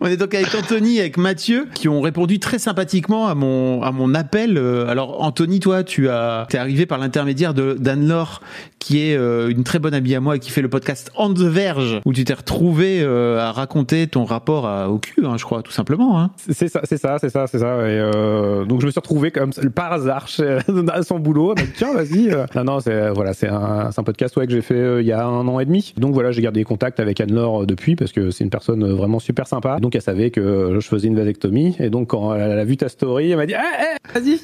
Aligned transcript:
On 0.00 0.06
est 0.06 0.16
donc 0.16 0.32
avec 0.32 0.54
Anthony, 0.54 1.00
avec 1.00 1.16
Mathieu, 1.16 1.66
qui 1.74 1.88
ont 1.88 2.00
répondu 2.00 2.38
très 2.38 2.60
sympathiquement 2.60 3.26
à 3.26 3.34
mon 3.34 3.82
à 3.82 3.90
mon 3.90 4.14
appel. 4.14 4.56
Euh, 4.56 4.86
Alors 4.86 5.20
Anthony, 5.24 5.58
toi, 5.58 5.82
tu 5.82 6.08
as 6.08 6.46
t'es 6.48 6.56
arrivé 6.56 6.86
par 6.86 6.98
l'intermédiaire 6.98 7.52
de 7.52 7.74
d'Anne-Laure, 7.74 8.40
qui 8.78 9.00
est 9.00 9.16
euh, 9.16 9.48
une 9.50 9.64
très 9.64 9.80
bonne 9.80 9.94
amie 9.94 10.14
à 10.14 10.20
moi 10.20 10.36
et 10.36 10.38
qui 10.38 10.52
fait 10.52 10.62
le 10.62 10.68
podcast 10.68 11.10
On 11.16 11.34
the 11.34 11.40
Verge, 11.40 12.00
où 12.04 12.12
tu 12.12 12.22
t'es 12.22 12.32
retrouvé 12.34 13.00
euh, 13.02 13.40
à 13.40 13.50
raconter 13.50 14.06
ton 14.06 14.24
rapport 14.24 14.68
à, 14.68 14.88
au 14.88 14.98
cul, 14.98 15.26
hein, 15.26 15.34
je 15.36 15.42
crois, 15.42 15.64
tout 15.64 15.72
simplement. 15.72 16.20
Hein. 16.20 16.30
C'est 16.36 16.68
ça, 16.68 16.82
c'est 16.84 16.96
ça, 16.96 17.16
c'est 17.20 17.30
ça, 17.30 17.48
c'est 17.48 17.58
ça. 17.58 17.78
Et 17.78 17.98
euh, 17.98 18.64
donc 18.66 18.80
je 18.82 18.86
me 18.86 18.92
suis 18.92 19.00
retrouvé 19.00 19.32
comme 19.32 19.50
par 19.74 19.92
hasard 19.92 20.28
chez, 20.28 20.58
à 20.92 21.02
son 21.02 21.18
boulot. 21.18 21.56
Donc, 21.56 21.66
Tiens, 21.74 21.92
vas-y. 21.92 22.30
euh. 22.30 22.46
Non, 22.54 22.62
non, 22.62 22.78
c'est 22.78 23.10
voilà, 23.10 23.32
c'est 23.34 23.48
un, 23.48 23.90
un 23.96 24.02
podcast 24.04 24.36
ouais, 24.36 24.46
que 24.46 24.52
j'ai 24.52 24.62
fait 24.62 24.74
euh, 24.74 25.02
il 25.02 25.08
y 25.08 25.12
a 25.12 25.26
un 25.26 25.48
an 25.48 25.58
et 25.58 25.64
demi. 25.64 25.92
Donc 25.96 26.14
voilà, 26.14 26.30
j'ai 26.30 26.40
gardé 26.40 26.62
contact 26.62 27.00
avec 27.00 27.20
Anne-Laure 27.20 27.62
euh, 27.62 27.66
depuis 27.66 27.96
parce 27.96 28.12
que 28.12 28.30
c'est 28.30 28.44
une 28.44 28.50
personne 28.50 28.84
euh, 28.84 28.94
vraiment 28.94 29.18
super 29.18 29.48
sympa. 29.48 29.78
Elle 29.94 30.02
savait 30.02 30.30
que 30.30 30.78
je 30.80 30.86
faisais 30.86 31.08
une 31.08 31.16
vasectomie 31.16 31.76
et 31.78 31.90
donc 31.90 32.08
quand 32.08 32.34
elle 32.34 32.58
a 32.58 32.64
vu 32.64 32.76
ta 32.76 32.88
story, 32.88 33.30
elle 33.30 33.36
m'a 33.36 33.46
dit 33.46 33.54
eh, 33.54 33.84
eh, 34.14 34.18
vas-y. 34.18 34.40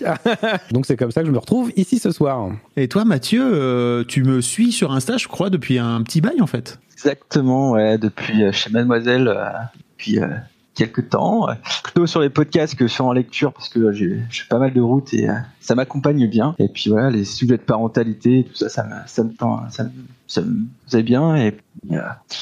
donc 0.73 0.87
c'est 0.87 0.97
comme 0.97 1.11
ça 1.11 1.21
que 1.23 1.27
je 1.27 1.33
me 1.33 1.39
retrouve 1.39 1.73
ici 1.77 1.99
ce 1.99 2.11
soir. 2.11 2.51
Et 2.77 2.89
toi, 2.89 3.05
Mathieu, 3.05 3.43
euh, 3.45 4.05
tu 4.07 4.23
me 4.25 4.41
suis 4.41 4.73
sur 4.73 4.93
Insta, 4.93 5.17
je 5.17 5.29
crois, 5.29 5.51
depuis 5.51 5.79
un 5.79 6.03
petit 6.03 6.21
bail 6.21 6.41
en 6.41 6.47
fait. 6.47 6.79
Exactement, 6.93 7.73
ouais, 7.73 7.99
depuis 7.99 8.43
euh, 8.45 8.53
chez 8.53 8.71
Mademoiselle, 8.71 9.29
euh, 9.29 9.45
depuis 9.93 10.19
euh, 10.21 10.29
quelques 10.75 11.11
temps. 11.11 11.49
euh, 11.49 11.55
Plutôt 11.83 12.07
sur 12.07 12.21
les 12.21 12.31
podcasts 12.31 12.75
que 12.77 12.89
sur 12.89 13.05
en 13.07 13.13
lecture, 13.13 13.53
parce 13.53 13.69
que 13.69 13.93
j'ai 13.93 14.19
j'ai 14.31 14.43
pas 14.49 14.59
mal 14.59 14.73
de 14.73 14.81
routes 14.81 15.13
et 15.13 15.29
euh, 15.29 15.35
ça 15.61 15.75
m'accompagne 15.75 16.27
bien. 16.29 16.55
Et 16.59 16.69
puis 16.69 16.89
voilà, 16.91 17.11
les 17.11 17.25
sujets 17.25 17.57
de 17.59 17.63
parentalité, 17.63 18.45
tout 18.49 18.55
ça, 18.57 18.69
ça 18.69 18.85
me, 18.85 18.95
ça 19.07 19.23
me, 19.25 19.33
tend- 19.35 19.69
ça 19.71 19.85
me, 19.85 19.91
ça 20.27 20.41
me 20.41 20.57
faisait 20.87 21.03
bien. 21.03 21.37
Et, 21.37 21.51
puis, 21.53 21.64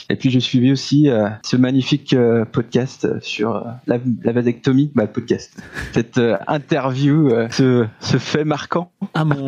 et 0.09 0.17
puis 0.17 0.31
j'ai 0.31 0.41
suivi 0.41 0.73
aussi 0.73 1.09
euh, 1.09 1.29
ce 1.43 1.57
magnifique 1.57 2.13
euh, 2.15 2.45
podcast 2.45 3.05
euh, 3.05 3.19
sur 3.21 3.57
euh, 3.57 3.61
la, 3.87 3.99
la 4.25 4.33
vasectomie, 4.33 4.91
bah, 4.95 5.07
podcast. 5.07 5.57
Cette 5.93 6.21
interview, 6.47 7.31
ce, 7.51 7.87
ce 8.01 8.17
fait 8.19 8.45
marquant. 8.45 8.91
Ah 9.15 9.25
mon 9.25 9.45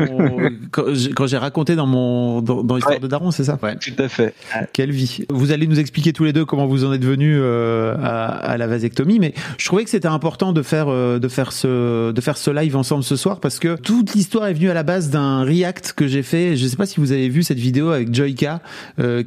quand 0.70 1.26
j'ai- 1.26 1.38
raconté 1.38 1.74
dans 1.76 1.86
mon 1.86 2.40
dans, 2.42 2.62
dans 2.62 2.76
l'histoire 2.76 2.94
Ouais. 2.96 3.00
de 3.00 3.06
Daron, 3.08 3.30
c'est 3.30 3.44
ça? 3.44 3.58
Ouais. 3.62 3.76
Tout 3.76 3.92
à 4.02 4.08
fait. 4.08 4.34
Quelle 4.72 4.90
vie. 4.92 5.24
Vous 5.30 5.52
allez 5.52 5.66
nous 5.66 5.80
expliquer 5.80 6.12
tous 6.12 6.24
les 6.24 6.32
deux 6.32 6.44
comment 6.44 6.66
vous 6.66 6.84
en 6.84 6.92
êtes 6.92 7.04
venus 7.04 7.40
à, 7.42 8.26
à 8.26 8.56
la 8.56 8.66
vasectomie, 8.66 9.18
mais 9.18 9.34
je 9.58 9.64
trouvais 9.66 9.84
que 9.84 9.90
c'était 9.90 10.08
important 10.08 10.52
de 10.52 10.62
faire 10.62 10.86
de 10.86 11.28
faire 11.28 11.52
ce 11.52 12.12
de 12.12 12.20
faire 12.20 12.36
ce 12.36 12.50
live 12.50 12.76
ensemble 12.76 13.02
ce 13.04 13.16
soir 13.16 13.40
parce 13.40 13.58
que 13.58 13.76
toute 13.80 14.14
l'histoire 14.14 14.46
est 14.46 14.54
venue 14.54 14.70
à 14.70 14.74
la 14.74 14.82
base 14.82 15.10
d'un 15.10 15.42
react 15.44 15.92
que 15.92 16.06
j'ai 16.06 16.22
fait. 16.22 16.56
Je 16.56 16.66
sais 16.66 16.76
pas 16.76 16.86
si 16.86 17.00
vous 17.00 17.12
avez 17.12 17.28
vu 17.28 17.42
cette 17.42 17.58
vidéo 17.58 17.90
avec 17.90 18.14
Joyka, 18.14 18.60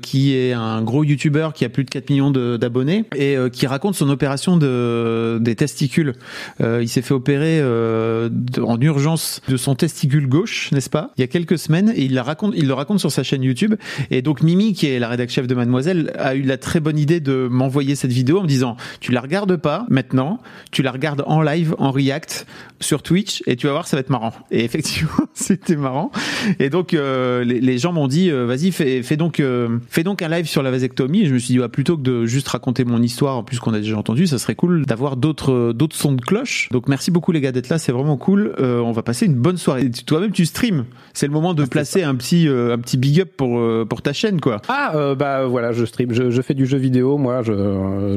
qui 0.02 0.34
est 0.36 0.54
un 0.60 0.82
gros 0.82 1.04
YouTuber 1.04 1.50
qui 1.54 1.66
a 1.66 1.70
plus 1.70 1.84
de 1.84 1.90
4 1.90 2.10
millions 2.10 2.32
d'abonnés 2.32 3.06
et 3.16 3.38
euh, 3.38 3.50
qui 3.50 3.68
raconte 3.68 3.96
son 3.96 4.10
opération 4.10 4.58
de 4.58 5.38
des 5.42 5.56
testicules. 5.56 6.14
Euh, 6.62 6.80
il 6.82 6.88
s'est 6.88 7.02
fait 7.02 7.14
opérer 7.14 7.60
euh, 7.62 8.30
en 8.62 8.80
urgence 8.80 9.42
de 9.48 9.58
son 9.58 9.76
testicule 9.76 10.28
gauche, 10.28 10.72
n'est-ce 10.72 10.90
pas 10.90 11.12
Il 11.18 11.22
y 11.22 11.24
a 11.24 11.28
quelques 11.28 11.58
semaines 11.58 11.92
et 11.96 12.04
il 12.04 12.14
la 12.14 12.24
raconte 12.24 12.54
il 12.56 12.68
le 12.68 12.74
raconte 12.74 13.00
sur 13.00 13.12
sa 13.12 13.24
chaîne 13.24 13.44
YouTube 13.44 13.76
et 14.12 14.22
donc 14.22 14.42
Mimi, 14.42 14.74
qui 14.74 14.88
est 14.88 15.00
la 15.00 15.08
rédac 15.08 15.30
chef 15.30 15.48
de 15.48 15.56
Mademoiselle, 15.56 16.14
a 16.18 16.36
eu 16.36 16.42
la 16.42 16.58
très 16.58 16.80
bonne 16.80 16.98
idée 16.98 17.20
de 17.20 17.48
m'envoyer 17.50 17.96
cette 17.96 18.12
vidéo 18.12 18.40
en 18.40 18.44
me 18.44 18.48
disant 18.48 18.78
tu 19.00 19.12
la 19.12 19.22
regardes 19.22 19.56
pas 19.58 19.86
maintenant, 19.90 20.40
tu 20.72 20.82
la 20.82 20.92
regardes 20.92 21.24
en 21.28 21.42
live, 21.42 21.76
en 21.78 21.92
react 21.92 22.46
sur 22.80 23.04
Twitch 23.04 23.44
et 23.48 23.56
tu 23.56 23.68
vas 23.68 23.74
voir 23.74 23.88
ça 23.88 23.98
va 23.98 24.02
être 24.02 24.10
marrant. 24.10 24.34
Et 24.52 24.64
effectivement 24.64 25.12
c'était 25.34 25.76
marrant. 25.76 26.12
Et 26.60 26.70
donc 26.70 26.92
les, 26.94 27.78
gens 27.78 27.94
m'ont 27.94 28.08
dit 28.08 28.32
vas-y 28.32 28.72
fais, 28.72 29.04
fais 29.04 29.18
donc 29.18 29.42
fais 29.90 30.04
donc 30.04 30.22
un 30.22 30.30
live 30.30 30.47
sur 30.48 30.64
la 30.64 30.72
vasectomie. 30.72 31.22
Et 31.22 31.26
je 31.26 31.34
me 31.34 31.40
suis 31.40 31.54
dit 31.54 31.60
ouais, 31.60 31.70
plutôt 31.70 31.98
que 31.98 32.02
de 32.02 32.26
juste 32.26 32.48
raconter 32.48 32.86
mon 32.86 33.02
histoire 33.02 33.38
en 33.38 33.44
plus 33.44 33.60
qu'on 33.60 33.74
a 33.74 33.80
déjà 33.80 33.98
entendu, 33.98 34.28
ça 34.28 34.40
serait 34.40 34.56
cool 34.56 34.86
d'avoir 34.86 35.18
d'autres 35.18 35.52
euh, 35.52 35.74
d'autres 35.74 35.96
sons 35.96 36.14
de 36.14 36.22
cloche. 36.22 36.70
Donc 36.72 36.88
merci 36.88 37.12
beaucoup 37.12 37.32
les 37.32 37.42
gars 37.42 37.52
d'être 37.52 37.70
là, 37.70 37.78
c'est 37.78 37.92
vraiment 37.92 38.18
cool. 38.18 38.54
Euh, 38.60 38.80
on 38.80 38.92
va 38.92 39.04
passer 39.04 39.26
une 39.26 39.36
bonne 39.36 39.58
soirée. 39.58 39.90
Toi-même 40.06 40.32
tu 40.32 40.46
stream. 40.46 40.86
C'est 41.14 41.28
le 41.28 41.34
moment 41.34 41.54
de 41.54 41.66
placer 41.66 42.04
un 42.04 42.16
petit 42.16 42.48
euh, 42.48 42.74
un 42.74 42.80
petit 42.80 42.98
big 42.98 43.22
up 43.22 43.30
pour 43.38 43.60
euh, 43.60 43.86
pour 43.88 44.02
ta 44.02 44.14
chaîne 44.14 44.42
quoi. 44.42 44.62
Ah 44.70 45.14
bah 45.18 45.46
voilà, 45.46 45.72
je 45.72 45.86
stream, 45.86 46.14
je, 46.14 46.32
je 46.32 46.42
fais 46.42 46.54
du 46.54 46.66
jeu 46.66 46.78
vidéo, 46.78 47.18
moi, 47.18 47.42
je, 47.44 47.54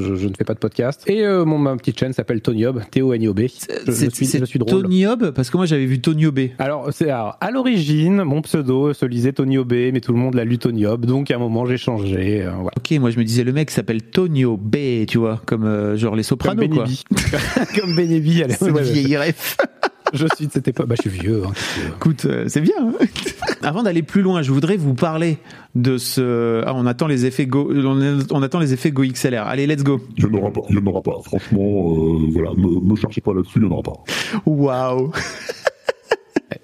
je, 0.01 0.15
je 0.15 0.29
ne 0.29 0.35
fais 0.35 0.45
pas 0.45 0.55
de 0.55 0.59
podcast. 0.59 1.03
Et 1.09 1.27
mon 1.27 1.59
ma 1.59 1.77
petite 1.77 1.99
chaîne 1.99 2.13
s'appelle 2.13 2.41
Tony 2.41 2.67
Hob, 2.67 2.83
T 2.91 3.03
O 3.03 3.13
N 3.13 3.23
I 3.23 3.29
O 3.29 3.35
B. 3.35 3.43
Je, 3.87 3.93
suis, 3.93 4.27
c'est 4.27 4.39
je 4.39 4.45
suis 4.45 4.59
drôle. 4.59 4.83
Tony 4.83 5.07
Hobb 5.07 5.31
parce 5.33 5.51
que 5.51 5.57
moi 5.57 5.67
j'avais 5.67 5.87
vu 5.87 6.01
Tony 6.01 6.27
Obé. 6.27 6.53
Alors, 6.59 6.89
c'est 6.93 7.11
à 7.11 7.37
l'origine, 7.53 8.23
mon 8.23 8.43
pseudo 8.43 8.93
se 8.93 9.07
lisait 9.07 9.33
Tony 9.33 9.59
Obé, 9.59 9.93
mais 9.93 10.01
tout 10.01 10.13
le 10.13 10.19
monde 10.19 10.35
l'a 10.35 10.45
lu 10.45 10.59
Tony 10.59 10.87
Hob, 10.87 11.07
donc 11.07 11.31
à 11.31 11.37
un 11.37 11.39
moment 11.39 11.67
j'ai 11.67 11.77
changé. 11.77 12.20
Euh, 12.21 12.51
voilà. 12.53 12.71
Ok, 12.77 12.91
moi 12.99 13.11
je 13.11 13.19
me 13.19 13.25
disais 13.25 13.45
le 13.45 13.53
mec 13.53 13.71
s'appelle 13.71 14.03
Tonio 14.03 14.57
B, 14.57 15.07
tu 15.07 15.19
vois, 15.19 15.41
comme 15.47 15.65
euh, 15.65 15.97
genre 15.97 16.17
les 16.17 16.23
Comme 16.23 16.39
sopranos 16.41 16.69
quoi. 16.69 16.85
Benebi. 16.85 17.05
Comme 17.81 17.95
Benebi, 17.97 18.43
allez. 18.43 18.55
C'est 18.55 18.71
ouais, 18.71 18.83
vieille 18.83 19.17
ref. 19.17 19.57
Je 20.13 20.27
suis 20.35 20.49
de 20.49 20.51
cette 20.53 20.67
époque. 20.67 20.89
Bah, 20.89 20.97
je 20.99 21.09
suis 21.09 21.21
vieux. 21.21 21.43
Hein. 21.47 21.53
Écoute, 21.97 22.25
euh, 22.25 22.47
c'est 22.49 22.61
bien. 22.61 22.75
hein. 22.81 22.95
Avant 23.63 23.85
d'aller 23.85 24.03
plus 24.03 24.23
loin, 24.23 24.43
je 24.43 24.51
voudrais 24.51 24.77
vous 24.77 24.95
parler 24.95 25.39
de 25.77 25.99
ce. 25.99 26.65
Ah, 26.67 26.73
on 26.75 26.85
attend 26.87 27.07
les 27.07 27.27
effets 27.27 27.47
Go. 27.47 27.71
On, 27.73 28.19
on 28.33 28.43
attend 28.43 28.59
les 28.59 28.73
effets 28.73 28.91
Go 28.91 29.05
XLR. 29.05 29.47
Allez, 29.47 29.69
let's 29.69 29.85
go. 29.85 30.01
Il 30.17 30.27
n'y 30.27 30.37
en 30.37 30.43
aura 30.43 30.51
pas, 30.53 30.63
il 30.69 30.75
n'y 30.77 30.83
en 30.83 30.87
aura 30.91 31.01
pas. 31.01 31.17
Franchement, 31.23 31.95
euh, 31.95 32.27
voilà, 32.33 32.51
me, 32.57 32.81
me 32.81 32.97
cherchez 32.97 33.21
pas 33.21 33.33
là-dessus, 33.33 33.61
il 33.61 33.63
n'y 33.63 33.69
en 33.69 33.73
aura 33.79 33.83
pas. 33.85 34.03
Waouh. 34.47 35.13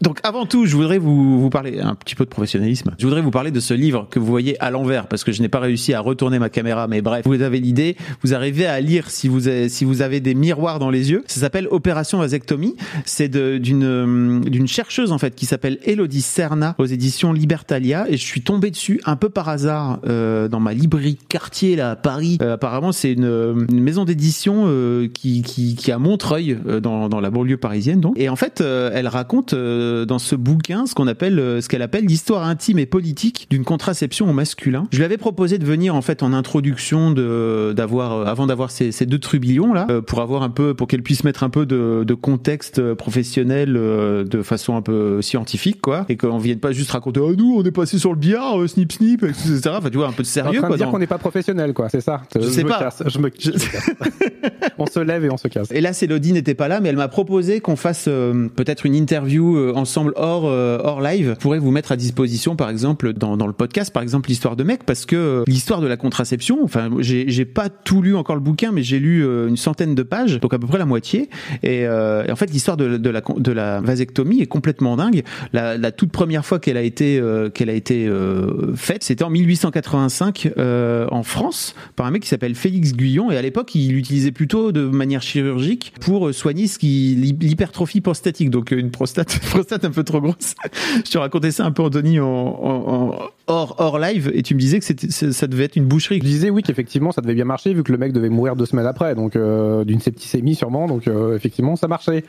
Donc 0.02 0.18
avant 0.22 0.46
tout, 0.46 0.66
je 0.66 0.76
voudrais 0.76 0.98
vous, 0.98 1.40
vous 1.40 1.50
parler 1.50 1.80
un 1.80 1.94
petit 1.94 2.14
peu 2.14 2.24
de 2.24 2.30
professionnalisme. 2.30 2.94
Je 2.98 3.06
voudrais 3.06 3.22
vous 3.22 3.30
parler 3.30 3.50
de 3.50 3.60
ce 3.60 3.74
livre 3.74 4.06
que 4.10 4.18
vous 4.18 4.26
voyez 4.26 4.60
à 4.62 4.70
l'envers 4.70 5.06
parce 5.08 5.24
que 5.24 5.32
je 5.32 5.40
n'ai 5.42 5.48
pas 5.48 5.60
réussi 5.60 5.94
à 5.94 6.00
retourner 6.00 6.38
ma 6.38 6.48
caméra, 6.48 6.86
mais 6.86 7.02
bref, 7.02 7.24
vous 7.26 7.42
avez 7.42 7.60
l'idée. 7.60 7.96
Vous 8.22 8.34
arrivez 8.34 8.66
à 8.66 8.80
lire 8.80 9.10
si 9.10 9.28
vous 9.28 9.48
avez, 9.48 9.68
si 9.68 9.84
vous 9.84 10.02
avez 10.02 10.20
des 10.20 10.34
miroirs 10.34 10.78
dans 10.78 10.90
les 10.90 11.10
yeux. 11.10 11.24
Ça 11.26 11.40
s'appelle 11.40 11.68
Opération 11.70 12.18
vasectomie. 12.18 12.76
C'est 13.04 13.28
d'une 13.28 13.84
euh, 13.84 14.66
chercheuse 14.66 15.12
en 15.12 15.18
fait 15.18 15.34
qui 15.34 15.46
s'appelle 15.46 15.78
Elodie 15.84 16.22
Serna 16.22 16.74
aux 16.78 16.84
éditions 16.86 17.32
Libertalia 17.32 18.06
et 18.08 18.16
je 18.16 18.24
suis 18.24 18.42
tombé 18.42 18.70
dessus 18.70 19.00
un 19.06 19.16
peu 19.16 19.28
par 19.28 19.48
hasard 19.48 20.00
euh, 20.06 20.48
dans 20.48 20.60
ma 20.60 20.74
librairie 20.74 21.18
quartier 21.28 21.76
là 21.76 21.92
à 21.92 21.96
Paris. 21.96 22.38
Euh, 22.42 22.54
apparemment, 22.54 22.92
c'est 22.92 23.12
une, 23.12 23.66
une 23.70 23.80
maison 23.80 24.04
d'édition 24.04 24.64
euh, 24.66 25.08
qui, 25.08 25.42
qui 25.42 25.76
qui 25.76 25.92
a 25.92 25.98
Montreuil 25.98 26.58
euh, 26.66 26.80
dans 26.80 27.08
dans 27.08 27.20
la 27.20 27.30
banlieue 27.30 27.56
parisienne 27.56 28.00
donc. 28.00 28.18
Et 28.18 28.28
en 28.28 28.36
fait, 28.36 28.60
euh, 28.60 28.90
elle 28.92 29.08
raconte 29.08 29.54
euh, 29.86 30.04
dans 30.04 30.18
ce 30.18 30.34
bouquin 30.36 30.86
ce 30.86 30.94
qu'on 30.94 31.06
appelle 31.06 31.38
euh, 31.38 31.60
ce 31.60 31.68
qu'elle 31.68 31.82
appelle 31.82 32.04
l'histoire 32.04 32.44
intime 32.46 32.78
et 32.78 32.86
politique 32.86 33.46
d'une 33.50 33.64
contraception 33.64 34.28
au 34.28 34.32
masculin. 34.32 34.86
Je 34.92 34.98
lui 34.98 35.04
avais 35.04 35.16
proposé 35.16 35.58
de 35.58 35.64
venir 35.64 35.94
en 35.94 36.02
fait 36.02 36.22
en 36.22 36.32
introduction 36.32 37.10
de 37.12 37.72
d'avoir 37.76 38.12
euh, 38.12 38.24
avant 38.26 38.46
d'avoir 38.46 38.70
ces, 38.70 38.92
ces 38.92 39.06
deux 39.06 39.18
trubillons 39.18 39.72
là 39.72 39.86
pour 40.06 40.20
avoir 40.20 40.42
un 40.42 40.50
peu 40.50 40.74
pour 40.74 40.86
qu'elle 40.88 41.02
puisse 41.02 41.24
mettre 41.24 41.42
un 41.44 41.50
peu 41.50 41.64
de, 41.66 42.04
de 42.06 42.14
contexte 42.14 42.94
professionnel 42.94 43.72
de 43.74 44.42
façon 44.42 44.76
un 44.76 44.82
peu 44.82 45.22
scientifique 45.22 45.80
quoi 45.80 46.04
et 46.08 46.16
qu'on 46.16 46.38
vienne 46.38 46.58
pas 46.58 46.72
juste 46.72 46.90
raconter 46.90 47.20
oh 47.20 47.34
nous 47.36 47.56
on 47.58 47.64
est 47.64 47.70
passé 47.70 47.98
sur 47.98 48.10
le 48.12 48.18
billard 48.18 48.60
euh, 48.60 48.66
snip 48.66 48.92
snip 48.92 49.22
etc 49.22 49.60
enfin 49.78 49.90
tu 49.90 49.96
vois 49.96 50.08
un 50.08 50.12
peu 50.12 50.22
de 50.22 50.28
T'es 50.28 50.40
en 50.40 50.44
sérieux 50.44 50.58
train 50.58 50.66
quoi 50.68 50.76
de 50.76 50.78
dire 50.80 50.86
dans- 50.86 50.92
qu'on 50.92 50.98
n'est 50.98 51.06
pas 51.06 51.18
professionnel, 51.18 51.72
quoi. 51.72 51.88
C'est 51.88 52.00
ça. 52.00 52.22
Je 52.34 52.40
sais 52.48 52.64
me 52.64 52.68
pas. 52.68 52.78
casse, 52.78 53.02
je 53.06 53.18
me, 53.18 53.30
je 53.38 53.50
me 53.50 53.56
casse. 53.58 53.90
on 54.78 54.86
se 54.86 55.00
lève 55.00 55.24
et 55.24 55.30
on 55.30 55.36
se 55.36 55.48
casse. 55.48 55.70
Et 55.70 55.80
là, 55.80 55.92
Célodie 55.92 56.32
n'était 56.32 56.54
pas 56.54 56.68
là, 56.68 56.80
mais 56.80 56.88
elle 56.88 56.96
m'a 56.96 57.08
proposé 57.08 57.60
qu'on 57.60 57.76
fasse 57.76 58.06
euh, 58.08 58.48
peut-être 58.54 58.86
une 58.86 58.94
interview 58.94 59.56
ensemble 59.76 60.12
hors 60.16 60.46
euh, 60.46 60.78
hors 60.82 61.00
live. 61.00 61.34
Je 61.34 61.40
pourrais 61.40 61.58
vous 61.58 61.70
mettre 61.70 61.92
à 61.92 61.96
disposition, 61.96 62.56
par 62.56 62.70
exemple, 62.70 63.12
dans, 63.12 63.36
dans 63.36 63.46
le 63.46 63.52
podcast, 63.52 63.92
par 63.92 64.02
exemple, 64.02 64.28
l'histoire 64.28 64.56
de 64.56 64.64
mec, 64.64 64.84
parce 64.84 65.06
que 65.06 65.16
euh, 65.16 65.44
l'histoire 65.46 65.80
de 65.80 65.86
la 65.86 65.96
contraception. 65.96 66.58
Enfin, 66.62 66.90
j'ai 66.98 67.28
j'ai 67.28 67.44
pas 67.44 67.68
tout 67.68 68.02
lu 68.02 68.16
encore 68.16 68.36
le 68.36 68.42
bouquin, 68.42 68.72
mais 68.72 68.82
j'ai 68.82 68.98
lu 68.98 69.24
euh, 69.24 69.48
une 69.48 69.56
centaine 69.56 69.94
de 69.94 70.02
pages, 70.02 70.40
donc 70.40 70.54
à 70.54 70.58
peu 70.58 70.66
près 70.66 70.78
la 70.78 70.86
moitié. 70.86 71.28
Et, 71.62 71.86
euh, 71.86 72.24
en 72.30 72.36
fait, 72.36 72.50
l'histoire 72.50 72.76
de, 72.76 72.96
de 72.96 73.10
la 73.10 73.22
de 73.36 73.52
la 73.52 73.80
vasectomie 73.80 74.40
est 74.40 74.46
complètement 74.46 74.96
dingue. 74.96 75.22
La, 75.52 75.76
la 75.76 75.92
toute 75.92 76.12
première 76.12 76.44
fois 76.44 76.58
qu'elle 76.58 76.76
a 76.76 76.82
été 76.82 77.18
euh, 77.18 77.50
qu'elle 77.50 77.70
a 77.70 77.74
été 77.74 78.06
euh, 78.06 78.74
faite, 78.74 79.04
c'était 79.04 79.24
en 79.24 79.30
1885 79.30 80.52
euh, 80.58 81.06
en 81.10 81.22
France 81.22 81.74
par 81.94 82.06
un 82.06 82.10
mec 82.10 82.22
qui 82.22 82.28
s'appelle 82.28 82.54
Félix 82.54 82.92
Guyon. 82.92 83.30
Et 83.30 83.36
à 83.36 83.42
l'époque, 83.42 83.74
il 83.74 83.92
l'utilisait 83.92 84.32
plutôt 84.32 84.72
de 84.72 84.86
manière 84.86 85.22
chirurgique 85.22 85.92
pour 86.00 86.32
soigner 86.34 86.66
ce 86.66 86.78
qui 86.78 87.14
l'hypertrophie 87.40 88.00
prostatique, 88.00 88.50
donc 88.50 88.70
une 88.70 88.90
prostate 88.90 89.38
prostate 89.66 89.84
un 89.84 89.90
peu 89.90 90.04
trop 90.04 90.20
grosse. 90.20 90.54
Je 91.04 91.10
te 91.10 91.18
racontais 91.18 91.50
ça 91.50 91.64
un 91.64 91.72
peu, 91.72 91.82
Anthony, 91.82 92.20
en, 92.20 93.18
hors, 93.46 93.98
live 93.98 94.30
et 94.32 94.42
tu 94.42 94.54
me 94.54 94.60
disais 94.60 94.80
que 94.80 95.32
ça 95.32 95.46
devait 95.46 95.64
être 95.64 95.76
une 95.76 95.86
boucherie. 95.86 96.18
Je 96.18 96.24
disais 96.24 96.50
oui 96.50 96.62
qu'effectivement 96.62 97.12
ça 97.12 97.20
devait 97.20 97.34
bien 97.34 97.44
marcher 97.44 97.74
vu 97.74 97.82
que 97.82 97.92
le 97.92 97.98
mec 97.98 98.12
devait 98.12 98.28
mourir 98.28 98.56
deux 98.56 98.66
semaines 98.66 98.86
après, 98.86 99.14
donc 99.14 99.36
euh, 99.36 99.84
d'une 99.84 100.00
septicémie 100.00 100.54
sûrement, 100.54 100.86
donc 100.86 101.08
euh, 101.08 101.36
effectivement 101.36 101.76
ça 101.76 101.88
marchait. 101.88 102.24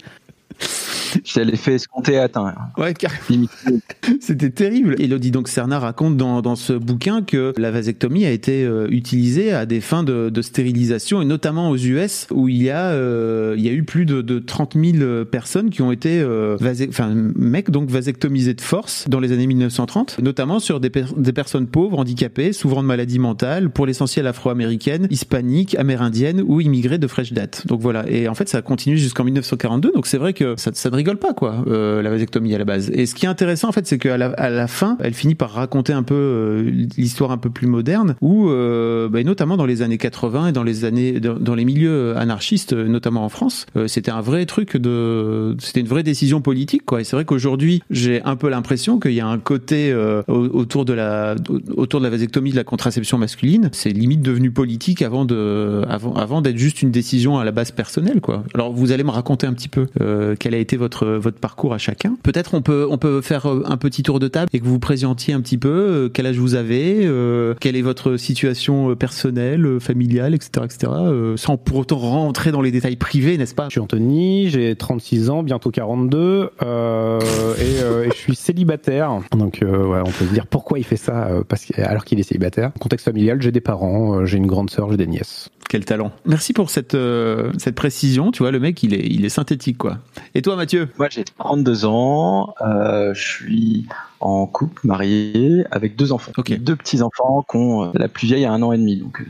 J'ai 1.23 1.45
l'effet 1.45 1.75
escompté 1.75 2.17
atteint. 2.17 2.53
Ouais, 2.77 2.93
carrément. 2.93 3.47
C'était 4.21 4.49
terrible. 4.49 4.95
Elodie 4.99 5.31
donc 5.31 5.47
Cerna 5.47 5.79
raconte 5.79 6.17
dans, 6.17 6.41
dans 6.41 6.55
ce 6.55 6.73
bouquin 6.73 7.21
que 7.21 7.53
la 7.57 7.71
vasectomie 7.71 8.25
a 8.25 8.31
été 8.31 8.63
euh, 8.63 8.87
utilisée 8.89 9.53
à 9.53 9.65
des 9.65 9.81
fins 9.81 10.03
de, 10.03 10.29
de, 10.29 10.41
stérilisation 10.41 11.21
et 11.21 11.25
notamment 11.25 11.69
aux 11.69 11.77
US 11.77 12.27
où 12.31 12.47
il 12.47 12.61
y 12.61 12.69
a 12.69 12.91
euh, 12.91 13.55
il 13.57 13.65
y 13.65 13.69
a 13.69 13.71
eu 13.71 13.83
plus 13.83 14.05
de, 14.05 14.21
de 14.21 14.39
30 14.39 14.75
000 14.75 15.25
personnes 15.25 15.69
qui 15.69 15.81
ont 15.81 15.91
été 15.91 16.19
euh, 16.19 16.57
enfin 16.89 17.11
mecs 17.13 17.69
donc 17.69 17.89
vasectomisés 17.89 18.53
de 18.53 18.61
force 18.61 19.07
dans 19.09 19.19
les 19.19 19.31
années 19.31 19.47
1930, 19.47 20.19
notamment 20.21 20.59
sur 20.59 20.79
des, 20.79 20.91
des 21.17 21.33
personnes 21.33 21.67
pauvres, 21.67 21.99
handicapées, 21.99 22.53
souffrant 22.53 22.81
de 22.81 22.87
maladies 22.87 23.19
mentales, 23.19 23.69
pour 23.69 23.85
l'essentiel 23.85 24.27
afro-américaines, 24.27 25.07
hispaniques, 25.09 25.75
amérindiennes 25.75 26.43
ou 26.45 26.61
immigrées 26.61 26.97
de 26.97 27.07
fraîche 27.07 27.33
date. 27.33 27.65
Donc 27.67 27.81
voilà. 27.81 28.09
Et 28.09 28.27
en 28.27 28.35
fait 28.35 28.47
ça 28.49 28.59
a 28.59 28.61
continué 28.61 28.97
jusqu'en 28.97 29.23
1942. 29.23 29.91
Donc 29.93 30.07
c'est 30.07 30.17
vrai 30.17 30.33
que 30.33 30.55
ça, 30.57 30.71
ça 30.73 30.89
rigole 31.07 31.19
pas 31.19 31.33
quoi 31.33 31.63
euh, 31.67 32.01
la 32.01 32.09
vasectomie 32.09 32.53
à 32.53 32.57
la 32.57 32.65
base. 32.65 32.91
Et 32.93 33.05
ce 33.05 33.15
qui 33.15 33.25
est 33.25 33.29
intéressant 33.29 33.69
en 33.69 33.71
fait, 33.71 33.87
c'est 33.87 33.97
qu'à 33.97 34.17
la, 34.17 34.27
à 34.31 34.49
la 34.49 34.67
fin, 34.67 34.97
elle 35.01 35.13
finit 35.13 35.35
par 35.35 35.51
raconter 35.51 35.93
un 35.93 36.03
peu 36.03 36.15
euh, 36.15 36.71
l'histoire 36.97 37.31
un 37.31 37.37
peu 37.37 37.49
plus 37.49 37.67
moderne, 37.67 38.15
où 38.21 38.49
euh, 38.49 39.07
bah, 39.07 39.23
notamment 39.23 39.55
dans 39.55 39.65
les 39.65 39.81
années 39.81 39.97
80 39.97 40.49
et 40.49 40.51
dans 40.51 40.63
les 40.63 40.83
années 40.83 41.19
dans, 41.21 41.35
dans 41.35 41.55
les 41.55 41.63
milieux 41.63 42.17
anarchistes, 42.17 42.73
notamment 42.73 43.23
en 43.23 43.29
France, 43.29 43.65
c'était 43.87 44.11
un 44.11 44.21
vrai 44.21 44.45
truc 44.45 44.75
de, 44.75 45.55
c'était 45.59 45.79
une 45.79 45.87
vraie 45.87 46.03
décision 46.03 46.41
politique 46.41 46.83
quoi. 46.85 47.01
Et 47.01 47.03
c'est 47.03 47.15
vrai 47.15 47.25
qu'aujourd'hui, 47.25 47.81
j'ai 47.89 48.21
un 48.23 48.35
peu 48.35 48.49
l'impression 48.49 48.99
qu'il 48.99 49.13
y 49.13 49.21
a 49.21 49.27
un 49.27 49.39
côté 49.39 49.95
autour 50.27 50.83
de 50.83 50.93
la 50.93 51.35
autour 51.75 52.01
de 52.01 52.05
la 52.05 52.09
vasectomie, 52.09 52.51
de 52.51 52.55
la 52.55 52.63
contraception 52.63 53.17
masculine, 53.17 53.69
c'est 53.71 53.91
limite 53.91 54.21
devenu 54.21 54.51
politique 54.51 55.01
avant 55.01 55.23
de 55.23 55.83
avant 55.87 56.13
avant 56.15 56.41
d'être 56.41 56.57
juste 56.57 56.81
une 56.81 56.91
décision 56.91 57.37
à 57.37 57.45
la 57.45 57.51
base 57.51 57.71
personnelle 57.71 58.19
quoi. 58.19 58.43
Alors 58.53 58.73
vous 58.73 58.91
allez 58.91 59.03
me 59.03 59.11
raconter 59.11 59.47
un 59.47 59.53
petit 59.53 59.69
peu 59.69 59.87
euh, 60.01 60.35
quel 60.37 60.53
a 60.53 60.57
été 60.57 60.75
votre 60.75 60.86
votre 60.87 61.07
votre 61.17 61.39
parcours 61.39 61.73
à 61.73 61.77
chacun. 61.77 62.15
Peut-être 62.23 62.53
on 62.53 62.61
peut 62.61 62.87
on 62.89 62.97
peut 62.97 63.21
faire 63.21 63.45
euh, 63.45 63.63
un 63.65 63.77
petit 63.77 64.03
tour 64.03 64.19
de 64.19 64.27
table 64.27 64.47
et 64.53 64.59
que 64.59 64.65
vous 64.65 64.71
vous 64.71 64.79
présentiez 64.79 65.33
un 65.33 65.41
petit 65.41 65.57
peu 65.57 65.69
euh, 65.69 66.09
quel 66.09 66.25
âge 66.25 66.37
vous 66.37 66.55
avez, 66.55 67.01
euh, 67.03 67.53
quelle 67.59 67.75
est 67.75 67.81
votre 67.81 68.15
situation 68.15 68.95
personnelle, 68.95 69.79
familiale, 69.81 70.33
etc., 70.33 70.65
etc. 70.65 70.91
sans 71.35 71.57
pour 71.57 71.77
autant 71.79 71.97
rentrer 71.97 72.51
dans 72.51 72.61
les 72.61 72.71
détails 72.71 72.95
privés, 72.95 73.37
n'est-ce 73.37 73.55
pas? 73.55 73.65
Je 73.65 73.71
suis 73.71 73.79
Anthony, 73.81 74.49
j'ai 74.49 74.75
36 74.75 75.29
ans, 75.29 75.43
bientôt 75.43 75.71
42, 75.71 76.51
euh, 76.63 77.19
et, 77.59 78.07
et, 78.07 78.09
je 78.11 78.17
suis 78.17 78.35
célibataire. 78.35 79.19
Donc 79.31 79.59
ouais, 79.61 80.01
on 80.01 80.11
peut 80.11 80.25
se 80.25 80.33
dire 80.33 80.47
pourquoi 80.47 80.79
il 80.79 80.85
fait 80.85 80.95
ça 80.95 81.29
parce 81.49 81.65
que, 81.65 81.81
alors 81.81 82.05
qu'il 82.05 82.19
est 82.19 82.23
célibataire. 82.23 82.71
Contexte 82.79 83.05
familial, 83.05 83.41
j'ai 83.41 83.51
des 83.51 83.61
parents, 83.61 84.25
j'ai 84.25 84.37
une 84.37 84.47
grande 84.47 84.69
sœur, 84.69 84.89
j'ai 84.91 84.97
des 84.97 85.07
nièces. 85.07 85.49
Quel 85.69 85.83
talent. 85.83 86.11
Merci 86.25 86.53
pour 86.53 86.69
cette, 86.69 86.95
euh, 86.95 87.51
cette 87.57 87.75
précision. 87.75 88.31
Tu 88.31 88.43
vois, 88.43 88.51
le 88.51 88.59
mec, 88.59 88.81
il 88.83 88.93
est, 88.93 89.05
il 89.05 89.25
est 89.25 89.29
synthétique, 89.29 89.77
quoi. 89.77 89.97
Et 90.33 90.41
toi, 90.41 90.55
Mathieu? 90.55 90.87
Moi, 90.97 91.09
j'ai 91.09 91.25
32 91.25 91.85
ans. 91.85 92.53
Euh, 92.61 93.13
je 93.13 93.21
suis 93.21 93.85
en 94.21 94.47
couple, 94.47 94.87
marié, 94.87 95.65
avec 95.71 95.97
deux 95.97 96.13
enfants. 96.13 96.31
Okay. 96.37 96.57
Deux 96.57 96.75
petits-enfants 96.75 97.43
qui 97.49 97.57
ont 97.57 97.91
la 97.93 98.07
plus 98.07 98.27
vieille 98.27 98.45
à 98.45 98.53
un 98.53 98.61
an 98.61 98.71
et 98.71 98.77
demi. 98.77 98.97
Donc, 98.97 99.21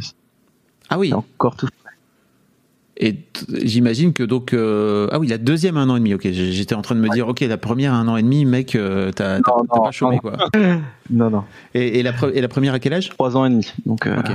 ah 0.90 0.98
oui 0.98 1.14
encore 1.14 1.56
tout 1.56 1.68
et 3.00 3.16
j'imagine 3.62 4.12
que 4.12 4.24
donc 4.24 4.54
euh, 4.54 5.08
ah 5.12 5.20
oui 5.20 5.28
la 5.28 5.38
deuxième 5.38 5.78
un 5.78 5.88
an 5.90 5.98
et 5.98 6.00
demi 6.00 6.16
ok 6.16 6.30
j'étais 6.32 6.74
en 6.74 6.82
train 6.82 6.96
de 6.96 7.00
me 7.00 7.08
ouais. 7.10 7.14
dire 7.14 7.28
ok 7.28 7.42
la 7.42 7.58
première 7.58 7.94
un 7.94 8.08
an 8.08 8.18
et 8.18 8.24
demi 8.24 8.44
mec 8.44 8.76
euh, 8.76 9.12
t'as 9.12 9.40
pas 9.42 9.92
chômé 9.92 10.16
non. 10.16 10.22
quoi 10.22 10.38
non 11.12 11.30
non 11.30 11.44
et, 11.76 12.00
et, 12.00 12.04
la 12.04 12.12
et 12.34 12.42
la 12.42 12.48
première 12.48 12.74
à 12.74 12.80
quel 12.80 12.94
âge? 12.94 13.10
Trois 13.10 13.38
ans 13.38 13.46
et 13.46 13.50
demi 13.50 13.72
donc 13.86 14.08
euh... 14.08 14.18
ok 14.18 14.32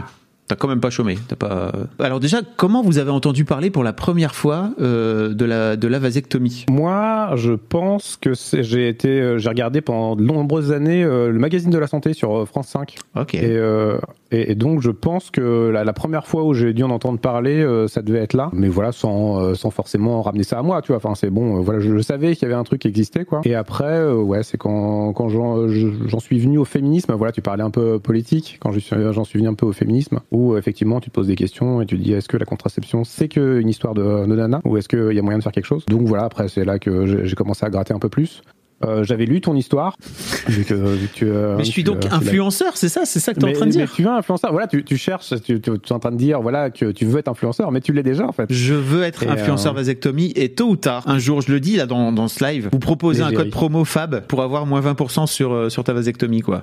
T'as 0.49 0.57
quand 0.57 0.69
même 0.69 0.81
pas 0.81 0.91
chômé. 0.91 1.17
T'as 1.29 1.37
pas. 1.37 1.73
Alors 1.99 2.21
déjà, 2.21 2.41
comment 2.57 2.83
vous 2.83 2.99
avez 2.99 3.11
entendu 3.11 3.45
parler 3.45 3.71
pour 3.71 3.85
la 3.85 3.93
première 3.93 4.35
fois 4.35 4.71
euh, 4.81 5.33
de 5.33 5.45
la 5.45 5.77
de 5.77 5.89
la 5.89 5.99
vasectomie? 5.99 6.67
Moi, 6.71 7.31
je 7.37 7.53
pense 7.53 8.19
que 8.21 8.33
j'ai 8.53 8.89
été, 8.89 9.09
euh, 9.09 9.39
j'ai 9.39 9.49
regardé 9.49 9.81
pendant 9.81 10.17
de 10.17 10.23
nombreuses 10.23 10.73
années 10.73 11.05
euh, 11.05 11.31
le 11.31 11.39
magazine 11.39 11.71
de 11.71 11.79
la 11.79 11.87
santé 11.87 12.13
sur 12.13 12.47
France 12.47 12.69
5. 12.69 12.97
Ok. 13.17 13.35
Et, 13.35 13.41
euh, 13.45 13.99
et, 14.31 14.53
et 14.53 14.55
donc 14.55 14.83
je 14.83 14.91
pense 14.91 15.31
que 15.31 15.71
la, 15.71 15.85
la, 15.85 15.93
première 15.93 16.27
fois 16.27 16.45
où 16.45 16.55
j'ai 16.55 16.73
dû 16.73 16.83
en 16.83 16.91
entendre 16.91 17.19
parler, 17.19 17.63
euh, 17.63 17.87
ça 17.87 18.03
devait 18.03 18.21
être 18.21 18.35
là. 18.35 18.51
Mais 18.53 18.69
voilà, 18.69 18.93
sans 18.93 19.41
euh, 19.41 19.55
sans 19.55 19.71
forcément 19.71 20.23
ramener 20.23 20.45
ça 20.45 20.59
à 20.59 20.63
moi, 20.63 20.83
tu 20.83 20.89
vois. 20.89 20.97
Enfin, 20.97 21.15
c'est 21.15 21.31
bon. 21.31 21.61
voilà, 21.61 21.81
je, 21.81 21.97
je 21.97 22.03
savais 22.03 22.35
qu'il 22.35 22.43
y 22.43 22.51
avait 22.51 22.61
un 22.61 22.65
truc 22.65 22.83
qui 22.83 22.89
existait, 22.89 23.25
quoi. 23.25 23.43
Et 23.45 23.55
après, 23.55 24.05
ouais, 24.13 24.43
c'est 24.43 24.59
quand 24.59 25.13
quand 25.13 25.29
j'en 25.29 26.19
suis 26.19 26.39
venu 26.39 26.59
au 26.59 26.65
féminisme. 26.65 27.15
Voilà, 27.15 27.33
tu 27.33 27.43
parlais 27.43 27.63
un 27.63 27.71
peu 27.71 27.99
politique. 27.99 28.59
Quand 28.61 28.73
j'en 28.73 29.25
suis 29.25 29.39
venu 29.39 29.49
un 29.49 29.55
peu 29.55 29.67
au 29.67 29.73
féminisme 29.73 30.21
où 30.33 30.57
effectivement 30.57 31.01
tu 31.01 31.11
te 31.11 31.15
poses 31.15 31.29
des 31.29 31.37
questions 31.37 31.81
et 31.81 31.87
tu 31.87 31.97
te 31.97 32.03
dis 32.03 32.13
est-ce 32.13 32.29
que 32.29 32.37
la 32.37 32.47
contraception 32.47 33.05
c'est 33.05 33.29
que 33.29 33.61
une 33.61 33.69
histoire 33.69 33.95
de, 33.95 34.27
de 34.27 34.35
nana 34.35 34.61
ou 34.65 34.77
est-ce 34.77 34.89
qu'il 34.89 35.13
y 35.13 35.19
a 35.19 35.23
moyen 35.23 35.39
de 35.39 35.43
faire 35.43 35.53
quelque 35.53 35.67
chose? 35.67 35.85
Donc 35.87 36.03
voilà 36.03 36.25
après 36.25 36.49
c'est 36.49 36.65
là 36.65 36.79
que 36.79 37.25
j'ai 37.27 37.37
commencé 37.37 37.65
à 37.65 37.71
gratter 37.71 37.95
un 37.95 37.99
peu 37.99 38.09
plus 38.09 38.43
euh, 38.85 39.05
j'avais 39.05 39.27
lu 39.27 39.41
ton 39.41 39.55
histoire. 39.55 39.97
Vu 40.49 40.65
que, 40.65 40.75
vu 40.75 41.07
que 41.07 41.15
tu, 41.15 41.29
euh, 41.29 41.57
mais 41.57 41.63
je 41.63 41.71
suis 41.71 41.85
donc 41.85 42.05
influenceur, 42.11 42.77
c'est 42.77 42.89
ça, 42.89 43.05
c'est 43.05 43.21
ça 43.21 43.33
que 43.33 43.39
tu 43.39 43.47
es 43.47 43.49
en 43.49 43.53
train 43.53 43.67
de 43.67 43.71
dire? 43.71 43.83
Mais 43.83 43.95
tu 43.95 44.03
veux 44.03 44.11
influenceur, 44.11 44.51
voilà, 44.51 44.67
tu, 44.67 44.83
tu 44.83 44.97
cherches, 44.97 45.33
tu, 45.45 45.61
tu, 45.61 45.71
es 45.71 45.93
en 45.93 46.01
train 46.01 46.11
de 46.11 46.17
dire, 46.17 46.43
voilà, 46.43 46.71
que 46.71 46.91
tu 46.91 47.05
veux 47.05 47.21
être 47.21 47.29
influenceur, 47.29 47.71
mais 47.71 47.81
tu 47.81 47.93
l'es 47.93 48.03
déjà 48.03 48.27
en 48.27 48.33
fait. 48.33 48.53
Je 48.53 48.75
veux 48.75 49.05
être 49.05 49.23
et 49.23 49.29
influenceur 49.29 49.73
euh... 49.73 49.77
vasectomie 49.77 50.33
et 50.35 50.49
tôt 50.49 50.71
ou 50.71 50.77
tard, 50.77 51.05
un 51.07 51.21
jour, 51.21 51.43
je 51.43 51.53
le 51.53 51.61
dis 51.61 51.77
là 51.77 51.87
dans, 51.87 52.11
dans 52.11 52.27
ce 52.27 52.45
live, 52.45 52.71
vous 52.73 52.81
proposez 52.81 53.23
un 53.23 53.33
code 53.33 53.51
promo 53.51 53.85
Fab 53.85 54.27
pour 54.27 54.43
avoir 54.43 54.67
moins 54.67 54.81
20% 54.81 55.29
sur 55.29 55.53
euh, 55.53 55.69
sur 55.69 55.85
ta 55.85 55.93
vasectomie 55.93 56.41
quoi. 56.41 56.63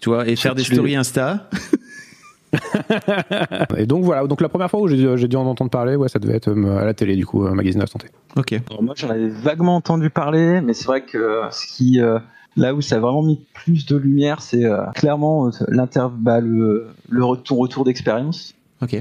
Tu 0.00 0.08
vois, 0.08 0.26
et 0.26 0.34
faire 0.34 0.56
des 0.56 0.64
stories 0.64 0.96
Insta. 0.96 1.48
et 3.76 3.86
donc 3.86 4.04
voilà, 4.04 4.26
donc 4.26 4.40
la 4.40 4.48
première 4.48 4.70
fois 4.70 4.80
où 4.80 4.88
j'ai 4.88 5.28
dû 5.28 5.36
en 5.36 5.46
entendre 5.46 5.70
parler, 5.70 5.96
ouais, 5.96 6.08
ça 6.08 6.18
devait 6.18 6.36
être 6.36 6.48
euh, 6.48 6.78
à 6.78 6.84
la 6.84 6.94
télé 6.94 7.16
du 7.16 7.24
coup, 7.26 7.40
magazine 7.48 7.80
de 7.80 7.84
la 7.84 7.90
santé. 7.90 8.08
Ok. 8.36 8.52
Alors 8.70 8.82
moi 8.82 8.94
j'en 8.96 9.10
avais 9.10 9.28
vaguement 9.28 9.76
entendu 9.76 10.10
parler, 10.10 10.60
mais 10.60 10.74
c'est 10.74 10.86
vrai 10.86 11.02
que 11.02 11.42
ce 11.50 11.66
qui 11.66 12.00
euh, 12.00 12.18
là 12.56 12.74
où 12.74 12.80
ça 12.80 12.96
a 12.96 12.98
vraiment 12.98 13.22
mis 13.22 13.40
plus 13.52 13.86
de 13.86 13.96
lumière, 13.96 14.42
c'est 14.42 14.64
euh, 14.64 14.84
clairement 14.94 15.50
l'inter 15.68 16.06
bah, 16.12 16.40
le, 16.40 16.88
le 17.08 17.24
retour, 17.24 17.58
retour 17.58 17.84
d'expérience. 17.84 18.54
Ok. 18.82 18.96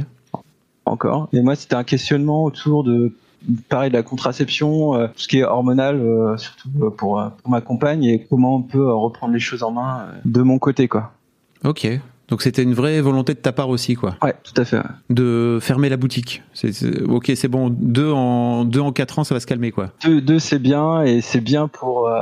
Encore. 0.86 1.30
Et 1.34 1.42
moi 1.42 1.56
c'était 1.56 1.76
un 1.76 1.84
questionnement 1.84 2.44
autour 2.44 2.84
de 2.84 3.14
pareil 3.70 3.90
de 3.90 3.96
la 3.96 4.04
contraception, 4.04 4.96
euh, 4.96 5.08
tout 5.08 5.20
ce 5.20 5.28
qui 5.28 5.40
est 5.40 5.44
hormonal, 5.44 6.00
euh, 6.00 6.38
surtout 6.38 6.70
pour, 6.70 7.22
pour 7.42 7.50
ma 7.50 7.62
compagne, 7.62 8.04
et 8.04 8.26
comment 8.30 8.56
on 8.56 8.62
peut 8.62 8.92
reprendre 8.94 9.34
les 9.34 9.40
choses 9.40 9.64
en 9.64 9.72
main 9.72 10.08
de 10.26 10.42
mon 10.42 10.60
côté 10.60 10.88
quoi. 10.88 11.12
Ok. 11.64 11.88
Donc 12.32 12.42
c'était 12.42 12.64
une 12.64 12.74
vraie 12.74 13.02
volonté 13.02 13.34
de 13.34 13.40
ta 13.40 13.52
part 13.52 13.68
aussi, 13.68 13.96
quoi. 13.96 14.16
Ouais, 14.24 14.34
tout 14.42 14.54
à 14.60 14.64
fait. 14.64 14.78
Ouais. 14.78 14.84
De 15.10 15.60
fermer 15.62 15.90
la 15.90 15.98
boutique. 15.98 16.42
C'est, 16.54 16.72
c'est, 16.72 17.02
ok, 17.04 17.30
c'est 17.36 17.50
bon. 17.50 17.70
Deux 17.70 18.10
en 18.10 18.64
deux 18.64 18.80
en 18.80 18.94
quatre 18.94 19.20
ans, 19.20 19.26
ça 19.26 19.36
va 19.36 19.42
se 19.42 19.46
calmer, 19.46 19.72
quoi. 19.72 19.92
Deux, 20.06 20.22
deux 20.22 20.40
c'est 20.40 20.58
bien 20.58 21.04
et 21.04 21.20
c'est 21.20 21.42
bien 21.42 21.68
pour 21.68 22.08
euh, 22.08 22.22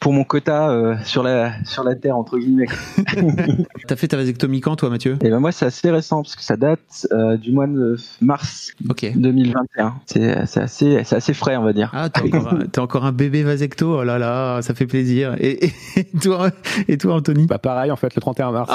pour 0.00 0.14
mon 0.14 0.24
quota 0.24 0.70
euh, 0.70 0.96
sur 1.04 1.22
la 1.22 1.52
sur 1.64 1.84
la 1.84 1.94
terre 1.94 2.16
entre 2.16 2.38
guillemets. 2.38 2.66
T'as 3.86 3.96
fait 3.96 4.08
ta 4.08 4.16
vasectomie 4.16 4.60
quand, 4.60 4.76
toi, 4.76 4.88
Mathieu? 4.88 5.18
Et 5.22 5.30
ben 5.30 5.38
moi, 5.38 5.52
c'est 5.52 5.66
assez 5.66 5.90
récent 5.90 6.22
parce 6.22 6.36
que 6.36 6.42
ça 6.42 6.56
date 6.56 7.06
euh, 7.12 7.36
du 7.36 7.52
mois 7.52 7.66
de 7.66 7.96
mars 8.20 8.72
okay. 8.88 9.12
2021. 9.14 9.94
C'est, 10.06 10.46
c'est 10.46 10.60
assez 10.60 11.04
c'est 11.04 11.16
assez 11.16 11.34
frais, 11.34 11.56
on 11.56 11.64
va 11.64 11.72
dire. 11.72 11.90
Ah, 11.92 12.08
t'es 12.08 12.22
encore, 12.22 12.54
encore 12.78 13.04
un 13.04 13.12
bébé 13.12 13.42
vasecto. 13.42 14.00
Oh 14.00 14.04
là 14.04 14.18
là, 14.18 14.62
ça 14.62 14.74
fait 14.74 14.86
plaisir. 14.86 15.34
Et, 15.38 15.66
et, 15.66 15.72
et 15.96 16.04
toi 16.04 16.50
et 16.88 16.96
toi, 16.96 17.14
Anthony? 17.14 17.46
Bah 17.46 17.58
pareil, 17.58 17.90
en 17.90 17.96
fait, 17.96 18.14
le 18.14 18.20
31 18.20 18.52
mars. 18.52 18.72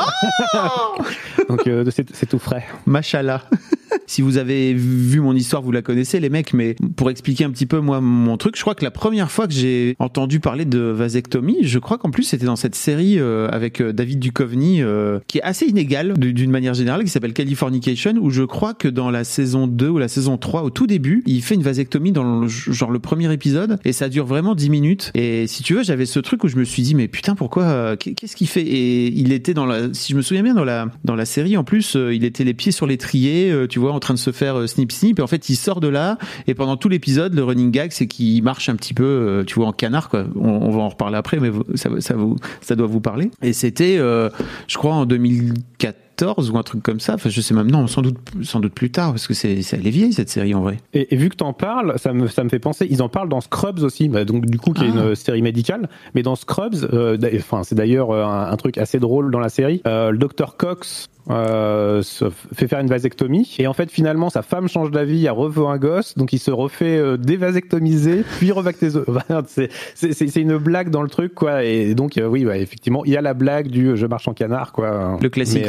Oh 0.54 1.02
Donc 1.50 1.68
euh, 1.68 1.86
c'est, 1.90 2.14
c'est 2.16 2.28
tout 2.28 2.40
frais. 2.40 2.66
Machallah. 2.86 3.42
si 4.08 4.22
vous 4.22 4.38
avez 4.38 4.74
vu 4.74 5.20
mon 5.20 5.36
histoire, 5.36 5.62
vous 5.62 5.72
la 5.72 5.82
connaissez, 5.82 6.20
les 6.20 6.30
mecs. 6.30 6.54
Mais 6.54 6.76
pour 6.96 7.10
expliquer 7.10 7.44
un 7.44 7.52
petit 7.52 7.66
peu 7.66 7.80
moi 7.80 8.02
mon 8.02 8.38
truc, 8.38 8.56
je 8.56 8.62
crois 8.62 8.76
que 8.76 8.84
la 8.84 8.92
première 8.92 9.32
fois 9.32 9.48
que 9.48 9.54
j'ai 9.54 9.96
entendu 10.00 10.40
parler 10.40 10.66
de 10.66 10.80
vasectomie, 10.80 11.60
je 11.62 11.80
crois 11.80 11.98
qu'en 11.98 12.12
plus 12.12 12.24
c'était 12.24 12.46
dans 12.46 12.56
cette 12.56 12.76
série 12.76 13.20
euh, 13.20 13.48
avec 13.50 13.82
David 13.82 14.20
Duchovny, 14.20 14.82
euh, 14.82 15.20
qui 15.28 15.40
est 15.40 15.44
assez 15.44 15.66
inégale 15.66 16.14
d'une 16.18 16.52
manière 16.52 16.74
générale, 16.74 17.04
qui 17.04 17.10
s'appelle 17.10 17.34
Californication, 17.34 18.14
où 18.20 18.30
je 18.30 18.44
crois 18.44 18.74
que 18.74 18.88
dans 18.88 19.12
la 19.12 19.24
saison 19.24 19.68
2 19.68 19.90
ou 19.90 19.98
la 19.98 20.08
saison 20.08 20.38
3, 20.38 20.64
au 20.64 20.70
tout 20.70 20.88
début, 20.88 21.24
il 21.26 21.42
fait 21.42 21.56
une 21.56 21.64
vasectomie 21.64 22.12
dans 22.12 22.42
le, 22.42 22.48
genre 22.48 22.92
le 22.92 23.00
premier 23.00 23.32
épisode, 23.32 23.80
et 23.86 23.94
ça 23.94 24.10
dure 24.10 24.26
vraiment 24.26 24.56
10 24.56 24.70
minutes. 24.70 25.12
Et 25.16 25.48
si 25.48 25.64
tu 25.64 25.76
veux, 25.76 25.84
j'avais 25.84 26.06
ce 26.06 26.20
truc 26.20 26.44
où 26.44 26.48
je 26.48 26.58
me 26.58 26.64
suis 26.64 26.84
dit, 26.84 26.96
mais 26.96 27.08
putain, 27.08 27.36
pourquoi, 27.36 27.96
qu'est-ce 27.98 28.36
qu'il 28.36 28.48
fait? 28.48 28.62
Et 28.62 29.08
il 29.08 29.32
était 29.32 29.54
dans 29.54 29.66
la, 29.66 29.94
si 29.94 30.14
je 30.14 30.18
me 30.18 30.22
souviens 30.22 30.44
bien, 30.44 30.54
dans 30.54 30.64
la, 30.64 30.88
dans 31.04 31.16
la 31.16 31.26
série, 31.26 31.58
en 31.58 31.64
plus, 31.64 31.96
il 31.96 32.24
était 32.24 32.44
les 32.44 32.54
pieds 32.54 32.72
sur 32.72 32.88
l'étrier, 32.88 33.54
tu 33.70 33.75
vois, 33.80 33.92
en 33.94 34.00
train 34.00 34.14
de 34.14 34.20
se 34.20 34.32
faire 34.32 34.68
snip 34.68 34.92
snip, 34.92 35.20
et 35.20 35.22
en 35.22 35.28
fait, 35.28 35.50
il 35.50 35.56
sort 35.56 35.80
de 35.80 35.88
là, 35.88 36.18
et 36.48 36.54
pendant 36.54 36.78
tout 36.78 36.90
l'épisode, 36.90 37.34
le 37.34 37.44
running 37.44 37.72
gag, 37.72 37.92
c'est 37.92 38.08
qu'il 38.08 38.42
marche 38.44 38.70
un 38.70 38.76
petit 38.76 38.94
peu, 38.94 39.44
tu 39.48 39.56
vois, 39.56 39.68
en 39.68 39.74
canard, 39.74 40.10
quoi. 40.10 40.26
On, 40.36 40.50
on 40.50 40.70
va 40.72 40.80
en 40.82 40.90
reparler 40.90 41.18
après, 41.18 41.40
mais 41.40 41.52
ça, 41.76 41.90
ça, 42.00 42.16
vous, 42.16 42.36
ça 42.62 42.76
doit 42.76 42.88
vous 42.88 43.02
parler. 43.02 43.32
Et 43.42 43.54
c'était, 43.54 43.98
euh, 43.98 44.30
je 44.68 44.78
crois, 44.78 44.94
en 44.94 45.06
2004 45.06 45.96
2014 46.18 46.50
ou 46.52 46.58
un 46.58 46.64
truc 46.64 46.82
comme 46.82 47.02
ça. 47.02 47.16
Enfin, 47.16 47.30
je 47.30 47.42
sais 47.42 47.54
même 47.54 47.70
non, 47.70 47.88
sans 47.88 48.02
doute, 48.02 48.18
sans 48.42 48.62
doute 48.62 48.74
plus 48.74 48.90
tard 48.90 49.12
parce 49.12 49.28
que 49.28 49.34
c'est, 49.34 49.60
elle 49.74 49.86
est 49.86 49.90
vieille 49.90 50.14
cette 50.14 50.30
série 50.30 50.56
en 50.56 50.62
vrai. 50.62 50.78
Et, 50.94 51.14
et 51.14 51.18
vu 51.18 51.28
que 51.28 51.36
t'en 51.36 51.52
parles, 51.52 51.96
ça 51.98 52.14
me, 52.14 52.28
ça 52.28 52.46
me 52.46 52.50
fait 52.50 52.60
penser. 52.60 52.88
Ils 52.90 53.02
en 53.02 53.10
parlent 53.10 53.28
dans 53.28 53.42
Scrubs 53.42 53.80
aussi, 53.80 54.08
bah, 54.08 54.24
donc 54.24 54.46
du 54.46 54.58
coup 54.58 54.72
qui 54.72 54.86
est 54.86 54.92
Ah. 54.96 55.10
une 55.10 55.16
série 55.16 55.42
médicale. 55.42 55.90
Mais 56.14 56.24
dans 56.24 56.38
Scrubs, 56.38 56.88
euh, 56.94 57.18
enfin 57.36 57.64
c'est 57.64 57.76
d'ailleurs 57.76 58.12
euh, 58.12 58.24
un, 58.24 58.50
un 58.50 58.56
truc 58.56 58.78
assez 58.78 58.98
drôle 59.00 59.30
dans 59.30 59.40
la 59.42 59.50
série. 59.50 59.82
Euh, 59.88 60.12
le 60.12 60.18
docteur 60.18 60.56
Cox. 60.56 61.10
Euh, 61.30 62.02
se 62.02 62.26
fait 62.54 62.68
faire 62.68 62.80
une 62.80 62.88
vasectomie 62.88 63.56
et 63.60 63.68
en 63.68 63.74
fait 63.74 63.92
finalement 63.92 64.30
sa 64.30 64.42
femme 64.42 64.68
change 64.68 64.92
d'avis, 64.92 65.26
elle 65.26 65.32
reveut 65.32 65.66
un 65.66 65.78
gosse 65.78 66.18
donc 66.18 66.34
il 66.34 66.40
se 66.40 66.52
refait 66.52 66.98
euh, 66.98 67.18
dévasectomiser 67.18 68.24
puis 68.38 68.52
rebaptiser. 68.52 69.02
c'est 69.96 70.36
une 70.36 70.58
blague 70.58 70.90
dans 70.90 71.02
le 71.02 71.10
truc 71.10 71.34
quoi 71.34 71.64
et 71.64 71.96
donc 71.96 72.18
euh, 72.18 72.28
oui 72.28 72.46
bah, 72.46 72.58
effectivement 72.58 73.04
il 73.06 73.12
y 73.12 73.18
a 73.18 73.22
la 73.22 73.34
blague 73.34 73.68
du 73.68 73.90
euh, 73.90 73.96
je 73.96 74.06
marche 74.06 74.28
en 74.28 74.34
canard 74.34 74.72
quoi. 74.72 75.18
Le 75.22 75.30
classique. 75.30 75.66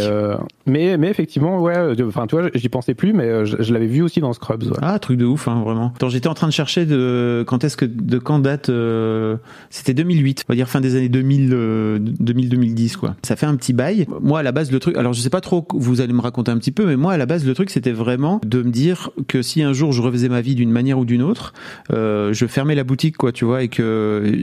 Mais 0.66 0.86
mais, 0.86 0.96
mais 0.98 1.08
effectivement 1.08 1.60
ouais 1.60 1.76
enfin 2.02 2.26
tu 2.26 2.36
vois 2.36 2.48
j'y 2.54 2.68
pensais 2.68 2.94
plus 2.94 3.12
mais 3.12 3.46
je, 3.46 3.56
je 3.60 3.72
l'avais 3.72 3.86
vu 3.86 4.02
aussi 4.02 4.20
dans 4.20 4.32
Scrubs. 4.32 4.62
ouais. 4.64 4.76
Ah, 4.82 4.98
truc 4.98 5.18
de 5.18 5.24
ouf, 5.24 5.48
hein, 5.48 5.62
vraiment. 5.64 5.92
Attends, 5.94 6.08
j'étais 6.08 6.28
en 6.28 6.34
train 6.34 6.48
de 6.48 6.52
chercher 6.52 6.84
de 6.86 7.44
quand 7.46 7.64
est-ce 7.64 7.76
que 7.76 7.84
de 7.84 8.18
quand 8.18 8.38
date. 8.38 8.70
C'était 9.70 9.94
2008, 9.94 10.44
on 10.48 10.52
va 10.52 10.56
dire 10.56 10.68
fin 10.68 10.80
des 10.80 10.96
années 10.96 11.08
2000, 11.08 11.50
euh, 11.52 11.98
2000-2010 11.98 12.96
quoi. 12.96 13.16
Ça 13.22 13.36
fait 13.36 13.46
un 13.46 13.56
petit 13.56 13.72
bail. 13.72 14.06
Moi, 14.20 14.40
à 14.40 14.42
la 14.42 14.52
base, 14.52 14.70
le 14.70 14.78
truc. 14.78 14.96
Alors, 14.96 15.12
je 15.12 15.20
sais 15.20 15.30
pas 15.30 15.40
trop. 15.46 15.66
Vous 15.72 16.00
allez 16.00 16.12
me 16.12 16.20
raconter 16.20 16.50
un 16.50 16.58
petit 16.58 16.72
peu, 16.72 16.84
mais 16.86 16.96
moi, 16.96 17.12
à 17.12 17.16
la 17.16 17.24
base, 17.24 17.46
le 17.46 17.54
truc, 17.54 17.70
c'était 17.70 17.92
vraiment 17.92 18.40
de 18.44 18.62
me 18.62 18.70
dire 18.70 19.10
que 19.28 19.42
si 19.42 19.62
un 19.62 19.72
jour 19.72 19.92
je 19.92 20.02
refaisais 20.02 20.28
ma 20.28 20.40
vie 20.40 20.54
d'une 20.54 20.72
manière 20.72 20.98
ou 20.98 21.04
d'une 21.04 21.22
autre, 21.22 21.52
euh, 21.92 22.32
je 22.32 22.46
fermais 22.46 22.74
la 22.74 22.84
boutique, 22.84 23.16
quoi, 23.16 23.32
tu 23.32 23.44
vois, 23.44 23.62
et 23.62 23.68
que, 23.68 24.42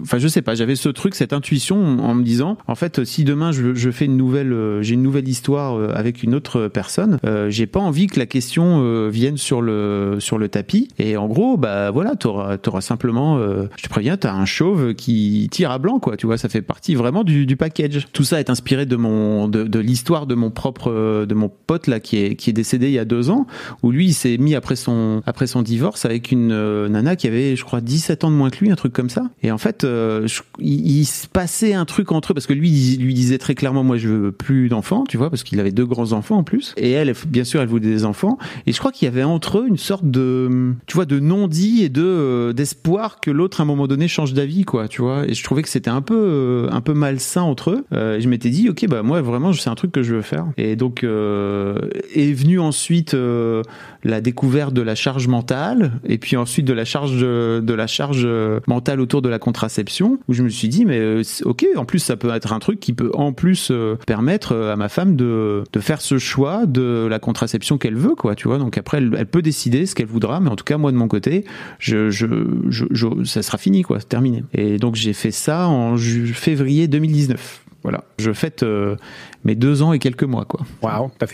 enfin, 0.00 0.18
je 0.18 0.28
sais 0.28 0.42
pas. 0.42 0.54
J'avais 0.54 0.76
ce 0.76 0.88
truc, 0.88 1.14
cette 1.14 1.32
intuition, 1.32 1.98
en 1.98 2.14
me 2.14 2.22
disant, 2.22 2.56
en 2.68 2.74
fait, 2.76 3.04
si 3.04 3.24
demain 3.24 3.50
je, 3.52 3.90
fais 3.90 4.04
une 4.04 4.16
nouvelle, 4.16 4.52
euh, 4.52 4.80
j'ai 4.80 4.94
une 4.94 5.02
nouvelle 5.02 5.28
histoire 5.28 5.76
euh, 5.76 5.92
avec 5.94 6.22
une 6.22 6.34
autre 6.34 6.68
personne, 6.68 7.18
j'ai 7.48 7.66
pas 7.66 7.80
envie 7.80 8.06
que 8.06 8.18
la 8.18 8.26
question 8.26 9.08
vienne 9.08 9.36
sur 9.36 9.60
le 9.60 10.16
sur 10.20 10.38
le 10.38 10.48
tapis. 10.48 10.88
Et 10.98 11.16
en 11.16 11.26
gros, 11.26 11.56
bah 11.56 11.90
voilà, 11.90 12.14
t'auras 12.14 12.58
t'auras 12.58 12.80
simplement, 12.80 13.38
je 13.38 13.82
te 13.82 13.88
préviens, 13.88 14.16
t'as 14.16 14.32
un 14.32 14.44
chauve 14.44 14.94
qui 14.94 15.48
tire 15.50 15.70
à 15.70 15.78
blanc, 15.78 15.98
quoi. 15.98 16.16
Tu 16.16 16.26
vois, 16.26 16.38
ça 16.38 16.48
fait 16.48 16.62
partie 16.62 16.94
vraiment 16.94 17.24
du, 17.24 17.56
package. 17.56 18.06
Tout 18.12 18.24
ça 18.24 18.38
est 18.38 18.50
inspiré 18.50 18.86
de 18.86 18.96
mon 18.96 19.48
de 19.48 19.78
l'histoire 19.78 20.11
de 20.26 20.34
mon 20.34 20.50
propre 20.50 20.90
euh, 20.90 21.26
de 21.26 21.34
mon 21.34 21.48
pote 21.48 21.86
là 21.86 22.00
qui 22.00 22.18
est 22.18 22.36
qui 22.36 22.50
est 22.50 22.52
décédé 22.52 22.88
il 22.88 22.92
y 22.92 22.98
a 22.98 23.04
deux 23.04 23.30
ans, 23.30 23.46
où 23.82 23.90
lui 23.90 24.08
il 24.08 24.12
s'est 24.12 24.36
mis 24.36 24.54
après 24.54 24.76
son 24.76 25.22
après 25.26 25.46
son 25.46 25.62
divorce 25.62 26.04
avec 26.04 26.30
une 26.30 26.52
euh, 26.52 26.88
nana 26.88 27.16
qui 27.16 27.26
avait, 27.26 27.56
je 27.56 27.64
crois, 27.64 27.80
17 27.80 28.24
ans 28.24 28.30
de 28.30 28.36
moins 28.36 28.50
que 28.50 28.58
lui, 28.58 28.70
un 28.70 28.76
truc 28.76 28.92
comme 28.92 29.10
ça. 29.10 29.30
Et 29.42 29.50
en 29.50 29.58
fait, 29.58 29.84
euh, 29.84 30.26
il, 30.58 31.04
se 31.04 31.26
passait 31.26 31.74
un 31.74 31.84
truc 31.84 32.12
entre 32.12 32.32
eux 32.32 32.34
parce 32.34 32.46
que 32.46 32.52
lui 32.52 32.70
il 32.70 33.02
lui 33.02 33.14
disait 33.14 33.38
très 33.38 33.54
clairement, 33.54 33.82
moi 33.82 33.96
je 33.96 34.08
veux 34.08 34.32
plus 34.32 34.68
d'enfants, 34.68 35.04
tu 35.08 35.16
vois, 35.16 35.30
parce 35.30 35.42
qu'il 35.42 35.58
avait 35.60 35.72
deux 35.72 35.86
grands 35.86 36.12
enfants 36.12 36.36
en 36.36 36.44
plus. 36.44 36.74
Et 36.76 36.90
elle, 36.92 37.12
bien 37.26 37.44
sûr, 37.44 37.60
elle 37.60 37.68
voulait 37.68 37.88
des 37.88 38.04
enfants. 38.04 38.38
Et 38.66 38.72
je 38.72 38.78
crois 38.78 38.92
qu'il 38.92 39.06
y 39.06 39.08
avait 39.08 39.22
entre 39.22 39.58
eux 39.58 39.66
une 39.66 39.78
sorte 39.78 40.04
de, 40.04 40.74
tu 40.86 40.94
vois, 40.94 41.06
de 41.06 41.18
non-dit 41.18 41.82
et 41.82 41.88
de 41.88 42.52
d'espoir 42.54 43.20
que 43.20 43.30
l'autre 43.30 43.60
à 43.60 43.64
un 43.64 43.66
moment 43.66 43.86
donné 43.86 44.08
change 44.08 44.34
d'avis, 44.34 44.64
quoi, 44.64 44.88
tu 44.88 45.02
vois. 45.02 45.26
Et 45.26 45.34
je 45.34 45.42
trouvais 45.42 45.62
que 45.62 45.68
c'était 45.68 45.90
un 45.90 46.02
peu 46.02 46.68
un 46.70 46.80
peu 46.80 46.94
malsain 46.94 47.42
entre 47.42 47.70
eux. 47.70 47.84
Et 47.92 48.20
je 48.20 48.28
m'étais 48.28 48.50
dit, 48.50 48.68
ok, 48.68 48.86
bah 48.88 49.02
moi 49.02 49.20
vraiment, 49.22 49.52
c'est 49.52 49.70
un 49.70 49.74
truc 49.74 49.92
que 49.92 50.01
je 50.02 50.14
veux 50.14 50.22
faire. 50.22 50.46
Et 50.56 50.76
donc 50.76 51.04
euh, 51.04 51.78
est 52.14 52.32
venu 52.32 52.58
ensuite 52.58 53.14
euh, 53.14 53.62
la 54.04 54.20
découverte 54.20 54.74
de 54.74 54.82
la 54.82 54.94
charge 54.94 55.28
mentale 55.28 55.92
et 56.06 56.18
puis 56.18 56.36
ensuite 56.36 56.66
de 56.66 56.72
la 56.72 56.84
charge 56.84 57.20
de 57.20 57.74
la 57.74 57.86
charge 57.86 58.26
mentale 58.66 59.00
autour 59.00 59.22
de 59.22 59.28
la 59.28 59.38
contraception 59.38 60.18
où 60.28 60.32
je 60.32 60.42
me 60.42 60.48
suis 60.48 60.68
dit 60.68 60.84
mais 60.84 60.98
euh, 60.98 61.22
ok 61.44 61.66
en 61.76 61.84
plus 61.84 62.00
ça 62.00 62.16
peut 62.16 62.34
être 62.34 62.52
un 62.52 62.58
truc 62.58 62.80
qui 62.80 62.92
peut 62.92 63.10
en 63.14 63.32
plus 63.32 63.72
permettre 64.06 64.54
à 64.54 64.76
ma 64.76 64.88
femme 64.88 65.16
de 65.16 65.64
faire 65.80 66.00
ce 66.00 66.18
choix 66.18 66.66
de 66.66 67.06
la 67.08 67.18
contraception 67.18 67.78
qu'elle 67.78 67.96
veut 67.96 68.14
quoi 68.14 68.34
tu 68.34 68.48
vois. 68.48 68.58
Donc 68.58 68.78
après 68.78 68.98
elle, 68.98 69.26
peut 69.26 69.42
décider 69.42 69.86
ce 69.86 69.94
qu'elle 69.94 70.06
voudra 70.06 70.40
mais 70.40 70.50
en 70.50 70.56
tout 70.56 70.64
cas 70.64 70.78
moi 70.78 70.92
de 70.92 70.96
mon 70.96 71.08
côté 71.08 71.44
ça 71.80 73.42
sera 73.42 73.58
fini 73.58 73.82
quoi 73.82 73.98
terminé. 74.00 74.44
Et 74.52 74.78
donc 74.78 74.96
j'ai 74.96 75.12
fait 75.12 75.30
ça 75.30 75.68
en 75.68 75.96
février 75.96 76.88
2019 76.88 77.62
voilà 77.82 78.04
je 78.18 78.32
fête 78.32 78.62
euh, 78.62 78.96
mes 79.44 79.54
deux 79.54 79.82
ans 79.82 79.92
et 79.92 79.98
quelques 79.98 80.24
mois 80.24 80.44
quoi 80.44 80.60
Waouh, 80.82 81.10
t'as, 81.18 81.26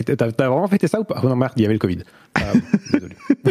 vraiment 0.47 0.67
fêté 0.67 0.87
ça 0.87 0.99
ou 0.99 1.03
pas? 1.03 1.19
Oh 1.23 1.27
non, 1.27 1.35
merde, 1.35 1.53
il 1.55 1.61
y 1.61 1.65
avait 1.65 1.73
le 1.73 1.79
Covid. 1.79 1.99
Ah, 2.35 2.53
désolé. 2.93 3.15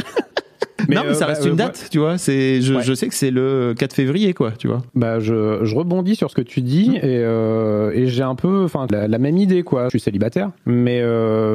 non, 0.88 1.02
mais 1.06 1.14
ça 1.14 1.24
euh, 1.24 1.28
reste 1.28 1.42
bah, 1.42 1.48
une 1.48 1.54
euh, 1.54 1.56
date, 1.56 1.88
tu 1.90 1.98
vois. 1.98 2.18
C'est, 2.18 2.60
je, 2.62 2.74
Ouais. 2.74 2.82
je 2.82 2.94
sais 2.94 3.08
que 3.08 3.14
c'est 3.14 3.30
le 3.30 3.74
4 3.76 3.92
février, 3.92 4.34
quoi, 4.34 4.52
tu 4.52 4.68
vois. 4.68 4.82
Bah, 4.94 5.20
je, 5.20 5.60
je 5.64 5.74
rebondis 5.74 6.16
sur 6.16 6.30
ce 6.30 6.34
que 6.34 6.40
tu 6.42 6.60
dis 6.60 6.96
et, 6.96 7.00
euh, 7.04 7.90
et 7.94 8.06
j'ai 8.06 8.22
un 8.22 8.34
peu, 8.34 8.64
enfin, 8.64 8.86
la, 8.90 9.08
la 9.08 9.18
même 9.18 9.36
idée, 9.36 9.62
quoi. 9.62 9.84
Je 9.84 9.90
suis 9.90 10.00
célibataire, 10.00 10.50
mais, 10.66 11.02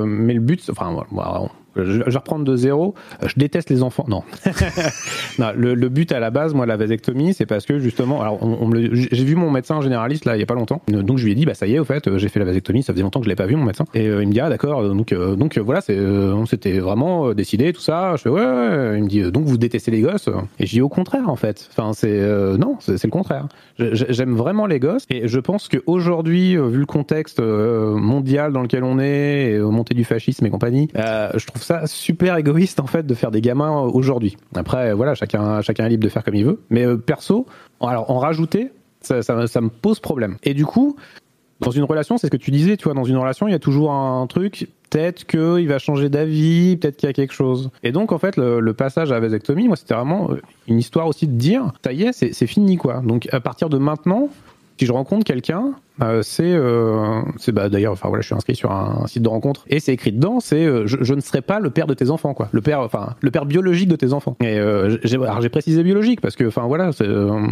mais 0.05 0.33
le 0.33 0.41
but, 0.41 0.69
enfin, 0.69 0.91
voilà, 1.11 1.49
je, 1.75 2.03
vais 2.03 2.17
reprendre 2.17 2.45
de 2.45 2.55
zéro. 2.55 2.95
Je 3.25 3.33
déteste 3.37 3.69
les 3.69 3.83
enfants. 3.83 4.05
Non. 4.07 4.23
non 5.39 5.47
le, 5.55 5.73
le 5.75 5.89
but 5.89 6.11
à 6.11 6.19
la 6.19 6.29
base, 6.29 6.53
moi, 6.53 6.65
la 6.65 6.77
vasectomie, 6.77 7.33
c'est 7.33 7.45
parce 7.45 7.65
que 7.65 7.79
justement, 7.79 8.21
alors, 8.21 8.41
on, 8.41 8.67
on 8.67 8.71
j'ai 8.73 9.23
vu 9.23 9.35
mon 9.35 9.51
médecin 9.51 9.81
généraliste 9.81 10.25
là, 10.25 10.35
il 10.35 10.39
y 10.39 10.43
a 10.43 10.45
pas 10.45 10.53
longtemps. 10.55 10.81
Donc 10.87 11.17
je 11.17 11.25
lui 11.25 11.31
ai 11.31 11.35
dit, 11.35 11.45
bah 11.45 11.53
ça 11.53 11.67
y 11.67 11.75
est, 11.75 11.79
au 11.79 11.85
fait, 11.85 12.17
j'ai 12.17 12.29
fait 12.29 12.39
la 12.39 12.45
vasectomie. 12.45 12.83
Ça 12.83 12.93
faisait 12.93 13.03
longtemps 13.03 13.19
que 13.19 13.25
je 13.25 13.29
l'ai 13.29 13.35
pas 13.35 13.45
vu 13.45 13.55
mon 13.55 13.65
médecin. 13.65 13.85
Et 13.93 14.07
euh, 14.07 14.23
il 14.23 14.27
me 14.27 14.33
dit, 14.33 14.39
ah 14.39 14.49
d'accord. 14.49 14.83
Donc 14.93 15.11
euh, 15.11 15.35
donc 15.35 15.57
euh, 15.57 15.61
voilà, 15.61 15.81
c'est, 15.81 15.97
euh, 15.97 16.33
on 16.33 16.45
s'était 16.45 16.79
vraiment 16.79 17.27
euh, 17.27 17.33
décidé 17.33 17.73
tout 17.73 17.81
ça. 17.81 18.15
Je 18.17 18.23
fais 18.23 18.29
ouais. 18.29 18.41
ouais. 18.41 18.97
Il 18.97 19.03
me 19.03 19.07
dit, 19.07 19.21
euh, 19.21 19.31
donc 19.31 19.45
vous 19.45 19.57
détestez 19.57 19.91
les 19.91 20.01
gosses? 20.01 20.29
Et 20.59 20.65
je 20.65 20.71
dis 20.71 20.81
au 20.81 20.89
contraire 20.89 21.29
en 21.29 21.35
fait. 21.35 21.69
Enfin 21.71 21.93
c'est 21.93 22.19
euh, 22.19 22.57
non, 22.57 22.77
c'est, 22.79 23.03
le 23.03 23.09
contraire. 23.09 23.47
J'aime 23.77 24.35
vraiment 24.35 24.65
les 24.65 24.79
gosses 24.79 25.05
et 25.09 25.27
je 25.27 25.39
pense 25.39 25.67
qu'aujourd'hui, 25.67 26.55
vu 26.55 26.79
le 26.79 26.85
contexte 26.85 27.39
euh, 27.39 27.95
mondial 27.95 28.53
dans 28.53 28.61
lequel 28.61 28.83
on 28.83 28.99
est, 28.99 29.51
et 29.51 29.53
euh, 29.55 29.69
montée 29.69 29.95
du 29.95 30.03
fascisme 30.03 30.45
et 30.45 30.49
compagnie, 30.49 30.89
euh, 30.95 31.29
je 31.35 31.45
trouve 31.45 31.62
ça 31.63 31.87
super 31.87 32.37
égoïste 32.37 32.79
en 32.79 32.87
fait 32.87 33.05
de 33.05 33.13
faire 33.13 33.31
des 33.31 33.41
gamins 33.41 33.81
aujourd'hui. 33.81 34.37
Après, 34.55 34.93
voilà, 34.93 35.15
chacun, 35.15 35.61
chacun 35.61 35.85
est 35.85 35.89
libre 35.89 36.03
de 36.03 36.09
faire 36.09 36.23
comme 36.23 36.35
il 36.35 36.45
veut. 36.45 36.61
Mais 36.69 36.85
euh, 36.85 36.97
perso, 36.97 37.45
alors 37.81 38.09
en 38.09 38.19
rajouter, 38.19 38.71
ça, 39.01 39.21
me 39.21 39.69
pose 39.69 39.99
problème. 39.99 40.37
Et 40.43 40.53
du 40.53 40.65
coup, 40.65 40.95
dans 41.59 41.71
une 41.71 41.83
relation, 41.83 42.17
c'est 42.17 42.27
ce 42.27 42.31
que 42.31 42.37
tu 42.37 42.51
disais, 42.51 42.77
tu 42.77 42.85
vois, 42.85 42.93
dans 42.93 43.03
une 43.03 43.17
relation, 43.17 43.47
il 43.47 43.51
y 43.51 43.55
a 43.55 43.59
toujours 43.59 43.91
un 43.91 44.25
truc, 44.27 44.69
peut-être 44.89 45.25
qu'il 45.25 45.67
va 45.67 45.79
changer 45.79 46.09
d'avis, 46.09 46.77
peut-être 46.77 46.97
qu'il 46.97 47.07
y 47.07 47.09
a 47.09 47.13
quelque 47.13 47.33
chose. 47.33 47.69
Et 47.83 47.91
donc, 47.91 48.11
en 48.11 48.17
fait, 48.17 48.37
le, 48.37 48.59
le 48.59 48.73
passage 48.73 49.11
à 49.11 49.15
la 49.15 49.19
vasectomie, 49.19 49.67
moi, 49.67 49.75
c'était 49.75 49.93
vraiment 49.93 50.31
euh, 50.31 50.41
une 50.67 50.79
histoire 50.79 51.07
aussi 51.07 51.27
de 51.27 51.33
dire, 51.33 51.71
ça 51.83 51.93
y 51.93 52.03
est, 52.03 52.13
c'est 52.13 52.47
fini, 52.47 52.77
quoi. 52.77 53.01
Donc, 53.03 53.27
à 53.31 53.39
partir 53.39 53.69
de 53.69 53.77
maintenant, 53.77 54.29
si 54.79 54.85
je 54.85 54.91
rencontre 54.91 55.23
quelqu'un, 55.23 55.73
euh, 56.01 56.21
c'est, 56.23 56.51
euh, 56.51 57.21
c'est 57.37 57.51
bah 57.51 57.69
d'ailleurs, 57.69 57.93
enfin 57.93 58.09
voilà, 58.09 58.21
je 58.21 58.27
suis 58.27 58.35
inscrit 58.35 58.55
sur 58.55 58.71
un, 58.71 59.05
site 59.05 59.21
de 59.21 59.29
rencontre 59.29 59.65
et 59.67 59.79
c'est 59.79 59.93
écrit 59.93 60.11
dedans, 60.11 60.39
c'est 60.39 60.65
euh, 60.65 60.87
je, 60.87 61.13
ne 61.13 61.19
serai 61.19 61.41
pas 61.41 61.59
le 61.59 61.69
père 61.69 61.85
de 61.85 61.93
tes 61.93 62.09
enfants, 62.09 62.33
quoi, 62.33 62.49
le 62.51 62.61
père, 62.61 62.79
enfin 62.79 63.15
le 63.21 63.29
père 63.29 63.45
biologique 63.45 63.87
de 63.87 63.95
tes 63.95 64.13
enfants. 64.13 64.35
Et 64.41 64.59
j'ai, 65.03 65.49
précisé 65.49 65.83
biologique 65.83 66.21
parce 66.21 66.35
que, 66.35 66.45
enfin 66.45 66.65
voilà, 66.65 66.89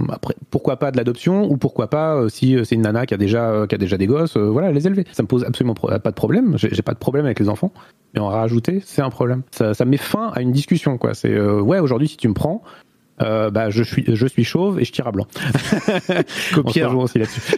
après 0.09 0.35
pourquoi 0.49 0.77
pas 0.77 0.91
de 0.91 0.97
l'adoption 0.97 1.49
ou 1.49 1.57
pourquoi 1.57 1.89
pas 1.89 2.27
si 2.29 2.57
c'est 2.63 2.75
une 2.75 2.81
nana 2.81 3.05
qui 3.05 3.13
a 3.13 3.17
déjà 3.17 3.65
qui 3.69 3.75
a 3.75 3.77
déjà 3.77 3.97
des 3.97 4.07
gosses, 4.07 4.37
voilà, 4.37 4.71
les 4.71 4.87
élever. 4.87 5.05
Ça 5.11 5.21
me 5.21 5.27
pose 5.27 5.43
absolument 5.43 5.75
pas 5.75 5.99
de 5.99 6.15
problème. 6.15 6.55
J'ai, 6.57 6.81
pas 6.81 6.93
de 6.93 6.99
problème 6.99 7.25
avec 7.25 7.39
les 7.39 7.49
enfants, 7.49 7.71
mais 8.15 8.19
en 8.19 8.29
rajouter, 8.29 8.81
c'est 8.83 9.03
un 9.03 9.11
problème. 9.11 9.43
Ça, 9.51 9.75
ça 9.75 9.85
met 9.85 9.97
fin 9.97 10.31
à 10.33 10.41
une 10.41 10.51
discussion, 10.51 10.97
quoi. 10.97 11.13
C'est 11.13 11.39
ouais, 11.39 11.77
aujourd'hui 11.77 12.07
si 12.07 12.17
tu 12.17 12.27
me 12.27 12.33
prends. 12.33 12.63
Euh, 13.21 13.49
bah, 13.51 13.69
je 13.69 13.83
suis, 13.83 14.03
je 14.07 14.27
suis 14.27 14.43
chauve 14.43 14.79
et 14.79 14.85
je 14.85 14.91
tire 14.91 15.07
à 15.07 15.11
blanc. 15.11 15.27
Rejoint 16.55 17.03
aussi 17.03 17.19
là-dessus. 17.19 17.55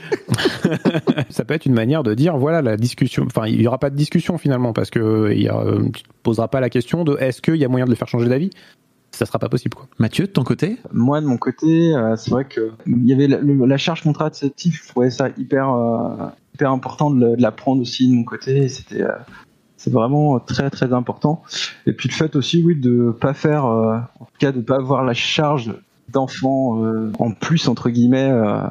ça 1.29 1.45
peut 1.45 1.53
être 1.53 1.65
une 1.65 1.73
manière 1.73 2.03
de 2.03 2.13
dire 2.13 2.37
voilà 2.37 2.61
la 2.61 2.77
discussion. 2.77 3.25
Enfin, 3.25 3.47
il 3.47 3.61
y 3.61 3.67
aura 3.67 3.77
pas 3.77 3.89
de 3.89 3.95
discussion 3.95 4.37
finalement 4.37 4.73
parce 4.73 4.89
que 4.89 5.31
il 5.33 5.41
y 5.41 5.47
a, 5.49 5.57
euh, 5.57 5.83
tu 5.93 6.03
te 6.03 6.09
poseras 6.23 6.47
pas 6.47 6.59
la 6.59 6.69
question 6.69 7.03
de 7.03 7.17
est-ce 7.19 7.41
qu'il 7.41 7.55
y 7.55 7.65
a 7.65 7.67
moyen 7.67 7.85
de 7.85 7.89
le 7.91 7.95
faire 7.95 8.07
changer 8.07 8.27
d'avis? 8.29 8.49
Ça 9.11 9.25
sera 9.27 9.37
pas 9.37 9.49
possible 9.49 9.75
quoi. 9.75 9.85
Mathieu, 9.99 10.25
de 10.25 10.31
ton 10.31 10.43
côté? 10.43 10.77
Moi, 10.91 11.21
de 11.21 11.27
mon 11.27 11.37
côté, 11.37 11.93
euh, 11.95 12.15
c'est 12.15 12.31
vrai 12.31 12.45
que 12.45 12.71
il 12.87 13.07
y 13.07 13.13
avait 13.13 13.27
la, 13.27 13.37
le- 13.37 13.65
la 13.65 13.77
charge 13.77 14.01
contraceptive. 14.01 14.79
Je 14.83 14.87
trouvais 14.89 15.11
ça 15.11 15.29
hyper, 15.37 15.69
euh, 15.71 16.29
hyper 16.55 16.71
important 16.71 17.11
de, 17.11 17.35
la 17.37 17.51
prendre 17.51 17.81
aussi 17.81 18.09
de 18.09 18.13
mon 18.15 18.23
côté. 18.23 18.67
C'était, 18.69 19.03
euh, 19.03 19.11
c'est 19.83 19.91
vraiment 19.91 20.39
très, 20.39 20.69
très 20.69 20.93
important. 20.93 21.43
Et 21.85 21.91
puis 21.91 22.07
le 22.07 22.13
fait 22.13 22.37
aussi, 22.37 22.63
oui, 22.63 22.73
de 22.79 23.11
pas 23.11 23.33
faire, 23.33 23.65
euh, 23.65 23.97
en 24.19 24.23
tout 24.25 24.37
cas, 24.39 24.53
de 24.53 24.61
pas 24.61 24.77
avoir 24.77 25.03
la 25.03 25.13
charge 25.13 25.73
d'enfant 26.07 26.81
euh, 26.85 27.11
en 27.19 27.31
plus 27.31 27.67
entre 27.67 27.89
guillemets. 27.89 28.29
Euh, 28.31 28.61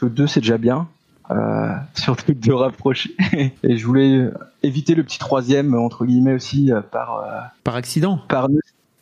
que 0.00 0.06
deux, 0.06 0.26
c'est 0.26 0.40
déjà 0.40 0.58
bien. 0.58 0.88
Euh, 1.30 1.68
surtout 1.94 2.34
de 2.34 2.52
rapprocher. 2.52 3.14
Et 3.62 3.76
je 3.76 3.86
voulais 3.86 4.28
éviter 4.64 4.96
le 4.96 5.04
petit 5.04 5.20
troisième 5.20 5.72
entre 5.76 6.04
guillemets 6.04 6.34
aussi 6.34 6.72
par. 6.90 7.24
Par 7.62 7.76
accident 7.76 8.18
par, 8.28 8.48
no- 8.48 8.58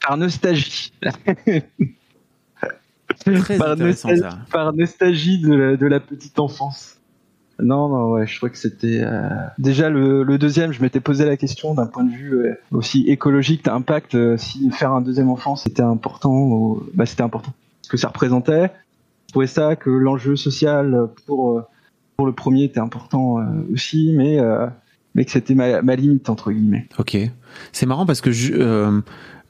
par 0.07 0.19
nostalgie. 0.19 0.93
Très 1.01 1.65
par, 3.59 3.71
intéressant 3.71 4.11
nostal- 4.11 4.21
ça. 4.21 4.39
par 4.51 4.73
nostalgie 4.75 5.41
de 5.41 5.55
la, 5.55 5.77
de 5.79 5.87
la 5.87 5.99
petite 6.01 6.39
enfance. 6.39 6.97
Non, 7.63 7.89
non, 7.89 8.11
ouais, 8.11 8.27
je 8.27 8.37
crois 8.37 8.51
que 8.51 8.59
c'était. 8.59 9.01
euh, 9.03 9.29
Déjà, 9.59 9.89
le, 9.89 10.25
deuxième, 10.39 10.73
je 10.73 10.83
m'étais 10.83 11.01
posé 11.01 11.25
la 11.25 11.37
question 11.37 11.75
d'un 11.75 11.87
point 11.87 12.05
de 12.05 12.11
vue 12.11 12.35
euh, 12.35 12.55
aussi 12.73 13.05
écologique, 13.09 13.65
d'impact, 13.65 14.15
euh, 14.15 14.37
si 14.37 14.71
faire 14.71 14.93
un 14.93 15.01
deuxième 15.01 15.31
enfant 15.31 15.57
c'était 15.57 15.83
important, 15.83 16.33
ou- 16.35 16.83
bah, 16.95 17.07
c'était 17.07 17.23
important. 17.23 17.53
Ce 17.83 17.89
que 17.89 17.97
ça 17.97 18.09
représentait. 18.09 18.71
Je 19.29 19.33
trouvais 19.33 19.47
ça 19.47 19.77
que 19.77 19.89
l'enjeu 19.91 20.37
social 20.37 21.09
pour, 21.27 21.53
euh, 21.59 21.63
pour 22.17 22.27
le 22.27 22.33
premier 22.33 22.65
était 22.65 22.81
important 22.81 23.37
aussi, 23.73 24.13
mais 24.15 24.39
mais 25.15 25.25
que 25.25 25.31
c'était 25.31 25.55
ma, 25.55 25.81
ma 25.83 25.95
limite 25.97 26.29
entre 26.29 26.53
guillemets. 26.53 26.87
Ok, 26.99 27.17
c'est 27.73 27.87
marrant 27.87 28.05
parce 28.07 28.21
que 28.21 28.31
je, 28.31 29.01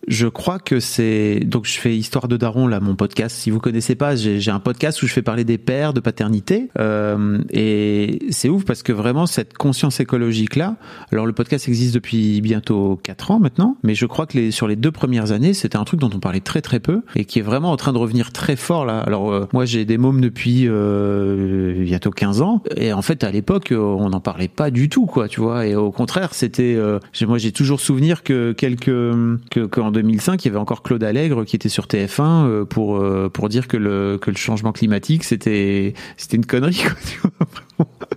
je 0.09 0.27
crois 0.27 0.59
que 0.59 0.81
c'est 0.81 1.41
donc 1.41 1.67
je 1.67 1.79
fais 1.79 1.97
Histoire 1.97 2.29
de 2.29 2.37
Daron 2.37 2.67
là 2.67 2.81
mon 2.81 2.97
podcast. 2.97 3.37
Si 3.37 3.51
vous 3.51 3.61
connaissez 3.61 3.95
pas, 3.95 4.17
j'ai 4.17 4.51
un 4.51 4.61
podcast 4.61 5.03
où 5.03 5.07
je 5.07 5.13
fais 5.13 5.23
parler 5.23 5.45
des 5.45 5.59
pères, 5.59 5.93
de 5.93 6.01
paternité 6.01 6.71
euh, 6.79 7.39
et 7.51 8.19
c'est 8.31 8.49
ouf 8.49 8.65
parce 8.65 8.83
que 8.83 8.93
vraiment 8.93 9.27
cette 9.27 9.55
conscience 9.55 10.01
écologique 10.01 10.57
là. 10.57 10.77
Alors 11.13 11.27
le 11.27 11.33
podcast 11.33 11.69
existe 11.69 11.95
depuis 11.95 12.41
bientôt 12.41 12.99
quatre 13.03 13.31
ans 13.31 13.39
maintenant, 13.39 13.77
mais 13.83 13.95
je 13.95 14.07
crois 14.07 14.27
que 14.27 14.37
les, 14.37 14.51
sur 14.51 14.67
les 14.67 14.77
deux 14.77 14.91
premières 14.91 15.33
années 15.33 15.55
c'était 15.55 15.77
un 15.77 15.85
truc 15.85 16.01
dont 16.01 16.11
on 16.13 16.21
parlait 16.21 16.41
très 16.41 16.63
très 16.63 16.81
peu 16.81 17.03
et 17.15 17.25
qui 17.25 17.39
est 17.39 17.43
vraiment 17.43 17.71
en 17.71 17.77
train 17.77 17.93
de 17.93 17.99
revenir 17.99 18.33
très 18.33 18.57
fort 18.57 18.85
là. 18.85 18.99
Alors 19.01 19.33
euh, 19.33 19.47
moi 19.53 19.65
j'ai 19.65 19.85
des 19.85 19.99
mômes 19.99 20.21
depuis 20.21 20.65
euh, 20.67 21.85
bientôt 21.85 22.11
15 22.11 22.43
ans 22.43 22.63
et 22.77 22.93
en 22.93 23.03
fait 23.03 23.23
à 23.23 23.31
l'époque 23.31 23.73
on 23.77 24.11
n'en 24.11 24.21
parlait 24.21 24.49
pas 24.49 24.71
du 24.71 24.89
tout 24.89 25.07
quoi, 25.07 25.29
tu 25.29 25.41
vois. 25.41 25.67
Et 25.67 25.77
au 25.77 25.93
contraire 25.93 26.35
c'était 26.35 26.75
euh, 26.77 26.99
moi 27.23 27.39
j'ai 27.39 27.53
toujours 27.53 27.81
souvenir 27.81 28.25
que 28.25 28.53
quelques 28.53 28.87
que, 28.87 29.67
que 29.67 29.81
2005, 29.93 30.45
il 30.45 30.49
y 30.49 30.51
avait 30.51 30.59
encore 30.59 30.83
Claude 30.83 31.03
Allègre 31.05 31.45
qui 31.45 31.57
était 31.57 31.69
sur 31.69 31.87
TF1 31.87 32.47
euh, 32.47 32.65
pour 32.65 32.97
euh, 32.97 33.29
pour 33.33 33.49
dire 33.49 33.69
que 33.69 33.77
le 33.77 34.19
que 34.21 34.31
le 34.31 34.37
changement 34.37 34.73
climatique 34.73 35.25
c'était 35.25 35.95
c'était 36.17 36.37
une 36.37 36.47
connerie. 36.47 36.83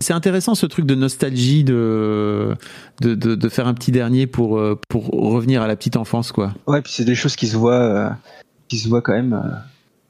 C'est 0.02 0.14
intéressant 0.14 0.56
ce 0.56 0.66
truc 0.66 0.86
de 0.86 0.94
nostalgie 0.94 1.64
de, 1.64 2.54
de, 3.02 3.16
de, 3.16 3.50
faire 3.50 3.66
un 3.66 3.74
petit 3.74 3.92
dernier 3.92 4.28
pour, 4.28 4.60
euh, 4.60 4.78
pour 4.90 5.08
revenir 5.08 5.62
à 5.62 5.68
la 5.68 5.76
petite 5.76 5.96
enfance, 5.96 6.32
quoi. 6.32 6.54
Ouais, 6.68 6.82
puis 6.82 6.92
c'est 6.94 7.06
des 7.06 7.16
choses 7.16 7.36
qui 7.36 7.48
se 7.48 7.56
voient, 7.56 8.16
qui 8.68 8.78
se 8.78 8.90
voient 8.90 9.02
quand 9.02 9.14
même 9.14 9.42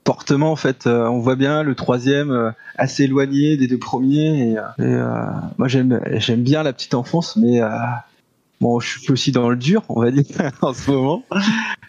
fortement, 0.05 0.51
en 0.51 0.55
fait. 0.55 0.88
on 0.88 1.19
voit 1.19 1.36
bien 1.36 1.62
le 1.63 1.75
troisième 1.75 2.53
assez 2.75 3.03
éloigné 3.03 3.55
des 3.57 3.67
deux 3.67 3.77
premiers. 3.77 4.55
Et 4.79 4.84
moi, 5.57 5.67
j'aime, 5.67 6.01
j'aime 6.15 6.41
bien 6.41 6.63
la 6.63 6.74
petite 6.74 6.95
enfance, 6.95 7.38
mais 7.38 7.62
Bon, 8.62 8.79
je 8.79 9.00
suis 9.00 9.12
aussi 9.12 9.31
dans 9.31 9.50
le 9.50 9.55
dur, 9.55 9.83
on 9.89 10.01
va 10.01 10.12
dire, 10.12 10.25
en 10.62 10.74
ce 10.74 10.91
moment. 10.91 11.24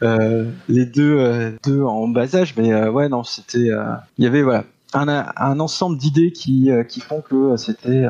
Euh, 0.03 0.51
les 0.69 0.85
deux, 0.85 1.17
euh, 1.19 1.53
deux 1.65 1.83
en 1.83 2.09
bas 2.09 2.35
âge, 2.35 2.55
mais 2.57 2.73
euh, 2.73 2.91
ouais, 2.91 3.09
non, 3.09 3.23
c'était. 3.25 3.71
Il 4.19 4.25
y 4.25 4.27
avait 4.27 4.43
voilà 4.43 4.65
un, 4.93 5.09
un 5.09 5.61
ensemble 5.61 5.99
d'idées 5.99 6.33
qui, 6.33 6.71
qui 6.89 7.01
font 7.01 7.21
que 7.21 7.57
c'était 7.57 8.05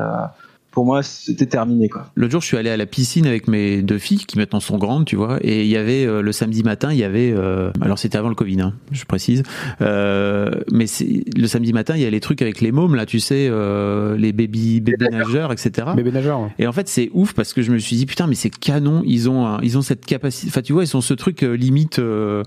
pour 0.77 0.85
moi, 0.85 1.01
c'était 1.01 1.47
terminé. 1.47 1.89
Quoi. 1.89 2.11
L'autre 2.13 2.33
jour, 2.33 2.41
je 2.41 2.45
suis 2.45 2.55
allé 2.55 2.69
à 2.69 2.77
la 2.77 2.85
piscine 2.85 3.25
avec 3.25 3.47
mes 3.47 3.81
deux 3.81 3.97
filles, 3.97 4.25
qui 4.27 4.37
maintenant 4.37 4.59
sont 4.59 4.77
grandes, 4.77 5.05
tu 5.05 5.15
vois, 5.15 5.39
et 5.41 5.63
il 5.63 5.67
y 5.69 5.75
avait 5.75 6.05
euh, 6.05 6.21
le 6.21 6.31
samedi 6.31 6.61
matin, 6.61 6.93
il 6.93 6.99
y 6.99 7.03
avait, 7.03 7.33
euh, 7.35 7.71
alors 7.81 7.97
c'était 7.97 8.19
avant 8.19 8.29
le 8.29 8.35
Covid, 8.35 8.61
hein, 8.61 8.73
je 8.91 9.03
précise, 9.05 9.41
euh, 9.81 10.51
mais 10.71 10.85
le 11.35 11.47
samedi 11.47 11.73
matin, 11.73 11.95
il 11.95 12.03
y 12.03 12.05
a 12.05 12.11
les 12.11 12.19
trucs 12.19 12.43
avec 12.43 12.61
les 12.61 12.71
mômes, 12.71 12.93
là, 12.93 13.07
tu 13.07 13.19
sais, 13.19 13.49
les 14.17 14.33
baby, 14.33 14.79
bébés 14.79 15.09
nageurs, 15.09 15.51
etc. 15.51 15.87
Bébés 15.95 16.11
nageurs. 16.11 16.47
Et 16.59 16.67
en 16.67 16.71
fait, 16.71 16.87
c'est 16.87 17.09
ouf 17.11 17.33
parce 17.33 17.53
que 17.53 17.63
je 17.63 17.71
me 17.71 17.79
suis 17.79 17.95
dit, 17.95 18.05
putain, 18.05 18.27
mais 18.27 18.35
c'est 18.35 18.51
canon, 18.51 19.01
ils 19.03 19.31
ont, 19.31 19.59
ils 19.61 19.79
ont 19.79 19.81
cette 19.81 20.05
capacité, 20.05 20.49
enfin, 20.51 20.61
tu 20.61 20.73
vois, 20.73 20.83
ils 20.83 20.95
ont 20.95 21.01
ce 21.01 21.15
truc 21.15 21.41
limite 21.41 21.99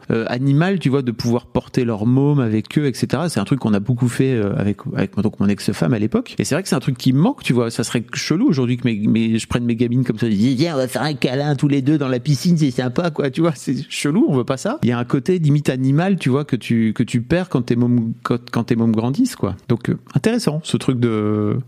animal, 0.08 0.78
tu 0.78 0.88
vois, 0.88 1.02
de 1.02 1.10
pouvoir 1.10 1.46
porter 1.46 1.84
leur 1.84 2.06
môme 2.06 2.38
avec 2.38 2.78
eux, 2.78 2.86
etc. 2.86 3.24
C'est 3.28 3.40
un 3.40 3.44
truc 3.44 3.58
qu'on 3.58 3.74
a 3.74 3.80
beaucoup 3.80 4.08
fait 4.08 4.40
avec, 4.56 4.82
avec 4.94 5.16
donc, 5.16 5.40
mon 5.40 5.48
ex-femme 5.48 5.94
à 5.94 5.98
l'époque. 5.98 6.36
Et 6.38 6.44
c'est 6.44 6.54
vrai 6.54 6.62
que 6.62 6.68
c'est 6.68 6.76
un 6.76 6.80
truc 6.80 6.96
qui 6.96 7.12
me 7.12 7.18
manque, 7.18 7.42
tu 7.42 7.52
vois, 7.52 7.72
ça 7.72 7.82
serait 7.82 8.04
chelou 8.20 8.48
aujourd'hui 8.48 8.76
que 8.76 8.86
mes, 8.86 9.38
je 9.38 9.46
prenne 9.46 9.64
mes 9.64 9.76
gamines 9.76 10.04
comme 10.04 10.18
ça, 10.18 10.30
je 10.30 10.34
dis 10.34 10.54
viens 10.54 10.74
on 10.74 10.78
va 10.78 10.88
faire 10.88 11.02
un 11.02 11.14
câlin 11.14 11.56
tous 11.56 11.68
les 11.68 11.82
deux 11.82 11.98
dans 11.98 12.08
la 12.08 12.20
piscine, 12.20 12.56
c'est 12.56 12.70
sympa 12.70 13.10
quoi, 13.10 13.30
tu 13.30 13.40
vois, 13.40 13.52
c'est 13.54 13.76
chelou, 13.88 14.26
on 14.28 14.36
veut 14.36 14.44
pas 14.44 14.56
ça. 14.56 14.78
Il 14.82 14.88
y 14.88 14.92
a 14.92 14.98
un 14.98 15.04
côté 15.04 15.38
limite 15.38 15.68
animal, 15.68 16.16
tu 16.18 16.28
vois, 16.28 16.44
que 16.44 16.56
tu 16.56 16.92
que 16.92 17.02
tu 17.02 17.22
perds 17.22 17.48
quand 17.48 17.62
tes 17.62 17.76
mômes 17.76 18.12
quand, 18.22 18.50
quand 18.50 18.64
tes 18.64 18.76
mômes 18.76 18.94
grandissent 18.94 19.36
quoi. 19.36 19.56
Donc 19.68 19.90
euh, 19.90 19.98
intéressant 20.14 20.60
ce 20.62 20.76
truc 20.76 21.00
de 21.00 21.58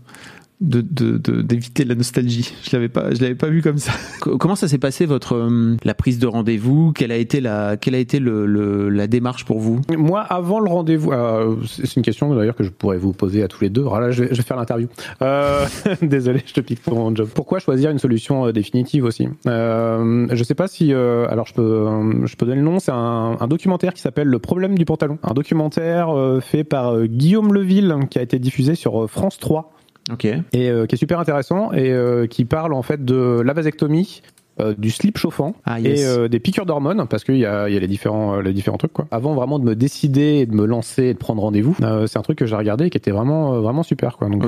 d'éviter 0.63 1.83
de, 1.83 1.89
la 1.89 1.95
nostalgie. 1.95 2.53
Je 2.63 2.75
l'avais 2.75 2.89
pas, 2.89 3.13
je 3.13 3.21
l'avais 3.21 3.35
pas 3.35 3.47
vu 3.47 3.61
comme 3.61 3.77
ça. 3.77 3.91
Comment 4.21 4.55
ça 4.55 4.67
s'est 4.67 4.77
passé 4.77 5.05
votre 5.05 5.35
euh, 5.35 5.75
la 5.83 5.93
prise 5.93 6.19
de 6.19 6.27
rendez-vous? 6.27 6.93
Quelle 6.93 7.11
a 7.11 7.17
été 7.17 7.41
la 7.41 7.75
quelle 7.77 7.95
a 7.95 7.99
été 7.99 8.19
le, 8.19 8.89
la 8.89 9.07
démarche 9.07 9.45
pour 9.45 9.59
vous? 9.59 9.81
Moi, 9.95 10.21
avant 10.21 10.59
le 10.59 10.69
rendez-vous, 10.69 11.11
euh, 11.11 11.55
c'est 11.67 11.95
une 11.97 12.03
question 12.03 12.33
d'ailleurs 12.33 12.55
que 12.55 12.63
je 12.63 12.69
pourrais 12.69 12.97
vous 12.97 13.13
poser 13.13 13.43
à 13.43 13.47
tous 13.47 13.61
les 13.61 13.69
deux. 13.69 13.81
Alors 13.81 13.99
là, 13.99 14.11
je 14.11 14.23
vais, 14.23 14.35
faire 14.35 14.57
l'interview. 14.57 14.87
Euh, 15.21 15.65
désolé, 16.01 16.41
je 16.45 16.53
te 16.53 16.61
pique 16.61 16.81
ton 16.81 17.13
job. 17.13 17.27
Pourquoi 17.33 17.59
choisir 17.59 17.91
une 17.91 17.99
solution 17.99 18.49
définitive 18.51 19.03
aussi? 19.03 19.27
Euh, 19.47 20.27
Je 20.31 20.43
sais 20.43 20.55
pas 20.55 20.67
si, 20.67 20.93
alors 20.93 21.45
je 21.45 21.53
peux, 21.53 22.25
je 22.25 22.35
peux 22.35 22.45
donner 22.45 22.59
le 22.59 22.65
nom. 22.65 22.79
C'est 22.79 22.91
un, 22.91 23.37
un, 23.39 23.47
documentaire 23.47 23.93
qui 23.93 24.01
s'appelle 24.01 24.27
Le 24.27 24.39
problème 24.39 24.77
du 24.77 24.85
pantalon. 24.85 25.17
Un 25.23 25.33
documentaire 25.33 26.09
fait 26.41 26.63
par 26.63 27.03
Guillaume 27.03 27.53
Leville 27.53 27.95
qui 28.09 28.19
a 28.19 28.21
été 28.21 28.39
diffusé 28.39 28.75
sur 28.75 29.09
France 29.09 29.37
3 29.39 29.72
Ok. 30.11 30.25
Et 30.25 30.69
euh, 30.69 30.85
qui 30.85 30.95
est 30.95 30.97
super 30.97 31.19
intéressant 31.19 31.71
et 31.71 31.91
euh, 31.91 32.27
qui 32.27 32.45
parle 32.45 32.73
en 32.73 32.81
fait 32.81 33.03
de 33.05 33.41
la 33.41 33.53
vasectomie, 33.53 34.21
euh, 34.59 34.75
du 34.77 34.91
slip 34.91 35.17
chauffant 35.17 35.55
ah, 35.65 35.79
et 35.79 36.05
euh, 36.05 36.27
des 36.27 36.39
piqûres 36.39 36.67
d'hormones 36.67 37.07
parce 37.09 37.23
qu'il 37.23 37.37
y 37.37 37.45
a, 37.45 37.67
y 37.69 37.75
a 37.75 37.79
les 37.79 37.87
différents 37.87 38.39
les 38.39 38.53
différents 38.53 38.77
trucs 38.77 38.93
quoi. 38.93 39.07
Avant 39.09 39.33
vraiment 39.33 39.57
de 39.57 39.63
me 39.63 39.75
décider 39.75 40.41
et 40.41 40.45
de 40.45 40.53
me 40.53 40.65
lancer 40.65 41.05
et 41.05 41.13
de 41.15 41.17
prendre 41.17 41.41
rendez-vous, 41.41 41.75
c'est 42.05 42.19
un 42.19 42.21
truc 42.21 42.37
que 42.37 42.45
j'ai 42.45 42.55
regardé 42.55 42.85
et 42.85 42.89
qui 42.91 42.97
était 42.97 43.09
vraiment 43.09 43.61
vraiment 43.61 43.81
super 43.81 44.17
quoi. 44.17 44.29
Donc 44.29 44.45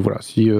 voilà, 0.00 0.18
si 0.22 0.50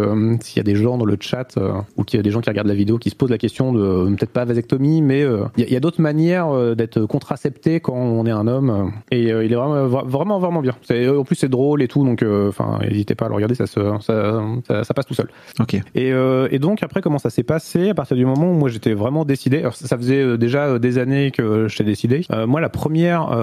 s'il 0.40 0.56
y 0.56 0.60
a 0.60 0.62
des 0.62 0.74
gens 0.74 0.98
dans 0.98 1.06
le 1.06 1.16
chat 1.18 1.58
ou 1.96 2.04
qu'il 2.04 2.18
y 2.18 2.20
a 2.20 2.22
des 2.22 2.30
gens 2.30 2.42
qui 2.42 2.50
regardent 2.50 2.68
la 2.68 2.74
vidéo 2.74 2.98
qui 2.98 3.08
se 3.08 3.16
posent 3.16 3.30
la 3.30 3.38
question 3.38 3.72
de 3.72 4.14
peut-être 4.16 4.32
pas 4.32 4.44
vasectomie 4.44 5.00
mais 5.00 5.24
il 5.56 5.70
y 5.70 5.76
a, 5.76 5.80
d'autres 5.80 6.02
manières 6.02 6.76
d'être 6.76 7.06
contracepté 7.06 7.80
quand 7.80 7.94
on 7.94 8.26
est 8.26 8.30
un 8.30 8.46
homme 8.46 8.92
et 9.10 9.22
il 9.22 9.52
est 9.52 9.56
vraiment 9.56 9.86
vraiment 9.86 10.38
vraiment 10.38 10.60
bien. 10.60 10.74
En 10.90 11.24
plus 11.24 11.36
c'est 11.36 11.48
drôle 11.48 11.82
et 11.82 11.88
tout 11.88 12.04
donc 12.04 12.22
enfin 12.22 12.80
n'hésitez 12.82 13.14
pas 13.14 13.26
à 13.26 13.28
le 13.30 13.34
regarder 13.34 13.54
ça, 13.54 13.66
se, 13.66 13.80
ça, 14.00 14.42
ça, 14.68 14.84
ça 14.84 14.94
passe 14.94 15.06
tout 15.06 15.14
seul. 15.14 15.28
Ok. 15.58 15.80
Et, 15.94 16.10
et 16.50 16.58
donc 16.58 16.82
après 16.82 17.00
comment 17.00 17.18
ça 17.18 17.30
s'est 17.30 17.42
passé? 17.42 17.88
À 17.88 17.94
partir 17.94 18.16
du 18.18 18.26
moment 18.26 18.50
où 18.50 18.54
moi 18.54 18.68
j'étais 18.74 18.92
vraiment 18.92 19.24
décidé. 19.24 19.66
Ça 19.72 19.96
faisait 19.96 20.20
euh, 20.20 20.36
déjà 20.36 20.66
euh, 20.66 20.78
des 20.78 20.98
années 20.98 21.30
que 21.30 21.68
j'étais 21.68 21.84
décidé. 21.84 22.26
Euh, 22.30 22.46
moi, 22.46 22.60
la 22.60 22.68
première, 22.68 23.34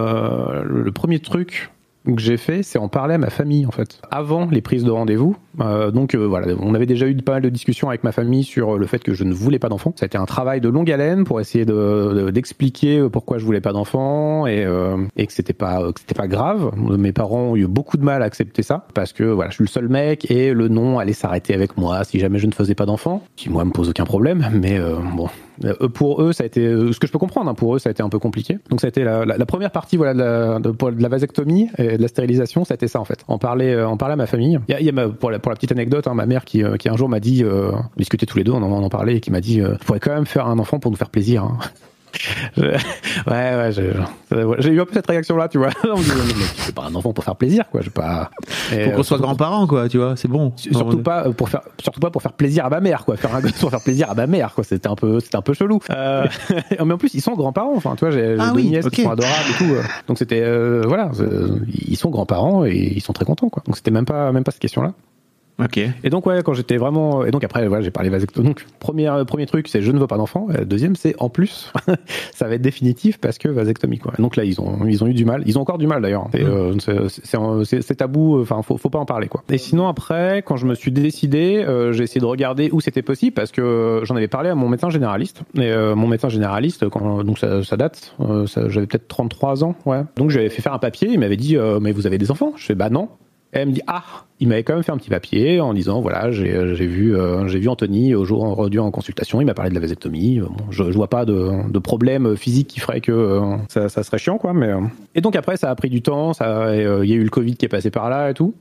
le 0.64 0.92
premier 0.92 1.20
truc 1.20 1.72
que 2.06 2.22
j'ai 2.22 2.38
fait, 2.38 2.64
c'est 2.64 2.80
en 2.80 2.88
parler 2.88 3.16
à 3.16 3.18
ma 3.18 3.30
famille 3.30 3.66
en 3.66 3.72
fait. 3.72 4.02
Avant 4.10 4.48
les 4.48 4.62
prises 4.62 4.84
de 4.84 4.92
rendez-vous, 4.92 5.36
euh, 5.60 5.92
donc 5.92 6.16
euh, 6.16 6.26
voilà, 6.26 6.54
on 6.60 6.74
avait 6.74 6.86
déjà 6.86 7.08
eu 7.08 7.16
pas 7.18 7.34
mal 7.34 7.42
de 7.42 7.50
discussions 7.50 7.90
avec 7.90 8.04
ma 8.04 8.12
famille 8.12 8.44
sur 8.44 8.78
le 8.78 8.88
fait 8.88 9.00
que 9.04 9.14
je 9.14 9.24
ne 9.24 9.34
voulais 9.34 9.60
pas 9.60 9.70
d'enfant. 9.70 9.94
Ça 9.96 10.06
a 10.06 10.08
été 10.08 10.18
un 10.18 10.26
travail 10.26 10.62
de 10.62 10.70
longue 10.70 10.90
haleine 10.92 11.24
pour 11.24 11.40
essayer 11.40 11.66
de, 11.66 12.32
d'expliquer 12.32 13.08
pourquoi 13.12 13.38
je 13.38 13.46
voulais 13.46 13.62
pas 13.62 13.74
d'enfant 13.74 14.48
et, 14.48 14.64
euh, 14.66 14.98
et 15.16 15.28
que 15.28 15.34
c'était 15.34 15.54
pas 15.54 15.82
pas 16.16 16.28
grave. 16.28 16.72
Mes 16.78 17.14
parents 17.14 17.52
ont 17.52 17.56
eu 17.56 17.68
beaucoup 17.68 17.98
de 17.98 18.04
mal 18.04 18.22
à 18.22 18.26
accepter 18.26 18.64
ça 18.64 18.86
parce 18.94 19.14
que 19.14 19.24
voilà, 19.24 19.50
je 19.50 19.56
suis 19.56 19.64
le 19.64 19.70
seul 19.70 19.88
mec 19.88 20.30
et 20.30 20.54
le 20.54 20.68
nom 20.68 21.00
allait 21.00 21.14
s'arrêter 21.14 21.54
avec 21.54 21.78
moi 21.78 22.04
si 22.04 22.20
jamais 22.20 22.40
je 22.40 22.48
ne 22.48 22.52
faisais 22.52 22.76
pas 22.76 22.86
d'enfant, 22.86 23.24
qui 23.36 23.50
moi 23.50 23.64
me 23.64 23.72
pose 23.72 23.90
aucun 23.90 24.06
problème, 24.06 24.50
mais 24.54 24.80
bon, 25.16 25.30
pour 25.94 26.22
eux 26.22 26.34
ça 26.34 26.44
a 26.44 26.48
été 26.48 26.62
ce 26.62 27.00
que 27.00 27.08
je 27.08 27.12
peux 27.12 27.20
comprendre. 27.20 27.50
Hein, 27.50 27.56
pour 27.56 27.76
eux 27.76 27.80
ça 27.80 27.90
a 27.90 27.92
été 27.92 28.04
un 28.04 28.10
peu 28.10 28.20
compliqué. 28.20 28.60
Donc 28.70 28.82
ça 28.82 28.88
a 28.88 28.90
été 28.90 29.04
la, 29.04 29.46
première 29.46 29.72
partie 29.72 29.98
voilà 29.98 30.14
de 30.14 30.20
la, 30.20 30.60
de, 30.60 30.72
de 30.72 31.02
la 31.02 31.10
vasectomie 31.10 31.70
de 31.78 32.02
la 32.02 32.08
stérilisation, 32.08 32.66
c'était 32.66 32.88
ça 32.88 33.00
en 33.00 33.06
fait. 33.06 33.24
En 33.28 33.38
parler, 33.38 33.74
euh, 33.74 33.88
en 33.88 33.98
à 34.10 34.16
ma 34.16 34.26
famille. 34.26 34.60
Il 34.68 34.80
y 34.80 34.88
a, 34.88 34.90
a 34.90 34.92
ma, 34.92 35.10
pour, 35.10 35.32
la, 35.32 35.40
petite 35.40 35.72
anecdote, 35.72 36.08
hein, 36.08 36.14
ma 36.14 36.26
mère 36.26 36.46
qui, 36.46 36.64
euh, 36.64 36.78
qui 36.78 36.90
un 36.90 36.98
jour 36.98 37.10
m'a 37.10 37.20
dit, 37.20 37.44
euh, 37.44 37.72
tous 38.28 38.38
les 38.38 38.44
deux, 38.44 38.52
on 38.52 38.64
en, 38.64 38.84
en 38.84 38.90
parlait, 38.90 39.18
et 39.18 39.20
qui 39.20 39.32
m'a 39.32 39.42
dit, 39.42 39.62
euh, 39.62 39.76
tu 39.80 39.86
pourrais 39.86 40.00
quand 40.00 40.14
même 40.14 40.26
faire 40.26 40.48
un 40.48 40.60
enfant 40.60 40.80
pour 40.80 40.92
nous 40.92 40.98
faire 40.98 41.10
plaisir. 41.10 41.44
Hein. 41.44 41.58
Ouais, 42.58 42.76
ouais, 43.28 43.72
j'ai 43.72 44.70
eu 44.72 44.82
un 44.82 44.86
peu 44.86 44.94
cette 44.94 45.08
réaction-là, 45.08 45.48
tu 45.48 45.58
vois. 45.58 45.70
On 45.84 45.98
me 45.98 46.04
dit, 46.04 46.34
mais 46.38 46.44
tu 46.44 46.62
fais 46.62 46.72
pas 46.72 46.84
un 46.84 46.96
enfant 46.96 47.14
pour 47.14 47.24
faire 47.24 47.36
plaisir, 47.36 47.66
quoi. 47.70 47.82
Je 47.82 47.90
pas. 47.90 48.30
pour 48.70 48.94
qu'on 48.94 49.04
soit 49.04 49.18
grands-parents, 49.18 49.68
quoi, 49.68 49.90
tu 49.90 49.98
vois. 49.98 50.16
C'est 50.16 50.28
bon. 50.28 50.54
Surtout 50.56 51.02
pas 51.02 51.30
pour 51.32 51.50
faire, 51.50 51.62
surtout 51.82 52.00
pas 52.00 52.10
pour 52.10 52.22
faire 52.22 52.34
plaisir 52.34 52.66
à 52.66 52.70
ma 52.70 52.80
mère, 52.80 53.06
quoi. 53.06 53.18
Faire 53.18 53.36
un 53.36 53.42
gosse 53.42 53.54
pour 53.54 53.70
faire 53.70 53.82
plaisir 53.82 54.10
à 54.10 54.16
ma 54.16 54.28
mère, 54.28 54.54
quoi. 54.54 54.64
C'était 54.64 54.90
un 54.90 54.96
peu, 54.96 55.20
c'était 55.20 55.38
un 55.38 55.42
peu 55.42 55.54
chelou. 55.54 55.80
Euh, 55.90 56.28
mais 56.72 56.94
en 56.94 56.98
plus, 56.98 57.14
ils 57.14 57.22
sont 57.22 57.34
grands-parents. 57.34 57.76
Enfin, 57.76 57.96
tu 57.96 58.06
vois, 58.06 58.12
j'ai 58.12 58.36
ah, 58.40 58.50
deux 58.50 58.56
oui, 58.56 58.70
nièces 58.70 58.90
qui 58.90 59.04
sont 59.04 59.12
adorables 59.12 59.50
et 59.50 59.58
tout. 59.58 59.74
Donc 60.08 60.18
c'était, 60.18 60.42
euh, 60.42 60.84
voilà, 60.88 61.12
ils 61.88 61.98
sont 61.98 62.10
grands-parents 62.10 62.66
et 62.66 62.94
ils 62.96 63.02
sont 63.02 63.14
très 63.14 63.26
contents, 63.26 63.50
quoi. 63.50 63.64
Donc 63.66 63.76
c'était 63.78 63.92
même 63.92 64.06
pas, 64.06 64.32
même 64.32 64.44
pas 64.44 64.52
cette 64.52 64.62
question-là. 64.62 64.94
Ok. 65.64 65.78
Et 65.78 66.10
donc 66.10 66.26
ouais, 66.26 66.42
quand 66.44 66.54
j'étais 66.54 66.78
vraiment, 66.78 67.26
et 67.26 67.32
donc 67.32 67.44
après 67.44 67.68
voilà, 67.68 67.84
j'ai 67.84 67.92
parlé 67.92 68.10
vasectomie. 68.10 68.48
Donc 68.48 68.66
premier 68.80 69.08
euh, 69.08 69.26
premier 69.26 69.46
truc, 69.46 69.68
c'est 69.68 69.82
je 69.82 69.92
ne 69.92 70.00
veux 70.00 70.08
pas 70.08 70.18
d'enfant. 70.18 70.48
Deuxième, 70.66 70.96
c'est 70.96 71.16
en 71.20 71.30
plus, 71.30 71.72
ça 72.34 72.48
va 72.48 72.56
être 72.56 72.62
définitif 72.62 73.20
parce 73.20 73.38
que 73.38 73.48
vasectomie 73.48 74.00
quoi. 74.00 74.14
Donc 74.18 74.36
là 74.36 74.44
ils 74.44 74.60
ont 74.60 74.86
ils 74.86 75.04
ont 75.04 75.08
eu 75.08 75.14
du 75.14 75.26
mal, 75.26 75.44
ils 75.46 75.58
ont 75.58 75.62
encore 75.62 75.78
du 75.78 75.88
mal 75.88 76.02
d'ailleurs. 76.02 76.28
Euh, 76.36 76.76
c'est 77.64 77.96
tabou, 77.96 78.42
enfin 78.42 78.62
faut 78.64 78.78
faut 78.78 78.90
pas 78.90 79.00
en 79.00 79.06
parler 79.06 79.28
quoi. 79.28 79.44
Et 79.50 79.58
sinon 79.58 79.88
après, 79.88 80.44
quand 80.46 80.58
je 80.58 80.66
me 80.66 80.74
suis 80.74 80.92
décidé, 80.92 81.64
euh, 81.68 81.92
j'ai 81.92 82.04
essayé 82.04 82.22
de 82.22 82.26
regarder 82.26 82.70
où 82.72 82.82
c'était 82.82 83.02
possible 83.02 83.34
parce 83.34 83.52
que 83.52 84.02
j'en 84.04 84.16
avais 84.16 84.28
parlé 84.28 84.50
à 84.50 84.56
mon 84.56 84.70
médecin 84.70 84.90
généraliste. 84.90 85.42
Et 85.56 85.72
mon 85.96 86.08
médecin 86.08 86.30
généraliste, 86.30 86.90
quand, 86.90 87.24
donc 87.24 87.38
ça, 87.38 87.64
ça 87.64 87.78
date, 87.78 88.16
j'avais 88.68 88.88
peut-être 88.88 89.08
33 89.08 89.64
ans, 89.64 89.76
ouais. 89.86 90.02
Donc 90.16 90.30
j'avais 90.30 90.50
fait 90.50 90.62
faire 90.62 90.74
un 90.74 90.80
papier, 90.80 91.10
il 91.12 91.20
m'avait 91.20 91.38
dit 91.38 91.58
mais 91.82 91.92
vous 91.92 92.08
avez 92.08 92.18
des 92.18 92.32
enfants? 92.32 92.54
Je 92.56 92.66
fais 92.66 92.76
bah 92.76 92.90
non. 92.90 93.10
Elle 93.52 93.68
me 93.68 93.74
dit 93.74 93.82
ah, 93.88 94.04
il 94.40 94.48
m'avait 94.48 94.64
quand 94.64 94.74
même 94.74 94.84
fait 94.84 94.92
un 94.92 94.98
petit 94.98 95.10
papier 95.10 95.60
en 95.60 95.74
disant 95.74 96.02
voilà 96.02 96.32
j'ai 96.32 96.48
vu 96.88 97.16
euh, 97.16 97.48
j'ai 97.48 97.60
vu 97.60 97.68
Anthony 97.68 98.16
aujourd'hui 98.16 98.80
en 98.80 98.92
consultation, 98.92 99.42
il 99.42 99.46
m'a 99.46 99.54
parlé 99.54 99.70
de 99.70 99.76
la 99.76 99.82
vasectomie. 99.82 100.42
Je, 100.70 100.84
je 100.86 100.96
vois 100.96 101.10
pas 101.10 101.26
de, 101.26 101.70
de 101.70 101.80
problème 101.80 102.38
physique 102.38 102.68
qui 102.68 102.80
ferait 102.80 103.02
que 103.02 103.12
euh, 103.12 103.58
ça, 103.68 103.90
serait 103.90 104.18
chiant 104.18 104.38
quoi. 104.38 104.54
Mais 104.54 104.70
euh. 104.70 104.82
et 105.16 105.22
donc 105.22 105.36
après 105.36 105.58
ça 105.58 105.70
a 105.70 105.76
pris 105.76 105.90
du 105.90 106.02
temps, 106.02 106.34
ça 106.34 106.74
il 106.76 107.10
y 107.10 107.14
a 107.14 107.16
eu 107.16 107.24
le 107.24 107.30
Covid 107.30 107.56
qui 107.56 107.66
est 107.66 107.70
passé 107.70 107.92
par 107.92 108.10
là 108.10 108.30
et 108.30 108.34
tout. 108.34 108.54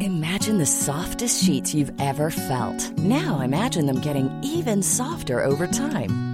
Imagine 0.00 0.58
the 0.58 0.66
softest 0.66 1.44
sheets 1.44 1.74
you've 1.74 1.92
ever 2.00 2.30
felt. 2.30 2.90
Now 2.98 3.42
imagine 3.42 3.86
them 3.86 4.00
getting 4.00 4.30
even 4.42 4.82
softer 4.82 5.44
over 5.44 5.66
time. 5.66 6.33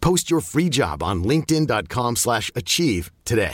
Post 0.00 0.30
your 0.30 0.40
free 0.40 0.70
job 0.70 1.02
on 1.02 1.16
linkedin.com/achieve 1.28 2.16
slash 2.16 2.50
achieve 2.54 3.10
today. 3.24 3.50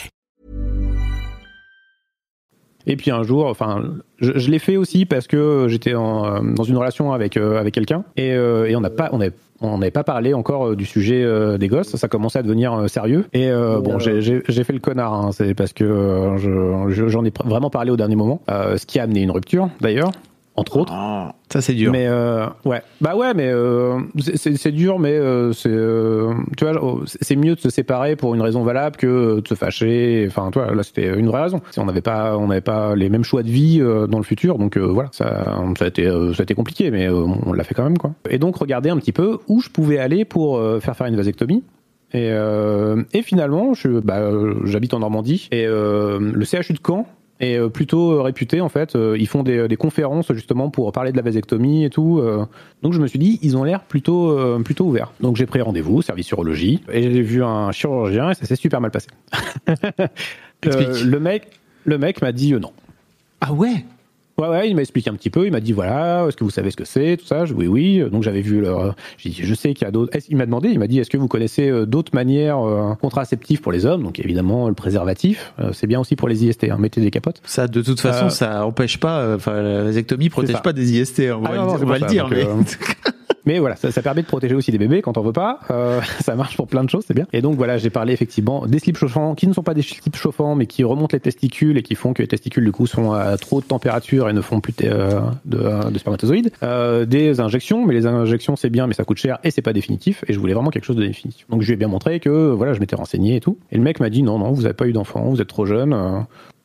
Et 2.87 2.97
puis 2.97 3.09
un 3.09 3.23
jour, 3.23 3.47
enfin, 3.47 3.83
je, 4.19 4.37
je 4.37 4.51
l'ai 4.51 4.59
fait 4.59 4.77
aussi 4.77 5.05
parce 5.05 5.25
que 5.25 5.65
j'étais 5.69 5.95
en, 5.95 6.25
euh, 6.25 6.39
dans 6.55 6.63
une 6.63 6.77
relation 6.77 7.13
avec 7.13 7.35
euh, 7.35 7.59
avec 7.59 7.73
quelqu'un 7.73 8.03
et, 8.15 8.31
euh, 8.33 8.69
et 8.69 8.75
on 8.75 8.81
n'a 8.81 8.91
pas, 8.91 9.09
on 9.11 9.19
avait 9.21 9.33
on 9.61 9.79
n'avait 9.79 9.89
pas 9.89 10.03
parlé 10.03 10.33
encore 10.35 10.75
du 10.75 10.85
sujet 10.85 11.23
euh, 11.23 11.57
des 11.57 11.67
gosses, 11.67 11.95
ça 11.95 12.07
commençait 12.07 12.37
à 12.39 12.43
devenir 12.43 12.73
euh, 12.73 12.87
sérieux. 12.87 13.25
Et 13.33 13.49
euh, 13.49 13.79
bon, 13.79 13.97
j'ai- 13.99 14.21
j'ai 14.21 14.43
j'ai 14.47 14.63
fait 14.63 14.73
le 14.73 14.79
connard, 14.79 15.13
hein, 15.13 15.31
c'est 15.31 15.55
parce 15.55 15.73
que 15.73 15.83
euh, 15.83 16.37
je- 16.37 16.93
je- 16.93 17.07
j'en 17.07 17.25
ai 17.25 17.29
pr- 17.31 17.47
vraiment 17.47 17.71
parlé 17.71 17.89
au 17.89 17.97
dernier 17.97 18.15
moment, 18.17 18.41
euh, 18.51 18.77
ce 18.77 18.85
qui 18.85 18.99
a 18.99 19.03
amené 19.03 19.21
une 19.23 19.31
rupture 19.31 19.69
d'ailleurs, 19.81 20.11
entre 20.57 20.77
autres. 20.77 20.93
Ah, 20.95 21.35
ça 21.51 21.61
c'est 21.61 21.73
dur. 21.73 21.91
Mais 21.91 22.07
euh, 22.07 22.45
ouais, 22.63 22.81
bah 23.01 23.15
ouais, 23.15 23.33
mais 23.33 23.47
euh, 23.49 23.99
c'est- 24.19 24.37
c'est 24.37 24.55
c'est 24.57 24.71
dur, 24.71 24.99
mais 24.99 25.11
euh, 25.11 25.51
c'est 25.51 25.69
euh, 25.69 26.33
tu 26.57 26.65
vois, 26.65 26.81
oh, 26.81 27.01
c'est 27.05 27.35
mieux 27.35 27.55
de 27.55 27.59
se 27.59 27.69
séparer 27.69 28.15
pour 28.15 28.35
une 28.35 28.41
raison 28.41 28.63
valable 28.63 28.95
que 28.95 29.41
de 29.41 29.47
se 29.47 29.53
fâcher. 29.53 30.25
Enfin, 30.27 30.49
toi, 30.51 30.73
là 30.73 30.83
c'était 30.83 31.17
une 31.19 31.27
vraie 31.27 31.41
raison. 31.43 31.61
Si 31.71 31.79
on 31.79 31.85
n'avait 31.85 32.01
pas, 32.01 32.37
on 32.37 32.47
n'avait 32.47 32.61
pas 32.61 32.95
les 32.95 33.09
mêmes 33.09 33.23
choix 33.25 33.43
de 33.43 33.49
vie 33.49 33.79
euh, 33.81 34.07
dans 34.07 34.17
le 34.17 34.23
futur, 34.23 34.57
donc 34.57 34.77
euh, 34.77 34.81
voilà, 34.85 35.09
ça, 35.11 35.57
ça 35.77 35.85
a 35.85 35.87
été, 35.87 36.05
euh, 36.07 36.33
ça 36.33 36.41
a 36.41 36.43
été 36.43 36.53
compliqué, 36.55 36.89
mais 36.91 37.07
euh, 37.09 37.25
on 37.45 37.51
l'a 37.53 37.63
fait 37.63 37.73
quand 37.73 37.83
même 37.83 37.97
quoi. 37.97 38.11
Et 38.29 38.37
donc 38.37 38.55
regarder 38.55 38.89
un 38.89 38.97
petit 38.97 39.11
peu 39.11 39.39
où 39.47 39.59
je 39.61 39.69
pouvais 39.69 39.97
aller 39.99 40.23
pour 40.25 40.57
euh, 40.57 40.79
faire 40.79 40.95
faire 40.95 41.07
une 41.07 41.15
vasectomie. 41.17 41.63
Et, 42.13 42.29
euh, 42.31 43.03
et 43.13 43.23
finalement, 43.23 43.73
je, 43.73 43.89
bah, 43.99 44.21
j'habite 44.63 44.93
en 44.93 44.99
Normandie 44.99 45.49
et 45.51 45.65
euh, 45.67 46.17
le 46.19 46.45
CHU 46.45 46.71
de 46.73 46.79
Caen 46.85 47.05
est 47.39 47.57
euh, 47.57 47.69
plutôt 47.69 48.11
euh, 48.13 48.21
réputé 48.21 48.61
en 48.61 48.69
fait. 48.69 48.95
Euh, 48.95 49.17
Ils 49.19 49.27
font 49.27 49.43
des, 49.43 49.67
des 49.67 49.75
conférences 49.75 50.31
justement 50.33 50.69
pour 50.69 50.91
parler 50.91 51.11
de 51.11 51.17
la 51.17 51.23
vasectomie 51.23 51.83
et 51.83 51.89
tout. 51.89 52.19
euh. 52.19 52.45
Donc 52.81 52.93
je 52.93 53.01
me 53.01 53.07
suis 53.07 53.19
dit, 53.19 53.39
ils 53.41 53.57
ont 53.57 53.63
l'air 53.63 53.81
plutôt 53.83 54.29
euh, 54.31 54.59
plutôt 54.63 54.85
ouverts. 54.85 55.11
Donc 55.19 55.35
j'ai 55.35 55.45
pris 55.45 55.61
rendez-vous, 55.61 56.01
service 56.01 56.29
urologie, 56.31 56.81
et 56.91 57.01
j'ai 57.01 57.21
vu 57.21 57.43
un 57.43 57.71
chirurgien 57.71 58.29
et 58.31 58.33
ça 58.35 58.45
s'est 58.45 58.55
super 58.55 58.79
mal 58.81 58.91
passé. 58.91 59.07
Le 60.63 61.17
mec, 61.19 61.47
le 61.83 61.97
mec 61.97 62.21
m'a 62.21 62.31
dit 62.31 62.53
non. 62.53 62.71
Ah 63.41 63.53
ouais? 63.53 63.85
Ouais, 64.37 64.49
ouais, 64.49 64.69
il 64.69 64.75
m'a 64.75 64.81
expliqué 64.81 65.09
un 65.09 65.13
petit 65.13 65.29
peu. 65.29 65.45
Il 65.45 65.51
m'a 65.53 65.61
dit 65.61 65.71
voilà, 65.71 66.25
est-ce 66.27 66.35
que 66.35 66.43
vous 66.43 66.49
savez 66.49 66.69
ce 66.69 66.75
que 66.75 66.83
c'est, 66.83 67.15
tout 67.17 67.25
ça? 67.25 67.45
Je, 67.45 67.53
oui, 67.53 67.67
oui. 67.67 68.03
Donc 68.11 68.21
j'avais 68.23 68.41
vu 68.41 68.59
leur. 68.59 68.93
J'ai 69.17 69.29
dit, 69.29 69.39
je 69.41 69.53
sais 69.55 69.73
qu'il 69.73 69.85
y 69.85 69.87
a 69.87 69.91
d'autres. 69.91 70.17
Il 70.29 70.35
m'a 70.35 70.45
demandé, 70.45 70.69
il 70.69 70.77
m'a 70.79 70.87
dit, 70.87 70.99
est-ce 70.99 71.09
que 71.09 71.17
vous 71.17 71.29
connaissez 71.29 71.69
euh, 71.69 71.85
d'autres 71.85 72.11
manières 72.13 72.59
euh, 72.59 72.95
contraceptives 72.95 73.61
pour 73.61 73.71
les 73.71 73.85
hommes? 73.85 74.03
Donc 74.03 74.19
évidemment 74.19 74.67
le 74.67 74.73
préservatif. 74.73 75.53
Euh, 75.59 75.71
c'est 75.73 75.87
bien 75.87 76.01
aussi 76.01 76.15
pour 76.17 76.27
les 76.27 76.43
IST. 76.45 76.65
Hein, 76.65 76.75
mettez 76.79 76.99
des 76.99 77.11
capotes. 77.11 77.41
Ça, 77.45 77.67
de 77.67 77.81
toute 77.81 78.01
façon, 78.01 78.25
Euh, 78.25 78.29
ça 78.29 78.65
empêche 78.65 78.99
pas. 78.99 79.19
euh, 79.19 79.35
Enfin, 79.37 79.61
la 79.61 79.83
vasectomie 79.83 80.29
protège 80.29 80.61
pas 80.61 80.73
des 80.73 80.99
IST. 80.99 81.21
On 81.33 81.39
va, 81.41 81.49
Ah 81.49 81.51
le, 81.53 81.57
non, 81.59 81.67
dire- 81.67 81.77
c'est 81.79 81.83
on 81.85 81.87
va 81.87 81.99
le 81.99 82.05
dire, 82.05 82.27
donc, 82.29 82.33
mais. 82.37 82.45
euh, 83.45 83.51
Mais 83.51 83.59
voilà, 83.59 83.75
ça, 83.75 84.01
permet 84.01 84.21
de 84.21 84.27
protéger 84.27 84.55
aussi 84.55 84.71
des 84.71 84.77
bébés 84.77 85.01
quand 85.01 85.17
on 85.17 85.21
veut 85.21 85.33
pas. 85.33 85.59
Euh, 85.71 86.01
ça 86.19 86.35
marche 86.35 86.55
pour 86.55 86.67
plein 86.67 86.83
de 86.83 86.89
choses, 86.89 87.03
c'est 87.07 87.13
bien. 87.13 87.27
Et 87.33 87.41
donc 87.41 87.55
voilà, 87.55 87.77
j'ai 87.77 87.89
parlé 87.89 88.13
effectivement 88.13 88.65
des 88.67 88.79
slips 88.79 88.97
chauffants 88.97 89.35
qui 89.35 89.47
ne 89.47 89.53
sont 89.53 89.63
pas 89.63 89.73
des 89.73 89.81
slips 89.81 90.15
chauffants, 90.15 90.55
mais 90.55 90.65
qui 90.65 90.83
remontent 90.83 91.15
les 91.15 91.19
testicules 91.19 91.77
et 91.77 91.83
qui 91.83 91.95
font 91.95 92.13
que 92.13 92.21
les 92.21 92.27
testicules 92.27 92.65
du 92.65 92.71
coup 92.71 92.87
sont 92.87 93.11
à 93.11 93.37
trop 93.37 93.61
de 93.61 93.65
température 93.65 94.29
et 94.29 94.33
ne 94.33 94.41
font 94.41 94.59
plus 94.61 94.73
de, 94.73 94.87
euh, 94.87 95.89
de 95.89 95.97
spermatozoïdes. 95.97 96.51
Euh, 96.63 97.05
des 97.05 97.39
injections, 97.39 97.85
mais 97.85 97.93
les 97.93 98.05
injections 98.05 98.55
c'est 98.55 98.69
bien, 98.69 98.87
mais 98.87 98.93
ça 98.93 99.03
coûte 99.03 99.17
cher 99.17 99.39
et 99.43 99.51
c'est 99.51 99.61
pas 99.61 99.73
définitif. 99.73 100.23
Et 100.27 100.33
je 100.33 100.39
voulais 100.39 100.53
vraiment 100.53 100.69
quelque 100.69 100.85
chose 100.85 100.95
de 100.95 101.05
définitif. 101.05 101.45
Donc 101.49 101.61
je 101.61 101.67
lui 101.67 101.73
ai 101.73 101.77
bien 101.77 101.87
montré 101.87 102.19
que 102.19 102.51
voilà, 102.51 102.73
je 102.73 102.79
m'étais 102.79 102.95
renseigné 102.95 103.35
et 103.35 103.41
tout. 103.41 103.57
Et 103.71 103.77
le 103.77 103.83
mec 103.83 103.99
m'a 103.99 104.09
dit 104.09 104.23
non, 104.23 104.39
non, 104.39 104.51
vous 104.51 104.65
avez 104.65 104.73
pas 104.73 104.87
eu 104.87 104.93
d'enfant, 104.93 105.23
vous 105.29 105.41
êtes 105.41 105.47
trop 105.47 105.65
jeune. 105.65 105.93
euh, 105.93 106.19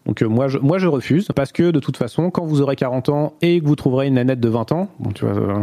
donc 0.07 0.23
euh, 0.23 0.27
moi, 0.29 0.49
je, 0.49 0.59
moi 0.59 0.79
je 0.79 0.87
refuse 0.87 1.29
parce 1.35 1.53
que 1.53 1.71
de 1.71 1.81
toute 1.81 1.97
façon, 1.97 2.31
quand 2.31 2.45
vous 2.45 2.61
aurez 2.61 2.77
40 2.77 3.09
ans 3.11 3.35
et 3.43 3.61
que 3.61 3.67
vous 3.67 3.77
trouverez 3.77 4.07
une 4.07 4.15
nanette 4.15 4.41
de 4.41 4.49
20 4.49 4.73
ans, 4.73 4.89
bon 4.99 5.11
tu 5.11 5.25
vois, 5.25 5.37
euh, 5.37 5.63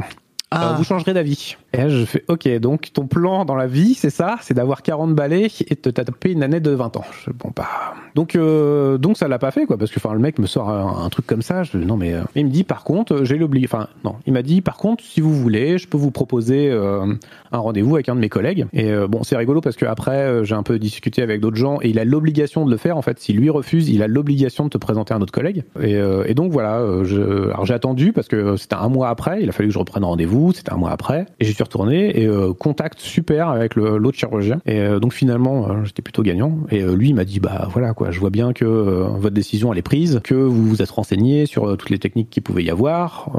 Ah. 0.52 0.72
euh, 0.72 0.76
vous 0.76 0.84
changerez 0.84 1.14
d'avis. 1.14 1.58
Et 1.74 1.78
là, 1.78 1.90
je 1.90 2.06
fais, 2.06 2.24
ok, 2.30 2.48
donc 2.60 2.94
ton 2.94 3.08
plan 3.08 3.44
dans 3.44 3.56
la 3.56 3.68
vie, 3.68 3.94
c'est 3.94 4.10
ça, 4.10 4.38
c'est 4.42 4.54
d'avoir 4.54 4.82
40 4.82 5.14
balais 5.14 5.48
et 5.68 5.76
de 5.76 5.92
taper 5.92 6.32
une 6.32 6.42
année 6.42 6.62
de 6.62 6.72
20 6.72 6.96
ans. 6.96 7.04
Bon, 7.40 7.52
bah. 7.54 7.68
Donc, 8.16 8.36
euh, 8.36 8.98
donc 8.98 9.18
ça 9.18 9.28
l'a 9.28 9.38
pas 9.38 9.52
fait, 9.52 9.66
quoi, 9.66 9.78
parce 9.78 9.92
que, 9.92 10.00
enfin, 10.00 10.14
le 10.14 10.20
mec 10.20 10.40
me 10.40 10.48
sort 10.48 10.70
un, 10.70 11.10
truc 11.10 11.28
comme 11.28 11.42
ça. 11.42 11.64
Je, 11.64 11.78
non, 11.78 11.98
mais, 11.98 12.14
euh, 12.14 12.22
il 12.36 12.46
me 12.46 12.52
dit, 12.52 12.64
par 12.64 12.86
contre, 12.86 13.16
euh, 13.16 13.26
j'ai 13.26 13.38
l'obligation, 13.38 13.78
enfin, 13.80 13.90
non, 14.06 14.16
il 14.26 14.34
m'a 14.34 14.44
dit, 14.44 14.62
par 14.62 14.78
contre, 14.78 15.04
si 15.04 15.20
vous 15.20 15.34
voulez, 15.34 15.78
je 15.78 15.88
peux 15.88 15.98
vous 15.98 16.10
proposer 16.10 16.70
euh, 16.72 17.06
un 17.52 17.58
rendez-vous 17.58 17.96
avec 17.96 18.08
un 18.08 18.16
de 18.16 18.22
mes 18.22 18.30
collègues. 18.30 18.66
Et 18.72 18.92
bon, 19.08 19.24
c'est 19.24 19.36
rigolo 19.36 19.62
parce 19.62 19.76
que 19.76 19.86
après, 19.86 20.46
j'ai 20.46 20.56
un 20.56 20.64
peu 20.64 20.80
discuté 20.80 21.22
avec 21.22 21.42
d'autres 21.42 21.58
gens 21.58 21.80
et 21.82 21.90
il 21.90 22.00
a 22.00 22.06
l'obligation 22.06 22.66
de 22.66 22.72
le 22.72 22.78
faire, 22.78 22.98
en 22.98 23.02
fait. 23.02 23.20
Si 23.20 23.34
lui 23.34 23.50
refuse, 23.50 23.90
il 23.90 24.02
a 24.04 24.08
l'obligation 24.08 24.66
de 24.66 24.70
te 24.70 24.78
présenter 24.78 25.14
un 25.14 25.22
autre 25.22 25.34
collègue. 25.34 25.64
Et, 25.82 26.34
donc, 26.34 26.52
voilà, 26.52 26.76
alors 26.76 27.66
j'ai 27.66 27.74
attendu 27.74 28.14
parce 28.14 28.28
que 28.28 28.56
c'était 28.58 28.76
un 28.76 28.90
mois 28.90 29.10
après, 29.10 29.42
il 29.42 29.50
a 29.50 29.52
fallu 29.52 29.70
que 29.70 29.74
je 29.74 29.80
reprenne 29.80 30.04
rendez-vous, 30.04 30.54
c'était 30.54 30.72
un 30.72 30.78
mois 30.78 30.92
après. 30.92 31.26
Et 31.40 31.46
suis 31.58 31.64
retourné 31.64 32.20
et 32.22 32.26
euh, 32.26 32.54
contact 32.54 33.00
super 33.00 33.50
avec 33.50 33.76
l'autre 33.76 34.18
chirurgien. 34.18 34.60
Et 34.66 34.80
euh, 34.80 35.00
donc 35.00 35.14
finalement, 35.14 35.70
euh, 35.70 35.84
j'étais 35.84 36.02
plutôt 36.02 36.24
gagnant. 36.24 36.58
Et 36.72 36.82
lui, 36.84 37.10
il 37.10 37.16
m'a 37.16 37.26
dit, 37.26 37.40
bah 37.40 37.68
voilà 37.72 37.94
quoi, 37.94 38.12
je 38.12 38.20
vois 38.20 38.30
bien 38.30 38.54
que 38.54 38.66
votre 38.66 39.34
décision 39.36 39.72
elle 39.74 39.80
est 39.80 39.84
prise, 39.84 40.20
que 40.24 40.36
vous 40.36 40.68
vous 40.68 40.82
êtes 40.82 40.92
renseigné 40.92 41.46
sur 41.46 41.76
toutes 41.78 41.90
les 41.90 42.00
techniques 42.00 42.30
qu'il 42.30 42.44
pouvait 42.44 42.64
y 42.64 42.70
avoir. 42.70 43.30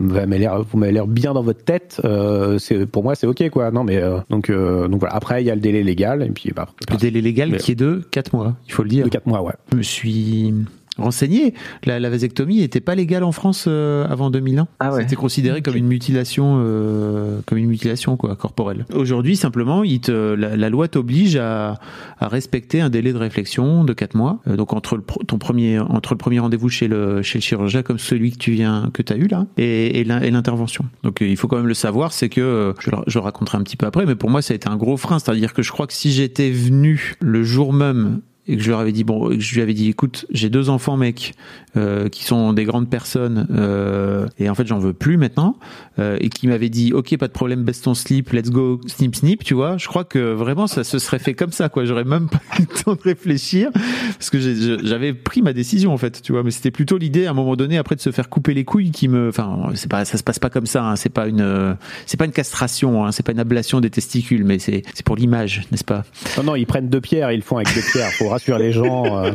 Vous 0.00 0.06
m'avez 0.12 0.38
l'air, 0.38 0.60
vous 0.62 0.76
m'avez 0.78 0.90
l'air 0.92 1.06
bien 1.06 1.32
dans 1.34 1.42
votre 1.42 1.62
tête. 1.64 2.00
Euh, 2.04 2.58
c'est 2.58 2.84
pour 2.86 3.04
moi, 3.04 3.14
c'est 3.14 3.26
ok 3.28 3.48
quoi. 3.50 3.70
Non 3.70 3.84
mais 3.84 3.98
euh, 3.98 4.18
donc 4.28 4.50
euh, 4.50 4.88
donc 4.88 4.98
voilà. 5.00 5.14
Après, 5.14 5.42
il 5.42 5.46
y 5.46 5.50
a 5.50 5.54
le 5.54 5.60
délai 5.60 5.84
légal 5.84 6.22
et 6.22 6.30
puis 6.30 6.50
bah, 6.54 6.66
Le 6.90 6.96
délai 6.96 7.20
légal 7.20 7.50
Mais- 7.50 7.58
qui 7.58 7.72
est 7.72 7.76
de 7.76 8.02
4 8.10 8.34
mois, 8.34 8.54
il 8.66 8.72
faut 8.72 8.82
le 8.82 8.88
dire. 8.88 9.04
de 9.04 9.10
4 9.10 9.26
mois, 9.26 9.42
ouais. 9.42 9.52
Je 9.72 9.76
me 9.76 9.82
suis 9.82 10.54
renseigné. 10.96 11.54
La, 11.84 11.98
la 12.00 12.10
vasectomie 12.10 12.58
n'était 12.60 12.80
pas 12.80 12.94
légale 12.94 13.24
en 13.24 13.32
France 13.32 13.64
euh, 13.68 14.06
avant 14.08 14.30
2001. 14.30 14.66
Ah 14.80 14.92
ouais. 14.92 15.02
C'était 15.02 15.16
considéré 15.16 15.62
comme 15.62 15.76
une 15.76 15.86
mutilation, 15.86 16.56
euh, 16.60 17.40
comme 17.46 17.58
une 17.58 17.66
mutilation 17.68 18.16
quoi, 18.16 18.36
corporelle. 18.36 18.86
Aujourd'hui, 18.94 19.36
simplement, 19.36 19.84
il 19.84 20.00
te, 20.00 20.34
la, 20.34 20.56
la 20.56 20.68
loi 20.70 20.88
t'oblige 20.88 21.36
à, 21.36 21.78
à 22.18 22.28
respecter 22.28 22.80
un 22.80 22.90
délai 22.90 23.12
de 23.12 23.18
réflexion 23.18 23.84
de 23.84 23.92
4 23.92 24.14
mois. 24.14 24.40
Euh, 24.46 24.56
donc 24.56 24.72
entre 24.72 24.96
le, 24.96 25.02
ton 25.26 25.38
premier, 25.38 25.78
entre 25.78 26.14
le 26.14 26.18
premier 26.18 26.38
rendez-vous 26.38 26.68
chez 26.68 26.88
le, 26.88 27.22
chez 27.22 27.38
le 27.38 27.42
chirurgien, 27.42 27.82
comme 27.82 27.98
celui 27.98 28.32
que 28.32 28.38
tu 28.38 28.52
viens, 28.52 28.90
que 28.92 29.02
as 29.12 29.16
eu 29.16 29.26
là, 29.26 29.46
et, 29.56 30.00
et 30.00 30.04
l'in- 30.04 30.20
et 30.22 30.30
l'intervention. 30.30 30.84
Donc 31.02 31.20
euh, 31.22 31.26
il 31.28 31.36
faut 31.36 31.48
quand 31.48 31.56
même 31.56 31.66
le 31.66 31.74
savoir, 31.74 32.12
c'est 32.12 32.28
que 32.28 32.40
euh, 32.40 32.72
je, 32.78 32.90
le- 32.90 32.96
je 33.06 33.18
le 33.18 33.22
raconterai 33.24 33.58
un 33.58 33.62
petit 33.62 33.76
peu 33.76 33.86
après, 33.86 34.06
mais 34.06 34.14
pour 34.14 34.30
moi, 34.30 34.42
ça 34.42 34.52
a 34.52 34.54
été 34.56 34.68
un 34.68 34.76
gros 34.76 34.96
frein. 34.96 35.18
C'est-à-dire 35.18 35.52
que 35.52 35.62
je 35.62 35.70
crois 35.72 35.86
que 35.86 35.92
si 35.92 36.12
j'étais 36.12 36.50
venu 36.50 37.14
le 37.20 37.42
jour 37.42 37.72
même 37.72 38.20
et 38.46 38.56
que 38.56 38.62
je 38.62 38.70
leur 38.70 38.80
avais 38.80 38.92
dit 38.92 39.04
bon 39.04 39.28
que 39.28 39.40
je 39.40 39.54
lui 39.54 39.62
avais 39.62 39.74
dit 39.74 39.88
écoute 39.88 40.26
j'ai 40.30 40.50
deux 40.50 40.68
enfants 40.68 40.96
mec 40.96 41.34
euh, 41.76 42.08
qui 42.08 42.24
sont 42.24 42.52
des 42.52 42.64
grandes 42.64 42.88
personnes 42.88 43.46
euh, 43.50 44.26
et 44.38 44.48
en 44.48 44.54
fait 44.54 44.66
j'en 44.66 44.78
veux 44.78 44.92
plus 44.92 45.16
maintenant 45.16 45.56
euh, 45.98 46.18
et 46.20 46.28
qui 46.28 46.46
m'avait 46.46 46.68
dit 46.68 46.92
ok 46.92 47.16
pas 47.16 47.26
de 47.26 47.32
problème 47.32 47.64
baisse 47.64 47.80
ton 47.80 47.94
slip 47.94 48.30
let's 48.32 48.50
go 48.50 48.80
snip 48.86 49.16
snip 49.16 49.44
tu 49.44 49.54
vois. 49.54 49.76
Je 49.78 49.88
crois 49.88 50.04
que 50.04 50.32
vraiment 50.32 50.66
ça 50.66 50.84
se 50.84 50.98
serait 50.98 51.18
fait 51.18 51.34
comme 51.34 51.52
ça 51.52 51.68
quoi. 51.68 51.84
J'aurais 51.84 52.04
même 52.04 52.28
pas 52.28 52.40
eu 52.58 52.62
le 52.62 52.82
temps 52.82 52.94
de 52.94 53.02
réfléchir 53.02 53.70
parce 53.72 54.30
que 54.30 54.38
j'avais 54.84 55.14
pris 55.14 55.42
ma 55.42 55.52
décision 55.52 55.92
en 55.92 55.98
fait 55.98 56.22
tu 56.22 56.32
vois. 56.32 56.42
Mais 56.42 56.50
c'était 56.50 56.70
plutôt 56.70 56.98
l'idée 56.98 57.26
à 57.26 57.30
un 57.30 57.34
moment 57.34 57.56
donné 57.56 57.78
après 57.78 57.96
de 57.96 58.00
se 58.00 58.12
faire 58.12 58.28
couper 58.28 58.54
les 58.54 58.64
couilles 58.64 58.90
qui 58.90 59.08
me 59.08 59.28
enfin 59.28 59.70
c'est 59.74 59.90
pas 59.90 60.04
ça 60.04 60.18
se 60.18 60.22
passe 60.22 60.38
pas 60.38 60.50
comme 60.50 60.66
ça 60.66 60.84
hein, 60.84 60.96
c'est 60.96 61.08
pas 61.08 61.26
une 61.26 61.76
c'est 62.06 62.16
pas 62.16 62.26
une 62.26 62.32
castration 62.32 63.04
hein, 63.04 63.12
c'est 63.12 63.24
pas 63.24 63.32
une 63.32 63.40
ablation 63.40 63.80
des 63.80 63.90
testicules 63.90 64.44
mais 64.44 64.58
c'est 64.58 64.82
c'est 64.94 65.04
pour 65.04 65.16
l'image 65.16 65.62
n'est-ce 65.70 65.84
pas? 65.84 66.04
Non, 66.36 66.44
non, 66.44 66.56
ils 66.56 66.66
prennent 66.66 66.88
deux 66.88 67.00
pierres, 67.00 67.30
ils 67.32 67.36
le 67.36 67.42
font 67.42 67.56
avec 67.56 67.74
deux 67.74 67.82
pierres. 67.92 68.10
Faut 68.12 68.28
rassurer 68.34 68.58
les 68.58 68.72
gens. 68.72 69.24
euh, 69.24 69.32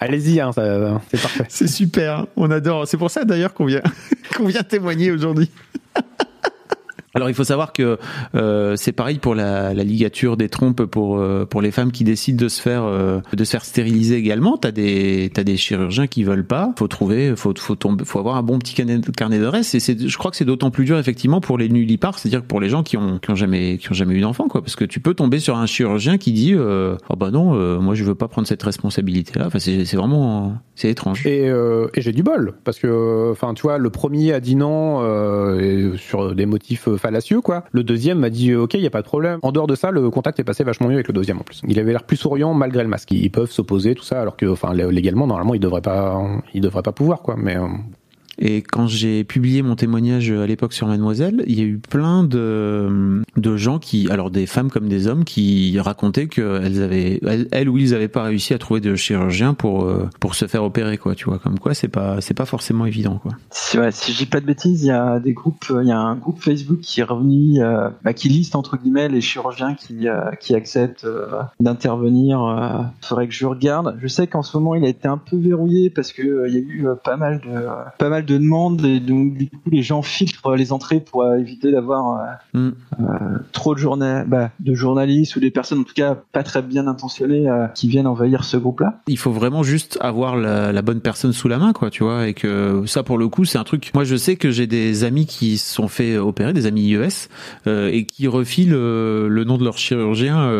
Allez-y, 0.00 0.40
hein, 0.40 0.50
c'est 0.54 1.20
parfait. 1.20 1.44
C'est 1.48 1.66
super, 1.68 2.26
on 2.36 2.50
adore. 2.50 2.86
C'est 2.88 2.96
pour 2.96 3.10
ça 3.10 3.24
d'ailleurs 3.24 3.54
qu'on 3.54 3.66
vient, 3.66 3.82
qu'on 4.36 4.46
vient 4.46 4.62
témoigner 4.62 5.10
aujourd'hui. 5.10 5.50
Alors 7.16 7.30
il 7.30 7.34
faut 7.34 7.44
savoir 7.44 7.72
que 7.72 7.98
euh, 8.34 8.76
c'est 8.76 8.92
pareil 8.92 9.18
pour 9.18 9.34
la, 9.34 9.72
la, 9.72 9.84
ligature 9.84 10.36
des 10.36 10.50
trompes 10.50 10.84
pour 10.84 11.16
euh, 11.16 11.46
pour 11.46 11.62
les 11.62 11.70
femmes 11.70 11.90
qui 11.90 12.04
décident 12.04 12.36
de 12.36 12.48
se 12.50 12.60
faire 12.60 12.84
euh, 12.84 13.20
de 13.32 13.42
se 13.42 13.52
faire 13.52 13.64
stériliser 13.64 14.16
également. 14.16 14.58
T'as 14.58 14.70
des 14.70 15.30
t'as 15.32 15.42
des 15.42 15.56
chirurgiens 15.56 16.08
qui 16.08 16.24
veulent 16.24 16.46
pas. 16.46 16.74
Faut 16.78 16.88
trouver, 16.88 17.34
faut 17.34 17.54
faut 17.56 17.74
tomber, 17.74 18.04
faut 18.04 18.18
avoir 18.18 18.36
un 18.36 18.42
bon 18.42 18.58
petit 18.58 18.74
carnet, 18.74 19.00
carnet 19.16 19.38
d'adresses. 19.38 19.74
Et 19.74 19.80
c'est, 19.80 20.06
je 20.06 20.18
crois 20.18 20.30
que 20.30 20.36
c'est 20.36 20.44
d'autant 20.44 20.70
plus 20.70 20.84
dur 20.84 20.98
effectivement 20.98 21.40
pour 21.40 21.56
les 21.56 21.70
nullipares, 21.70 22.18
c'est-à-dire 22.18 22.42
pour 22.42 22.60
les 22.60 22.68
gens 22.68 22.82
qui 22.82 22.98
ont 22.98 23.18
qui 23.18 23.30
ont 23.30 23.34
jamais 23.34 23.78
qui 23.78 23.90
ont 23.90 23.94
jamais 23.94 24.14
eu 24.14 24.20
d'enfant, 24.20 24.46
quoi. 24.46 24.60
Parce 24.60 24.76
que 24.76 24.84
tu 24.84 25.00
peux 25.00 25.14
tomber 25.14 25.38
sur 25.38 25.56
un 25.56 25.64
chirurgien 25.64 26.18
qui 26.18 26.32
dit, 26.32 26.54
oh 26.54 27.16
bah 27.16 27.30
non, 27.30 27.80
moi 27.80 27.94
je 27.94 28.04
veux 28.04 28.14
pas 28.14 28.28
prendre 28.28 28.46
cette 28.46 28.62
responsabilité-là. 28.62 29.46
Enfin 29.46 29.58
c'est, 29.58 29.86
c'est 29.86 29.96
vraiment 29.96 30.58
c'est 30.74 30.90
étrange. 30.90 31.26
Et, 31.26 31.46
et 31.46 32.02
j'ai 32.02 32.12
du 32.12 32.22
bol 32.22 32.52
parce 32.64 32.78
que 32.78 33.30
enfin 33.32 33.54
tu 33.54 33.62
vois 33.62 33.78
le 33.78 33.88
premier 33.88 34.34
a 34.34 34.40
dit 34.40 34.54
non 34.54 35.00
sur 35.96 36.34
des 36.34 36.44
motifs 36.44 36.88
Le 37.72 37.82
deuxième 37.82 38.18
m'a 38.18 38.30
dit, 38.30 38.54
ok, 38.54 38.74
il 38.74 38.80
y 38.80 38.86
a 38.86 38.90
pas 38.90 39.02
de 39.02 39.06
problème. 39.06 39.38
En 39.42 39.52
dehors 39.52 39.66
de 39.66 39.74
ça, 39.74 39.90
le 39.90 40.10
contact 40.10 40.40
est 40.40 40.44
passé 40.44 40.64
vachement 40.64 40.88
mieux 40.88 40.94
avec 40.94 41.08
le 41.08 41.14
deuxième 41.14 41.38
en 41.38 41.42
plus. 41.42 41.62
Il 41.66 41.78
avait 41.78 41.92
l'air 41.92 42.04
plus 42.04 42.16
souriant 42.16 42.54
malgré 42.54 42.82
le 42.82 42.88
masque. 42.88 43.10
Ils 43.12 43.30
peuvent 43.30 43.50
s'opposer, 43.50 43.94
tout 43.94 44.04
ça, 44.04 44.20
alors 44.20 44.36
que, 44.36 44.46
enfin, 44.46 44.72
légalement, 44.74 45.26
normalement, 45.26 45.54
il 45.54 45.60
devrait 45.60 45.80
pas, 45.80 46.20
il 46.54 46.60
devrait 46.60 46.82
pas 46.82 46.92
pouvoir, 46.92 47.22
quoi. 47.22 47.36
Mais 47.36 47.56
euh, 47.56 47.66
et 48.38 48.62
quand 48.62 48.86
j'ai 48.86 49.24
publié 49.24 49.62
mon 49.62 49.76
témoignage 49.76 50.30
à 50.30 50.46
l'époque 50.46 50.72
sur 50.72 50.86
Mademoiselle, 50.86 51.42
il 51.46 51.58
y 51.58 51.62
a 51.62 51.64
eu 51.64 51.78
plein 51.78 52.22
de, 52.22 53.22
de 53.36 53.56
gens 53.56 53.78
qui, 53.78 54.10
alors 54.10 54.30
des 54.30 54.46
femmes 54.46 54.70
comme 54.70 54.88
des 54.88 55.06
hommes, 55.06 55.24
qui 55.24 55.78
racontaient 55.80 56.28
qu'elles 56.28 56.82
avaient, 56.82 57.20
elles, 57.50 57.68
ou 57.68 57.78
ils 57.78 57.90
n'avaient 57.92 58.08
pas 58.08 58.24
réussi 58.24 58.52
à 58.52 58.58
trouver 58.58 58.80
de 58.80 58.94
chirurgien 58.94 59.54
pour, 59.54 59.84
euh, 59.84 60.08
pour 60.20 60.34
se 60.34 60.46
faire 60.46 60.64
opérer, 60.64 60.98
quoi, 60.98 61.14
tu 61.14 61.26
vois. 61.26 61.38
Comme 61.38 61.58
quoi, 61.58 61.72
c'est 61.72 61.88
pas, 61.88 62.20
c'est 62.20 62.34
pas 62.34 62.44
forcément 62.44 62.84
évident, 62.84 63.18
quoi. 63.18 63.32
Si, 63.50 63.78
ouais, 63.78 63.90
si 63.90 64.12
je 64.12 64.18
dis 64.18 64.26
pas 64.26 64.40
de 64.40 64.46
bêtises, 64.46 64.82
il 64.82 64.88
y 64.88 64.90
a 64.90 65.18
des 65.18 65.32
groupes, 65.32 65.64
il 65.70 65.88
y 65.88 65.92
a 65.92 65.98
un 65.98 66.16
groupe 66.16 66.40
Facebook 66.40 66.80
qui 66.80 67.00
est 67.00 67.04
revenu, 67.04 67.62
euh, 67.62 67.88
bah, 68.04 68.12
qui 68.12 68.28
liste 68.28 68.54
entre 68.54 68.76
guillemets 68.76 69.08
les 69.08 69.22
chirurgiens 69.22 69.74
qui, 69.74 70.08
euh, 70.08 70.30
qui 70.40 70.54
acceptent 70.54 71.06
d'intervenir. 71.60 72.90
faudrait 73.00 73.28
que 73.28 73.34
je 73.34 73.46
regarde. 73.46 73.96
Je 74.02 74.08
sais 74.08 74.26
qu'en 74.26 74.42
ce 74.42 74.56
moment, 74.58 74.74
il 74.74 74.84
a 74.84 74.88
été 74.88 75.08
un 75.08 75.18
peu 75.18 75.36
verrouillé 75.36 75.88
parce 75.88 76.12
que 76.12 76.48
il 76.48 76.54
y 76.54 76.58
a 76.58 76.60
eu 76.60 76.86
pas 77.02 77.16
mal 77.16 77.40
de, 77.40 77.66
pas 77.98 78.08
mal 78.08 78.25
de 78.26 78.36
demandes 78.36 78.84
et 78.84 79.00
donc 79.00 79.34
du 79.34 79.48
coup 79.48 79.70
les 79.70 79.82
gens 79.82 80.02
filtrent 80.02 80.54
les 80.54 80.72
entrées 80.72 81.00
pour 81.00 81.22
euh, 81.22 81.38
éviter 81.38 81.70
d'avoir 81.70 82.38
euh, 82.54 82.68
mm. 82.68 82.74
euh, 83.00 83.04
trop 83.52 83.74
de, 83.74 83.80
journal 83.80 84.26
bah, 84.28 84.50
de 84.60 84.74
journalistes 84.74 85.36
ou 85.36 85.40
des 85.40 85.50
personnes 85.50 85.80
en 85.80 85.84
tout 85.84 85.94
cas 85.94 86.14
pas 86.32 86.42
très 86.42 86.62
bien 86.62 86.86
intentionnées 86.86 87.46
qui 87.74 87.88
viennent 87.88 88.06
envahir 88.06 88.44
ce 88.44 88.56
groupe-là. 88.56 89.00
Il 89.06 89.18
faut 89.18 89.30
vraiment 89.30 89.62
juste 89.62 89.98
avoir 90.00 90.36
la, 90.36 90.82
bonne 90.82 91.00
personne 91.00 91.32
sous 91.32 91.48
la 91.48 91.58
main, 91.58 91.72
quoi, 91.72 91.90
tu 91.90 92.04
vois, 92.04 92.28
et 92.28 92.34
que 92.34 92.84
ça 92.86 93.02
pour 93.02 93.18
le 93.18 93.28
coup 93.28 93.44
c'est 93.44 93.58
un 93.58 93.64
truc. 93.64 93.90
Moi 93.94 94.04
je 94.04 94.16
sais 94.16 94.36
que 94.36 94.50
j'ai 94.50 94.66
des 94.66 95.04
amis 95.04 95.26
qui 95.26 95.58
se 95.58 95.74
sont 95.74 95.88
fait 95.88 96.16
opérer, 96.16 96.52
des 96.52 96.66
amis 96.66 96.82
IES, 96.82 97.28
et 97.66 98.04
qui 98.06 98.28
refilent 98.28 98.70
le 98.70 99.44
nom 99.44 99.58
de 99.58 99.64
leur 99.64 99.78
chirurgien 99.78 100.50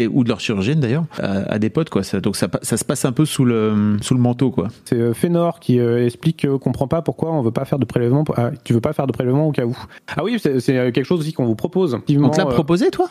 et, 0.00 0.08
ou 0.08 0.24
de 0.24 0.28
leur 0.28 0.40
chirurgienne 0.40 0.80
d'ailleurs, 0.80 1.04
à, 1.18 1.58
des 1.58 1.70
potes 1.70 1.90
quoi. 1.90 2.02
Ça, 2.02 2.20
donc 2.20 2.36
ça, 2.36 2.48
ça, 2.62 2.76
se 2.76 2.84
passe 2.84 3.04
un 3.04 3.12
peu 3.12 3.24
sous 3.24 3.44
le 3.44 3.96
sous 4.00 4.14
le 4.14 4.20
manteau 4.20 4.50
quoi. 4.50 4.68
C'est 4.84 4.96
euh, 4.96 5.14
Fénor 5.14 5.60
qui 5.60 5.78
euh, 5.78 6.04
explique 6.04 6.46
qu'on 6.46 6.58
comprend 6.58 6.88
pas 6.88 7.02
pourquoi 7.02 7.32
on 7.32 7.42
veut 7.42 7.50
pas 7.50 7.64
faire 7.64 7.78
de 7.78 7.84
prélèvement. 7.84 8.24
Ah, 8.36 8.50
tu 8.64 8.72
veux 8.72 8.80
pas 8.80 8.92
faire 8.92 9.06
de 9.06 9.12
prélèvement 9.12 9.48
au 9.48 9.52
cas 9.52 9.64
où. 9.64 9.76
Ah 10.16 10.24
oui, 10.24 10.38
c'est 10.38 10.92
quelque 10.92 11.04
chose 11.04 11.20
aussi 11.20 11.32
qu'on 11.32 11.46
vous 11.46 11.54
propose. 11.54 11.94
On 11.94 12.30
te 12.30 12.38
l'a 12.38 12.46
proposé 12.46 12.90
toi? 12.90 13.08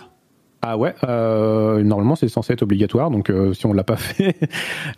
Ah 0.61 0.77
ouais, 0.77 0.93
euh, 1.05 1.81
normalement 1.83 2.15
c'est 2.15 2.27
censé 2.27 2.51
être 2.51 2.63
obligatoire, 2.63 3.11
donc 3.11 3.29
euh, 3.29 3.53
si 3.53 3.65
on 3.65 3.71
l'a 3.71 3.85
pas 3.85 3.95
fait, 3.97 4.35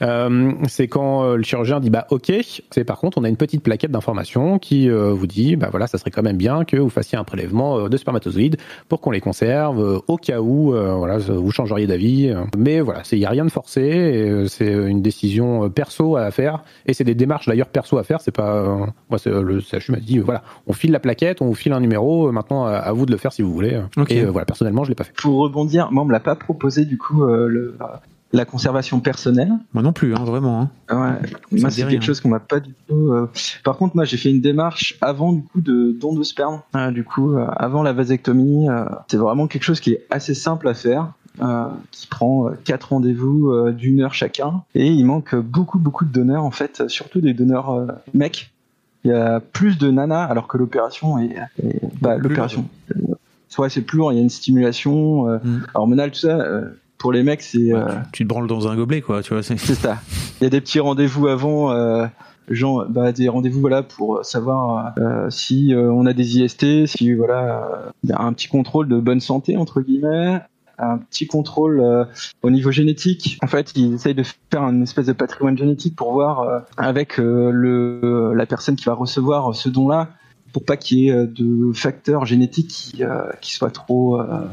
euh, 0.02 0.54
c'est 0.68 0.88
quand 0.88 1.24
euh, 1.24 1.36
le 1.36 1.44
chirurgien 1.44 1.80
dit 1.80 1.92
bah 1.92 2.08
ok, 2.10 2.32
c'est 2.72 2.84
par 2.84 2.98
contre 2.98 3.20
on 3.20 3.24
a 3.24 3.30
une 3.30 3.38
petite 3.38 3.62
plaquette 3.62 3.92
d'information 3.92 4.58
qui 4.58 4.90
euh, 4.90 5.14
vous 5.14 5.28
dit 5.28 5.56
bah 5.58 5.68
voilà 5.70 5.86
ça 5.86 6.00
serait 6.00 6.10
quand 6.10 6.24
même 6.24 6.38
bien 6.38 6.66
que 6.66 6.78
vous 6.78 6.90
fassiez 6.90 7.16
un 7.16 7.24
prélèvement 7.24 7.90
de 7.90 7.98
spermatozoïdes 7.98 8.58
pour 8.90 9.02
qu'on 9.02 9.12
les 9.12 9.22
conserve 9.22 10.02
au 10.08 10.18
cas 10.18 10.42
où 10.42 10.72
voilà 10.72 11.20
vous 11.20 11.52
changeriez 11.52 11.86
d'avis, 11.86 12.34
mais 12.58 12.82
voilà 12.82 13.04
c'est 13.04 13.20
y 13.20 13.26
a 13.26 13.30
rien 13.30 13.46
de 13.46 13.52
forcé, 13.52 14.46
c'est 14.48 14.72
une 14.72 15.04
décision 15.04 15.70
perso 15.70 16.16
à 16.16 16.32
faire 16.32 16.64
et 16.88 16.94
c'est 16.96 17.04
des 17.04 17.16
démarches 17.16 17.48
d'ailleurs 17.48 17.68
perso 17.68 18.00
à 18.00 18.04
faire, 18.04 18.20
c'est 18.22 18.36
pas 18.36 18.78
moi 19.10 19.20
le 19.26 19.60
CHU 19.60 19.92
m'a 19.92 20.00
dit 20.00 20.18
voilà 20.18 20.42
on 20.66 20.74
file 20.74 20.92
la 20.92 21.00
plaquette, 21.00 21.42
on 21.42 21.46
vous 21.46 21.56
file 21.56 21.74
un 21.74 21.82
numéro, 21.82 22.32
maintenant 22.32 22.66
à, 22.66 22.92
vous 22.94 23.06
de 23.06 23.12
le 23.12 23.18
faire 23.18 23.32
si 23.32 23.44
vous 23.44 23.54
voulez 23.54 23.80
et 24.10 24.26
voilà 24.26 24.46
personnellement 24.46 24.84
je 24.84 24.90
l'ai 24.90 24.96
pas 24.96 25.04
fait 25.04 25.14
rebondir, 25.52 25.92
moi 25.92 26.04
on 26.04 26.06
me 26.06 26.12
l'a 26.12 26.20
pas 26.20 26.36
proposé 26.36 26.86
du 26.86 26.98
coup 26.98 27.24
euh, 27.24 27.48
le, 27.48 27.76
la 28.32 28.46
conservation 28.46 29.02
personnelle. 29.02 29.52
Moi 29.74 29.84
non 29.84 29.92
plus, 29.92 30.16
hein, 30.16 30.24
vraiment. 30.24 30.62
Hein. 30.62 30.70
Ouais, 30.90 31.60
moi 31.60 31.70
c'est 31.70 31.86
quelque 31.86 32.06
chose 32.06 32.22
qu'on 32.22 32.30
m'a 32.30 32.40
pas 32.40 32.60
du 32.60 32.74
tout. 32.88 33.12
Euh, 33.12 33.30
par 33.64 33.78
contre, 33.78 33.96
moi 33.96 34.06
j'ai 34.06 34.18
fait 34.18 34.30
une 34.30 34.42
démarche 34.42 34.98
avant 35.02 35.34
du 35.34 35.44
coup 35.44 35.62
de 35.62 35.96
don 36.00 36.14
de 36.14 36.24
sperme. 36.24 36.62
du 36.92 37.04
coup, 37.04 37.34
euh, 37.34 37.46
avant 37.58 37.84
la 37.84 37.94
vasectomie, 37.94 38.68
c'est 39.08 39.18
vraiment 39.18 39.48
quelque 39.48 39.64
chose 39.64 39.80
qui 39.80 39.92
est 39.92 40.06
assez 40.10 40.34
simple 40.34 40.68
à 40.68 40.74
faire. 40.74 41.12
qui 41.92 42.08
prend 42.08 42.52
quatre 42.64 42.90
rendez-vous 42.90 43.72
d'une 43.72 44.02
heure 44.02 44.14
chacun 44.14 44.64
et 44.76 44.88
il 44.88 45.06
manque 45.06 45.36
beaucoup 45.36 45.80
beaucoup 45.80 46.04
de 46.06 46.12
donneurs 46.12 46.44
en 46.44 46.52
fait 46.52 46.88
surtout 46.90 47.22
des 47.22 47.34
donneurs 47.34 47.88
mecs 48.14 48.52
il 49.04 49.12
y 49.12 49.14
a 49.14 49.40
plus 49.40 49.78
de 49.78 49.90
nanas 49.90 50.26
alors 50.26 50.48
que 50.48 50.58
l'opération 50.58 51.18
est, 51.20 51.36
bah, 52.02 52.18
l'opération 52.18 52.66
soit 53.52 53.70
c'est 53.70 53.82
plus 53.82 53.98
lourd, 53.98 54.12
il 54.12 54.16
y 54.16 54.20
a 54.20 54.22
une 54.22 54.30
stimulation 54.30 55.28
euh, 55.28 55.38
mm. 55.44 55.68
hormonale, 55.76 56.12
tout 56.12 56.22
ça. 56.22 56.40
Euh, 56.40 56.70
pour 56.98 57.12
les 57.12 57.24
mecs, 57.24 57.42
c'est. 57.42 57.74
Euh, 57.74 57.86
tu 58.12 58.24
te 58.24 58.28
branles 58.28 58.48
dans 58.48 58.68
un 58.68 58.76
gobelet, 58.76 59.02
quoi, 59.02 59.22
tu 59.22 59.34
vois. 59.34 59.44
C'est 59.44 59.58
ça. 59.58 60.00
Il 60.40 60.44
y 60.44 60.48
a 60.48 60.50
des 60.50 60.62
petits 60.62 60.80
rendez-vous 60.80 61.28
avant. 61.28 61.74
Genre, 62.50 62.86
bah, 62.90 63.12
des 63.12 63.30
rendez-vous 63.30 63.62
voilà 63.62 63.82
pour 63.84 64.26
savoir 64.26 64.94
si 65.30 65.74
on 65.76 66.06
a 66.06 66.14
des 66.14 66.40
IST, 66.40 66.88
si 66.88 67.14
voilà 67.14 67.92
un 68.10 68.34
petit 68.34 68.48
contrôle 68.48 68.88
de 68.88 69.00
bonne 69.00 69.22
santé 69.22 69.58
entre 69.58 69.82
guillemets, 69.82 70.42
un 70.78 70.98
petit 70.98 71.28
contrôle 71.28 72.08
au 72.42 72.50
niveau 72.50 72.72
génétique. 72.72 73.38
En 73.42 73.48
fait, 73.48 73.72
ils 73.76 73.94
essayent 73.94 74.16
de 74.16 74.26
faire 74.52 74.64
une 74.64 74.84
espèce 74.84 75.06
de 75.06 75.14
patrimoine 75.14 75.58
génétique 75.58 75.96
pour 75.96 76.12
voir 76.12 76.66
avec 76.78 77.18
le 77.18 78.34
la 78.36 78.46
personne 78.46 78.76
qui 78.76 78.86
va 78.86 78.94
recevoir 78.94 79.56
ce 79.56 79.70
don-là 79.70 80.10
pour 80.52 80.66
pas 80.66 80.78
qu'il 80.78 81.00
y 81.00 81.08
ait 81.08 81.12
euh, 81.12 81.28
de 81.28 81.72
facteurs 81.74 82.26
génétiques 82.26 82.70
qui, 82.70 83.04
euh, 83.04 83.24
qui 83.42 83.54
soient 83.54 83.72
trop, 83.72 84.20
euh, 84.20 84.48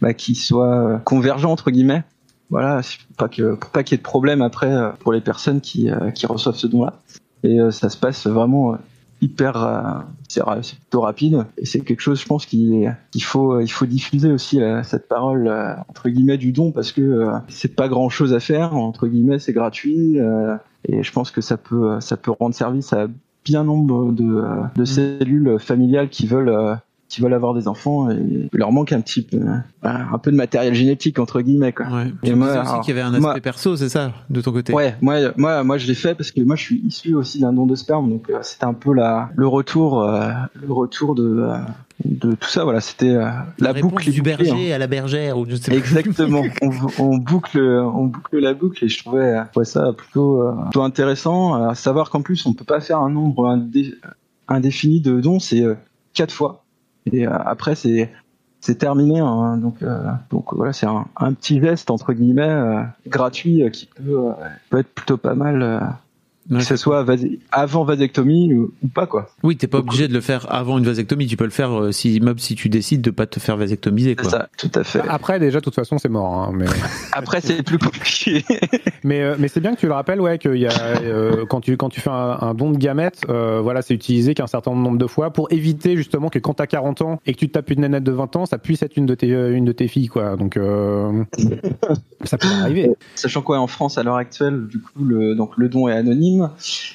bah, 0.00 0.14
qui 0.14 0.34
soient 0.34 1.00
convergents 1.04 1.52
entre 1.52 1.70
guillemets. 1.70 2.04
Voilà, 2.50 2.80
pour 3.08 3.16
pas 3.16 3.28
que 3.28 3.54
pour 3.54 3.70
pas 3.70 3.82
qu'il 3.82 3.94
y 3.94 3.96
ait 3.96 3.98
de 3.98 4.02
problème 4.02 4.42
après 4.42 4.70
pour 4.98 5.12
les 5.12 5.22
personnes 5.22 5.62
qui, 5.62 5.88
qui 6.14 6.26
reçoivent 6.26 6.56
ce 6.56 6.66
don-là. 6.66 7.00
Et 7.44 7.58
ça 7.70 7.88
se 7.88 7.96
passe 7.96 8.26
vraiment 8.26 8.76
hyper 9.22 10.04
c'est 10.28 10.42
plutôt 10.78 11.00
rapide 11.00 11.46
et 11.56 11.64
c'est 11.64 11.80
quelque 11.80 12.00
chose 12.00 12.20
je 12.20 12.26
pense 12.26 12.44
qu'il 12.44 12.94
faut 13.22 13.58
il 13.58 13.70
faut 13.70 13.86
diffuser 13.86 14.30
aussi 14.30 14.60
cette 14.82 15.08
parole 15.08 15.48
entre 15.88 16.10
guillemets 16.10 16.36
du 16.36 16.52
don 16.52 16.72
parce 16.72 16.92
que 16.92 17.30
c'est 17.48 17.74
pas 17.74 17.88
grand 17.88 18.10
chose 18.10 18.34
à 18.34 18.40
faire 18.40 18.74
entre 18.74 19.06
guillemets 19.06 19.38
c'est 19.38 19.54
gratuit 19.54 20.18
et 20.86 21.02
je 21.02 21.12
pense 21.12 21.30
que 21.30 21.40
ça 21.40 21.56
peut 21.56 22.00
ça 22.00 22.18
peut 22.18 22.32
rendre 22.32 22.54
service 22.54 22.92
à 22.92 23.06
bien 23.44 23.64
nombre 23.64 24.12
de, 24.12 24.24
euh, 24.24 24.62
de 24.76 24.82
mm. 24.82 24.86
cellules 24.86 25.58
familiales 25.58 26.08
qui 26.08 26.26
veulent 26.26 26.48
euh, 26.48 26.74
qui 27.12 27.20
veulent 27.20 27.34
avoir 27.34 27.52
des 27.52 27.68
enfants 27.68 28.10
et 28.10 28.16
il 28.16 28.48
leur 28.54 28.72
manque 28.72 28.90
un 28.92 29.02
petit 29.02 29.20
peu 29.20 29.38
un 29.82 30.18
peu 30.18 30.32
de 30.32 30.36
matériel 30.36 30.72
génétique 30.72 31.18
entre 31.18 31.42
guillemets 31.42 31.72
quoi. 31.72 31.86
Ouais. 31.86 32.06
Et 32.22 32.34
moi 32.34 32.62
aussi 32.62 32.80
qu'il 32.80 32.96
y 32.96 32.98
avait 32.98 33.06
un 33.06 33.12
aspect 33.12 33.42
perso, 33.42 33.76
c'est 33.76 33.90
ça 33.90 34.12
de 34.30 34.40
ton 34.40 34.50
côté? 34.50 34.72
Ouais, 34.72 34.96
moi 35.02 35.16
moi 35.36 35.62
moi 35.62 35.76
je 35.76 35.86
l'ai 35.86 35.94
fait 35.94 36.14
parce 36.14 36.30
que 36.30 36.40
moi 36.40 36.56
je 36.56 36.62
suis 36.62 36.80
issu 36.86 37.14
aussi 37.14 37.38
d'un 37.38 37.52
don 37.52 37.66
de 37.66 37.74
sperme 37.74 38.08
donc 38.08 38.30
euh, 38.30 38.38
c'était 38.40 38.64
un 38.64 38.72
peu 38.72 38.94
la 38.94 39.28
le 39.36 39.46
retour 39.46 40.02
le 40.02 40.72
retour 40.72 41.14
de 41.14 41.50
de 42.06 42.32
tout 42.32 42.48
ça 42.48 42.64
voilà 42.64 42.80
c'était 42.80 43.12
la, 43.12 43.46
la 43.58 43.74
boucle 43.74 44.10
du 44.10 44.22
berger 44.22 44.72
hein. 44.72 44.76
à 44.76 44.78
la 44.78 44.86
bergère 44.86 45.36
ou 45.36 45.44
je 45.46 45.56
sais 45.56 45.76
exactement 45.76 46.42
on, 46.62 46.70
on, 46.98 47.18
boucle 47.18 47.60
on 47.60 48.06
boucle 48.06 48.38
la 48.38 48.54
boucle 48.54 48.86
et 48.86 48.88
je 48.88 48.98
trouvais, 48.98 49.36
ça 49.64 49.92
plutôt, 49.92 50.42
plutôt 50.62 50.82
intéressant 50.82 51.62
à 51.62 51.74
savoir 51.74 52.08
qu'en 52.08 52.22
plus 52.22 52.46
on 52.46 52.54
peut 52.54 52.64
pas 52.64 52.80
faire 52.80 53.00
un 53.00 53.10
nombre 53.10 53.54
indéfini 54.48 55.02
de 55.02 55.20
dons 55.20 55.38
c'est 55.38 55.62
quatre 56.14 56.32
fois 56.32 56.61
et 57.06 57.26
après 57.26 57.74
c'est 57.74 58.10
terminé 58.78 59.18
hein, 59.20 59.56
donc 59.56 59.78
donc 60.30 60.54
voilà 60.54 60.72
c'est 60.72 60.86
un, 60.86 61.32
petit 61.32 61.60
geste 61.60 61.90
entre 61.90 62.12
guillemets 62.12 62.84
gratuit 63.06 63.68
qui 63.72 63.86
peut, 63.86 64.30
peut 64.70 64.78
être 64.78 64.94
plutôt 64.94 65.16
pas 65.16 65.34
mal 65.34 65.96
que 66.50 66.60
ce 66.60 66.76
soit 66.76 67.06
avant 67.50 67.84
vasectomie 67.84 68.52
ou, 68.54 68.72
pas 68.92 69.06
quoi. 69.06 69.30
Oui, 69.42 69.56
t'es 69.56 69.68
pas 69.68 69.78
obligé 69.78 70.08
de 70.08 70.12
le 70.12 70.20
faire 70.20 70.52
avant 70.52 70.78
une 70.78 70.84
vasectomie. 70.84 71.26
Tu 71.26 71.36
peux 71.36 71.44
le 71.44 71.50
faire 71.50 71.72
euh, 71.72 71.92
si 71.92 72.20
même 72.20 72.38
si 72.38 72.54
tu 72.54 72.68
décides 72.68 73.00
de 73.00 73.10
pas 73.10 73.26
te 73.26 73.38
faire 73.38 73.56
vasectomiser. 73.56 74.16
Quoi. 74.16 74.28
Ça, 74.28 74.48
tout 74.58 74.70
à 74.74 74.82
fait. 74.82 75.00
Après, 75.08 75.38
déjà, 75.38 75.60
de 75.60 75.64
toute 75.64 75.74
façon, 75.74 75.98
c'est 75.98 76.08
mort. 76.08 76.34
Hein, 76.34 76.52
mais 76.54 76.66
après, 77.12 77.40
c'est 77.40 77.62
plus 77.62 77.78
compliqué. 77.78 78.44
mais 79.04 79.22
euh, 79.22 79.36
mais 79.38 79.48
c'est 79.48 79.60
bien 79.60 79.74
que 79.74 79.80
tu 79.80 79.86
le 79.86 79.92
rappelles, 79.92 80.20
ouais, 80.20 80.38
qu'il 80.38 80.56
y 80.56 80.66
a 80.66 80.72
euh, 81.02 81.46
quand 81.46 81.60
tu 81.60 81.76
quand 81.76 81.88
tu 81.88 82.00
fais 82.00 82.10
un, 82.10 82.54
don 82.54 82.70
de 82.70 82.78
gamètes, 82.78 83.24
voilà, 83.28 83.82
c'est 83.82 83.94
utilisé 83.94 84.34
qu'un 84.34 84.46
certain 84.46 84.72
nombre 84.72 84.98
de 84.98 85.06
fois 85.06 85.32
pour 85.32 85.50
éviter 85.52 85.96
justement 85.96 86.28
que 86.28 86.38
quand 86.38 86.54
t'as 86.54 86.66
40 86.66 87.02
ans 87.02 87.20
et 87.26 87.34
que 87.34 87.38
tu 87.38 87.48
te 87.48 87.52
tapes 87.52 87.70
une 87.70 87.82
nanette 87.82 88.04
de 88.04 88.12
20 88.12 88.36
ans, 88.36 88.46
ça 88.46 88.58
puisse 88.58 88.82
être 88.82 88.96
une 88.96 89.06
de 89.06 89.14
tes 89.14 89.28
une 89.28 89.64
de 89.64 89.72
tes 89.72 89.88
filles, 89.88 90.08
quoi. 90.08 90.36
Donc 90.36 90.58
ça 92.24 92.38
peut 92.38 92.48
arriver. 92.48 92.90
Sachant 93.14 93.42
quoi, 93.42 93.60
en 93.60 93.66
France 93.66 93.96
à 93.98 94.02
l'heure 94.02 94.16
actuelle, 94.16 94.66
du 94.66 94.80
coup, 94.80 95.04
le 95.04 95.34
donc 95.34 95.56
le 95.56 95.68
don 95.68 95.88
est 95.88 95.92
anonyme 95.92 96.31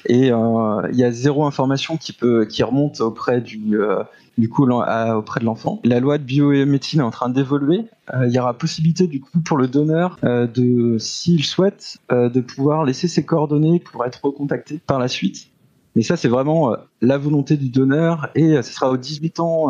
et 0.05 0.31
euh, 0.31 0.87
il 0.91 0.97
y 0.97 1.03
a 1.03 1.11
zéro 1.11 1.45
information 1.45 1.97
qui 1.97 2.13
peut 2.13 2.45
qui 2.45 2.63
remonte 2.63 3.01
auprès 3.01 3.41
du 3.41 3.79
euh, 3.79 4.03
du 4.37 4.49
coup 4.49 4.67
auprès 4.69 5.39
de 5.39 5.45
l'enfant. 5.45 5.79
La 5.83 5.99
loi 5.99 6.17
de 6.17 6.23
biomédecine 6.23 6.99
est 6.99 7.03
en 7.03 7.11
train 7.11 7.29
d'évoluer. 7.29 7.85
Euh, 8.13 8.27
il 8.27 8.33
y 8.33 8.39
aura 8.39 8.53
possibilité 8.53 9.07
du 9.07 9.19
coup 9.19 9.39
pour 9.39 9.57
le 9.57 9.67
donneur 9.67 10.17
de, 10.23 10.97
s'il 10.99 11.43
souhaite, 11.43 11.97
de 12.11 12.39
pouvoir 12.41 12.85
laisser 12.85 13.07
ses 13.07 13.25
coordonnées 13.25 13.79
pour 13.79 14.05
être 14.05 14.23
recontacté 14.23 14.79
par 14.85 14.99
la 14.99 15.07
suite. 15.07 15.47
Mais 15.95 16.03
ça 16.03 16.15
c'est 16.17 16.27
vraiment 16.27 16.75
la 17.01 17.17
volonté 17.17 17.57
du 17.57 17.69
donneur 17.69 18.29
et 18.35 18.61
ce 18.61 18.73
sera 18.73 18.91
aux 18.91 18.97
18 18.97 19.39
ans 19.39 19.67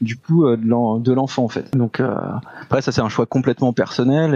du 0.00 0.16
coup 0.16 0.44
de 0.48 0.66
l'en- 0.66 0.98
de 0.98 1.12
l'enfant 1.12 1.44
en 1.44 1.48
fait. 1.48 1.76
Donc 1.76 2.00
après 2.62 2.80
ça 2.80 2.92
c'est 2.92 3.02
un 3.02 3.10
choix 3.10 3.26
complètement 3.26 3.74
personnel 3.74 4.34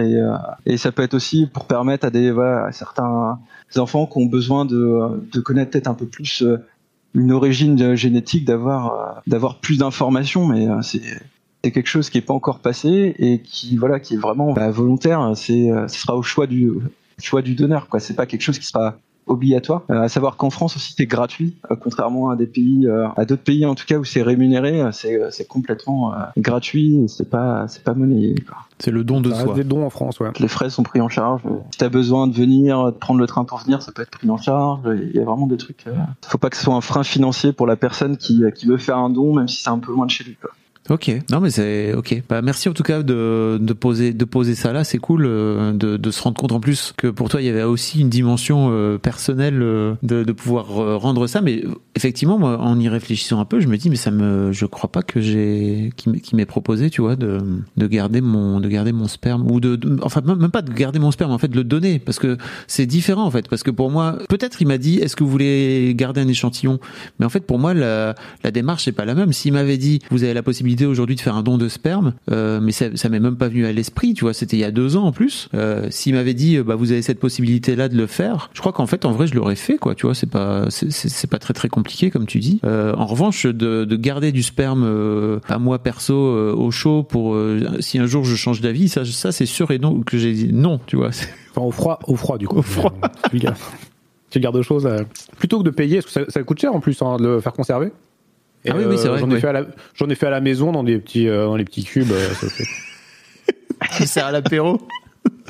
et, 0.67 0.77
ça 0.77 0.93
peut 0.93 1.03
être 1.03 1.15
aussi 1.15 1.47
pour 1.47 1.65
permettre 1.65 2.07
à 2.07 2.73
certains 2.73 3.39
enfants 3.77 4.07
qui 4.07 4.19
ont 4.19 4.27
besoin 4.27 4.65
de, 4.65 5.41
connaître 5.41 5.73
peut-être 5.73 5.89
un 5.89 5.95
peu 5.95 6.07
plus 6.07 6.43
euh, 6.43 6.59
une 7.15 7.33
origine 7.33 7.95
génétique, 7.95 8.45
d'avoir 8.45 8.93
euh, 8.93 9.21
d'avoir 9.27 9.61
plus 9.61 9.79
d'informations, 9.79 10.47
mais 10.47 10.69
euh, 10.69 10.83
c'est 10.83 11.03
c'est 11.63 11.73
quelque 11.73 11.89
chose 11.89 12.11
qui 12.11 12.19
est 12.19 12.23
pas 12.23 12.35
encore 12.35 12.61
passé 12.61 13.15
et 13.19 13.41
qui 13.41 13.77
voilà 13.77 13.99
qui 13.99 14.15
est 14.15 14.19
vraiment 14.19 14.53
bah, 14.53 14.71
volontaire. 14.71 15.33
C'est 15.35 15.71
ce 15.89 15.99
sera 15.99 16.15
au 16.15 16.23
choix 16.23 16.47
du 16.47 16.73
choix 17.19 17.41
du 17.41 17.55
donneur 17.55 17.89
quoi. 17.89 18.01
C'est 18.01 18.15
pas 18.15 18.27
quelque 18.27 18.43
chose 18.43 18.59
qui 18.59 18.67
sera 18.67 18.99
obligatoire. 19.27 19.83
Euh, 19.91 20.03
à 20.03 20.09
savoir 20.09 20.37
qu'en 20.37 20.51
France 20.51 20.77
aussi 20.77 20.95
c'est 20.97 21.07
gratuit, 21.07 21.55
euh, 21.71 21.77
contrairement 21.77 22.31
à 22.31 22.37
des 22.37 22.47
pays, 22.47 22.87
euh, 22.87 23.07
à 23.17 23.25
d'autres 23.25 23.43
pays 23.43 23.65
en 23.67 23.75
tout 23.75 23.85
cas 23.87 23.97
où 23.99 24.05
c'est 24.05 24.23
rémunéré, 24.23 24.83
c'est 24.93 25.21
euh, 25.21 25.29
c'est 25.31 25.47
complètement 25.47 26.13
euh, 26.13 26.17
gratuit. 26.37 27.05
C'est 27.09 27.29
pas 27.31 27.67
c'est 27.69 27.83
pas 27.85 27.95
monnayé. 27.95 28.35
quoi. 28.47 28.57
C'est 28.79 28.91
le 28.91 29.05
don 29.05 29.21
de 29.21 29.31
Ça 29.33 29.45
soi. 29.45 29.55
des 29.55 29.65
dons 29.65 29.85
en 29.87 29.91
France, 29.91 30.19
ouais. 30.21 30.31
Les 30.41 30.49
frais 30.49 30.69
sont 30.69 30.83
pris 30.83 31.01
en 31.01 31.09
charge. 31.09 31.43
Si 31.71 31.79
t'as 31.79 31.89
besoin 31.89 32.27
de 32.27 32.35
venir, 32.35 32.87
de 32.87 32.91
prendre 32.91 33.21
le 33.21 33.27
train 33.27 33.45
pour 33.45 33.59
venir, 33.59 33.81
ça 33.83 33.93
peut 33.93 34.03
être 34.03 34.11
pris 34.11 34.29
en 34.29 34.37
charge. 34.37 34.81
Il 34.87 35.13
y 35.17 35.21
a 35.21 35.25
vraiment 35.25 35.47
des 35.47 35.57
trucs. 35.57 35.87
euh, 35.87 35.93
Faut 36.27 36.39
pas 36.39 36.51
que 36.51 36.57
ce 36.57 36.65
soit 36.65 36.75
un 36.75 36.81
frein 36.81 37.05
financier 37.05 37.53
pour 37.53 37.67
la 37.67 37.77
personne 37.77 38.17
qui, 38.17 38.43
qui 38.55 38.67
veut 38.67 38.77
faire 38.79 38.99
un 38.99 39.11
don, 39.11 39.33
même 39.35 39.49
si 39.49 39.63
c'est 39.63 39.71
un 39.71 39.79
peu 39.79 39.93
loin 39.93 40.07
de 40.07 40.11
chez 40.11 40.25
lui. 40.25 40.37
Quoi. 40.41 40.51
Ok, 40.91 41.11
non 41.31 41.41
mais 41.41 41.49
c'est 41.49 41.95
ok. 41.95 42.23
Bah 42.29 42.43
merci 42.43 42.69
en 42.69 42.75
tout 42.75 42.83
cas 42.83 43.03
de, 43.03 43.57
de 43.59 43.73
poser 43.73 44.13
de 44.13 44.25
poser 44.27 44.55
ça 44.55 44.71
là, 44.75 44.85
c'est 44.85 44.99
cool 44.99 45.25
euh, 45.25 45.73
de, 45.73 45.97
de 45.97 46.11
se 46.11 46.23
rendre 46.23 46.39
compte 46.39 46.53
en 46.53 46.61
plus 46.61 46.93
que 46.99 47.07
pour 47.07 47.31
toi 47.31 47.41
il 47.41 47.47
y 47.47 47.49
avait 47.49 47.63
aussi 47.63 48.01
une 48.01 48.11
dimension 48.11 48.69
euh, 48.71 48.99
personnelle 48.99 49.63
euh, 49.63 49.95
de, 50.03 50.25
de 50.25 50.33
pouvoir 50.33 50.67
rendre 51.01 51.27
ça. 51.27 51.41
Mais 51.41 51.63
effectivement, 51.97 52.39
moi, 52.39 52.59
en 52.61 52.79
y 52.81 52.89
réfléchissant 52.89 53.41
un 53.41 53.45
peu, 53.45 53.61
je 53.61 53.69
me 53.69 53.77
dis 53.77 53.91
mais 53.91 53.97
ça 53.97 54.11
me, 54.11 54.53
je 54.53 54.67
crois 54.67 54.91
pas 54.91 55.03
que 55.03 55.21
j'ai 55.21 55.91
qui, 55.97 56.11
m'est- 56.35 56.45
proposé, 56.47 56.91
tu 56.91 57.01
vois, 57.01 57.17
de, 57.17 57.39
de 57.77 57.87
garder 57.87 58.21
mon 58.21 58.61
de 58.61 58.69
garder 58.69 58.93
mon 58.93 59.09
sperme 59.09 59.51
ou 59.51 59.61
de, 59.61 59.79
enfin 60.03 60.21
même 60.21 60.51
pas 60.51 60.63
de 60.63 60.73
garder 60.73 60.99
mon 60.99 61.11
sperme, 61.11 61.31
en 61.33 61.39
fait 61.39 61.49
de 61.49 61.57
le 61.57 61.65
donner 61.65 61.99
parce 61.99 62.19
que 62.19 62.37
c'est 62.67 62.87
différent 62.87 63.25
en 63.25 63.31
fait 63.31 63.49
parce 63.49 63.63
que 63.63 63.71
pour 63.71 63.91
moi 63.91 64.19
peut-être 64.29 64.61
il 64.61 64.67
m'a 64.69 64.77
dit 64.79 64.99
est-ce 64.99 65.17
que 65.17 65.25
vous 65.25 65.31
voulez 65.31 65.95
garder 65.97 66.21
un 66.21 66.29
échantillon, 66.29 66.79
mais 67.19 67.25
en 67.27 67.29
fait 67.31 67.41
pour 67.41 67.59
moi 67.59 67.73
la 67.75 68.15
la 68.43 68.51
démarche 68.51 68.87
n'est 68.87 68.93
pas 68.93 69.05
la 69.05 69.15
même. 69.15 69.33
S'il 69.33 69.53
m'avait 69.55 69.79
dit 69.79 70.01
vous 70.11 70.23
avez 70.25 70.35
la 70.35 70.43
possibilité 70.43 70.85
aujourd'hui 70.87 71.17
de 71.17 71.21
faire 71.21 71.37
un 71.37 71.43
don 71.43 71.57
de 71.59 71.69
sperme, 71.69 72.13
euh, 72.31 72.61
mais 72.61 72.73
ça, 72.73 72.87
ça 72.95 73.09
m'est 73.09 73.21
même 73.21 73.37
pas 73.37 73.49
venu 73.49 73.65
à 73.67 73.73
l'esprit, 73.73 74.13
tu 74.15 74.25
vois, 74.25 74.35
c'était 74.35 74.57
il 74.57 74.61
y 74.61 74.65
a 74.65 74.71
deux 74.71 74.97
ans 74.97 75.05
en 75.05 75.13
plus. 75.13 75.49
Euh, 75.55 75.87
S'il 75.91 76.15
m'avait 76.15 76.35
dit 76.35 76.59
bah 76.59 76.75
vous 76.77 76.93
avez 76.93 77.03
cette 77.03 77.21
possibilité 77.21 77.75
là 77.77 77.89
de 77.89 77.97
le 77.97 78.07
faire, 78.07 78.51
je 78.53 78.61
crois 78.61 78.73
qu'en 78.73 78.87
fait 78.87 79.05
en 79.07 79.13
vrai 79.13 79.27
je 79.27 79.35
l'aurais 79.35 79.57
fait 79.57 79.79
quoi, 79.79 79.95
tu 79.95 80.07
vois, 80.07 80.15
c'est 80.15 80.31
pas 80.31 80.67
c'est- 80.71 80.91
c'est 80.91 81.09
c'est 81.09 81.27
pas 81.31 81.39
très 81.39 81.55
très 81.55 81.69
compliqué 81.69 81.84
comme 82.13 82.27
tu 82.27 82.39
dis. 82.39 82.61
Euh, 82.65 82.95
en 82.97 83.07
revanche 83.07 83.47
de, 83.47 83.85
de 83.85 83.97
garder 83.97 84.33
du 84.33 84.43
sperme 84.43 84.85
euh, 84.85 85.39
à 85.49 85.59
moi 85.59 85.79
perso 85.83 86.15
euh, 86.15 86.53
au 86.55 86.71
chaud 86.71 87.03
pour 87.03 87.35
euh, 87.35 87.61
si 87.81 87.99
un 87.99 88.07
jour 88.07 88.25
je 88.25 88.35
change 88.37 88.61
d'avis, 88.61 88.89
ça 88.89 89.05
ça 89.05 89.31
c'est 89.33 89.47
sûr 89.47 89.71
et 89.71 89.79
non 89.79 90.01
que 90.01 90.19
j'ai 90.19 90.33
dit 90.33 90.53
non, 90.53 90.81
tu 90.87 90.97
vois. 90.97 91.11
Enfin, 91.57 91.67
au 91.67 91.71
froid, 91.71 92.01
au 92.09 92.17
froid 92.17 92.37
du 92.37 92.49
coup. 92.49 92.59
Au 92.59 92.63
froid. 92.63 92.93
Tu 93.31 93.37
le 93.37 93.39
gardes, 93.43 93.57
tu 94.31 94.41
gardes 94.41 94.61
choses. 94.63 94.87
euh, 94.87 95.05
plutôt 95.39 95.59
que 95.61 95.65
de 95.65 95.71
payer, 95.71 96.01
parce 96.01 96.07
que 96.07 96.13
ça, 96.13 96.25
ça 96.29 96.43
coûte 96.43 96.59
cher 96.61 96.75
en 96.75 96.81
plus 96.81 97.01
hein, 97.01 97.17
de 97.19 97.29
le 97.29 97.41
faire 97.41 97.53
conserver. 97.53 97.93
Et, 98.65 98.71
Ah 98.71 98.75
oui, 98.77 98.85
oui, 98.89 98.97
c'est 98.99 99.07
vrai, 99.09 99.19
J'en 99.21 99.31
ai 99.31 99.35
oui. 99.35 99.41
fait 99.41 99.47
à 99.49 99.53
la, 99.53 99.67
j'en 99.95 100.09
ai 100.09 100.15
fait 100.17 100.27
à 100.27 100.31
la 100.31 100.41
maison 100.41 100.73
dans 100.73 100.83
des 100.83 100.99
petits, 100.99 101.29
euh, 101.29 101.45
dans 101.45 101.55
les 101.57 101.65
petits 101.65 101.85
cubes. 101.85 102.11
euh, 102.11 102.29
ça 102.35 102.49
fait- 102.49 102.65
Ça 103.93 104.07
sert 104.07 104.27
à 104.27 104.33
l'apéro. 104.33 104.81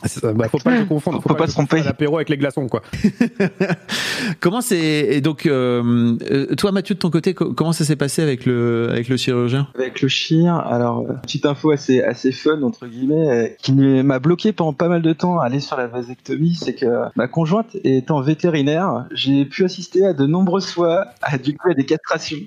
C'est 0.05 0.21
ça. 0.21 0.33
Bah, 0.33 0.49
faut 0.49 0.59
pas 0.59 0.79
le 0.79 0.85
confondre. 0.85 1.23
Faut 1.23 1.35
pas 1.35 1.45
le 1.45 1.51
se 1.51 1.55
tromper. 1.55 1.83
L'apéro 1.83 2.17
avec 2.17 2.29
les 2.29 2.37
glaçons, 2.37 2.67
quoi. 2.69 2.83
Comment 4.41 4.61
c'est 4.61 4.79
et 4.79 5.21
donc 5.21 5.47
euh, 5.47 6.17
euh, 6.31 6.55
toi 6.55 6.73
Mathieu 6.73 6.95
de 6.95 6.99
ton 7.01 7.11
côté 7.11 7.35
co- 7.35 7.53
comment 7.53 7.73
ça 7.73 7.85
s'est 7.85 7.97
passé 7.97 8.23
avec 8.23 8.47
le 8.47 8.89
avec 8.91 9.09
le 9.09 9.17
chirurgien? 9.17 9.69
Avec 9.75 10.03
le 10.03 10.09
chien, 10.09 10.57
alors 10.57 11.01
euh, 11.01 11.15
petite 11.23 11.47
info 11.47 11.71
assez 11.71 12.03
assez 12.03 12.33
fun 12.33 12.63
entre 12.63 12.87
guillemets, 12.87 13.57
qui 13.63 13.73
m'a 13.73 14.19
bloqué 14.19 14.53
pendant 14.53 14.73
pas 14.73 14.89
mal 14.89 15.03
de 15.03 15.13
temps 15.13 15.39
à 15.41 15.47
aller 15.47 15.61
sur 15.61 15.77
la 15.77 15.87
vasectomie, 15.87 16.55
c'est 16.55 16.75
que 16.75 16.87
ma 17.17 17.29
conjointe 17.29 17.77
étant 17.85 18.21
vétérinaire, 18.21 19.07
j'ai 19.13 19.45
pu 19.45 19.65
assister 19.65 20.05
à 20.07 20.13
de 20.13 20.27
nombreuses 20.27 20.71
fois 20.71 21.07
à 21.23 21.39
du 21.39 21.57
coup 21.57 21.71
à 21.71 21.75
des 21.75 21.87
castrations. 21.87 22.39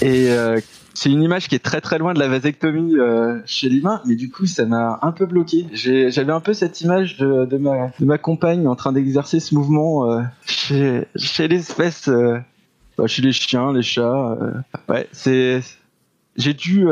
Et 0.00 0.30
euh, 0.30 0.60
c'est 0.98 1.10
une 1.10 1.22
image 1.22 1.46
qui 1.46 1.54
est 1.54 1.60
très 1.60 1.80
très 1.80 1.98
loin 1.98 2.12
de 2.12 2.18
la 2.18 2.26
vasectomie 2.26 2.96
euh, 2.98 3.38
chez 3.46 3.68
l'humain, 3.68 4.02
mais 4.04 4.16
du 4.16 4.30
coup 4.30 4.46
ça 4.46 4.66
m'a 4.66 4.98
un 5.02 5.12
peu 5.12 5.26
bloqué. 5.26 5.66
J'avais 5.72 6.32
un 6.32 6.40
peu 6.40 6.54
cette 6.54 6.80
image 6.80 7.18
de, 7.18 7.56
ma, 7.56 7.92
de 8.00 8.16
compagne 8.16 8.66
en 8.66 8.74
train 8.74 8.92
d'exercer 8.92 9.38
ce 9.38 9.54
mouvement 9.54 10.10
euh, 10.10 10.22
chez, 10.44 11.06
chez 11.14 11.46
l'espèce, 11.46 12.08
euh, 12.08 12.38
bah, 12.96 13.06
chez 13.06 13.22
les 13.22 13.30
chiens, 13.30 13.72
les 13.72 13.82
chats. 13.82 14.36
ouais, 14.88 15.08
c'est. 15.12 15.60
J'ai 16.36 16.54
dû, 16.54 16.86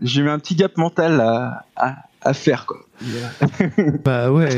j'ai 0.00 0.22
eu 0.22 0.28
un 0.28 0.38
petit 0.38 0.54
gap 0.54 0.76
mental 0.76 1.20
à, 1.20 1.64
à 2.20 2.34
faire 2.34 2.66
quoi. 2.66 2.78
Bah 4.04 4.32
ouais, 4.32 4.48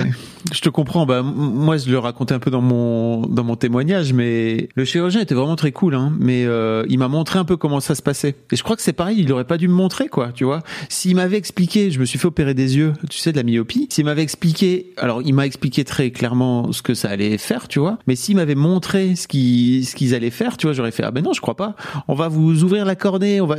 je 0.52 0.60
te 0.60 0.68
comprends. 0.68 1.06
Bah 1.06 1.22
moi 1.22 1.76
je 1.76 1.90
le 1.90 1.98
racontais 1.98 2.34
un 2.34 2.38
peu 2.38 2.50
dans 2.50 2.60
mon 2.60 3.26
dans 3.26 3.44
mon 3.44 3.56
témoignage, 3.56 4.12
mais 4.12 4.68
le 4.74 4.84
chirurgien 4.84 5.20
était 5.20 5.34
vraiment 5.34 5.56
très 5.56 5.72
cool. 5.72 5.94
Hein, 5.94 6.12
mais 6.18 6.44
euh, 6.44 6.84
il 6.88 6.98
m'a 6.98 7.08
montré 7.08 7.38
un 7.38 7.44
peu 7.44 7.56
comment 7.56 7.80
ça 7.80 7.94
se 7.94 8.02
passait. 8.02 8.36
Et 8.52 8.56
je 8.56 8.62
crois 8.62 8.76
que 8.76 8.82
c'est 8.82 8.92
pareil. 8.92 9.18
Il 9.20 9.32
aurait 9.32 9.44
pas 9.44 9.58
dû 9.58 9.68
me 9.68 9.74
montrer 9.74 10.08
quoi, 10.08 10.30
tu 10.32 10.44
vois. 10.44 10.62
S'il 10.88 11.16
m'avait 11.16 11.36
expliqué, 11.36 11.90
je 11.90 12.00
me 12.00 12.04
suis 12.04 12.18
fait 12.18 12.26
opérer 12.26 12.54
des 12.54 12.76
yeux, 12.76 12.92
tu 13.10 13.18
sais, 13.18 13.32
de 13.32 13.36
la 13.36 13.42
myopie. 13.42 13.88
S'il 13.90 14.04
m'avait 14.04 14.22
expliqué, 14.22 14.92
alors 14.96 15.22
il 15.22 15.34
m'a 15.34 15.46
expliqué 15.46 15.84
très 15.84 16.10
clairement 16.10 16.72
ce 16.72 16.82
que 16.82 16.94
ça 16.94 17.10
allait 17.10 17.38
faire, 17.38 17.68
tu 17.68 17.78
vois. 17.78 17.98
Mais 18.06 18.16
s'il 18.16 18.36
m'avait 18.36 18.54
montré 18.54 19.16
ce 19.16 19.26
qu'ils 19.28 19.86
ce 19.86 19.94
qu'ils 19.94 20.14
allaient 20.14 20.30
faire, 20.30 20.56
tu 20.56 20.66
vois, 20.66 20.72
j'aurais 20.72 20.92
fait 20.92 21.04
ah 21.04 21.10
ben 21.10 21.22
non, 21.22 21.32
je 21.32 21.40
crois 21.40 21.56
pas. 21.56 21.74
On 22.08 22.14
va 22.14 22.28
vous 22.28 22.62
ouvrir 22.64 22.84
la 22.84 22.96
cornée, 22.96 23.40
on 23.40 23.46
va 23.46 23.56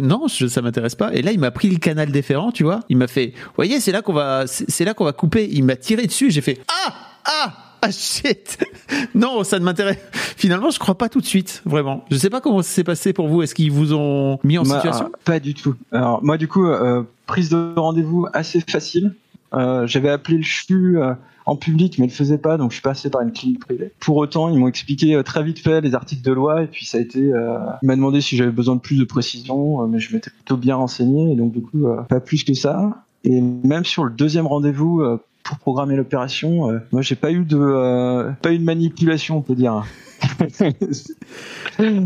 non, 0.00 0.26
je, 0.28 0.46
ça 0.46 0.62
m'intéresse 0.62 0.94
pas. 0.94 1.14
Et 1.14 1.22
là 1.22 1.32
il 1.32 1.40
m'a 1.40 1.50
pris 1.50 1.68
le 1.68 1.78
canal 1.78 2.10
déférent, 2.10 2.52
tu 2.52 2.64
vois. 2.64 2.80
Il 2.88 2.96
m'a 2.96 3.06
fait, 3.06 3.32
voyez, 3.56 3.80
c'est 3.80 3.92
là 3.92 4.02
qu'on 4.08 4.14
va, 4.14 4.44
c'est 4.46 4.84
là 4.84 4.94
qu'on 4.94 5.04
va 5.04 5.12
couper. 5.12 5.48
Il 5.52 5.64
m'a 5.64 5.76
tiré 5.76 6.06
dessus. 6.06 6.30
J'ai 6.30 6.40
fait 6.40 6.58
ah 6.66 6.94
ah 7.26 7.52
ah 7.82 7.90
shit. 7.90 8.58
non, 9.14 9.44
ça 9.44 9.58
ne 9.58 9.64
m'intéresse. 9.64 9.98
Finalement, 10.36 10.70
je 10.70 10.78
crois 10.78 10.96
pas 10.96 11.10
tout 11.10 11.20
de 11.20 11.26
suite, 11.26 11.62
vraiment. 11.66 12.04
Je 12.10 12.16
sais 12.16 12.30
pas 12.30 12.40
comment 12.40 12.62
ça 12.62 12.70
s'est 12.70 12.84
passé 12.84 13.12
pour 13.12 13.28
vous. 13.28 13.42
Est-ce 13.42 13.54
qu'ils 13.54 13.70
vous 13.70 13.92
ont 13.92 14.38
mis 14.44 14.56
en 14.56 14.64
situation 14.64 15.06
euh, 15.06 15.18
Pas 15.24 15.40
du 15.40 15.52
tout. 15.52 15.74
Alors 15.92 16.24
moi 16.24 16.38
du 16.38 16.48
coup, 16.48 16.66
euh, 16.66 17.02
prise 17.26 17.50
de 17.50 17.74
rendez-vous 17.76 18.26
assez 18.32 18.62
facile. 18.66 19.14
Euh, 19.52 19.86
J'avais 19.86 20.08
appelé 20.08 20.38
le 20.38 20.42
CHU 20.42 20.98
euh, 20.98 21.12
en 21.48 21.56
public, 21.56 21.98
mais 21.98 22.06
ils 22.06 22.10
le 22.10 22.14
faisaient 22.14 22.38
pas, 22.38 22.58
donc 22.58 22.70
je 22.70 22.76
suis 22.76 22.82
passé 22.82 23.08
par 23.08 23.22
une 23.22 23.32
clinique 23.32 23.60
privée. 23.60 23.90
Pour 24.00 24.16
autant, 24.16 24.50
ils 24.50 24.58
m'ont 24.58 24.68
expliqué 24.68 25.20
très 25.24 25.42
vite 25.42 25.58
fait 25.58 25.80
les 25.80 25.94
articles 25.94 26.22
de 26.22 26.32
loi, 26.32 26.62
et 26.62 26.66
puis 26.66 26.84
ça 26.84 26.98
a 26.98 27.00
été. 27.00 27.32
Euh, 27.32 27.58
il 27.82 27.86
m'a 27.86 27.96
demandé 27.96 28.20
si 28.20 28.36
j'avais 28.36 28.50
besoin 28.50 28.76
de 28.76 28.80
plus 28.80 28.98
de 28.98 29.04
précision, 29.04 29.86
mais 29.86 29.98
je 29.98 30.14
m'étais 30.14 30.30
plutôt 30.30 30.58
bien 30.58 30.76
renseigné, 30.76 31.32
et 31.32 31.36
donc 31.36 31.52
du 31.52 31.62
coup, 31.62 31.86
euh, 31.86 32.02
pas 32.02 32.20
plus 32.20 32.44
que 32.44 32.52
ça. 32.52 33.04
Et 33.24 33.40
même 33.40 33.84
sur 33.84 34.04
le 34.04 34.10
deuxième 34.12 34.46
rendez-vous. 34.46 35.00
euh, 35.02 35.18
pour 35.44 35.56
programmer 35.58 35.96
l'opération, 35.96 36.70
euh, 36.70 36.78
moi 36.92 37.00
j'ai 37.00 37.14
pas 37.14 37.32
eu 37.32 37.42
de 37.42 37.56
euh, 37.58 38.30
pas 38.42 38.52
eu 38.52 38.58
de 38.58 38.64
manipulation, 38.64 39.38
on 39.38 39.40
peut 39.40 39.54
dire. 39.54 39.82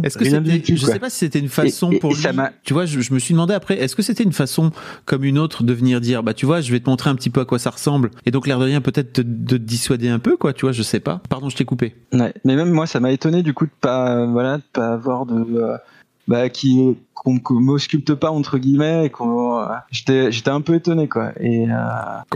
Est-ce 0.05 0.19
que 0.19 0.25
c'était, 0.25 0.63
je 0.77 0.85
quoi. 0.85 0.93
sais 0.95 0.99
pas 0.99 1.11
si 1.11 1.17
c'était 1.19 1.39
une 1.39 1.49
façon 1.49 1.91
Et- 1.91 1.97
et- 1.97 1.99
pour 1.99 2.13
et 2.13 2.15
lui- 2.15 2.39
tu 2.63 2.73
vois, 2.75 2.85
je, 2.87 3.01
je 3.01 3.13
me 3.15 3.19
suis 3.19 3.35
demandé 3.35 3.55
après, 3.55 3.79
est-ce 3.81 3.97
que 3.97 4.03
c'était 4.03 4.23
une 4.23 4.33
façon 4.33 4.71
comme 5.07 5.25
une 5.25 5.39
autre 5.39 5.65
de 5.65 5.73
venir 5.73 6.01
dire, 6.01 6.23
bah 6.23 6.35
tu 6.35 6.47
vois, 6.47 6.61
je 6.61 6.71
vais 6.71 6.81
te 6.81 6.89
montrer 6.89 7.11
un 7.11 7.15
petit 7.15 7.31
peu 7.31 7.41
à 7.41 7.45
quoi 7.45 7.59
ça 7.59 7.71
ressemble, 7.71 8.11
et 8.27 8.31
donc 8.31 8.47
l'air 8.47 8.59
de 8.59 8.65
rien 8.65 8.81
peut-être 8.81 9.13
te- 9.15 9.23
de 9.23 9.57
te 9.57 9.63
dissuader 9.63 10.09
un 10.09 10.19
peu, 10.19 10.37
quoi, 10.37 10.53
tu 10.53 10.63
vois, 10.67 10.73
je 10.73 10.83
sais 10.83 11.01
pas. 11.01 11.21
Pardon, 11.29 11.49
je 11.49 11.57
t'ai 11.57 11.65
coupé. 11.65 11.95
Ouais, 12.13 12.33
mais 12.45 12.55
même 12.55 12.71
moi, 12.71 12.87
ça 12.87 13.01
m'a 13.01 13.11
étonné 13.13 13.43
du 13.43 13.55
coup 13.55 13.65
de 13.67 13.71
pas, 13.81 14.19
euh, 14.19 14.27
voilà, 14.27 14.59
de 14.59 14.63
pas 14.73 14.93
avoir 14.93 15.27
de, 15.27 15.35
euh, 15.57 15.77
bah, 16.29 16.49
qui, 16.49 16.97
qu'on 17.15 17.39
qu'on 17.39 17.55
m'ausculte 17.55 18.15
pas 18.15 18.31
entre 18.31 18.59
guillemets, 18.59 19.07
et 19.07 19.11
qu'on, 19.11 19.65
j'étais, 19.91 20.31
j'étais 20.33 20.51
un 20.51 20.61
peu 20.61 20.75
étonné 20.75 21.09
quoi. 21.09 21.33
Et, 21.41 21.67
euh, 21.71 21.75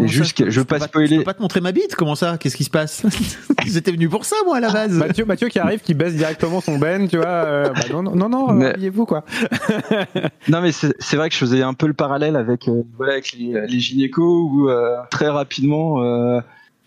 et 0.03 0.09
juste, 0.09 0.37
que, 0.37 0.51
je 0.51 0.61
veux 0.61 0.65
peux 0.65 0.77
pas 0.79 0.85
Je 0.85 0.89
spoiler. 0.89 1.17
peux 1.19 1.25
pas 1.25 1.35
te 1.35 1.43
montrer 1.43 1.61
ma 1.61 1.73
bite, 1.73 1.95
comment 1.97 2.15
ça? 2.15 2.37
Qu'est-ce 2.39 2.57
qui 2.57 2.65
se 2.65 2.71
passe? 2.71 3.05
J'étais 3.67 3.91
venu 3.93 4.09
pour 4.09 4.25
ça, 4.25 4.37
moi, 4.45 4.59
à 4.59 4.61
la 4.61 4.71
base. 4.73 4.93
Mathieu, 4.97 5.25
Mathieu 5.25 5.49
qui 5.49 5.59
arrive, 5.59 5.81
qui 5.81 5.95
baisse 5.95 6.15
directement 6.15 6.61
son 6.61 6.79
ben, 6.79 7.09
tu 7.09 7.17
vois. 7.17 7.27
euh, 7.27 7.69
bah 7.71 7.81
non, 7.93 8.03
non, 8.03 8.15
non, 8.15 8.29
non 8.29 8.53
Mais- 8.53 8.67
habillez-vous 8.75 9.07
quoi. 9.07 9.25
Non 10.49 10.61
mais 10.61 10.73
c'est, 10.73 10.95
c'est 11.01 11.17
vrai 11.17 11.29
que 11.29 11.35
je 11.35 11.41
faisais 11.41 11.63
un 11.63 11.75
peu 11.75 11.87
le 11.87 11.95
parallèle 11.95 12.37
avec, 12.37 12.69
euh, 12.69 12.83
voilà, 12.97 13.15
avec 13.15 13.33
les, 13.33 13.67
les 13.67 13.81
gynécos 13.81 14.49
où 14.51 14.69
euh, 14.69 14.97
très 15.11 15.29
rapidement. 15.29 16.01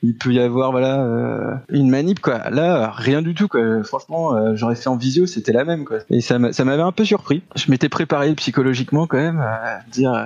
Il 0.01 0.15
peut 0.15 0.31
y 0.31 0.39
avoir 0.39 0.71
voilà 0.71 1.01
euh, 1.01 1.55
une 1.69 1.89
manip 1.89 2.19
quoi. 2.21 2.49
Là 2.49 2.91
rien 2.95 3.21
du 3.21 3.33
tout 3.33 3.47
quoi. 3.47 3.83
Franchement 3.83 4.33
euh, 4.35 4.55
j'aurais 4.55 4.75
fait 4.75 4.87
en 4.87 4.95
visio 4.95 5.25
c'était 5.25 5.51
la 5.51 5.65
même 5.65 5.83
quoi. 5.85 5.97
Et 6.09 6.21
ça 6.21 6.39
m'a- 6.39 6.53
ça 6.53 6.63
m'avait 6.65 6.81
un 6.83 6.91
peu 6.93 7.03
surpris. 7.05 7.41
Je 7.55 7.69
m'étais 7.69 7.89
préparé 7.89 8.33
psychologiquement 8.35 9.07
quand 9.07 9.17
même 9.17 9.39
à 9.39 9.79
dire 9.91 10.13
euh, 10.13 10.25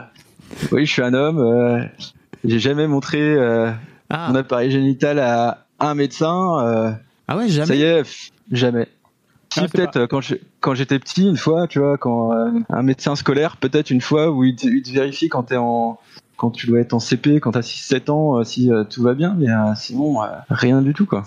oui 0.71 0.85
je 0.85 0.91
suis 0.91 1.01
un 1.01 1.13
homme. 1.13 1.87
j'ai 2.45 2.59
jamais 2.59 2.87
montré 2.87 3.35
Ah, 4.09 4.27
mon 4.29 4.35
appareil 4.35 4.69
génital 4.69 5.17
à 5.19 5.65
un 5.79 5.95
médecin. 5.95 6.97
Ah 7.27 7.37
ouais, 7.37 7.47
jamais. 7.49 7.65
ça 7.67 7.75
y 7.75 7.81
est, 7.81 8.03
jamais. 8.51 8.87
Si 9.51 9.59
Ah, 9.61 9.67
peut-être 9.71 10.05
quand 10.07 10.19
je- 10.21 10.35
quand 10.59 10.73
j'étais 10.75 10.97
petit 10.99 11.27
une 11.27 11.37
fois, 11.37 11.67
tu 11.67 11.79
vois, 11.79 11.97
quand 11.97 12.33
euh, 12.33 12.49
un 12.69 12.83
médecin 12.83 13.15
scolaire 13.15 13.57
peut-être 13.57 13.91
une 13.91 14.01
fois 14.01 14.29
où 14.31 14.43
il 14.43 14.55
te, 14.55 14.67
il 14.67 14.81
te 14.83 14.91
vérifie 14.91 15.29
quand 15.29 15.43
t'es 15.43 15.57
en 15.57 15.97
quand 16.43 16.51
tu 16.51 16.67
dois 16.67 16.81
être 16.81 16.93
en 16.93 16.99
CP, 16.99 17.39
quand 17.39 17.51
t'as 17.51 17.61
6-7 17.61 18.11
ans, 18.11 18.37
euh, 18.37 18.43
si 18.43 18.69
euh, 18.69 18.83
tout 18.83 19.01
va 19.01 19.13
bien, 19.13 19.33
mais 19.39 19.49
euh, 19.49 19.73
sinon 19.77 20.21
euh, 20.21 20.25
rien 20.49 20.81
du 20.81 20.93
tout 20.93 21.05
quoi. 21.05 21.23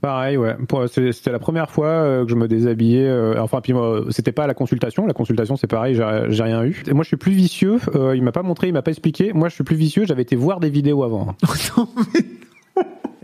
Pareil, 0.00 0.36
ouais. 0.36 0.56
C'était 0.86 1.32
la 1.32 1.40
première 1.40 1.68
fois 1.68 2.24
que 2.24 2.28
je 2.28 2.34
me 2.34 2.48
déshabillais. 2.48 3.38
enfin, 3.38 3.60
puis 3.60 3.72
moi, 3.72 4.02
c'était 4.10 4.32
pas 4.32 4.44
à 4.44 4.46
la 4.48 4.54
consultation. 4.54 5.06
La 5.06 5.12
consultation, 5.12 5.54
c'est 5.54 5.68
pareil, 5.68 5.94
j'ai 5.94 6.42
rien 6.42 6.64
eu. 6.64 6.82
Et 6.88 6.92
moi, 6.92 7.04
je 7.04 7.06
suis 7.06 7.16
plus 7.16 7.30
vicieux. 7.30 7.78
il 8.12 8.20
m'a 8.24 8.32
pas 8.32 8.42
montré, 8.42 8.66
il 8.66 8.72
m'a 8.72 8.82
pas 8.82 8.90
expliqué. 8.90 9.32
Moi, 9.32 9.48
je 9.48 9.54
suis 9.54 9.62
plus 9.62 9.76
vicieux. 9.76 10.04
J'avais 10.04 10.22
été 10.22 10.34
voir 10.34 10.58
des 10.58 10.70
vidéos 10.70 11.04
avant. 11.04 11.36
Non, 11.76 11.88
mais, 12.14 12.24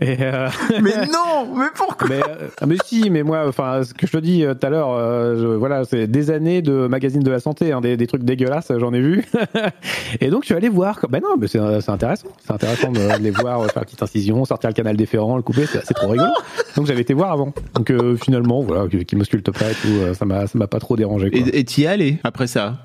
Et 0.01 0.17
euh, 0.21 0.49
mais 0.81 1.07
non, 1.07 1.53
mais 1.55 1.65
pourquoi 1.75 2.07
mais, 2.07 2.21
euh, 2.21 2.47
mais 2.65 2.77
si, 2.85 3.09
mais 3.09 3.23
moi, 3.23 3.45
enfin, 3.47 3.83
ce 3.83 3.93
que 3.93 4.07
je 4.07 4.11
te 4.13 4.17
dis 4.17 4.45
euh, 4.45 4.53
tout 4.53 4.65
à 4.65 4.69
l'heure, 4.69 4.91
euh, 4.91 5.57
voilà, 5.57 5.83
c'est 5.83 6.07
des 6.07 6.31
années 6.31 6.61
de 6.61 6.87
magazines 6.87 7.21
de 7.21 7.31
la 7.31 7.39
santé, 7.39 7.73
hein, 7.73 7.81
des, 7.81 7.97
des 7.97 8.07
trucs 8.07 8.23
dégueulasses, 8.23 8.71
j'en 8.77 8.93
ai 8.93 9.01
vu. 9.01 9.25
et 10.21 10.29
donc, 10.29 10.43
je 10.43 10.47
suis 10.47 10.55
allé 10.55 10.69
voir. 10.69 10.99
Ben 11.09 11.21
non, 11.21 11.35
mais 11.37 11.47
c'est 11.47 11.59
c'est 11.81 11.91
intéressant. 11.91 12.27
C'est 12.39 12.53
intéressant 12.53 12.91
de 12.91 13.21
les 13.21 13.31
voir 13.31 13.61
euh, 13.61 13.67
faire 13.67 13.81
une 13.81 13.85
petite 13.85 14.03
incision, 14.03 14.45
sortir 14.45 14.69
le 14.69 14.73
canal 14.73 14.95
déférent, 14.95 15.35
le 15.35 15.43
couper, 15.43 15.65
c'est 15.65 15.85
c'est 15.85 15.93
trop 15.93 16.07
rigolo. 16.07 16.31
Donc, 16.75 16.85
j'avais 16.85 17.01
été 17.01 17.13
voir 17.13 17.31
avant. 17.31 17.53
Donc, 17.73 17.89
euh, 17.89 18.15
finalement, 18.15 18.61
voilà, 18.61 18.87
qui 18.87 19.15
m'ausculte 19.15 19.51
pas 19.51 19.71
et 19.71 19.75
tout, 19.75 19.87
euh, 19.87 20.13
ça 20.13 20.25
m'a, 20.25 20.47
ça 20.47 20.57
m'a 20.57 20.67
pas 20.67 20.79
trop 20.79 20.95
dérangé. 20.95 21.29
Quoi. 21.29 21.39
Et 21.39 21.59
et 21.59 21.63
t'y 21.65 21.83
es 21.83 21.87
allé 21.87 22.19
après 22.23 22.47
ça? 22.47 22.77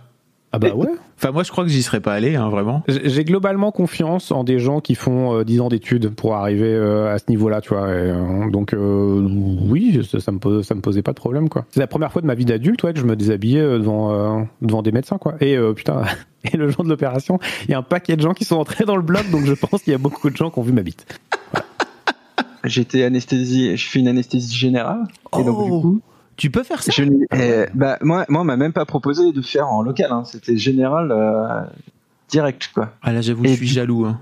Ah 0.55 0.59
bah 0.59 0.75
ouais. 0.75 0.87
Enfin, 1.17 1.33
moi, 1.33 1.43
je 1.43 1.51
crois 1.51 1.65
que 1.65 1.71
j'y 1.71 1.83
serais 1.83 2.01
pas 2.01 2.13
allé, 2.13 2.37
hein, 2.37 2.49
vraiment. 2.49 2.83
J'ai 2.89 3.25
globalement 3.25 3.73
confiance 3.73 4.31
en 4.31 4.45
des 4.45 4.59
gens 4.59 4.81
qui 4.81 4.95
font 4.95 5.35
euh, 5.39 5.45
10 5.45 5.61
ans 5.63 5.69
d'études 5.69 6.11
pour 6.11 6.35
arriver 6.35 6.73
euh, 6.73 7.13
à 7.13 7.19
ce 7.19 7.25
niveau-là, 7.29 7.61
tu 7.61 7.71
vois. 7.71 7.89
Et, 7.91 8.11
euh, 8.11 8.51
donc 8.51 8.73
euh, 8.75 9.27
oui, 9.69 10.01
ça, 10.09 10.21
ça 10.21 10.33
me 10.33 10.39
pose, 10.39 10.67
ça 10.67 10.75
me 10.75 10.81
posait 10.81 11.03
pas 11.03 11.13
de 11.13 11.17
problème, 11.17 11.49
quoi. 11.49 11.65
C'est 11.71 11.81
la 11.81 11.87
première 11.87 12.13
fois 12.13 12.21
de 12.23 12.27
ma 12.27 12.35
vie 12.35 12.45
d'adulte, 12.45 12.83
ouais, 12.85 12.93
que 12.93 13.01
je 13.01 13.05
me 13.05 13.17
déshabillais 13.17 13.63
devant 13.63 14.13
euh, 14.13 14.43
devant 14.63 14.83
des 14.83 14.93
médecins, 14.93 15.19
quoi. 15.19 15.35
Et 15.41 15.57
euh, 15.57 15.73
putain, 15.73 16.03
et 16.53 16.57
le 16.57 16.69
jour 16.69 16.85
de 16.85 16.89
l'opération, 16.89 17.39
il 17.65 17.71
y 17.71 17.75
a 17.75 17.79
un 17.79 17.83
paquet 17.83 18.17
de 18.17 18.23
gens 18.23 18.35
qui 18.35 18.45
sont 18.45 18.57
entrés 18.57 18.85
dans 18.85 18.97
le 18.97 19.03
bloc, 19.03 19.29
donc 19.31 19.45
je 19.47 19.55
pense 19.55 19.83
qu'il 19.83 19.93
y 19.93 19.97
a 19.97 19.99
beaucoup 19.99 20.31
de 20.31 20.37
gens 20.37 20.51
qui 20.51 20.59
ont 20.59 20.63
vu 20.63 20.73
ma 20.73 20.83
bite. 20.83 21.07
J'étais 22.65 23.05
anesthésie, 23.05 23.77
je 23.77 23.89
fais 23.89 23.99
une 23.99 24.09
anesthésie 24.09 24.57
générale 24.57 25.05
et 25.39 25.45
donc 25.45 25.65
du 25.65 25.71
Oh. 25.71 25.81
coup, 25.83 26.01
Tu 26.37 26.51
peux 26.51 26.62
faire 26.62 26.82
ça? 26.82 26.91
Je 26.93 27.05
euh, 27.35 27.66
bah 27.74 27.99
moi 28.03 28.24
moi 28.28 28.41
on 28.43 28.45
m'a 28.45 28.57
même 28.57 28.72
pas 28.72 28.85
proposé 28.85 29.32
de 29.32 29.41
faire 29.43 29.68
en 29.68 29.82
local, 29.82 30.09
hein. 30.11 30.24
c'était 30.24 30.57
général 30.57 31.11
euh, 31.12 31.61
direct 32.28 32.70
quoi. 32.74 32.93
Ah 33.03 33.12
là, 33.12 33.20
j'avoue, 33.20 33.45
je 33.45 33.51
suis 33.55 33.66
du- 33.66 33.72
jaloux. 33.72 34.05
Hein. 34.07 34.20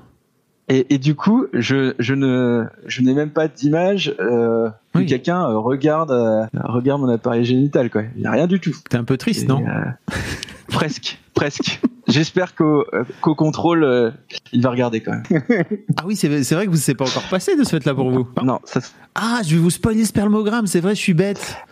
Et, 0.68 0.94
et 0.94 0.98
du 0.98 1.14
coup, 1.16 1.46
je, 1.52 1.92
je 1.98 2.14
ne, 2.14 2.64
je 2.86 3.02
n'ai 3.02 3.14
même 3.14 3.30
pas 3.30 3.48
d'image 3.48 4.14
euh, 4.20 4.70
que 4.94 5.00
quelqu'un 5.00 5.42
euh, 5.42 5.58
regarde, 5.58 6.12
euh, 6.12 6.44
regarde 6.64 7.00
mon 7.00 7.08
appareil 7.08 7.44
génital, 7.44 7.90
quoi. 7.90 8.02
Il 8.14 8.20
n'y 8.22 8.26
a 8.26 8.30
rien 8.30 8.46
du 8.46 8.60
tout. 8.60 8.74
T'es 8.88 8.96
un 8.96 9.04
peu 9.04 9.16
triste, 9.16 9.42
Et, 9.42 9.46
non? 9.48 9.62
euh, 9.66 10.12
Presque, 10.68 11.18
presque. 11.34 11.80
J'espère 12.08 12.54
qu'au, 12.54 12.84
qu'au 13.20 13.34
contrôle, 13.34 13.84
euh, 13.84 14.10
il 14.52 14.62
va 14.62 14.70
regarder 14.70 15.00
quand 15.00 15.12
même. 15.12 15.42
Ah 15.98 16.04
oui, 16.06 16.16
c'est 16.16 16.42
c'est 16.44 16.54
vrai 16.54 16.64
que 16.66 16.70
vous 16.70 16.76
c'est 16.76 16.94
pas 16.94 17.04
encore 17.04 17.28
passé 17.28 17.56
de 17.56 17.64
ce 17.64 17.70
fait-là 17.70 17.94
pour 17.94 18.10
vous. 18.10 18.26
Non, 18.42 18.58
ça, 18.64 18.80
Ah, 19.14 19.40
je 19.44 19.54
vais 19.56 19.60
vous 19.60 19.70
spoiler 19.70 20.04
spermogramme, 20.04 20.66
c'est 20.66 20.80
vrai, 20.80 20.94
je 20.94 21.00
suis 21.00 21.12
bête. 21.14 21.56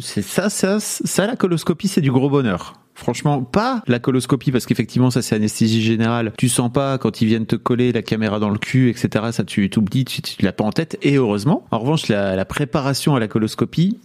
c'est 0.00 0.22
ça, 0.22 0.50
ça, 0.50 0.78
ça 0.80 1.26
la 1.26 1.36
coloscopie 1.36 1.88
c'est 1.88 2.00
du 2.00 2.12
gros 2.12 2.30
bonheur. 2.30 2.74
Franchement, 2.94 3.42
pas 3.42 3.82
la 3.86 3.98
coloscopie 3.98 4.52
parce 4.52 4.66
qu'effectivement 4.66 5.10
ça 5.10 5.22
c'est 5.22 5.34
anesthésie 5.34 5.82
générale. 5.82 6.32
Tu 6.38 6.48
sens 6.48 6.70
pas 6.70 6.98
quand 6.98 7.20
ils 7.20 7.26
viennent 7.26 7.46
te 7.46 7.56
coller 7.56 7.90
la 7.92 8.02
caméra 8.02 8.38
dans 8.38 8.50
le 8.50 8.58
cul, 8.58 8.90
etc. 8.90 9.26
Ça 9.32 9.44
tu 9.44 9.70
t'oublies, 9.70 10.04
tu, 10.04 10.22
tu 10.22 10.42
l'as 10.42 10.52
pas 10.52 10.64
en 10.64 10.72
tête 10.72 10.98
et 11.02 11.16
heureusement. 11.16 11.64
En 11.70 11.78
revanche, 11.78 12.08
la, 12.08 12.44
préparation 12.44 13.14
à 13.14 13.20
la 13.20 13.28
coloscopie, 13.28 13.98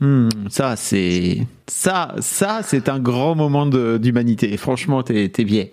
hmm, 0.00 0.28
ça 0.50 0.74
c'est 0.76 1.46
ça, 1.68 2.16
ça 2.18 2.60
c'est 2.62 2.88
un 2.88 2.98
grand 2.98 3.36
moment 3.36 3.66
d'humanité. 3.66 4.56
Franchement, 4.56 5.02
t'es 5.02 5.30
vieille. 5.38 5.70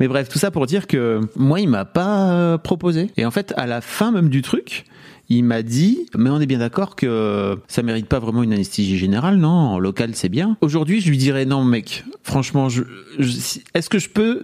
Mais 0.00 0.08
bref, 0.08 0.28
tout 0.28 0.38
ça 0.38 0.50
pour 0.50 0.66
dire 0.66 0.86
que 0.86 1.20
moi, 1.36 1.60
il 1.60 1.68
m'a 1.68 1.84
pas 1.84 2.32
euh, 2.32 2.58
proposé. 2.58 3.10
Et 3.18 3.26
en 3.26 3.30
fait, 3.30 3.52
à 3.56 3.66
la 3.66 3.82
fin 3.82 4.10
même 4.10 4.30
du 4.30 4.40
truc, 4.40 4.86
il 5.30 5.44
m'a 5.44 5.62
dit, 5.62 6.06
mais 6.18 6.28
on 6.28 6.40
est 6.40 6.46
bien 6.46 6.58
d'accord 6.58 6.96
que 6.96 7.56
ça 7.68 7.82
mérite 7.82 8.06
pas 8.06 8.18
vraiment 8.18 8.42
une 8.42 8.52
anesthésie 8.52 8.98
générale, 8.98 9.36
non 9.36 9.48
En 9.48 9.78
local, 9.78 10.10
c'est 10.14 10.28
bien. 10.28 10.56
Aujourd'hui, 10.60 11.00
je 11.00 11.08
lui 11.08 11.18
dirais 11.18 11.44
non, 11.44 11.64
mec. 11.64 12.04
Franchement, 12.24 12.68
est-ce 12.68 13.88
que 13.88 13.98
je 13.98 14.08
peux, 14.08 14.42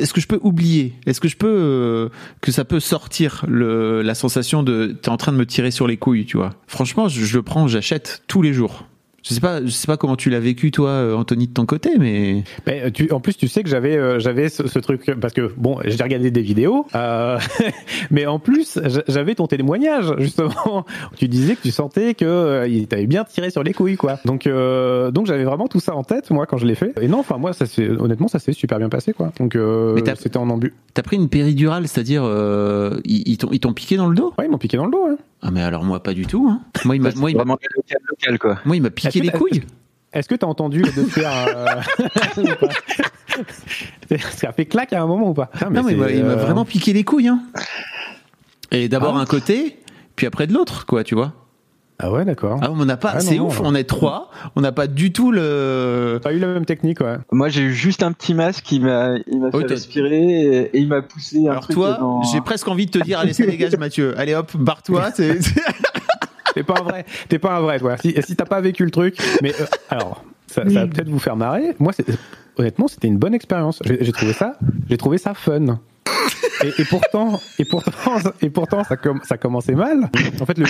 est-ce 0.00 0.12
que 0.12 0.20
je 0.20 0.28
peux 0.28 0.38
oublier? 0.42 0.94
Est-ce 1.06 1.20
que 1.20 1.28
je 1.28 1.36
peux 1.36 1.46
euh, 1.48 2.08
que 2.40 2.52
ça 2.52 2.64
peut 2.64 2.80
sortir 2.80 3.44
le, 3.48 4.02
la 4.02 4.14
sensation 4.14 4.62
de 4.62 4.96
t'es 5.00 5.08
en 5.08 5.16
train 5.16 5.32
de 5.32 5.36
me 5.36 5.46
tirer 5.46 5.72
sur 5.72 5.86
les 5.88 5.96
couilles, 5.96 6.26
tu 6.26 6.36
vois? 6.36 6.54
Franchement, 6.68 7.08
je 7.08 7.36
le 7.36 7.42
prends, 7.42 7.66
j'achète 7.66 8.22
tous 8.28 8.40
les 8.40 8.52
jours. 8.52 8.84
Je 9.26 9.32
sais 9.32 9.40
pas, 9.40 9.64
je 9.64 9.70
sais 9.70 9.86
pas 9.86 9.96
comment 9.96 10.16
tu 10.16 10.28
l'as 10.28 10.38
vécu 10.38 10.70
toi, 10.70 10.90
euh, 10.90 11.14
Anthony, 11.14 11.46
de 11.48 11.52
ton 11.54 11.64
côté, 11.64 11.92
mais 11.98 12.44
Mais 12.66 12.90
tu, 12.90 13.10
en 13.10 13.20
plus, 13.20 13.34
tu 13.38 13.48
sais 13.48 13.62
que 13.62 13.70
j'avais 13.70 13.96
euh, 13.96 14.18
j'avais 14.18 14.50
ce, 14.50 14.68
ce 14.68 14.78
truc 14.78 15.10
parce 15.18 15.32
que 15.32 15.50
bon, 15.56 15.78
j'ai 15.84 16.02
regardé 16.02 16.30
des 16.30 16.42
vidéos, 16.42 16.86
euh, 16.94 17.38
mais 18.10 18.26
en 18.26 18.38
plus 18.38 18.78
j'a- 18.84 19.02
j'avais 19.08 19.34
ton 19.34 19.46
témoignage 19.46 20.12
justement. 20.18 20.84
Tu 21.16 21.28
disais 21.28 21.56
que 21.56 21.62
tu 21.62 21.70
sentais 21.70 22.12
que 22.14 22.24
euh, 22.26 22.68
il 22.68 22.86
t'avait 22.86 23.06
bien 23.06 23.24
tiré 23.24 23.48
sur 23.50 23.62
les 23.62 23.72
couilles, 23.72 23.96
quoi. 23.96 24.18
Donc 24.26 24.46
euh, 24.46 25.10
donc 25.10 25.26
j'avais 25.26 25.44
vraiment 25.44 25.68
tout 25.68 25.80
ça 25.80 25.94
en 25.94 26.02
tête 26.02 26.30
moi 26.30 26.44
quand 26.44 26.58
je 26.58 26.66
l'ai 26.66 26.74
fait. 26.74 26.92
Et 27.00 27.08
non, 27.08 27.20
enfin 27.20 27.38
moi 27.38 27.52
ça 27.54 27.64
s'est 27.66 27.88
honnêtement 27.88 28.28
ça 28.28 28.38
s'est 28.38 28.52
super 28.52 28.78
bien 28.78 28.90
passé, 28.90 29.12
quoi. 29.14 29.32
Donc 29.38 29.56
euh, 29.56 29.98
c'était 30.16 30.36
en 30.36 30.50
ambu. 30.50 30.74
T'as 30.92 31.02
pris 31.02 31.16
une 31.16 31.28
péridurale, 31.30 31.88
c'est-à-dire 31.88 32.22
euh, 32.24 33.00
ils, 33.04 33.22
ils 33.26 33.38
t'ont 33.38 33.48
ils 33.52 33.60
t'ont 33.60 33.72
piqué 33.72 33.96
dans 33.96 34.08
le 34.08 34.14
dos? 34.14 34.34
Ouais, 34.38 34.44
ils 34.46 34.50
m'ont 34.50 34.58
piqué 34.58 34.76
dans 34.76 34.84
le 34.86 34.92
dos. 34.92 35.06
Hein. 35.08 35.16
Ah 35.46 35.50
mais 35.52 35.62
alors 35.62 35.84
moi 35.84 36.02
pas 36.02 36.14
du 36.14 36.26
tout. 36.26 36.48
Hein. 36.50 36.62
Moi 36.86 36.96
il 36.96 37.02
m'a 37.02 37.10
moi 37.16 37.30
il 37.30 37.36
m'a 37.36 37.42
vraiment 37.44 37.58
local, 37.76 37.98
local, 38.08 38.38
quoi. 38.38 38.58
moi 38.64 38.76
il 38.76 38.82
m'a 38.82 38.90
piqué 38.90 39.20
les 39.20 39.30
couilles. 39.30 39.62
Est-ce 40.12 40.28
que 40.28 40.34
t'as 40.36 40.46
entendu 40.46 40.80
de 40.80 40.88
faire 41.04 41.30
euh... 41.48 41.80
Ça 44.30 44.48
a 44.48 44.52
fait 44.52 44.64
claque 44.66 44.92
à 44.92 45.02
un 45.02 45.06
moment 45.06 45.30
ou 45.30 45.34
pas? 45.34 45.46
Putain, 45.46 45.70
non 45.70 45.82
mais 45.82 45.92
il 45.92 45.98
c'est, 45.98 46.04
m'a 46.04 46.10
il 46.10 46.24
m'a 46.24 46.30
euh, 46.32 46.36
vraiment 46.36 46.64
piqué 46.64 46.92
les 46.92 47.04
couilles. 47.04 47.28
Hein. 47.28 47.42
Et 48.70 48.88
d'abord 48.88 49.16
Ah. 49.16 49.20
un 49.20 49.26
côté, 49.26 49.78
puis 50.16 50.26
après 50.26 50.46
de 50.46 50.52
l'autre, 50.54 50.86
quoi, 50.86 51.04
tu 51.04 51.14
vois. 51.14 51.32
Ah 52.00 52.10
ouais, 52.10 52.24
d'accord. 52.24 52.58
Ah 52.60 52.70
on 52.72 52.84
n'a 52.84 52.96
pas, 52.96 53.12
Ah, 53.14 53.20
c'est 53.20 53.38
ouf, 53.38 53.60
non. 53.60 53.68
on 53.68 53.74
est 53.76 53.84
trois, 53.84 54.30
on 54.56 54.60
n'a 54.60 54.72
pas 54.72 54.86
du 54.88 55.12
tout 55.12 55.30
le. 55.30 56.18
Pas 56.22 56.32
eu 56.32 56.38
la 56.40 56.48
même 56.48 56.64
technique, 56.64 57.00
ouais. 57.00 57.16
Moi, 57.30 57.48
j'ai 57.50 57.62
eu 57.62 57.72
juste 57.72 58.02
un 58.02 58.10
petit 58.12 58.34
masque 58.34 58.64
qui 58.64 58.80
m'a, 58.80 59.14
il 59.28 59.40
m'a 59.40 59.50
Oh, 59.52 59.60
fait 59.60 59.66
respirer 59.68 60.16
et, 60.18 60.56
et 60.76 60.78
il 60.80 60.88
m'a 60.88 61.02
poussé 61.02 61.46
un 61.46 61.52
Alors 61.52 61.62
truc 61.62 61.74
toi, 61.76 61.96
dans- 62.00 62.22
j'ai 62.24 62.40
presque 62.40 62.66
envie 62.66 62.86
de 62.86 62.90
te 62.90 62.98
dire, 62.98 63.20
allez 63.20 63.32
ça 63.32 63.46
dégage 63.46 63.76
Mathieu, 63.76 64.12
allez 64.18 64.34
hop, 64.34 64.56
barre-toi. 64.56 65.10
c'est- 65.14 65.40
c'est- 65.42 65.60
T'es 66.54 66.62
pas 66.64 66.74
un 66.80 66.82
vrai, 66.84 67.04
t'es 67.28 67.38
pas 67.38 67.56
un 67.56 67.60
vrai, 67.60 67.78
toi. 67.78 67.96
Si, 67.96 68.14
si 68.22 68.36
t'as 68.36 68.44
pas 68.44 68.60
vécu 68.60 68.84
le 68.84 68.90
truc, 68.90 69.16
mais 69.42 69.52
euh, 69.60 69.64
alors, 69.90 70.24
ça, 70.46 70.62
ça 70.68 70.80
va 70.80 70.86
peut-être 70.86 71.08
vous 71.08 71.18
faire 71.18 71.36
marrer. 71.36 71.74
Moi, 71.80 71.92
c'est- 71.92 72.06
honnêtement, 72.56 72.86
c'était 72.88 73.08
une 73.08 73.18
bonne 73.18 73.34
expérience. 73.34 73.80
J'ai 73.84 73.98
j'ai 74.04 74.12
trouvé 74.12 74.32
ça, 74.32 74.56
j'ai 74.88 74.96
trouvé 74.96 75.18
ça 75.18 75.34
fun. 75.34 75.78
Et, 76.78 76.84
pourtant, 76.84 77.40
et 77.58 77.64
pourtant, 77.64 77.90
et 78.40 78.50
pourtant, 78.50 78.84
ça, 78.84 78.96
com- 78.96 79.20
ça 79.22 79.36
commençait 79.36 79.74
mal. 79.74 80.10
En 80.40 80.46
fait, 80.46 80.58
le, 80.58 80.64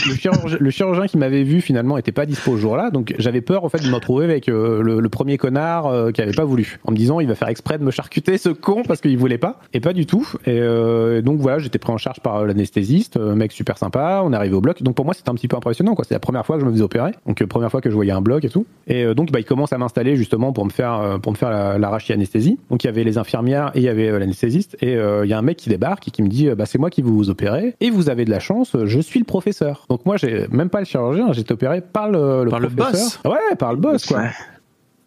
chirurgien, 0.70 1.06
qui 1.06 1.18
m'avait 1.18 1.42
vu 1.42 1.60
finalement 1.60 1.98
était 1.98 2.12
pas 2.12 2.26
dispo 2.26 2.56
ce 2.56 2.60
jour-là, 2.60 2.90
donc 2.90 3.14
j'avais 3.18 3.40
peur 3.40 3.64
en 3.64 3.68
fait 3.68 3.78
de 3.78 3.88
me 3.88 3.94
retrouver 3.94 4.24
avec 4.24 4.48
euh, 4.48 4.82
le, 4.82 5.08
premier 5.08 5.38
connard 5.38 5.86
euh, 5.86 6.10
qui 6.10 6.20
avait 6.22 6.32
pas 6.32 6.44
voulu, 6.44 6.78
en 6.84 6.90
me 6.92 6.96
disant 6.96 7.20
il 7.20 7.28
va 7.28 7.34
faire 7.34 7.48
exprès 7.48 7.78
de 7.78 7.84
me 7.84 7.90
charcuter 7.90 8.38
ce 8.38 8.48
con 8.48 8.82
parce 8.86 9.00
qu'il 9.00 9.16
voulait 9.18 9.38
pas, 9.38 9.60
et 9.72 9.80
pas 9.80 9.92
du 9.92 10.06
tout. 10.06 10.26
Et 10.46 10.58
euh, 10.58 11.22
donc 11.22 11.40
voilà, 11.40 11.58
j'étais 11.58 11.78
pris 11.78 11.92
en 11.92 11.98
charge 11.98 12.20
par 12.20 12.44
l'anesthésiste, 12.44 13.16
mec 13.16 13.52
super 13.52 13.78
sympa. 13.78 14.22
On 14.24 14.32
est 14.32 14.36
arrivé 14.36 14.54
au 14.54 14.60
bloc, 14.60 14.82
donc 14.82 14.94
pour 14.96 15.04
moi 15.04 15.14
c'était 15.14 15.30
un 15.30 15.34
petit 15.34 15.48
peu 15.48 15.56
impressionnant 15.56 15.94
quoi. 15.94 16.04
C'est 16.08 16.14
la 16.14 16.20
première 16.20 16.44
fois 16.44 16.56
que 16.56 16.62
je 16.62 16.66
me 16.66 16.72
faisais 16.72 16.82
opérer, 16.82 17.12
donc 17.26 17.44
première 17.44 17.70
fois 17.70 17.80
que 17.80 17.90
je 17.90 17.94
voyais 17.94 18.12
un 18.12 18.22
bloc 18.22 18.44
et 18.44 18.48
tout. 18.48 18.66
Et 18.88 19.14
donc 19.14 19.30
bah, 19.30 19.38
il 19.38 19.44
commence 19.44 19.72
à 19.72 19.78
m'installer 19.78 20.16
justement 20.16 20.52
pour 20.52 20.64
me 20.64 20.70
faire 20.70 21.18
pour 21.22 21.32
me 21.32 21.36
faire 21.36 21.50
la, 21.50 21.78
la 21.78 21.88
rachianesthésie. 21.90 22.58
Donc 22.70 22.82
il 22.84 22.86
y 22.86 22.90
avait 22.90 23.04
les 23.04 23.18
infirmières 23.18 23.70
et 23.74 23.78
il 23.78 23.84
y 23.84 23.88
avait 23.88 24.18
l'anesthésiste. 24.18 24.76
Et 24.80 24.96
il 25.24 25.30
y 25.30 25.32
a 25.32 25.38
un 25.38 25.42
mec 25.42 25.56
qui 25.56 25.68
débarque 25.68 26.08
et 26.08 26.10
qui 26.10 26.22
me 26.22 26.28
dit 26.28 26.48
bah 26.50 26.66
c'est 26.66 26.78
moi 26.78 26.90
qui 26.90 27.02
vous 27.02 27.30
opérez 27.30 27.74
et 27.80 27.90
vous 27.90 28.10
avez 28.10 28.24
de 28.24 28.30
la 28.30 28.40
chance, 28.40 28.76
je 28.84 29.00
suis 29.00 29.18
le 29.18 29.24
professeur. 29.24 29.86
Donc 29.88 30.06
moi 30.06 30.16
j'ai 30.16 30.46
même 30.50 30.70
pas 30.70 30.80
le 30.80 30.86
chirurgien, 30.86 31.32
j'ai 31.32 31.40
été 31.40 31.52
opéré 31.54 31.80
par 31.80 32.08
le, 32.10 32.44
le 32.44 32.50
Par 32.50 32.60
le 32.60 32.68
boss. 32.68 33.20
Ouais, 33.24 33.56
par 33.58 33.72
le 33.72 33.78
boss 33.78 34.06
quoi. 34.06 34.18
Ouais. 34.18 34.30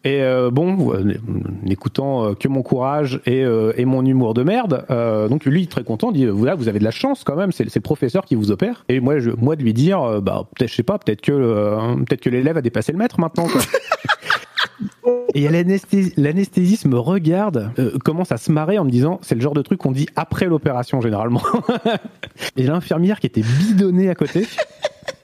Et 0.04 0.22
euh, 0.22 0.52
bon, 0.52 0.94
euh, 0.94 1.18
n'écoutant 1.64 2.24
euh, 2.28 2.34
que 2.34 2.48
mon 2.48 2.62
courage 2.62 3.20
et, 3.26 3.44
euh, 3.44 3.74
et 3.76 3.84
mon 3.84 4.06
humour 4.06 4.34
de 4.34 4.44
merde, 4.44 4.86
euh, 4.90 5.28
donc 5.28 5.44
lui 5.44 5.68
très 5.68 5.84
content 5.84 6.14
dit 6.14 6.26
voilà 6.28 6.56
vous 6.56 6.70
avez 6.70 6.80
de 6.80 6.84
la 6.86 6.92
chance 6.92 7.24
quand 7.26 7.36
même, 7.36 7.52
c'est 7.52 7.68
c'est 7.70 7.80
le 7.80 7.84
professeur 7.84 8.24
qui 8.24 8.36
vous 8.36 8.52
opère. 8.52 8.86
Et 8.88 9.02
moi 9.02 9.20
je, 9.20 9.32
moi 9.32 9.56
de 9.58 9.64
lui 9.64 9.74
dire 9.74 10.02
euh, 10.02 10.22
bah 10.22 10.44
peut-être 10.56 10.70
je 10.70 10.76
sais 10.76 10.84
pas, 10.84 10.98
peut-être 10.98 11.22
que 11.22 11.34
euh, 11.34 11.96
peut-être 12.08 12.22
que 12.22 12.30
l'élève 12.30 12.56
a 12.56 12.62
dépassé 12.62 12.94
le 12.94 13.00
maître 13.00 13.20
maintenant 13.20 13.48
quoi. 13.48 13.60
Et 15.34 15.48
l'anesthés- 15.50 16.14
l'anesthésiste 16.18 16.86
me 16.86 16.98
regarde, 16.98 17.72
euh, 17.80 17.98
commence 18.04 18.32
à 18.32 18.38
se 18.38 18.52
marrer 18.52 18.78
en 18.78 18.86
me 18.86 18.90
disant 18.90 19.20
c'est 19.22 19.36
le 19.36 19.42
genre 19.42 19.54
de 19.54 19.62
truc 19.62 19.80
qu'on 19.80 19.92
dit 19.92 20.08
après 20.16 20.46
l'opération 20.46 21.02
généralement. 21.02 21.42
et 22.58 22.64
l'infirmière 22.64 23.20
qui 23.20 23.28
était 23.28 23.42
bidonnée 23.42 24.10
à 24.10 24.16
côté. 24.16 24.46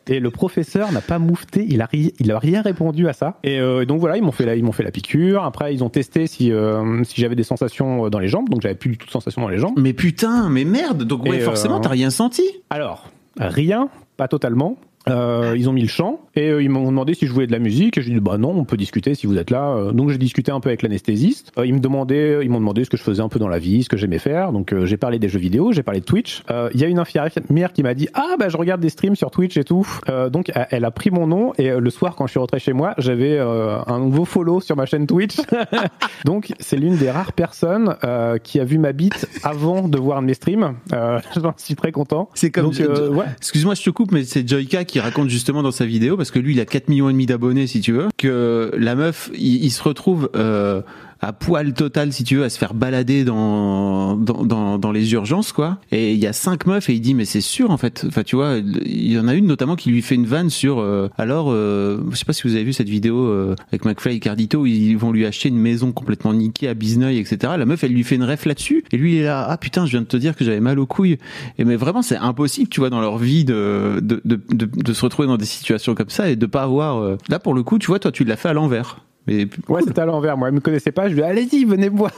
Et 0.08 0.20
le 0.20 0.32
professeur 0.32 0.91
n'a 0.91 0.99
pas 0.99 1.18
moufté, 1.18 1.66
il 1.70 1.82
a, 1.82 1.86
ri- 1.86 2.14
il 2.20 2.30
a 2.34 2.38
rien 2.38 2.62
répondu 2.62 3.08
à 3.08 3.14
ça. 3.14 3.39
Et 3.43 3.58
euh, 3.60 3.86
donc 3.86 4.01
voilà, 4.01 4.18
ils 4.18 4.24
m'ont 4.24 4.34
fait 4.34 4.45
la, 4.45 4.56
ils 4.58 4.64
m'ont 4.64 4.74
fait 4.74 4.84
la 4.84 4.91
piqûre. 4.91 5.43
Après, 5.45 5.74
ils 5.74 5.82
ont 5.82 5.89
testé 5.89 6.28
si, 6.28 6.51
euh, 6.51 7.01
si 7.06 7.22
j'avais 7.22 7.36
des 7.36 7.43
sensations 7.43 8.10
dans 8.10 8.20
les 8.20 8.28
jambes. 8.28 8.49
Donc 8.49 8.62
j'avais 8.62 8.76
plus 8.76 8.89
du 8.89 8.97
tout 8.97 9.06
de 9.06 9.12
sensations 9.12 9.41
dans 9.41 9.47
les 9.47 9.60
jambes. 9.60 9.76
Mais 9.78 9.93
putain, 9.93 10.49
mais 10.49 10.66
merde. 10.66 11.04
Donc 11.06 11.24
ouais, 11.26 11.38
Et, 11.38 11.39
forcément, 11.39 11.80
t'as 11.80 11.88
rien 11.89 12.10
senti. 12.10 12.43
Alors, 12.70 13.08
rien, 13.39 13.88
pas 14.18 14.28
totalement. 14.28 14.76
Euh, 15.10 15.54
ils 15.58 15.70
ont 15.70 15.74
mis 15.74 15.82
le 15.82 15.88
chant 15.89 16.22
et 16.36 16.49
euh, 16.49 16.64
ils 16.64 16.70
m'ont 16.70 16.86
demandé 16.86 17.14
si 17.14 17.28
je 17.28 17.34
voulais 17.34 17.45
de 17.47 17.51
la 17.51 17.60
musique 17.60 17.97
et 17.97 18.01
j'ai 18.01 18.14
dit 18.14 18.20
bah 18.22 18.38
non 18.38 18.51
on 18.51 18.64
peut 18.64 18.78
discuter 18.78 19.16
si 19.16 19.28
vous 19.28 19.38
êtes 19.38 19.49
là. 19.49 19.70
Euh, 19.76 19.91
donc 19.91 20.10
j'ai 20.12 20.18
discuté 20.18 20.51
un 20.51 20.62
peu 20.62 20.70
avec 20.70 20.82
l'anesthésiste. 20.82 21.51
Euh, 21.58 21.66
ils 21.66 21.74
me 21.74 21.80
demandaient 21.80 22.39
ils 22.43 22.49
m'ont 22.49 22.60
demandé 22.60 22.86
ce 22.86 22.89
que 22.89 22.95
je 22.95 23.04
faisais 23.04 23.22
un 23.22 23.28
peu 23.28 23.38
dans 23.38 23.49
la 23.49 23.60
vie 23.60 23.84
ce 23.84 23.89
que 23.89 23.97
j'aimais 23.97 24.18
faire. 24.20 24.54
Donc 24.54 24.72
euh, 24.72 24.86
j'ai 24.86 24.95
parlé 24.95 25.20
des 25.20 25.28
jeux 25.28 25.39
vidéo 25.39 25.74
j'ai 25.74 25.84
parlé 25.84 25.99
de 25.99 26.06
Twitch. 26.06 26.43
Euh, 26.49 26.70
il 26.74 26.80
y 26.80 26.86
a 26.86 26.88
une 26.88 26.99
infirmière 26.99 27.74
qui 27.74 27.84
m'a 27.84 27.93
dit 27.95 28.08
ah 28.14 28.36
bah 28.39 28.47
je 28.47 28.56
regarde 28.56 28.80
des 28.80 28.89
streams 28.89 29.16
sur 29.18 29.30
Twitch 29.30 29.58
et 29.58 29.66
tout. 29.66 29.86
Euh, 30.10 30.30
donc 30.30 30.51
elle- 30.70 30.86
a 30.86 30.91
pris 30.91 31.12
mon 31.12 31.28
nom 31.28 31.54
et 31.58 31.70
euh, 31.72 31.80
le 31.80 31.89
soir 31.89 32.16
quand 32.16 32.26
je 32.28 32.32
suis 32.32 32.39
rentré 32.39 32.60
chez 32.60 32.74
moi 32.74 32.93
j'avais 32.97 33.38
euh, 33.38 33.78
un 33.88 33.99
nouveau 33.99 34.24
follow 34.26 34.62
sur 34.62 34.76
ma 34.78 34.86
chaîne 34.86 35.06
Twitch. 35.08 35.36
Donc 36.26 36.54
c'est 36.60 36.78
l'une 36.78 36.95
des 36.97 37.12
rares 37.12 37.34
personnes 37.34 37.95
euh, 38.04 38.38
qui 38.38 38.60
a 38.60 38.64
vu 38.66 38.78
ma 38.78 38.93
bite 38.93 39.28
avant 39.43 39.88
de 39.88 39.97
voir 39.97 40.22
mes 40.22 40.34
streams. 40.34 40.76
Euh, 40.93 41.20
j'en 41.41 41.54
suis 41.58 41.76
très 41.76 41.91
content. 41.91 42.30
C'est 42.34 42.51
comme 42.51 42.68
ouais. 42.68 43.26
Excuse-moi, 43.38 43.76
je 43.76 43.84
te 43.84 43.89
coupe, 43.89 44.12
mais 44.12 44.24
c'est 44.24 44.47
Joyka 44.47 44.84
qui 44.86 44.93
raconte 45.00 45.30
justement 45.30 45.64
dans 45.64 45.72
sa 45.72 45.86
vidéo, 45.86 46.18
parce 46.18 46.32
que 46.32 46.39
lui, 46.39 46.54
il 46.54 46.60
a 46.60 46.66
4 46.66 46.89
millions 46.89 47.10
et 47.10 47.14
demi 47.14 47.26
d'abonnés, 47.26 47.68
si 47.68 47.82
tu 47.82 47.91
veux, 47.91 48.10
que 48.18 48.72
la 48.78 48.96
meuf, 48.96 49.30
il, 49.34 49.64
il 49.64 49.72
se 49.72 49.84
retrouve 49.84 50.30
euh, 50.36 50.82
à 51.24 51.34
poil 51.34 51.74
total, 51.74 52.12
si 52.14 52.24
tu 52.24 52.36
veux, 52.38 52.44
à 52.44 52.50
se 52.50 52.58
faire 52.58 52.74
balader 52.74 53.24
dans 53.24 54.16
dans, 54.16 54.46
dans, 54.46 54.78
dans 54.78 54.92
les 54.92 55.14
urgences, 55.14 55.52
quoi. 55.52 55.80
Et 55.92 56.14
il 56.14 56.20
y 56.20 56.28
a 56.28 56.34
cinq 56.34 56.66
meufs 56.66 56.90
et 56.90 56.94
il 56.94 57.02
dit, 57.02 57.14
mais 57.14 57.26
c'est 57.26 57.42
sûr, 57.42 57.72
en 57.72 57.78
fait. 57.78 58.06
Enfin, 58.08 58.24
tu 58.24 58.36
vois, 58.36 58.58
il 58.86 59.12
y 59.12 59.18
en 59.20 59.28
a 59.28 59.34
une 59.34 59.48
notamment 59.48 59.76
qui 59.76 59.90
lui 59.90 60.02
fait 60.02 60.16
une 60.16 60.26
vanne 60.26 60.50
sur. 60.50 60.80
euh, 60.80 61.10
alors, 61.18 61.48
euh, 61.52 62.00
je 62.12 62.16
sais 62.18 62.26
pas 62.26 62.34
si 62.34 62.44
vous 62.48 62.56
avez 62.56 62.64
vu 62.64 62.74
cette 62.74 62.90
vidéo 62.90 63.18
euh, 63.28 63.56
avec 63.70 63.86
McFly 63.86 64.18
et 64.18 64.20
Cardito, 64.20 64.60
où 64.62 64.66
ils 64.66 64.96
vont 64.98 65.12
lui 65.12 65.26
acheter 65.26 65.50
une 65.50 65.58
maison 65.58 65.92
complètement 65.92 66.34
niquée 66.34 66.68
à 66.68 66.74
Bizneuil, 66.74 67.18
etc. 67.18 67.54
La 67.58 67.66
meuf, 67.66 67.84
elle 67.84 67.94
lui 67.94 68.04
fait 68.04 68.16
une 68.16 68.24
ref 68.24 68.46
là-dessus, 68.46 68.84
et 68.92 68.98
lui, 68.98 69.14
il 69.14 69.18
est 69.20 69.24
là, 69.24 69.46
ah 69.50 69.58
putain, 69.58 69.86
je 69.86 69.92
viens 69.92 70.02
de 70.02 70.06
te 70.08 70.18
dire 70.18 70.36
que 70.36 70.44
j'avais 70.46 70.60
mal 70.60 70.80
aux 70.80 70.86
couilles. 70.86 71.18
Et 71.58 71.66
mais 71.66 71.76
vraiment, 71.76 72.02
c'est 72.02 72.18
impossible, 72.18 72.70
tu 72.70 72.80
vois, 72.80 72.90
dans 72.90 73.02
leur 73.02 73.18
vie 73.18 73.46
de, 73.46 74.00
de, 74.02 74.22
de, 74.26 74.40
de, 74.52 74.66
de 74.66 74.94
se 74.94 75.02
retrouver 75.02 75.28
dans 75.28 75.38
des 75.38 75.46
situations 75.46 75.96
comme 75.96 76.10
ça 76.10 76.30
et 76.30 76.36
de 76.36 76.46
pas 76.46 76.64
avoir. 76.64 76.98
euh, 76.98 77.18
Là, 77.30 77.40
pour 77.40 77.54
le 77.54 77.64
coup, 77.64 77.80
tu 77.80 77.88
vois, 77.88 78.00
toi, 78.00 78.12
tu 78.12 78.24
l'as 78.26 78.36
fait 78.36 78.50
à 78.50 78.54
l'envers. 78.54 79.00
Mais 79.28 79.48
Ouais, 79.70 79.82
c'était 79.86 80.02
à 80.02 80.06
l'envers. 80.06 80.38
Moi, 80.38 80.50
elle 80.50 80.54
me 80.56 80.60
connaissait 80.60 80.92
pas. 80.92 81.08
Je 81.08 81.14
lui 81.14 81.22
ai 81.22 81.24
dit, 81.24 81.30
allez-y, 81.30 81.66
venez 81.66 81.90
me 81.92 81.98
voir. 81.98 82.12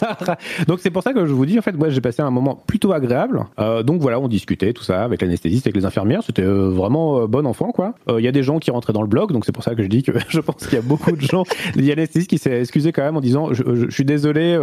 Donc, 0.68 0.80
c'est 0.82 0.89
pour 0.89 1.03
ça 1.03 1.14
que 1.14 1.26
je 1.26 1.34
vous 1.34 1.45
dis, 1.45 1.58
en 1.60 1.62
fait, 1.62 1.74
moi, 1.74 1.89
j'ai 1.89 2.01
passé 2.01 2.22
un 2.22 2.32
moment 2.32 2.56
plutôt 2.68 2.93
agréable. 2.93 3.45
Euh, 3.60 3.84
donc, 3.84 4.01
voilà, 4.01 4.20
on 4.20 4.28
discutait, 4.28 4.74
tout 4.74 4.84
ça, 4.84 5.03
avec 5.03 5.22
l'anesthésiste, 5.22 5.68
avec 5.68 5.76
les 5.76 5.86
infirmières. 5.86 6.24
C'était 6.24 6.41
euh, 6.43 6.70
vraiment 6.70 7.22
euh, 7.22 7.28
bon 7.28 7.45
enfant, 7.45 7.72
quoi. 7.72 7.93
Il 8.10 8.24
y 8.24 8.28
a 8.28 8.32
des 8.32 8.43
gens 8.43 8.60
qui 8.60 8.72
rentraient 8.72 8.93
dans 8.93 9.01
le 9.03 9.08
blog. 9.08 9.32
Donc, 9.32 9.45
c'est 9.45 9.51
pour 9.51 9.64
ça 9.64 9.76
que 9.76 9.84
je 9.84 9.88
dis 9.88 10.01
que 10.03 10.12
je 10.30 10.39
pense 10.39 10.66
qu'il 10.66 10.74
y 10.76 10.80
a 10.80 10.82
beaucoup 10.82 11.12
de 11.12 11.22
gens. 11.22 11.43
Il 11.76 11.86
y 11.86 11.91
a 11.91 11.95
l'anesthésiste 11.95 12.30
qui 12.30 12.38
s'est 12.38 12.60
excusé 12.60 12.91
quand 12.91 13.03
même 13.03 13.18
en 13.18 13.22
disant, 13.22 13.53
je, 13.53 13.64
je- 13.74 13.86
je 13.89 13.91
suis 13.93 14.06
désolé, 14.06 14.58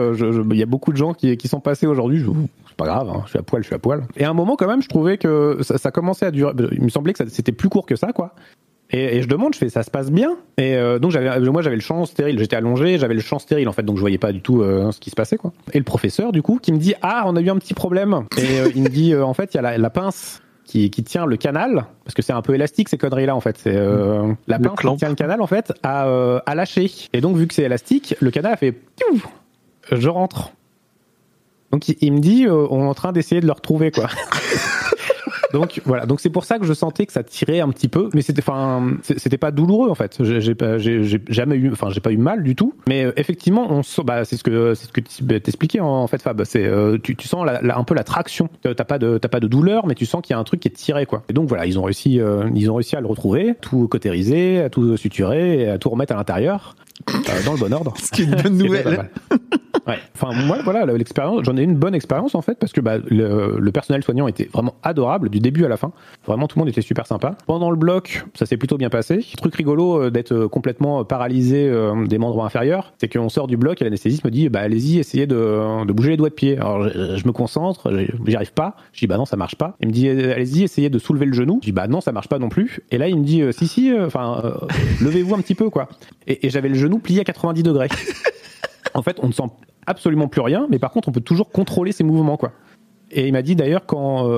il 0.51 0.57
y 0.57 0.63
a 0.63 0.67
beaucoup 0.67 0.93
de 0.93 0.97
gens 0.97 1.15
qui, 1.15 1.37
qui 1.37 1.49
sont 1.49 1.61
passés 1.61 1.87
aujourd'hui. 1.87 2.25
C'est 2.69 2.77
pas 2.77 2.87
grave, 2.87 3.09
hein, 3.11 3.23
je 3.27 3.31
suis 3.31 3.39
à 3.39 3.43
poil, 3.43 3.63
je 3.63 3.67
suis 3.67 3.75
à 3.75 3.79
poil. 3.79 4.03
Et 4.17 4.25
à 4.25 4.31
un 4.31 4.33
moment, 4.35 4.57
quand 4.57 4.67
même, 4.67 4.83
je 4.83 4.89
trouvais 4.89 5.17
que 5.19 5.59
ça, 5.61 5.79
ça 5.79 5.91
commençait 5.91 6.27
à 6.27 6.31
durer. 6.31 6.53
Il 6.73 6.83
me 6.83 6.89
semblait 6.89 7.13
que 7.13 7.29
c'était 7.29 7.53
plus 7.53 7.69
court 7.69 7.87
que 7.87 7.97
ça, 7.97 8.13
quoi. 8.13 8.35
Et, 8.93 9.17
et 9.17 9.23
je 9.23 9.29
demande, 9.29 9.55
je 9.55 9.59
fais, 9.59 9.69
ça 9.69 9.83
se 9.83 9.91
passe 9.91 10.11
bien 10.11 10.37
Et 10.59 10.77
euh, 10.77 10.99
donc 10.99 11.11
j'avais, 11.13 11.41
moi 11.41 11.63
j'avais 11.63 11.77
le 11.77 11.83
champ 11.83 12.05
stérile, 12.05 12.39
j'étais 12.39 12.57
allongé, 12.57 12.99
j'avais 12.99 13.15
le 13.15 13.21
champ 13.21 13.39
stérile 13.39 13.69
en 13.69 13.73
fait, 13.73 13.83
donc 13.83 13.97
je 13.97 14.01
voyais 14.01 14.19
pas 14.19 14.33
du 14.33 14.41
tout 14.41 14.63
euh, 14.63 14.93
ce 14.93 15.01
qui 15.01 15.11
se 15.11 15.17
passait 15.17 15.39
quoi. 15.39 15.53
Et 15.73 15.79
le 15.79 15.85
professeur 15.85 16.33
du 16.33 16.43
coup 16.43 16.59
qui 16.61 16.73
me 16.73 16.79
dit, 16.79 16.95
ah 17.03 17.25
on 17.27 17.37
a 17.37 17.41
eu 17.41 17.51
un 17.51 17.57
petit 17.57 17.75
problème. 17.75 18.25
Et 18.37 18.61
euh, 18.61 18.69
il 18.75 18.83
me 18.83 18.89
dit, 18.89 19.15
euh, 19.15 19.25
en 19.25 19.35
fait 19.35 19.55
il 19.55 19.57
y 19.57 19.59
a 19.59 19.63
la, 19.63 19.79
la 19.79 19.91
pince 19.91 20.43
qui, 20.65 20.91
qui 20.91 21.03
tient 21.05 21.27
le 21.27 21.37
canal, 21.37 21.87
parce 22.05 22.15
que 22.15 22.23
c'est 22.23 22.33
un 22.33 22.43
peu 22.43 22.55
élastique 22.55 22.89
ces 22.89 22.97
conneries 22.99 23.27
là 23.27 23.37
en 23.37 23.41
fait. 23.41 23.59
C'est 23.59 23.77
euh, 23.77 24.33
la 24.47 24.59
pince 24.59 24.81
qui 24.81 24.97
tient 24.97 25.09
le 25.09 25.15
canal 25.15 25.43
en 25.43 25.47
fait 25.47 25.73
à, 25.83 26.07
euh, 26.07 26.41
à 26.47 26.55
lâcher. 26.55 26.91
Et 27.13 27.21
donc 27.21 27.37
vu 27.37 27.47
que 27.47 27.55
c'est 27.55 27.65
élastique, 27.65 28.15
le 28.21 28.31
canal 28.31 28.55
a 28.55 28.57
fait, 28.57 28.73
piou 28.73 29.23
je 29.91 30.09
rentre. 30.09 30.53
Donc 31.73 31.89
il, 31.89 31.97
il 32.01 32.13
me 32.13 32.21
dit, 32.21 32.47
euh, 32.47 32.67
on 32.71 32.85
est 32.85 32.89
en 32.89 32.95
train 32.95 33.13
d'essayer 33.13 33.41
de 33.41 33.47
le 33.47 33.53
retrouver 33.53 33.91
quoi. 33.91 34.09
Donc 35.53 35.81
voilà, 35.85 36.07
donc 36.07 36.21
c'est 36.21 36.31
pour 36.31 36.45
ça 36.45 36.59
que 36.59 36.65
je 36.65 36.73
sentais 36.73 37.07
que 37.07 37.13
ça 37.13 37.23
tirait 37.23 37.61
un 37.61 37.69
petit 37.71 37.89
peu, 37.89 38.09
mais 38.15 38.23
c'était 38.23 38.43
enfin 38.43 38.93
c'était 39.03 39.39
pas 39.39 39.51
douloureux 39.51 39.91
en 39.91 39.95
fait. 39.95 40.17
J'ai 40.23 40.55
pas 40.55 40.79
j'ai 40.79 41.03
jamais 41.29 41.57
eu 41.57 41.71
enfin 41.73 41.89
j'ai 41.91 42.01
pas 42.01 42.13
eu 42.13 42.17
mal 42.17 42.43
du 42.43 42.55
tout, 42.55 42.75
mais 42.89 43.05
euh, 43.05 43.13
effectivement 43.17 43.67
on 43.71 43.83
sent 43.83 44.03
bah 44.05 44.25
c'est 44.25 44.37
ce 44.37 44.45
que 44.45 44.75
c'est 44.75 44.87
ce 44.87 44.93
que 44.93 45.01
tu- 45.01 45.23
bah, 45.25 45.39
t'expliquais 45.41 45.81
en, 45.81 45.87
en 45.89 46.07
fait 46.07 46.23
Fab, 46.23 46.43
c'est 46.45 46.65
euh, 46.65 46.99
tu, 47.03 47.17
tu 47.17 47.29
sens 47.29 47.45
la- 47.45 47.61
la- 47.63 47.77
un 47.79 47.85
peu 47.85 47.95
la 47.95 48.05
traction. 48.05 48.49
Euh, 48.67 48.75
T'as 48.75 48.85
pas 48.85 48.99
de 48.99 49.19
t'as 49.19 49.29
pas 49.29 49.41
de 49.41 49.47
douleur, 49.49 49.87
mais 49.87 49.95
tu 49.95 50.07
sens 50.07 50.23
qu'il 50.23 50.35
y 50.35 50.37
a 50.37 50.39
un 50.39 50.45
truc 50.45 50.61
qui 50.61 50.69
est 50.69 50.73
tiré 50.73 51.07
quoi. 51.07 51.23
Et 51.29 51.33
donc 51.33 51.49
voilà, 51.49 51.67
ils 51.67 51.79
ont 51.79 51.83
réussi 51.83 52.21
euh, 52.21 52.49
ils 52.55 52.71
ont 52.71 52.75
réussi 52.77 52.97
à 52.97 53.01
le 53.01 53.07
retrouver, 53.07 53.55
tout 53.61 53.89
cautérisé, 53.89 54.61
à 54.63 54.71
tout 54.71 54.97
suturer, 54.97 55.63
et 55.63 55.69
à 55.69 55.79
tout 55.79 55.91
remettre 55.91 56.13
à 56.15 56.17
l'intérieur 56.17 56.75
euh, 57.11 57.15
dans 57.45 57.53
le 57.53 57.59
bon 57.59 57.73
ordre. 57.73 57.95
Ce 57.99 58.11
qui 58.11 58.23
est 58.23 58.25
une 58.27 58.35
bonne 58.43 58.57
nouvelle. 58.65 59.11
Ouais. 59.87 59.99
Enfin, 60.15 60.33
moi, 60.47 60.59
voilà, 60.63 60.85
l'expérience, 60.87 61.41
j'en 61.45 61.57
ai 61.57 61.63
eu 61.63 61.65
une 61.65 61.75
bonne 61.75 61.95
expérience 61.95 62.35
en 62.37 62.43
fait, 62.43 62.55
parce 62.57 62.73
que 62.73 62.81
bah, 62.81 62.99
le, 62.99 63.57
le 63.59 63.73
personnel 63.73 64.05
soignant 64.05 64.29
était 64.29 64.49
vraiment 64.53 64.75
adorable 64.85 65.29
du 65.29 65.41
début 65.43 65.65
à 65.65 65.69
la 65.69 65.77
fin. 65.77 65.93
Vraiment, 66.27 66.47
tout 66.47 66.59
le 66.59 66.61
monde 66.61 66.69
était 66.69 66.81
super 66.81 67.07
sympa. 67.07 67.37
Pendant 67.47 67.71
le 67.71 67.77
bloc, 67.77 68.25
ça 68.35 68.47
s'est 68.47 68.57
plutôt 68.57 68.79
bien 68.79 68.89
passé. 68.89 69.25
Truc 69.37 69.55
rigolo 69.55 70.03
euh, 70.03 70.11
d'être 70.11 70.33
euh, 70.33 70.49
complètement 70.49 71.05
paralysé 71.05 71.69
euh, 71.69 72.07
des 72.07 72.19
membres 72.19 72.45
inférieurs, 72.45 72.93
c'est 72.99 73.13
qu'on 73.13 73.29
sort 73.29 73.47
du 73.47 73.57
bloc 73.57 73.81
et 73.81 73.85
l'anesthésiste 73.85 74.25
me 74.25 74.31
dit, 74.31 74.49
bah 74.49 74.61
allez-y, 74.61 74.99
essayez 74.99 75.27
de, 75.27 75.85
bouger 75.93 76.11
les 76.11 76.17
doigts 76.17 76.31
de 76.31 76.35
pied. 76.35 76.57
Alors, 76.57 76.89
je, 76.89 77.27
me 77.27 77.33
concentre, 77.33 77.93
j'y 78.27 78.37
arrive 78.37 78.53
pas. 78.53 78.77
Je 78.93 79.01
dis, 79.01 79.07
bah 79.07 79.17
non, 79.17 79.25
ça 79.25 79.37
marche 79.37 79.57
pas. 79.57 79.77
Il 79.81 79.89
me 79.89 79.93
dit, 79.93 80.09
allez-y, 80.09 80.63
essayez 80.63 80.91
de 80.91 80.99
soulever 80.99 81.27
le 81.27 81.33
genou. 81.33 81.59
Je 81.63 81.67
dis, 81.67 81.73
bah 81.73 81.89
non, 81.89 82.01
ça 82.01 82.13
marche 82.13 82.29
pas 82.29 82.39
non 82.39 82.49
plus. 82.49 82.81
Et 82.91 82.99
là, 82.99 83.09
il 83.09 83.19
me 83.19 83.25
dit, 83.25 83.43
si, 83.53 83.67
si, 83.67 83.93
enfin, 83.95 84.55
levez-vous 85.01 85.35
un 85.35 85.41
petit 85.41 85.55
peu, 85.55 85.71
quoi. 85.71 85.89
Et, 86.27 86.49
j'avais 86.51 86.69
le 86.69 86.75
genou 86.75 86.99
plié 86.99 87.21
à 87.21 87.25
90 87.25 87.63
degrés. 87.63 87.89
En 88.95 89.01
fait, 89.01 89.17
on 89.23 89.29
ne 89.29 89.33
sent 89.33 89.45
absolument 89.87 90.29
plus 90.29 90.43
rien, 90.43 90.67
mais 90.69 90.79
par 90.79 90.91
contre, 90.91 91.09
on 91.09 91.13
peut 91.13 91.23
toujours 91.23 91.49
contrôler 91.49 91.93
ses 91.93 92.05
mouvements, 92.05 92.37
quoi. 92.37 92.53
Et 93.11 93.27
il 93.27 93.33
m'a 93.33 93.41
dit 93.41 93.57
d'ailleurs, 93.57 93.87
quand, 93.87 94.29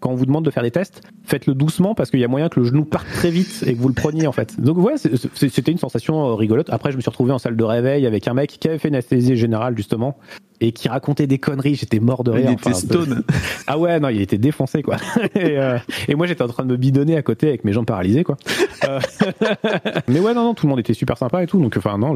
quand 0.00 0.10
on 0.10 0.14
vous 0.14 0.26
demande 0.26 0.44
de 0.44 0.50
faire 0.50 0.62
des 0.62 0.70
tests, 0.70 1.00
faites-le 1.24 1.54
doucement 1.54 1.94
parce 1.94 2.10
qu'il 2.10 2.20
y 2.20 2.24
a 2.24 2.28
moyen 2.28 2.48
que 2.48 2.60
le 2.60 2.66
genou 2.66 2.84
parte 2.84 3.06
très 3.14 3.30
vite 3.30 3.64
et 3.66 3.74
que 3.74 3.78
vous 3.80 3.88
le 3.88 3.94
preniez, 3.94 4.26
en 4.26 4.32
fait. 4.32 4.60
Donc, 4.60 4.78
ouais, 4.78 4.96
c'est- 4.96 5.16
c'est- 5.34 5.48
c'était 5.48 5.72
une 5.72 5.78
sensation 5.78 6.26
euh, 6.30 6.34
rigolote. 6.34 6.68
Après, 6.70 6.90
je 6.92 6.96
me 6.96 7.00
suis 7.00 7.10
retrouvé 7.10 7.32
en 7.32 7.38
salle 7.38 7.56
de 7.56 7.64
réveil 7.64 8.06
avec 8.06 8.28
un 8.28 8.34
mec 8.34 8.56
qui 8.60 8.68
avait 8.68 8.78
fait 8.78 8.88
une 8.88 8.94
anesthésie 8.94 9.36
générale, 9.36 9.76
justement, 9.76 10.16
et 10.60 10.72
qui 10.72 10.88
racontait 10.88 11.26
des 11.26 11.38
conneries. 11.38 11.74
J'étais 11.74 12.00
mort 12.00 12.24
de 12.24 12.30
rire. 12.30 12.46
Il 12.50 12.52
était 12.54 12.68
Enfin, 12.68 12.74
stone. 12.78 13.22
ah 13.66 13.78
ouais, 13.78 14.00
non, 14.00 14.08
il 14.08 14.20
était 14.20 14.38
défoncé, 14.38 14.82
quoi. 14.82 14.96
et, 15.34 15.58
euh, 15.58 15.78
et 16.08 16.14
moi, 16.14 16.26
j'étais 16.26 16.42
en 16.42 16.48
train 16.48 16.64
de 16.64 16.70
me 16.70 16.76
bidonner 16.76 17.16
à 17.16 17.22
côté 17.22 17.48
avec 17.48 17.64
mes 17.64 17.72
jambes 17.72 17.86
paralysées, 17.86 18.24
quoi. 18.24 18.36
Euh, 18.88 19.00
Mais 20.08 20.20
ouais, 20.20 20.34
non, 20.34 20.44
non, 20.44 20.54
tout 20.54 20.66
le 20.66 20.70
monde 20.70 20.80
était 20.80 20.94
super 20.94 21.18
sympa 21.18 21.42
et 21.42 21.46
tout. 21.46 21.60
Donc, 21.60 21.76
enfin, 21.76 21.98
non, 21.98 22.14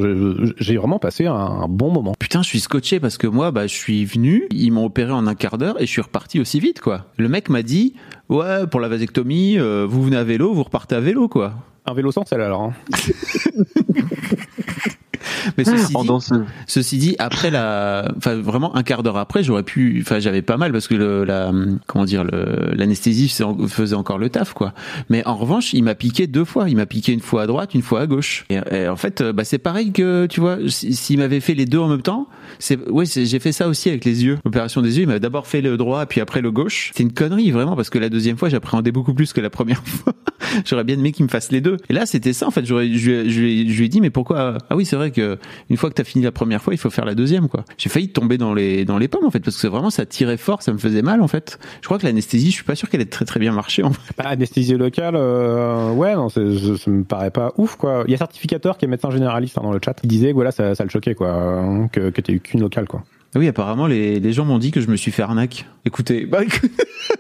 j'ai 0.59 0.77
vraiment 0.77 0.99
passé 0.99 1.27
un, 1.27 1.35
un 1.35 1.69
bon 1.69 1.91
moment. 1.91 2.15
Putain, 2.19 2.43
je 2.43 2.49
suis 2.49 2.61
scotché 2.61 3.01
parce 3.01 3.19
que 3.19 3.27
moi, 3.27 3.51
bah, 3.51 3.67
je 3.67 3.75
suis 3.75 4.05
venu, 4.05 4.47
ils 4.51 4.71
m'ont 4.71 4.85
opéré 4.87 5.13
en 5.13 5.27
un 5.27 5.35
quart 5.35 5.59
d'heure 5.59 5.81
et 5.81 5.87
je 5.87 5.91
suis 5.91 6.03
reparti 6.03 6.41
aussi 6.41 6.61
vite, 6.61 6.81
quoi. 6.81 7.07
Le 7.17 7.29
mec 7.29 7.49
m'a 7.51 7.63
dit, 7.63 7.95
ouais, 8.29 8.67
pour 8.67 8.81
la 8.81 8.89
vasectomie, 8.89 9.59
euh, 9.59 9.87
vous 9.89 10.03
venez 10.03 10.17
à 10.17 10.25
vélo, 10.25 10.53
vous 10.55 10.63
repartez 10.63 10.95
à 10.95 11.01
vélo, 11.01 11.29
quoi. 11.29 11.55
Un 11.87 11.95
vélo 11.95 12.13
sans 12.13 12.25
selle, 12.27 12.43
alors. 12.43 12.63
hein. 12.63 12.73
Mais 15.59 15.65
ceci 15.65 15.95
En 15.97 16.03
dit, 16.03 16.09
danseuse. 16.09 16.45
ceci 16.67 16.99
dit, 16.99 17.17
après 17.19 17.51
la, 17.51 18.11
enfin 18.17 18.37
vraiment 18.37 18.75
un 18.77 18.83
quart 18.83 19.03
d'heure 19.03 19.17
après, 19.19 19.43
j'aurais 19.43 19.63
pu, 19.63 19.99
enfin 20.03 20.19
j'avais 20.19 20.43
pas 20.43 20.57
mal 20.57 20.73
parce 20.73 20.89
que 20.89 20.95
le, 20.95 21.25
la, 21.25 21.53
comment 21.87 22.05
dire, 22.05 22.25
l'anesthésie 22.73 23.29
faisait- 23.29 23.95
encore 23.95 24.19
le 24.19 24.31
taf, 24.31 24.53
quoi. 24.53 24.73
Mais 25.09 25.27
en 25.27 25.37
revanche, 25.37 25.73
il 25.73 25.83
m'a 25.85 25.95
piqué 25.95 26.27
deux 26.27 26.45
fois. 26.45 26.69
Il 26.69 26.77
m'a 26.77 26.87
piqué 26.87 27.13
une 27.13 27.21
fois 27.21 27.43
à 27.43 27.47
droite, 27.47 27.75
une 27.75 27.83
fois 27.83 28.01
à 28.01 28.07
gauche. 28.07 28.45
Et, 28.51 28.59
et 28.71 28.89
en 28.89 28.97
fait, 28.97 29.21
euh, 29.21 29.33
bah 29.33 29.45
c'est 29.45 29.59
pareil 29.59 29.93
que, 29.93 30.27
tu 30.27 30.41
vois, 30.41 30.59
si- 30.69 30.95
s'il 30.95 31.19
m'avait 31.19 31.41
fait 31.41 31.55
les 31.55 31.67
deux 31.67 31.79
en 31.79 31.89
même 31.89 32.03
temps, 32.03 32.27
c'est, 32.61 32.89
ouais, 32.89 33.05
j'ai 33.07 33.39
fait 33.41 33.53
ça 33.53 33.69
aussi 33.69 33.89
avec 33.89 34.05
les 34.05 34.25
yeux. 34.25 34.39
L'opération 34.45 34.83
des 34.83 34.99
yeux, 34.99 35.03
il 35.03 35.09
m'a 35.09 35.19
d'abord 35.19 35.47
fait 35.47 35.63
le 35.63 35.77
droit, 35.77 36.07
puis 36.07 36.21
après 36.21 36.41
le 36.41 36.53
gauche. 36.53 36.93
C'est 36.95 37.03
une 37.03 37.13
connerie 37.13 37.51
vraiment 37.51 37.75
parce 37.75 37.91
que 37.91 37.99
la 37.99 38.09
deuxième 38.09 38.37
fois, 38.37 38.49
j'appréhendais 38.49 38.93
beaucoup 38.93 39.15
plus 39.15 39.33
que 39.33 39.41
la 39.41 39.51
première 39.51 39.83
fois. 39.85 40.13
J'aurais 40.65 40.85
bien 40.85 40.99
aimé 40.99 41.13
qu'il 41.13 41.25
me 41.25 41.31
fasse 41.31 41.51
les 41.51 41.61
deux. 41.61 41.77
Et 41.89 41.93
là, 41.93 42.07
c'était 42.07 42.33
ça 42.33 42.47
en 42.47 42.51
fait. 42.51 42.65
J'aurais, 42.65 42.89
je, 42.93 43.29
je, 43.29 43.31
je 43.31 43.41
lui 43.41 43.85
ai 43.85 43.89
dit, 43.89 44.01
mais 44.01 44.11
pourquoi? 44.11 44.59
Ah 44.69 44.77
oui, 44.77 44.85
c'est 44.85 44.97
vrai 44.97 45.11
que 45.11 45.39
une 45.69 45.77
fois 45.77 45.91
que 45.91 45.95
t'as 45.95 46.05
fini 46.05 46.25
la 46.25 46.33
première 46.33 46.63
fois, 46.63 46.75
il 46.75 46.79
faut 46.79 46.91
faire 46.91 47.05
la 47.05 47.15
deuxième, 47.15 47.49
quoi. 47.49 47.65
J'ai 47.79 47.89
failli 47.89 48.09
tomber 48.09 48.39
dans 48.39 48.55
les 48.55 48.85
dans 48.85 48.99
les 48.99 49.09
pommes 49.09 49.25
en 49.25 49.31
fait, 49.31 49.41
parce 49.41 49.61
que 49.61 49.67
vraiment 49.67 49.91
ça 49.91 50.07
tirait 50.07 50.37
fort, 50.37 50.63
ça 50.63 50.73
me 50.73 50.79
faisait 50.79 51.03
mal 51.03 51.23
en 51.23 51.29
fait. 51.29 51.59
Je 51.81 51.87
crois 51.87 51.99
que 51.99 52.07
l'anesthésie, 52.07 52.51
je 52.51 52.57
suis 52.57 52.65
pas 52.65 52.75
sûr 52.75 52.89
qu'elle 52.89 53.01
ait 53.01 53.07
très 53.07 53.25
très 53.25 53.41
bien 53.41 53.53
marché 53.53 53.83
en 53.83 53.93
fait. 53.93 54.13
Bah, 54.19 54.25
anesthésie 54.29 54.75
locale, 54.75 55.15
euh, 55.17 55.93
ouais, 55.93 56.15
non, 56.15 56.29
ça, 56.29 56.41
me 56.41 57.05
paraît 57.05 57.31
pas 57.31 57.53
ouf, 57.57 57.77
quoi. 57.77 58.05
Il 58.07 58.13
y 58.13 58.15
a 58.15 58.19
certificateur 58.19 58.77
qui 58.77 58.85
est 58.85 58.89
médecin 58.89 59.11
généraliste 59.11 59.59
hein, 59.59 59.63
dans 59.63 59.73
le 59.73 59.81
chat. 59.83 59.97
Il 60.03 60.09
disait 60.09 60.33
voilà, 60.33 60.51
ça, 60.51 60.73
le 60.79 60.89
choquait, 60.89 61.15
quoi, 61.15 61.31
hein, 61.31 61.89
que, 61.89 62.11
que 62.11 62.21
eu 62.33 62.41
qu'une 62.51 62.61
locale, 62.61 62.87
quoi. 62.87 63.03
Ah 63.35 63.39
Oui, 63.39 63.47
apparemment 63.49 63.87
les, 63.87 64.19
les 64.21 64.33
gens 64.33 64.45
m'ont 64.45 64.59
dit 64.59 64.71
que 64.73 64.81
je 64.81 64.89
me 64.89 64.97
suis 64.97 65.11
fait 65.13 65.23
arnaque. 65.23 65.67
Écoutez, 65.85 66.27
bah, 66.27 66.43
écoute- 66.43 66.71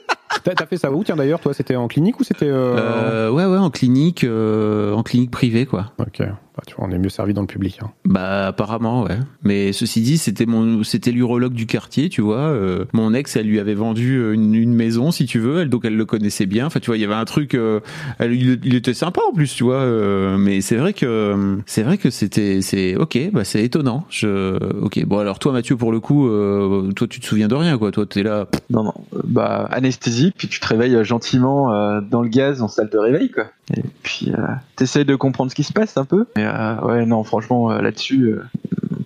t'as 0.44 0.66
fait 0.66 0.76
ça 0.76 0.90
où, 0.90 1.04
tiens, 1.04 1.16
d'ailleurs, 1.16 1.40
toi, 1.40 1.54
c'était 1.54 1.76
en 1.76 1.86
clinique 1.88 2.18
ou 2.20 2.24
c'était... 2.24 2.46
Euh... 2.48 2.76
euh, 2.76 3.30
ouais 3.30 3.44
ouais 3.44 3.58
en 3.58 3.70
clinique, 3.70 4.24
euh, 4.24 4.92
en 4.92 5.02
clinique 5.02 5.30
privée 5.30 5.66
quoi. 5.66 5.92
Ok, 5.98 6.22
bah, 6.56 6.62
tu 6.66 6.74
vois, 6.74 6.86
on 6.86 6.90
est 6.92 6.98
mieux 6.98 7.08
servi 7.08 7.32
dans 7.34 7.40
le 7.42 7.46
public. 7.46 7.78
Hein. 7.82 7.90
Bah 8.04 8.48
apparemment 8.48 9.02
ouais. 9.04 9.18
Mais 9.42 9.72
ceci 9.72 10.00
dit, 10.02 10.18
c'était 10.18 10.46
mon 10.46 10.82
c'était 10.82 11.12
l'urologue 11.12 11.52
du 11.52 11.66
quartier, 11.66 12.08
tu 12.08 12.20
vois. 12.22 12.38
euh, 12.38 12.84
mon 12.92 13.14
ex, 13.14 13.36
elle 13.36 13.46
lui 13.46 13.60
avait 13.60 13.74
vendu 13.74 14.16
euh, 14.18 14.32
une, 14.34 14.54
une 14.54 14.74
maison 14.74 15.10
si 15.10 15.26
tu 15.26 15.38
veux, 15.38 15.60
elle 15.60 15.68
donc 15.68 15.84
elle 15.84 15.96
le 15.96 16.04
connaissait 16.04 16.46
bien. 16.46 16.66
Enfin 16.66 16.80
tu 16.80 16.86
vois, 16.86 16.96
il 16.96 17.00
y 17.00 17.04
avait 17.04 17.14
un 17.14 17.24
truc 17.24 17.54
euh, 17.54 17.80
elle, 18.18 18.32
il, 18.34 18.60
il 18.64 18.74
était 18.74 18.94
sympa 18.94 19.20
en 19.28 19.32
plus, 19.34 19.54
tu 19.54 19.64
vois. 19.64 19.74
euh, 19.76 20.36
mais 20.38 20.60
c'est 20.60 20.76
vrai 20.76 20.92
que 20.92 21.58
c'est 21.66 21.82
vrai 21.82 21.98
que 21.98 22.10
c'était 22.10 22.60
c'est 22.62 22.96
OK, 22.96 23.18
bah 23.32 23.44
c'est 23.44 23.62
étonnant. 23.64 24.04
Je 24.10 24.58
OK. 24.82 25.04
Bon 25.06 25.18
alors 25.18 25.38
toi 25.38 25.52
Mathieu 25.52 25.76
pour 25.76 25.92
le 25.92 26.00
coup 26.00 26.28
euh, 26.28 26.90
toi 26.92 27.06
tu 27.08 27.20
te 27.20 27.26
souviens 27.26 27.48
de 27.48 27.54
rien 27.54 27.78
quoi. 27.78 27.90
Toi 27.92 28.06
t'es 28.06 28.22
là 28.22 28.46
Non, 28.70 28.84
non, 28.84 28.94
bah 29.24 29.68
anesthésie, 29.70 30.32
puis 30.36 30.48
tu 30.48 30.60
te 30.60 30.66
réveilles 30.66 31.04
gentiment 31.04 31.72
euh, 31.72 32.00
dans 32.00 32.22
le 32.22 32.28
gaz 32.28 32.62
en 32.62 32.68
salle 32.68 32.90
de 32.90 32.98
réveil, 32.98 33.30
quoi. 33.30 33.44
Et 33.76 33.82
puis 34.02 34.32
euh, 34.36 34.42
t'essayes 34.76 35.04
de 35.04 35.14
comprendre 35.14 35.50
ce 35.50 35.54
qui 35.54 35.62
se 35.62 35.72
passe 35.72 35.96
un 35.96 36.04
peu. 36.04 36.26
Et 36.36 36.42
ouais, 36.84 37.06
non, 37.06 37.22
franchement, 37.24 37.70
euh, 37.70 37.80
là-dessus, 37.80 38.24
euh, 38.24 38.42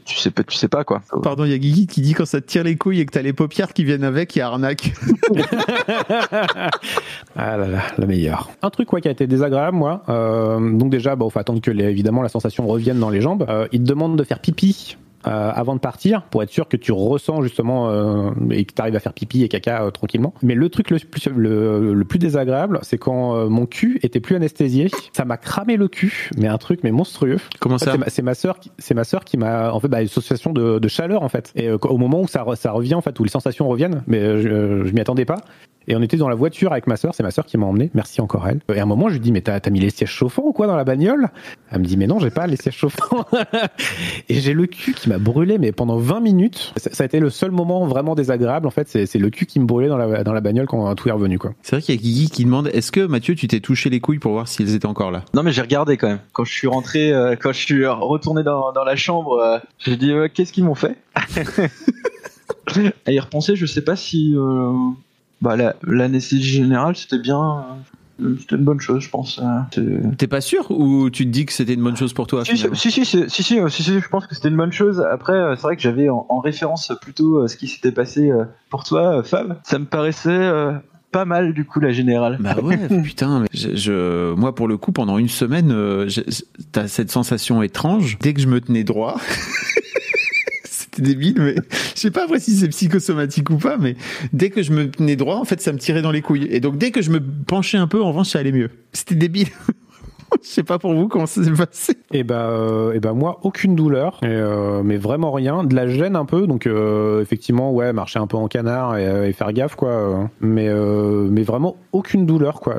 tu 0.05 0.17
sais 0.19 0.31
pas, 0.31 0.43
tu 0.45 0.57
sais 0.57 0.69
pas 0.69 0.85
quoi. 0.85 1.03
Pardon, 1.23 1.45
il 1.45 1.51
y 1.51 1.55
a 1.55 1.59
Guigui 1.59 1.87
qui 1.87 2.01
dit 2.01 2.13
quand 2.15 2.27
ça 2.27 2.41
te 2.41 2.47
tire 2.47 2.65
les 2.65 2.77
couilles 2.77 3.01
et 3.01 3.07
que 3.07 3.13
t'as 3.13 3.23
les 3.23 3.33
paupières 3.33 3.73
qui 3.73 3.85
viennent 3.85 4.05
avec, 4.05 4.35
il 4.37 4.41
y 4.41 4.43
a 4.43 4.47
arnaque. 4.49 4.93
Ah 7.37 7.57
là 7.57 7.67
là, 7.67 7.81
la 7.99 8.07
meilleure. 8.07 8.51
Un 8.63 8.71
truc 8.71 8.89
quoi 8.89 9.01
qui 9.01 9.09
a 9.09 9.11
été 9.11 9.27
désagréable, 9.27 9.77
moi. 9.77 10.03
euh, 10.09 10.77
donc 10.77 10.91
déjà, 10.91 11.17
bon, 11.17 11.29
faut 11.31 11.39
attendre 11.41 11.61
que 11.61 11.71
les- 11.71 11.85
évidemment 11.85 12.23
la 12.23 12.29
sensation 12.29 12.67
revienne 12.67 12.99
dans 13.01 13.11
les 13.11 13.21
jambes. 13.21 13.45
Euh, 13.49 13.67
il 13.73 13.81
te 13.81 13.85
demande 13.89 14.17
de 14.17 14.23
faire 14.25 14.39
pipi. 14.39 14.97
Euh, 15.27 15.51
avant 15.55 15.75
de 15.75 15.81
partir, 15.81 16.23
pour 16.31 16.43
être 16.43 16.51
sûr 16.51 16.69
que 16.69 16.77
tu 16.77 16.93
ressens 16.93 17.43
justement 17.43 17.91
euh, 17.91 18.31
et 18.51 18.65
que 18.65 18.73
tu 18.75 18.81
arrives 18.83 18.97
à 18.97 19.01
faire 19.01 19.13
pipi 19.13 19.43
et 19.43 19.49
caca 19.49 19.83
euh, 19.85 19.91
tranquillement. 19.91 20.35
Mais 20.43 20.55
le 20.55 20.69
truc 20.69 20.91
le 20.91 20.99
plus, 20.99 21.27
le, 21.29 21.95
le 21.95 22.05
plus 22.05 22.19
désagréable, 22.19 22.79
c'est 22.83 22.99
quand 22.99 23.37
euh, 23.37 23.49
mon 23.49 23.67
cul 23.67 23.99
était 24.03 24.21
plus 24.21 24.37
anesthésié, 24.37 24.91
ça 25.13 25.25
m'a 25.25 25.37
cramé 25.37 25.77
le 25.77 25.89
cul, 25.89 26.31
mais 26.37 26.49
un 26.49 26.59
truc 26.59 26.81
mais 26.85 26.91
monstrueux. 26.93 27.39
Comment 27.61 27.77
En 27.77 27.79
fait, 27.79 27.85
ça 27.87 27.97
c'est 28.09 28.23
ma- 28.23 28.35
sœur, 28.35 28.59
c'est 28.79 28.95
ma 28.95 29.05
sœur 29.05 29.25
qui 29.25 29.37
m'a 29.37 29.73
en 29.73 29.81
fait 29.81 29.89
bah, 29.89 30.01
une 30.01 30.07
association 30.07 30.53
de, 30.53 30.79
de 30.79 30.89
chaleur 30.89 31.23
en 31.23 31.29
fait. 31.29 31.53
Et 31.57 31.69
euh, 31.69 31.79
au 31.83 31.99
moment 31.99 32.21
où 32.21 32.29
ça, 32.29 32.45
ça 32.57 32.73
revient 32.73 32.95
en 32.95 33.01
fait, 33.01 33.19
où 33.21 33.25
les 33.25 33.31
sensations 33.31 33.69
reviennent, 33.69 34.03
mais 34.07 34.19
euh, 34.19 34.41
je, 34.85 34.89
je 34.89 34.93
m'y 34.95 35.01
attendais 35.01 35.25
pas. 35.25 35.37
Et 35.89 35.97
on 35.97 36.03
était 36.03 36.17
dans 36.17 36.29
la 36.29 36.35
voiture 36.35 36.73
avec 36.73 36.87
ma 36.87 36.97
sœur, 36.97 37.15
c'est 37.15 37.23
ma 37.23 37.31
sœur 37.31 37.47
qui 37.47 37.57
m'a 37.59 37.67
emmené. 37.67 37.91
Merci 37.95 38.21
encore 38.21 38.47
elle. 38.49 38.61
Et 38.75 38.79
à 38.79 38.83
un 38.83 38.87
moment, 38.87 39.09
je 39.09 39.15
lui 39.15 39.21
dis 39.21 39.33
mais 39.33 39.41
t'as 39.41 39.61
t'as 39.61 39.71
mis 39.71 39.81
les 39.81 39.91
sièges 39.91 40.11
chauffants 40.11 40.45
ou 40.45 40.53
quoi 40.53 40.67
dans 40.67 40.77
la 40.77 40.85
bagnole? 40.85 41.29
Elle 41.71 41.81
me 41.81 41.85
dit 41.85 41.97
mais 41.97 42.07
non, 42.07 42.19
j'ai 42.19 42.31
pas 42.31 42.47
les 42.47 42.57
sièges 42.57 42.77
chauffants. 42.77 43.27
et 44.29 44.41
j'ai 44.41 44.53
le 44.53 44.67
cul 44.67 44.95
qui 44.95 45.09
m'a 45.09 45.19
brûlé 45.19 45.59
mais 45.59 45.73
pendant 45.73 45.97
20 45.97 46.21
minutes. 46.21 46.73
Ça, 46.77 46.91
ça 46.93 47.03
a 47.05 47.07
été 47.07 47.21
le 47.21 47.31
seul 47.31 47.51
moment 47.51 47.87
vraiment 47.87 48.15
désagréable 48.15 48.67
en 48.67 48.71
fait. 48.71 48.89
C'est 48.89 49.07
c'est 49.07 49.19
le 49.19 49.31
cul 49.31 49.47
qui 49.47 49.61
me 49.61 49.67
brûlait 49.67 49.89
dans 49.89 49.99
la 49.99 50.25
dans 50.25 50.33
la 50.33 50.41
bagnole 50.41 50.67
quand 50.67 50.95
tout 50.95 51.09
est 51.09 51.13
revenu 51.13 51.39
quoi. 51.39 51.53
C'est 51.63 51.77
vrai 51.77 51.83
qu'il 51.83 51.95
y 51.95 51.99
a 51.99 52.01
Guigui 52.01 52.31
qui 52.31 52.45
demande 52.45 52.69
est-ce 52.69 52.93
que 52.93 53.07
Mathieu, 53.07 53.35
tu 53.35 53.49
t'es 53.49 53.61
touché 53.61 53.91
les 53.91 54.01
couilles 54.01 54.19
pour 54.19 54.33
voir 54.33 54.49
s'ils 54.49 54.75
étaient 54.75 54.87
encore 54.87 55.11
là? 55.11 55.25
Non, 55.35 55.43
mais 55.43 55.53
j'ai 55.53 55.63
regardé 55.63 55.97
quand 55.97 56.09
même. 56.09 56.21
Quand 56.33 56.45
je 56.45 56.53
suis 56.53 56.69
rentré, 56.69 57.13
euh, 57.13 57.37
quand 57.41 57.53
je 57.53 57.59
suis 57.59 57.87
retourné 57.87 58.43
dans, 58.43 58.73
dans 58.73 58.85
la 58.85 58.97
chambre, 58.97 59.39
euh, 59.39 59.59
j'ai 59.79 59.97
dit 59.97 60.13
euh, 60.13 60.29
qu'est-ce 60.33 60.53
qu'ils 60.53 60.65
m'ont 60.65 60.75
fait? 60.75 60.97
À 63.07 63.13
y 63.13 63.21
repenser, 63.21 63.57
je 63.57 63.67
sais 63.67 63.83
pas 63.83 63.97
si 63.97 64.35
euh, 64.37 64.73
bah, 65.45 65.57
la- 65.57 65.77
l'anesthésie 65.83 66.43
générale 66.43 66.97
c'était 66.97 67.19
bien. 67.21 67.65
euh, 68.21 68.35
C'était 68.41 68.57
une 68.57 68.65
bonne 68.65 68.81
chose, 68.81 69.03
je 69.03 69.11
pense. 69.11 69.41
euh, 69.43 70.01
T'es 70.19 70.27
pas 70.29 70.41
sûr 70.41 70.71
ou 70.71 71.11
tu 71.11 71.25
te 71.25 71.31
dis 71.31 71.45
que 71.47 71.53
c'était 71.53 71.75
une 71.75 71.83
bonne 71.83 71.97
chose 71.97 72.13
pour 72.13 72.27
toi 72.29 72.45
Si, 72.45 72.57
si, 72.57 72.91
si, 72.91 73.05
si, 73.05 73.43
si, 73.43 74.01
je 74.01 74.09
pense 74.09 74.27
que 74.27 74.35
c'était 74.37 74.49
une 74.49 74.57
bonne 74.57 74.73
chose. 74.73 75.01
Après, 75.11 75.33
euh, 75.33 75.55
c'est 75.57 75.63
vrai 75.63 75.75
que 75.77 75.83
j'avais 75.83 76.09
en, 76.09 76.25
en 76.29 76.39
référence 76.39 76.93
plutôt 77.03 77.47
ce 77.49 77.57
qui 77.57 77.67
s'était 77.69 77.91
passé 77.93 78.31
pour 78.71 78.85
toi, 78.85 79.23
Fab. 79.25 79.59
Ça 79.65 79.79
me 79.81 79.85
paraissait 79.85 80.31
euh, 80.31 80.73
pas 81.11 81.25
mal, 81.25 81.53
du 81.55 81.65
coup, 81.65 81.81
la 81.81 81.91
générale. 81.93 82.37
Bah 82.41 82.57
ouais, 82.63 82.79
putain. 83.05 83.41
Mais 83.41 83.49
je, 83.53 83.75
je- 83.75 84.35
moi, 84.35 84.55
pour 84.55 84.69
le 84.69 84.77
coup, 84.77 84.93
pendant 84.93 85.19
une 85.19 85.29
semaine, 85.29 85.75
t'as 86.73 86.87
cette 86.87 87.11
sensation 87.11 87.63
étrange. 87.65 88.19
Dès 88.21 88.33
que 88.33 88.41
je 88.41 88.47
me 88.49 88.61
tenais 88.61 88.85
droit, 88.85 89.19
c'était 90.95 91.09
débile, 91.09 91.35
mais 91.39 91.55
je 91.95 92.01
sais 92.01 92.11
pas 92.11 92.25
après 92.25 92.41
si 92.41 92.53
c'est 92.57 92.69
psychosomatique 92.69 93.51
ou 93.51 93.57
pas, 93.57 93.77
mais 93.79 93.97
dès 94.33 94.51
que 94.51 94.63
je 94.63 94.73
me 94.73 94.91
tenais 94.91 95.17
droit, 95.17 95.37
en 95.37 95.45
fait, 95.45 95.61
ça 95.61 95.73
me 95.73 95.79
tirait 95.79 96.03
dans 96.03 96.11
les 96.11 96.23
couilles. 96.23 96.47
Et 96.51 96.61
donc, 96.61 96.79
dès 96.79 96.91
que 96.91 97.03
je 97.03 97.11
me 97.11 97.21
penchais 97.21 97.79
un 97.79 97.87
peu, 97.87 98.03
en 98.03 98.09
revanche, 98.09 98.29
ça 98.31 98.39
allait 98.39 98.53
mieux. 98.53 98.71
C'était 98.93 99.15
débile. 99.15 99.49
Je 100.43 100.49
sais 100.49 100.63
pas 100.65 100.81
pour 100.81 100.93
vous 100.95 101.07
comment 101.07 101.27
ça 101.27 101.45
s'est 101.45 101.53
passé. 101.53 101.97
Et 102.13 102.25
bah, 102.25 102.49
euh, 102.49 102.93
et 102.93 102.99
bah 102.99 103.13
moi, 103.13 103.39
aucune 103.43 103.77
douleur, 103.77 104.19
euh, 104.25 104.83
mais 104.83 104.97
vraiment 104.97 105.31
rien, 105.31 105.63
de 105.63 105.77
la 105.77 105.87
gêne 105.87 106.17
un 106.17 106.25
peu, 106.25 106.49
donc 106.49 106.67
euh, 106.67 107.23
effectivement, 107.23 107.73
ouais, 107.73 107.93
marcher 107.93 108.19
un 108.19 108.27
peu 108.27 108.37
en 108.37 108.49
canard 108.49 108.97
et, 108.97 109.07
euh, 109.07 109.33
faire 109.33 109.53
gaffe, 109.53 109.77
quoi. 109.77 110.29
mais, 110.41 110.69
mais 111.31 111.43
vraiment 111.43 111.77
aucune 111.93 112.27
douleur, 112.27 112.61
quoi. 112.61 112.77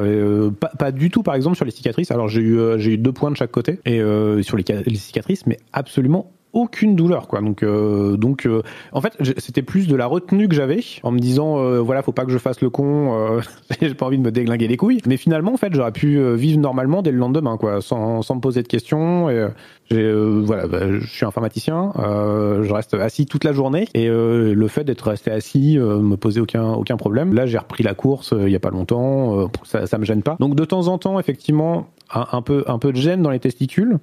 Pas, 0.59 0.71
pas 0.77 0.91
du 0.91 1.09
tout, 1.09 1.23
par 1.23 1.35
exemple, 1.35 1.55
sur 1.55 1.63
les 1.65 1.71
cicatrices. 1.71 2.11
Alors 2.11 2.27
j'ai 2.27 2.41
eu, 2.41 2.59
j'ai 2.77 2.93
eu 2.93 2.97
deux 2.97 3.13
points 3.13 3.31
de 3.31 3.37
chaque 3.37 3.51
côté, 3.51 3.79
et 3.85 4.01
sur 4.41 4.57
les, 4.57 4.65
les 4.85 4.95
cicatrices, 4.95 5.45
mais 5.45 5.57
absolument 5.71 6.31
aucune 6.55 6.95
douleur 6.95 7.27
quoi. 7.27 7.41
Donc 7.41 7.61
euh, 7.61 8.17
donc 8.17 8.47
euh, 8.47 8.63
en 8.93 9.01
fait 9.01 9.13
c'était 9.37 9.61
plus 9.61 9.87
de 9.87 9.95
la 9.95 10.07
retenue 10.07 10.47
que 10.47 10.55
j'avais 10.55 10.79
en 11.03 11.11
me 11.11 11.19
disant 11.19 11.59
euh, 11.59 11.81
voilà 11.81 12.01
faut 12.01 12.13
pas 12.13 12.25
que 12.25 12.31
je 12.31 12.37
fasse 12.37 12.61
le 12.61 12.69
con 12.69 13.13
euh, 13.13 13.41
j'ai 13.81 13.93
pas 13.93 14.05
envie 14.07 14.17
de 14.17 14.23
me 14.23 14.31
déglinguer 14.31 14.67
les 14.67 14.77
couilles. 14.77 15.01
Mais 15.05 15.17
finalement 15.17 15.53
en 15.53 15.57
fait 15.57 15.73
j'aurais 15.75 15.91
pu 15.91 16.17
euh, 16.17 16.33
vivre 16.35 16.59
normalement 16.59 17.01
dès 17.01 17.11
le 17.11 17.17
lendemain 17.17 17.57
quoi 17.57 17.81
sans, 17.81 18.21
sans 18.21 18.35
me 18.35 18.41
poser 18.41 18.63
de 18.63 18.67
questions 18.67 19.29
et 19.29 19.47
euh, 19.91 20.41
voilà 20.43 20.67
bah, 20.67 20.91
je 20.99 21.05
suis 21.05 21.25
informaticien 21.25 21.93
euh, 21.99 22.63
je 22.63 22.73
reste 22.73 22.93
assis 22.95 23.25
toute 23.25 23.43
la 23.43 23.53
journée 23.53 23.87
et 23.93 24.07
euh, 24.07 24.53
le 24.53 24.67
fait 24.67 24.83
d'être 24.83 25.09
resté 25.09 25.31
assis 25.31 25.77
euh, 25.77 25.99
me 25.99 26.17
posait 26.17 26.39
aucun 26.39 26.73
aucun 26.73 26.97
problème. 26.97 27.33
Là 27.33 27.45
j'ai 27.45 27.57
repris 27.57 27.83
la 27.83 27.93
course 27.93 28.33
il 28.37 28.49
y 28.49 28.55
a 28.55 28.59
pas 28.59 28.71
longtemps 28.71 29.49
ça 29.63 29.85
ça 29.85 29.97
me 29.97 30.05
gêne 30.05 30.23
pas. 30.23 30.37
Donc 30.39 30.55
de 30.55 30.65
temps 30.65 30.87
en 30.87 30.97
temps 30.97 31.19
effectivement 31.19 31.87
un, 32.11 32.41
peu 32.41 32.63
un 32.67 32.77
peu 32.77 32.91
de 32.91 32.97
gêne 32.97 33.21
dans 33.21 33.29
les 33.29 33.39
testicules 33.39 33.97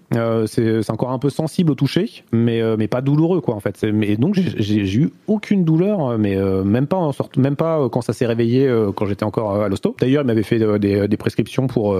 c'est 0.46 0.90
encore 0.90 1.10
un 1.10 1.18
peu 1.18 1.30
sensible 1.30 1.72
au 1.72 1.74
toucher 1.74 2.24
mais 2.32 2.60
mais 2.76 2.88
pas 2.88 3.00
douloureux 3.00 3.40
quoi 3.40 3.54
en 3.54 3.60
fait. 3.60 3.82
Mais 3.84 4.16
donc 4.16 4.34
j'ai- 4.34 4.82
eu 4.82 5.10
aucune 5.26 5.64
douleur 5.64 6.18
mais 6.18 6.36
même 6.36 6.86
pas 6.86 6.96
en 6.96 7.12
sorte 7.12 7.36
même 7.36 7.56
pas 7.56 7.88
quand 7.90 8.02
ça 8.02 8.12
s'est 8.12 8.26
réveillé 8.26 8.72
quand 8.96 9.06
j'étais 9.06 9.24
encore 9.24 9.62
à 9.62 9.68
l'hosto. 9.68 9.96
D'ailleurs 10.00 10.22
il 10.22 10.26
m'avait 10.26 10.42
fait 10.42 10.58
des, 10.58 11.16
prescriptions 11.16 11.66
pour 11.66 11.96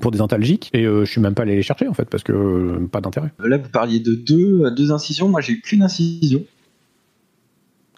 pour 0.00 0.10
des 0.10 0.20
antalgiques 0.20 0.70
et 0.72 0.84
euh, 0.84 1.04
je 1.04 1.10
suis 1.10 1.20
même 1.20 1.34
pas 1.34 1.42
allé 1.42 1.56
les 1.56 1.62
chercher 1.62 1.88
en 1.88 1.94
fait 1.94 2.08
parce 2.08 2.22
que 2.22 2.32
euh, 2.32 2.86
pas 2.90 3.00
d'intérêt 3.00 3.32
Là, 3.42 3.58
vous 3.58 3.68
parliez 3.68 4.00
de 4.00 4.14
deux, 4.14 4.64
euh, 4.64 4.70
deux 4.70 4.92
incisions. 4.92 5.28
Moi, 5.28 5.40
j'ai 5.40 5.60
qu'une 5.60 5.82
incision. 5.82 6.44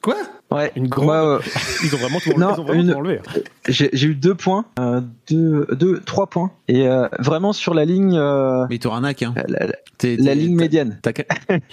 Quoi 0.03 0.17
Ouais. 0.51 0.71
Une 0.77 0.89
grande- 0.89 1.07
Moi, 1.07 1.37
euh, 1.37 1.39
ils 1.85 1.95
ont 1.95 1.99
vraiment 1.99 2.19
tout 2.21 2.31
Non, 2.39 2.49
enlevé, 2.49 2.55
ils 2.57 2.61
ont 2.61 2.65
vraiment 2.65 2.83
une- 2.83 2.91
tout 2.91 2.97
enlevé. 2.99 3.21
j'ai 3.69 3.89
j'ai 3.95 4.07
eu 4.09 4.15
deux 4.15 4.35
points, 4.35 4.67
euh, 4.79 5.01
deux, 5.31 5.67
deux, 5.73 6.01
trois 6.01 6.27
points, 6.27 6.51
et 6.69 6.87
euh, 6.89 7.09
vraiment 7.21 7.55
sur 7.55 7.73
la 7.73 7.87
ligne, 7.87 8.19
euh, 8.19 8.67
Mais 8.69 8.77
t'auras 8.79 8.97
arnaque, 8.97 9.23
hein. 9.23 9.33
la, 9.49 9.67
la- 9.67 9.73
T'es- 9.97 10.17
la 10.17 10.25
t'es- 10.25 10.35
ligne 10.35 10.57
t'as- 10.59 10.63
médiane. 10.65 10.99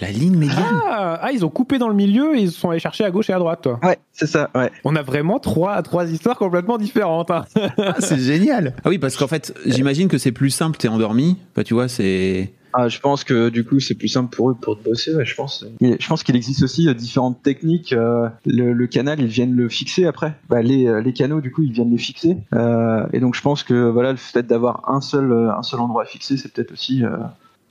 La 0.00 0.10
ligne 0.10 0.36
médiane 0.36 0.80
ah, 0.86 1.18
ah, 1.20 1.32
ils 1.32 1.44
ont 1.44 1.50
coupé 1.50 1.76
dans 1.78 1.88
le 1.88 1.94
milieu 1.94 2.36
et 2.36 2.40
ils 2.42 2.52
sont 2.52 2.70
allés 2.70 2.78
chercher 2.80 3.04
à 3.04 3.10
gauche 3.10 3.28
et 3.28 3.32
à 3.34 3.38
droite 3.38 3.60
toi 3.62 3.78
Ouais, 3.82 3.98
c'est 4.12 4.26
ça. 4.28 4.48
Ouais. 4.54 4.70
on 4.84 4.94
a 4.96 5.02
vraiment 5.02 5.38
trois 5.40 5.82
trois 5.82 6.08
histoires 6.10 6.36
complètement 6.38 6.78
différentes 6.78 7.30
hein. 7.30 7.44
Ah, 7.76 7.96
c'est 7.98 8.18
génial. 8.20 8.74
Ah 8.84 8.88
oui, 8.88 8.98
parce 8.98 9.16
qu'en 9.16 9.26
fait, 9.28 9.52
j'imagine 9.66 10.08
que 10.08 10.16
c'est 10.16 10.32
plus 10.32 10.50
simple, 10.50 10.78
t'es 10.78 10.88
endormi. 10.88 11.36
Bah, 11.56 11.64
tu 11.64 11.74
vois, 11.74 11.88
c'est. 11.88 12.52
Ah, 12.72 12.88
je 12.88 13.00
pense 13.00 13.24
que 13.24 13.48
du 13.48 13.64
coup, 13.64 13.80
c'est 13.80 13.94
plus 13.94 14.08
simple 14.08 14.34
pour 14.34 14.50
eux 14.50 14.54
pour 14.54 14.76
bosser. 14.76 15.14
Ouais, 15.14 15.24
je 15.24 15.34
pense. 15.34 15.64
Mais 15.80 15.96
je 15.98 16.06
pense 16.08 16.22
qu'il 16.22 16.36
existe 16.36 16.62
aussi 16.62 16.88
euh, 16.88 16.94
différentes 16.94 17.42
techniques. 17.42 17.92
euh, 17.92 18.28
le, 18.46 18.72
le 18.72 18.86
canal, 18.86 19.20
ils 19.20 19.26
viennent 19.26 19.54
le 19.54 19.68
fixer 19.68 20.06
après. 20.06 20.34
Bah, 20.48 20.62
les, 20.62 20.86
euh, 20.86 21.00
les 21.00 21.12
canaux, 21.12 21.40
du 21.40 21.50
coup, 21.52 21.62
ils 21.62 21.72
viennent 21.72 21.90
les 21.90 21.98
fixer. 21.98 22.36
Euh, 22.54 23.06
et 23.12 23.20
donc, 23.20 23.34
je 23.34 23.42
pense 23.42 23.62
que 23.62 23.88
voilà, 23.88 24.12
le 24.12 24.16
fait 24.18 24.46
d'avoir 24.46 24.88
un 24.88 25.00
seul, 25.00 25.32
un 25.32 25.62
seul 25.62 25.80
endroit 25.80 26.04
fixé, 26.04 26.36
c'est 26.36 26.52
peut-être 26.52 26.72
aussi. 26.72 27.04
euh, 27.04 27.16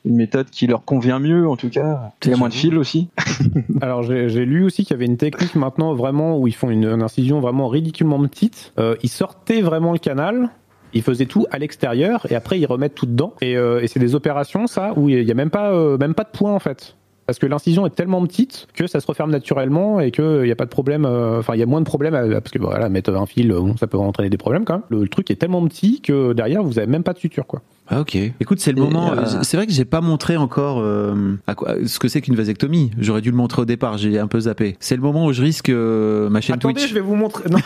une 0.06 0.16
méthode 0.16 0.50
qui 0.50 0.66
leur 0.66 0.86
convient 0.86 1.20
mieux 1.20 1.46
en 1.50 1.58
tout 1.58 1.68
cas. 1.70 2.14
Il 2.24 2.32
y 2.32 2.34
a 2.34 2.38
moins 2.38 2.48
de 2.48 2.54
fils 2.54 2.74
aussi. 2.74 3.10
Alors 3.82 4.02
j'ai 4.02 4.30
j'ai 4.30 4.46
lu 4.46 4.64
aussi 4.64 4.84
qu'il 4.86 4.92
y 4.92 4.94
avait 4.96 5.06
une 5.06 5.18
technique 5.18 5.56
maintenant 5.56 5.94
vraiment 5.94 6.40
où 6.40 6.48
ils 6.48 6.56
font 6.56 6.70
une, 6.70 6.86
une 6.86 7.02
incision 7.04 7.42
vraiment 7.42 7.68
ridiculement 7.68 8.18
petite. 8.26 8.72
Euh, 8.80 8.96
ils 9.04 9.10
sortaient 9.10 9.60
vraiment 9.62 9.92
le 9.92 10.00
canal. 10.00 10.52
Ils 10.94 11.02
faisaient 11.04 11.26
tout 11.26 11.46
à 11.52 11.60
l'extérieur 11.60 12.26
et 12.30 12.36
après 12.36 12.60
ils 12.60 12.66
remettent 12.66 12.96
tout 12.96 13.06
dedans. 13.06 13.34
Et, 13.42 13.58
euh, 13.58 13.82
et 13.82 13.88
c'est 13.88 14.00
des 14.00 14.16
opérations 14.16 14.68
ça 14.68 14.94
où 14.96 15.10
il 15.10 15.24
y 15.24 15.32
a 15.32 15.36
même 15.36 15.50
pas 15.52 15.72
euh, 15.72 15.98
même 15.98 16.14
pas 16.14 16.24
de 16.24 16.30
point 16.38 16.54
en 16.54 16.60
fait. 16.60 16.96
parce 17.28 17.38
que 17.38 17.46
l'incision 17.46 17.86
est 17.86 17.92
tellement 17.96 18.26
petite 18.26 18.68
que 18.74 18.88
ça 18.88 19.00
se 19.00 19.06
referme 19.08 19.30
naturellement 19.30 20.00
et 20.00 20.10
qu'il 20.10 20.42
n'y 20.42 20.52
a 20.52 20.56
pas 20.56 20.66
de 20.66 20.70
problème. 20.72 21.06
euh, 21.06 21.40
Enfin, 21.40 21.54
il 21.54 21.60
y 21.60 21.64
a 21.64 21.68
moins 21.68 21.80
de 21.82 21.86
problèmes 21.86 22.14
parce 22.42 22.52
que 22.52 22.58
voilà, 22.60 22.90
mettre 22.90 23.14
un 23.14 23.26
fil, 23.28 23.50
bon, 23.52 23.78
ça 23.78 23.86
peut 23.88 23.98
entraîner 24.00 24.30
des 24.32 24.38
problèmes 24.38 24.66
quand 24.66 24.74
même. 24.74 24.84
Le, 24.90 25.02
le 25.04 25.08
truc 25.10 25.30
est 25.30 25.36
tellement 25.36 25.64
petit 25.68 26.02
que 26.02 26.34
derrière 26.34 26.64
vous 26.64 26.80
avez 26.80 26.88
même 26.88 27.04
pas 27.04 27.14
de 27.14 27.20
suture 27.20 27.46
quoi. 27.46 27.62
Ah, 27.92 28.02
ok. 28.02 28.16
Écoute, 28.40 28.60
c'est 28.60 28.72
le 28.72 28.78
Et, 28.78 28.82
moment. 28.82 29.14
euh, 29.14 29.26
C'est 29.42 29.58
vrai 29.58 29.66
que 29.66 29.74
j'ai 29.74 29.84
pas 29.86 30.00
montré 30.02 30.38
encore 30.38 30.80
euh, 30.80 31.36
à 31.48 31.56
quoi, 31.56 31.74
ce 31.88 31.98
que 31.98 32.08
c'est 32.08 32.22
qu'une 32.22 32.36
vasectomie. 32.36 32.92
J'aurais 33.00 33.22
dû 33.22 33.32
le 33.32 33.36
montrer 33.38 33.64
au 33.64 33.66
départ. 33.66 33.98
J'ai 33.98 34.20
un 34.20 34.28
peu 34.28 34.42
zappé. 34.42 34.76
C'est 34.80 34.96
le 34.96 35.02
moment 35.02 35.26
où 35.26 35.34
je 35.34 35.42
risque 35.42 35.70
euh, 35.70 36.30
ma 36.30 36.40
chaîne 36.40 36.56
Attendez, 36.58 36.76
Twitch. 36.76 36.90
je 36.90 36.94
vais 36.94 37.00
vous 37.00 37.16
montrer. 37.16 37.50
Non. 37.50 37.58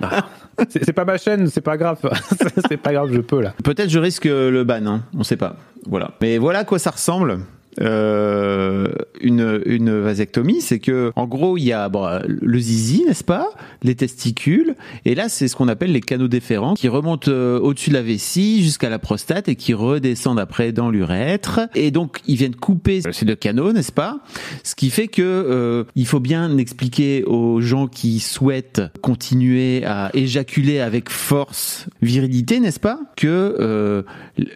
Non. 0.00 0.08
C'est 0.68 0.92
pas 0.92 1.04
ma 1.04 1.18
chaîne, 1.18 1.46
c'est 1.48 1.60
pas 1.60 1.76
grave. 1.76 1.98
c'est 2.68 2.76
pas 2.76 2.92
grave, 2.92 3.10
je 3.12 3.20
peux 3.20 3.40
là. 3.40 3.54
Peut-être 3.64 3.88
je 3.88 3.98
risque 3.98 4.24
le 4.24 4.62
ban. 4.64 4.86
Hein. 4.86 5.02
On 5.16 5.22
sait 5.22 5.36
pas. 5.36 5.56
Voilà. 5.86 6.12
Mais 6.20 6.38
voilà 6.38 6.60
à 6.60 6.64
quoi 6.64 6.78
ça 6.78 6.90
ressemble. 6.90 7.40
Euh, 7.80 8.88
une, 9.20 9.62
une 9.64 10.00
vasectomie, 10.00 10.60
c'est 10.60 10.78
que 10.78 11.12
en 11.16 11.26
gros 11.26 11.56
il 11.56 11.64
y 11.64 11.72
a 11.72 11.90
le 12.28 12.58
zizi, 12.58 13.04
n'est-ce 13.06 13.24
pas, 13.24 13.48
les 13.82 13.94
testicules, 13.94 14.74
et 15.04 15.14
là 15.14 15.28
c'est 15.28 15.48
ce 15.48 15.56
qu'on 15.56 15.68
appelle 15.68 15.92
les 15.92 16.00
canaux 16.00 16.28
déférents 16.28 16.74
qui 16.74 16.88
remontent 16.88 17.30
euh, 17.30 17.58
au-dessus 17.58 17.90
de 17.90 17.94
la 17.94 18.02
vessie 18.02 18.62
jusqu'à 18.62 18.90
la 18.90 18.98
prostate 18.98 19.48
et 19.48 19.56
qui 19.56 19.72
redescendent 19.72 20.40
après 20.40 20.72
dans 20.72 20.90
l'urètre. 20.90 21.60
Et 21.74 21.90
donc 21.90 22.20
ils 22.26 22.36
viennent 22.36 22.54
couper 22.54 23.00
ces 23.12 23.24
deux 23.24 23.34
canaux, 23.34 23.72
n'est-ce 23.72 23.92
pas? 23.92 24.20
Ce 24.62 24.74
qui 24.74 24.90
fait 24.90 25.08
que 25.08 25.22
euh, 25.22 25.84
il 25.94 26.06
faut 26.06 26.20
bien 26.20 26.58
expliquer 26.58 27.24
aux 27.24 27.60
gens 27.60 27.86
qui 27.86 28.20
souhaitent 28.20 28.82
continuer 29.00 29.84
à 29.84 30.10
éjaculer 30.14 30.80
avec 30.80 31.08
force, 31.08 31.86
virilité, 32.02 32.60
n'est-ce 32.60 32.80
pas, 32.80 33.00
que 33.16 33.56
euh, 33.58 34.02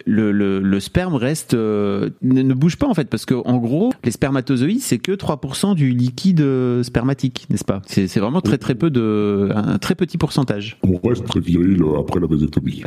le, 0.05 0.31
le, 0.31 0.59
le 0.59 0.79
sperme 0.79 1.15
reste 1.15 1.53
euh, 1.53 2.09
ne 2.21 2.53
bouge 2.53 2.77
pas 2.77 2.87
en 2.87 2.93
fait 2.93 3.09
parce 3.15 3.25
que 3.25 3.33
en 3.33 3.59
gros 3.59 3.93
les 4.03 4.11
spermatozoïdes 4.11 4.81
c'est 4.81 4.97
que 4.97 5.13
3% 5.13 5.73
du 5.73 5.91
liquide 5.91 6.41
euh, 6.41 6.83
spermatique 6.83 7.47
n'est-ce 7.49 7.63
pas? 7.63 7.81
C'est 7.85 8.09
c'est 8.09 8.19
vraiment 8.19 8.41
très 8.41 8.57
très 8.57 8.75
peu 8.75 8.89
de 8.89 9.51
un 9.55 9.77
très 9.77 9.95
petit 9.95 10.17
pourcentage. 10.17 10.77
On 10.83 10.97
reste 11.07 11.25
très 11.25 11.39
viril 11.39 11.81
euh, 11.81 11.97
après 11.97 12.19
la 12.19 12.27
vasectomie. 12.27 12.83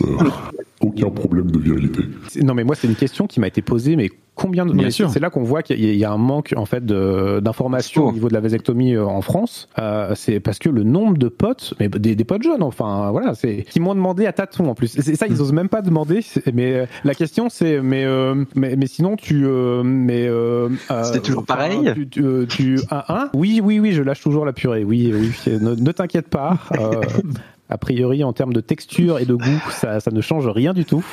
Aucun 0.80 1.08
problème 1.10 1.50
de 1.50 1.58
virilité. 1.58 2.02
Non 2.42 2.52
mais 2.54 2.64
moi 2.64 2.74
c'est 2.74 2.86
une 2.86 2.94
question 2.96 3.26
qui 3.26 3.40
m'a 3.40 3.46
été 3.48 3.62
posée 3.62 3.96
mais 3.96 4.10
combien 4.34 4.66
de 4.66 4.72
Bien 4.74 4.84
mais 4.84 4.90
sûr. 4.90 5.08
c'est 5.08 5.20
là 5.20 5.30
qu'on 5.30 5.42
voit 5.42 5.62
qu'il 5.62 5.82
y 5.82 6.04
a- 6.04 6.12
un 6.12 6.18
manque 6.18 6.52
en 6.54 6.66
fait 6.66 6.84
d'informations 6.84 8.08
au 8.08 8.12
niveau 8.12 8.28
de 8.28 8.34
la 8.34 8.40
vasectomie 8.40 8.94
euh, 8.94 9.06
en 9.06 9.22
France. 9.22 9.68
Euh, 9.78 10.12
c'est 10.14 10.38
parce 10.40 10.58
que 10.58 10.68
le 10.68 10.82
nombre 10.82 11.16
de 11.16 11.28
potes 11.28 11.72
mais 11.80 11.88
des, 11.88 12.14
des 12.14 12.24
potes 12.24 12.42
jeunes 12.42 12.62
enfin 12.62 13.10
voilà 13.10 13.34
c'est 13.34 13.64
qui 13.70 13.80
m'ont 13.80 13.94
demandé 13.94 14.26
à 14.26 14.32
tâtons 14.34 14.68
en 14.68 14.74
plus. 14.74 14.88
C'est 14.88 15.16
ça 15.16 15.26
ils 15.26 15.40
osent 15.40 15.54
même 15.54 15.70
pas 15.70 15.80
demander 15.80 16.20
mais 16.52 16.74
euh, 16.74 16.86
la 17.04 17.14
question 17.14 17.48
c'est 17.48 17.80
mais, 17.80 18.04
euh, 18.04 18.44
mais 18.54 18.76
mais 18.76 18.86
sinon 18.86 19.16
tu 19.16 19.46
euh, 19.46 19.82
mais 19.82 20.26
euh, 20.28 20.68
euh, 20.90 21.04
C'était 21.04 21.20
toujours 21.20 21.46
pareil 21.46 21.90
tu, 21.94 22.06
tu, 22.08 22.22
tu- 22.50 22.78
un, 22.90 23.02
un? 23.08 23.30
Oui 23.32 23.60
oui 23.64 23.80
oui 23.80 23.92
je 23.92 24.02
lâche 24.02 24.20
toujours 24.20 24.44
la 24.44 24.52
purée. 24.52 24.84
Oui 24.84 25.10
oui 25.14 25.32
ne, 25.58 25.74
ne 25.74 25.92
t'inquiète 25.92 26.28
pas. 26.28 26.58
Euh, 26.78 27.00
a 27.68 27.78
priori, 27.78 28.22
en 28.24 28.32
termes 28.32 28.52
de 28.52 28.60
texture 28.60 29.18
et 29.18 29.24
de 29.24 29.34
goût, 29.34 29.62
ça, 29.70 30.00
ça 30.00 30.10
ne 30.10 30.20
change 30.20 30.46
rien 30.48 30.72
du 30.72 30.84
tout. 30.84 31.04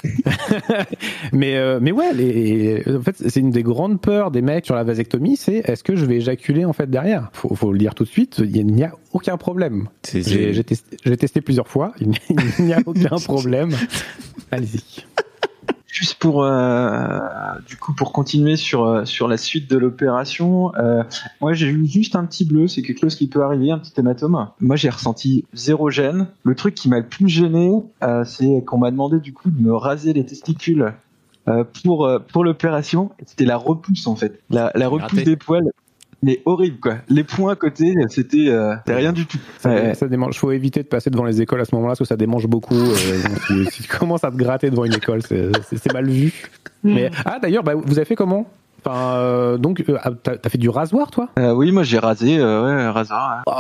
mais, 1.34 1.58
euh, 1.58 1.80
mais 1.82 1.92
ouais, 1.92 2.14
les, 2.14 2.84
en 2.88 3.02
fait, 3.02 3.16
c'est 3.28 3.40
une 3.40 3.52
des 3.52 3.64
grandes 3.64 4.00
peurs 4.00 4.32
des 4.32 4.42
mecs 4.42 4.66
sur 4.66 4.76
la 4.76 4.84
vasectomie, 4.84 5.38
c'est 5.38 5.58
est-ce 5.66 5.84
que 5.84 5.96
je 5.96 6.06
vais 6.06 6.18
éjaculer 6.18 6.66
en 6.66 6.74
fait 6.74 6.90
derrière? 6.90 7.30
Faut, 7.34 7.54
faut 7.56 7.72
le 7.72 7.78
dire 7.78 7.96
tout 7.96 8.04
de 8.04 8.10
suite, 8.10 8.42
il 8.44 8.68
n'y 8.68 8.84
a 8.84 8.94
aucun 9.12 9.38
problème. 9.38 9.88
J'ai 10.12 10.64
testé, 10.64 11.42
plusieurs 11.42 11.68
fois, 11.68 11.94
il 12.00 12.14
n'y 12.60 12.74
a 12.74 12.80
aucun 12.86 13.18
problème. 13.18 13.72
Allez-y. 14.52 15.04
Juste 15.94 16.16
pour 16.16 16.44
euh, 16.44 17.20
du 17.68 17.78
coup 17.78 17.94
pour 17.94 18.14
continuer 18.14 18.56
sur 18.56 18.84
euh, 18.84 19.06
sur 19.06 19.28
la 19.28 19.38
suite 19.38 19.70
de 19.70 19.78
l'opération, 19.78 20.74
euh, 20.76 21.04
moi 21.40 21.54
j'ai 21.54 21.68
eu 21.68 21.86
juste 21.86 22.16
un 22.16 22.26
petit 22.26 22.46
bleu, 22.46 22.68
c'est 22.68 22.82
quelque 22.82 23.00
chose 23.00 23.16
qui 23.16 23.28
peut 23.28 23.44
arriver, 23.44 23.70
un 23.70 23.78
petit 23.78 23.94
hématome. 24.00 24.50
Moi 24.60 24.76
j'ai 24.76 24.90
ressenti 24.90 25.46
zéro 25.54 25.92
gêne. 25.92 26.30
Le 26.42 26.56
truc 26.56 26.74
qui 26.74 26.90
m'a 26.90 26.98
le 26.98 27.06
plus 27.06 27.30
gêné, 27.30 27.72
euh, 28.02 28.24
c'est 28.24 28.64
qu'on 28.66 28.80
m'a 28.80 28.90
demandé 28.90 29.20
du 29.20 29.34
coup 29.34 29.52
de 29.52 29.62
me 29.62 29.72
raser 29.72 30.14
les 30.14 30.26
testicules 30.26 30.94
pour 31.84 32.10
pour 32.28 32.44
l'opération. 32.44 33.12
C'était 33.28 33.46
la 33.46 33.58
repousse 33.58 34.08
en 34.08 34.16
fait, 34.16 34.42
la, 34.50 34.72
la 34.74 34.88
repousse 34.88 35.24
des 35.24 35.38
poils. 35.38 35.70
Mais 36.24 36.42
horrible 36.46 36.80
quoi. 36.80 36.96
Les 37.10 37.24
points 37.24 37.52
à 37.52 37.56
côté, 37.56 37.94
c'était 38.08 38.48
euh, 38.48 38.76
rien 38.88 39.12
du 39.14 39.26
tout. 39.26 39.38
Ça, 39.60 39.70
Ouais. 39.70 39.94
ça 39.94 40.08
démange. 40.08 40.40
Faut 40.40 40.52
éviter 40.52 40.82
de 40.82 40.88
passer 40.88 41.10
devant 41.10 41.26
les 41.26 41.42
écoles 41.42 41.60
à 41.62 41.66
ce 41.66 41.76
moment-là, 41.76 41.92
parce 41.92 42.00
que 42.00 42.06
ça 42.06 42.16
démange 42.16 42.48
beaucoup. 42.48 42.74
euh, 42.76 43.22
donc, 43.52 43.70
si, 43.72 43.84
tu 43.84 43.90
commences 43.98 44.24
à 44.24 44.32
te 44.32 44.38
gratter 44.38 44.70
devant 44.70 44.86
une 44.86 44.94
école, 44.96 45.22
c'est- 45.22 45.52
mal 45.94 46.10
vu. 46.10 46.34
Mais 46.84 47.12
ah 47.26 47.38
d'ailleurs, 47.42 47.64
bah, 47.64 47.74
vous 47.76 47.98
avez 47.98 48.06
fait 48.06 48.16
comment? 48.16 48.48
Enfin, 48.86 49.16
euh, 49.16 49.58
donc, 49.58 49.84
euh, 49.90 49.98
ah, 50.04 50.12
t'as 50.22 50.50
fait 50.50 50.58
du 50.58 50.70
rasoir, 50.70 51.10
toi? 51.12 51.30
Euh, 51.40 51.54
oui, 51.54 51.72
moi 51.72 51.84
j'ai 51.84 52.00
rasé, 52.00 52.38
euh, 52.38 52.66
ouais, 52.66 52.90
rasoir. 52.90 53.38
ouais. 53.48 53.54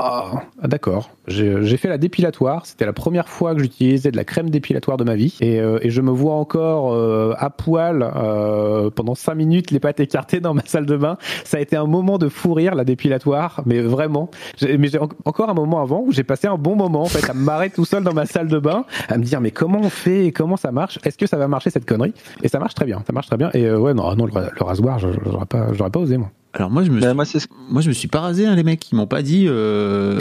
Ah, 0.61 0.67
d'accord. 0.67 1.09
J'ai 1.28 1.78
fait 1.78 1.88
la 1.88 1.97
dépilatoire. 1.97 2.65
C'était 2.65 2.86
la 2.86 2.91
première 2.93 3.30
fois 3.30 3.55
que 3.55 3.61
j'utilisais 3.61 4.11
de 4.11 4.17
la 4.17 4.26
crème 4.26 4.49
dépilatoire 4.49 4.97
de 4.97 5.03
ma 5.05 5.15
vie. 5.15 5.38
Et, 5.41 5.59
euh, 5.61 5.80
et 5.82 5.89
je 5.89 6.01
me 6.01 6.11
vois 6.11 6.34
encore 6.34 6.93
euh, 6.93 7.34
à 7.38 7.49
poil 7.49 8.03
euh, 8.15 8.89
pendant 8.89 9.15
5 9.15 9.36
minutes, 9.36 9.71
les 9.71 9.80
pattes 9.80 9.99
écartées 10.01 10.41
dans 10.41 10.53
ma 10.53 10.63
salle 10.65 10.86
de 10.86 10.97
bain. 10.97 11.17
Ça 11.45 11.57
a 11.57 11.59
été 11.61 11.76
un 11.78 11.86
moment 11.86 12.17
de 12.17 12.28
fou 12.28 12.53
rire, 12.53 12.76
la 12.76 12.84
dépilatoire. 12.84 13.61
Mais 13.65 13.80
vraiment. 13.80 14.30
J'ai- 14.57 14.78
Mais 14.78 14.88
j'ai 14.89 14.99
en- 14.99 15.07
encore 15.26 15.49
un 15.49 15.53
moment 15.53 15.82
avant 15.82 16.01
où 16.05 16.11
j'ai 16.11 16.24
passé 16.24 16.47
un 16.47 16.57
bon 16.57 16.76
moment, 16.76 17.03
en 17.03 17.05
fait, 17.07 17.30
à 17.30 17.34
me 17.34 17.41
marrer 17.43 17.69
tout 17.69 17.86
seul 17.86 18.03
dans 18.03 18.13
ma 18.13 18.26
salle 18.26 18.47
de 18.49 18.59
bain, 18.59 18.84
à 19.07 19.17
me 19.17 19.24
dire, 19.24 19.39
mais 19.39 19.51
comment 19.51 19.80
on 19.82 19.89
fait 19.89 20.32
Comment 20.34 20.57
ça 20.57 20.71
marche? 20.71 20.99
Est-ce 21.05 21.17
que 21.17 21.28
ça 21.28 21.38
va 21.38 21.47
marcher 21.47 21.69
cette 21.69 21.86
connerie? 21.86 22.13
Et 22.41 22.47
ça 22.49 22.59
marche 22.59 22.74
très 22.76 22.86
bien. 22.86 23.01
Ça 23.07 23.13
marche 23.13 23.28
très 23.28 23.38
bien. 23.38 23.49
Et 23.53 23.71
ouais, 23.71 23.93
non, 23.93 24.13
non, 24.15 24.26
le, 24.26 24.32
le 24.34 24.65
rasoir, 24.65 24.99
je- 24.99 25.07
j'aurais 25.26 25.45
pas, 25.45 25.74
j'aurais 25.74 25.89
pas 25.91 25.99
osé, 25.99 26.18
moi. 26.18 26.32
alors 26.53 26.70
moi 26.70 26.84
je 26.84 26.91
me 26.91 26.99
Bah, 26.99 27.07
suis, 27.07 27.16
moi 27.16 27.26
c'est 27.26 27.39
ce 27.39 27.47
moi 27.70 27.82
je 27.82 27.89
me 27.89 27.93
suis 27.93 28.07
pas 28.07 28.20
rasé 28.22 28.45
hein, 28.45 28.55
les 28.55 28.64
mecs 28.64 28.91
ils 28.91 28.95
m'ont 28.95 29.07
pas 29.07 29.22
dit 29.22 29.45
euh, 29.47 30.20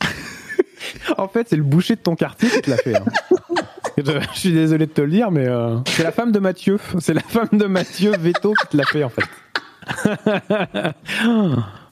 En 1.16 1.26
fait, 1.28 1.48
c'est 1.48 1.56
le 1.56 1.62
boucher 1.64 1.96
de 1.96 2.00
ton 2.00 2.14
quartier 2.14 2.48
qui 2.48 2.60
te 2.60 2.70
l'a 2.70 2.76
fait. 2.76 2.96
hein. 2.96 3.04
Je, 3.98 4.04
je 4.32 4.38
suis 4.38 4.52
désolé 4.52 4.86
de 4.86 4.92
te 4.92 5.00
le 5.00 5.10
dire, 5.10 5.32
mais 5.32 5.48
euh, 5.48 5.78
c'est 5.86 6.04
la 6.04 6.12
femme 6.12 6.30
de 6.30 6.38
Mathieu. 6.38 6.78
C'est 7.00 7.14
la 7.14 7.20
femme 7.22 7.48
de 7.52 7.64
Mathieu 7.66 8.12
Veto 8.16 8.54
qui 8.54 8.68
te 8.68 8.76
l'a 8.76 8.84
fait, 8.84 9.02
en 9.02 9.08
fait. 9.08 9.24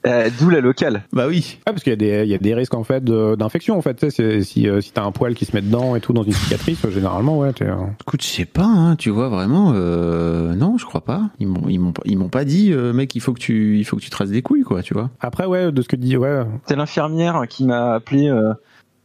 euh, 0.06 0.30
d'où 0.38 0.48
la 0.50 0.60
locale. 0.60 1.02
bah 1.12 1.26
oui 1.28 1.58
Ah, 1.66 1.72
parce 1.72 1.82
qu'il 1.82 1.90
y, 1.90 1.94
a 1.94 1.96
des- 1.96 2.22
il 2.24 2.30
y 2.30 2.34
a 2.34 2.38
des 2.38 2.54
risques, 2.54 2.74
en 2.74 2.84
fait, 2.84 3.04
d'infection, 3.04 3.76
en 3.76 3.82
fait. 3.82 3.94
Tu 3.94 4.08
sais, 4.08 4.10
c'est- 4.10 4.42
si, 4.42 4.68
euh, 4.68 4.80
si 4.80 4.92
t'as 4.92 5.02
un 5.04 5.12
poil 5.12 5.34
qui 5.34 5.44
se 5.44 5.54
met 5.54 5.62
dedans 5.62 5.96
et 5.96 6.00
tout 6.00 6.12
dans 6.12 6.22
une 6.22 6.32
cicatrice, 6.32 6.84
euh, 6.84 6.90
généralement, 6.90 7.38
ouais, 7.38 7.52
t'es, 7.52 7.66
écoute 8.00 8.22
je 8.22 8.26
sais 8.28 8.44
pas 8.44 8.64
hein, 8.64 8.96
tu 8.96 9.10
vois 9.10 9.28
vraiment 9.28 9.72
euh, 9.74 10.54
non 10.54 10.78
je 10.78 10.84
crois 10.86 11.00
pas 11.02 11.22
ils 11.40 11.46
m'ont 11.48 11.68
ils 11.68 11.78
m'ont 11.78 11.92
pas- 11.92 12.02
ils 12.04 12.16
m'ont 12.18 12.28
pas 12.28 12.44
dit 12.44 12.72
euh, 12.72 12.92
mec 12.92 13.14
il 13.14 13.20
faut 13.20 13.32
que 13.32 13.40
tu 13.40 13.78
il 13.78 13.84
faut 13.84 13.96
que 13.96 14.02
tu 14.02 14.10
traces 14.10 14.30
des 14.30 14.42
couilles 14.42 14.62
quoi 14.62 14.82
tu 14.82 14.94
vois 14.94 15.10
Après, 15.20 15.46
ouais, 15.46 15.72
de 15.72 15.82
ce 15.82 15.88
que 15.88 15.96
dit, 15.96 16.16
ouais. 16.16 16.42
C'est 16.68 16.76
l'infirmière 16.76 17.42
qui 17.48 17.64
m'a 17.64 17.94
appelé 17.94 18.28
euh, 18.28 18.52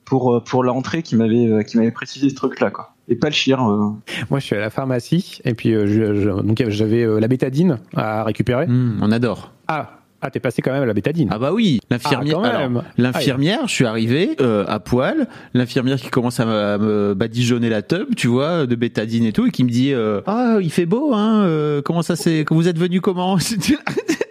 pour 0.05 0.43
pour 0.43 0.63
l'entrée 0.63 1.01
qui 1.03 1.15
m'avait 1.15 1.47
euh, 1.47 1.63
qui 1.63 1.77
m'avait 1.77 1.91
précisé 1.91 2.29
ce 2.29 2.35
truc 2.35 2.59
là 2.59 2.69
quoi. 2.71 2.93
Et 3.07 3.15
pas 3.15 3.27
le 3.27 3.33
chien. 3.33 3.57
euh. 3.59 3.89
Moi, 4.29 4.39
je 4.39 4.45
suis 4.45 4.55
à 4.55 4.59
la 4.59 4.69
pharmacie, 4.69 5.39
et 5.43 5.53
puis 5.53 5.73
euh, 5.73 5.85
je- 5.87 6.15
je- 6.21 6.41
donc 6.41 6.63
j'avais 6.69 7.03
euh, 7.03 7.19
la 7.19 7.27
bétadine 7.27 7.79
à 7.95 8.23
récupérer. 8.23 8.65
Hum, 8.65 8.99
on 9.01 9.11
adore 9.11 9.51
Ah, 9.67 10.00
ah 10.21 10.29
t'es 10.29 10.39
passé 10.39 10.61
quand 10.61 10.71
même 10.71 10.83
à 10.83 10.85
la 10.85 10.93
bétadine. 10.93 11.29
ah 11.31 11.39
bah 11.39 11.51
oui 11.53 11.79
l'infirmière 11.89 12.39
Ah, 12.43 12.59
même. 12.59 12.81
L'infirmière, 12.97 13.67
je 13.67 13.73
suis 13.73 13.85
arrivé 13.85 14.35
euh, 14.41 14.65
à 14.67 14.79
poil, 14.79 15.27
l'infirmière 15.53 15.97
qui 15.97 16.09
commence 16.09 16.39
à 16.39 16.45
me, 16.45 16.51
à 16.53 16.77
me 16.77 17.13
badigeonner 17.13 17.69
la 17.69 17.81
tub, 17.81 18.15
tu 18.15 18.27
vois, 18.27 18.65
de 18.65 18.75
bétadine 18.75 19.25
et 19.25 19.33
tout, 19.33 19.47
et 19.47 19.51
qui 19.51 19.63
me 19.63 19.69
dit 19.69 19.93
euh, 19.93 20.21
ah 20.27 20.57
il 20.61 20.71
fait 20.71 20.85
beau 20.85 21.13
hein, 21.13 21.43
euh, 21.43 21.81
comment 21.81 22.01
ça 22.01 22.15
c'est, 22.15 22.45
vous 22.51 22.67
êtes 22.67 22.77
venu 22.77 23.01
comment? 23.01 23.37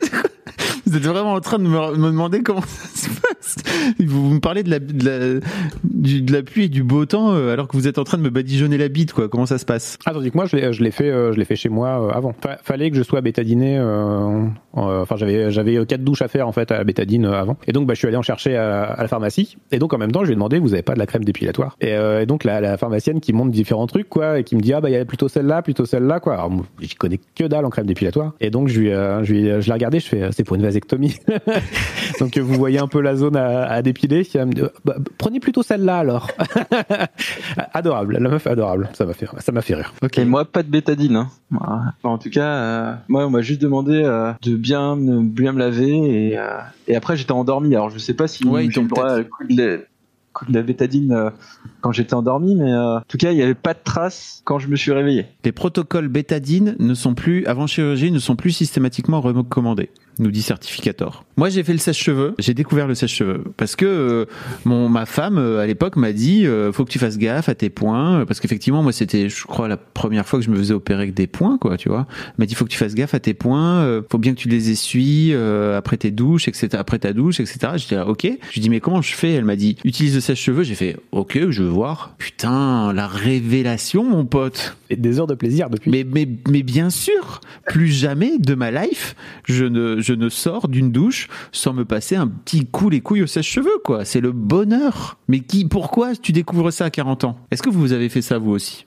Vous 0.91 0.97
êtes 0.97 1.05
vraiment 1.07 1.35
en 1.35 1.41
train 1.41 1.59
de 1.59 1.63
me, 1.65 1.97
demander 2.11 2.43
comment 2.43 2.63
ça 2.63 2.89
se 2.89 3.09
passe. 3.09 3.57
Vous, 4.01 4.29
me 4.35 4.41
parlez 4.41 4.65
de 4.65 4.71
la, 4.71 4.79
la, 4.79 5.41
du- 5.85 6.21
de 6.23 6.33
la 6.33 6.43
pluie 6.43 6.65
et 6.65 6.69
du 6.69 6.83
beau 6.83 7.07
temps 7.07 7.33
euh, 7.33 7.53
alors 7.53 7.69
que 7.69 7.77
vous 7.77 7.87
êtes 7.87 7.99
en 7.99 8.05
train 8.05 8.19
de 8.19 8.23
me 8.23 8.31
badigeonner 8.31 8.77
la 8.77 8.89
bite 8.89 9.13
quoi. 9.13 9.29
Comment 9.29 9.47
ça 9.47 9.59
se 9.59 9.65
passe? 9.65 9.99
Ah, 10.05 10.13
tandis 10.13 10.33
que 10.33 10.37
moi, 10.37 10.47
je 10.47 10.57
l'ai, 10.57 10.73
je 10.73 10.83
l'ai 10.83 10.91
fait, 10.91 11.09
euh, 11.11 11.33
je 11.33 11.39
l'ai 11.39 11.45
fait 11.45 11.55
chez 11.55 11.69
moi 11.69 12.09
euh, 12.09 12.11
avant. 12.11 12.35
Fa- 12.43 12.59
fallait 12.63 12.91
que 12.91 12.97
je 12.97 13.03
sois 13.05 13.21
bétadiné. 13.21 13.79
euh, 13.79 14.45
euh, 14.77 15.03
Enfin, 15.03 15.17
j'avais, 15.17 15.53
j'avais 15.53 15.87
quatre 15.87 16.03
douches 16.03 16.23
à 16.23 16.29
faire 16.29 16.49
en 16.49 16.53
fait 16.53 16.71
à 16.73 16.79
la 16.79 16.85
bétadine 16.85 17.25
avant. 17.27 17.57
Et 17.69 17.73
donc, 17.73 17.87
bah, 17.87 17.95
je 17.95 17.99
suis 17.99 18.09
allé 18.09 18.17
en 18.17 18.23
chercher 18.23 18.57
à, 18.57 18.83
à 18.85 19.01
la 19.03 19.09
pharmacie. 19.09 19.57
Et 19.71 19.79
donc, 19.79 19.93
en 19.95 19.99
même 19.99 20.11
temps, 20.11 20.21
je 20.23 20.27
lui 20.27 20.33
ai 20.33 20.37
demandé, 20.37 20.59
vous 20.59 20.73
avez 20.75 20.83
pas 20.83 20.95
de 20.95 20.99
la 20.99 21.07
crème 21.07 21.25
dépilatoire? 21.25 21.77
Et, 21.81 22.27
donc, 22.27 22.43
la, 22.45 22.61
la 22.61 22.77
pharmacienne 22.77 23.21
qui 23.21 23.33
montre 23.33 23.51
différents 23.53 23.87
trucs, 23.87 24.09
quoi, 24.09 24.41
et 24.41 24.45
qui 24.45 24.57
me 24.57 24.61
dit, 24.61 24.73
ah 24.73 24.81
bah, 24.81 24.91
il 24.91 24.95
y 24.95 24.97
a 24.97 25.05
plutôt 25.05 25.29
celle-là, 25.29 25.63
plutôt 25.63 25.85
celle-là, 25.87 26.19
quoi. 26.21 26.35
Alors, 26.35 26.51
j'y 26.81 26.95
connais 26.97 27.21
que 27.37 27.45
dalle 27.45 27.65
en 27.65 27.71
crème 27.71 27.87
dépilatoire. 27.87 28.33
Et 28.41 28.51
donc, 28.51 28.69
je 28.69 28.81
lui, 28.81 28.89
je 28.91 29.33
lui, 29.33 29.45
je 29.61 29.67
l'ai 29.67 29.73
regardé, 29.73 30.01
je 30.01 30.07
fais, 30.07 30.29
c'est 30.33 30.45
pour 30.45 30.57
une 30.57 30.63
vasectomie. 30.63 30.80
donc, 32.21 32.37
vous 32.39 32.55
voyez 32.55 32.79
un 32.79 32.87
peu 32.89 33.01
la 33.01 33.17
zone 33.17 33.37
à, 33.37 33.65
à 33.71 33.83
dépiler. 33.83 34.27
Bah, 34.85 34.97
prenez 35.19 35.41
plutôt 35.41 35.63
celle-là 35.63 35.99
alors. 35.99 36.29
adorable, 37.75 38.19
la 38.19 38.29
meuf 38.31 38.47
adorable. 38.47 38.89
Ça 38.95 39.05
m'a 39.07 39.13
fait, 39.13 39.27
ça 39.39 39.53
m'a 39.53 39.63
fait 39.63 39.75
rire. 39.75 39.93
Et 40.17 40.25
moi 40.25 40.45
pas 40.45 40.63
de 40.63 40.69
bétadine. 40.69 41.17
Hein. 41.17 41.29
Enfin, 41.55 41.93
en 42.03 42.19
tout 42.19 42.31
cas, 42.31 42.47
euh, 42.55 42.95
moi 43.09 43.27
on 43.27 43.31
m'a 43.31 43.43
juste 43.43 43.61
demandé 43.61 44.01
euh, 44.03 44.33
de 44.43 44.57
bien 44.57 44.97
me 44.97 45.23
bien 45.23 45.53
me 45.53 45.59
laver 45.59 45.91
et 46.31 46.39
euh, 46.39 46.59
et 46.89 46.97
après 46.97 47.17
j'étais 47.17 47.33
endormi. 47.33 47.75
Alors 47.75 47.91
je 47.91 47.99
sais 47.99 48.15
pas 48.15 48.29
si 48.29 48.47
Ouais, 48.47 48.67
ils 48.67 48.71
j'ai 48.73 48.81
le 48.83 48.89
droit 48.89 49.11
à 49.11 49.23
coup 49.25 49.45
de, 49.49 49.57
la- 49.63 49.77
de 50.49 50.55
la 50.55 50.63
bétadine 50.63 51.13
euh, 51.13 51.31
quand 51.81 51.93
j'étais 51.93 52.15
endormi, 52.15 52.55
mais 52.55 52.73
euh, 52.73 52.99
en 52.99 53.03
tout 53.09 53.19
cas, 53.19 53.33
il 53.33 53.37
n'y 53.37 53.43
avait 53.43 53.55
pas 53.55 53.75
de 53.75 53.81
traces 53.83 54.43
quand 54.45 54.59
je 54.59 54.69
me 54.69 54.77
suis 54.77 54.93
réveillé. 54.93 55.27
Les 55.45 55.53
protocoles 55.53 56.09
bétadine 56.09 56.77
ne 56.79 56.95
sont 56.95 57.15
plus, 57.15 57.45
avant 57.47 57.67
chirurgie, 57.67 58.11
ne 58.13 58.19
sont 58.19 58.37
plus 58.37 58.53
systématiquement 58.53 59.21
recommandés 59.21 59.91
nous 60.19 60.31
dit 60.31 60.43
Certificator. 60.43 61.25
Moi, 61.37 61.49
j'ai 61.49 61.63
fait 61.63 61.73
le 61.73 61.79
sèche-cheveux. 61.79 62.35
J'ai 62.39 62.55
découvert 62.55 62.87
le 62.87 62.95
sèche-cheveux 62.95 63.45
parce 63.57 63.77
que 63.77 63.87
euh, 63.87 64.25
mon 64.65 64.89
ma 64.89 65.07
femme 65.07 65.39
euh, 65.39 65.61
à 65.61 65.67
l'époque 65.67 65.97
m'a 65.97 66.13
dit 66.13 66.47
euh, 66.47 66.73
faut 66.73 66.85
que 66.85 66.91
tu 66.91 66.99
fasses 66.99 67.19
gaffe 67.19 67.49
à 67.49 67.55
tes 67.55 67.71
points 67.71 68.25
parce 68.27 68.41
qu'effectivement 68.41 68.83
moi 68.83 68.93
c'était 68.93 69.29
je 69.29 69.45
crois 69.45 69.69
la 69.69 69.77
première 69.77 70.27
fois 70.27 70.39
que 70.39 70.45
je 70.45 70.51
me 70.51 70.57
faisais 70.57 70.75
opérer 70.75 71.03
avec 71.03 71.15
des 71.15 71.27
points 71.27 71.59
quoi, 71.59 71.77
tu 71.77 71.89
vois. 71.89 72.07
Elle 72.27 72.35
m'a 72.39 72.47
dit 72.47 72.55
faut 72.55 72.65
que 72.65 72.71
tu 72.71 72.79
fasses 72.79 72.95
gaffe 72.95 73.15
à 73.15 73.21
tes 73.21 73.35
points, 73.35 74.03
faut 74.11 74.19
bien 74.19 74.35
que 74.35 74.39
tu 74.39 74.49
les 74.49 74.71
essuies 74.71 75.35
après 75.35 75.97
tes 75.97 76.11
douches, 76.11 76.49
etc. 76.49 76.69
Après 76.73 76.99
ta 76.99 77.13
douche, 77.13 77.41
etc. 77.41 77.59
J'étais 77.77 77.97
là, 77.97 78.07
ok. 78.07 78.25
Je 78.25 78.55
lui 78.55 78.61
dis 78.61 78.71
mais 78.71 78.81
comment 78.81 79.03
je 79.03 79.15
fais? 79.15 79.33
Elle 79.33 79.45
m'a 79.45 79.57
dit 79.57 79.77
utilise 79.85 80.15
le 80.15 80.21
sèche-cheveux. 80.21 80.63
J'ai 80.63 80.75
fait 80.75 80.97
ok, 81.13 81.51
je 81.51 81.63
veux 81.63 81.69
voir. 81.69 82.15
Putain, 82.19 82.93
la 82.93 83.07
révélation, 83.07 84.05
mon 84.05 84.25
pote. 84.25 84.77
Et 84.91 84.97
des 84.97 85.21
heures 85.21 85.27
de 85.27 85.35
plaisir 85.35 85.71
depuis. 85.71 85.91
Mais, 85.91 86.05
mais, 86.05 86.29
mais 86.49 86.63
bien 86.63 86.91
sûr, 86.91 87.41
plus 87.67 87.89
jamais 87.89 88.39
de 88.39 88.55
ma 88.55 88.71
life, 88.73 89.15
je 89.45 89.65
ne, 89.65 90.00
je 90.01 90.15
ne 90.15 90.29
sors 90.29 90.69
d'une 90.69 90.93
douche 90.93 91.29
sans 91.53 91.73
me 91.73 91.85
passer 91.85 92.17
un 92.17 92.29
petit 92.29 92.67
coup 92.67 92.91
les 92.91 93.01
couilles 93.01 93.23
au 93.23 93.27
sèche-cheveux, 93.27 93.79
quoi. 93.85 94.05
C'est 94.05 94.21
le 94.21 94.33
bonheur. 94.33 95.19
Mais 95.29 95.41
qui, 95.41 95.65
pourquoi 95.65 96.17
tu 96.17 96.33
découvres 96.33 96.73
ça 96.73 96.87
à 96.87 96.91
40 96.91 97.25
ans? 97.25 97.39
Est-ce 97.51 97.63
que 97.63 97.71
vous 97.71 97.93
avez 97.93 98.09
fait 98.09 98.23
ça 98.23 98.39
vous 98.39 98.51
aussi? 98.51 98.87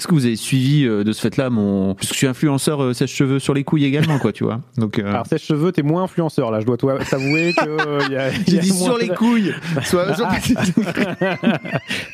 Est-ce 0.00 0.06
que 0.08 0.14
vous 0.14 0.24
avez 0.24 0.36
suivi 0.36 0.86
euh, 0.86 1.04
de 1.04 1.12
ce 1.12 1.20
fait-là 1.20 1.50
mon 1.50 1.94
parce 1.94 2.06
que 2.08 2.14
je 2.14 2.18
suis 2.18 2.26
influenceur 2.26 2.82
euh, 2.82 2.94
sèche-cheveux 2.94 3.38
sur 3.38 3.52
les 3.52 3.64
couilles 3.64 3.84
également 3.84 4.18
quoi 4.18 4.32
tu 4.32 4.44
vois 4.44 4.60
donc 4.78 4.98
euh, 4.98 5.06
Alors 5.10 5.26
sèche-cheveux, 5.26 5.72
t'es 5.72 5.82
moins 5.82 6.04
influenceur 6.04 6.50
là. 6.50 6.58
Je 6.60 6.64
dois 6.64 6.78
t'avouer 6.78 7.52
que 7.52 8.10
y 8.10 8.16
a- 8.16 8.30
y 8.30 8.34
j'ai 8.48 8.58
a 8.58 8.60
dit 8.62 8.72
moins 8.72 8.82
sur 8.84 8.96
les 8.98 9.08
couilles 9.14 9.52
Soit- 9.82 10.14
soit- 10.14 10.28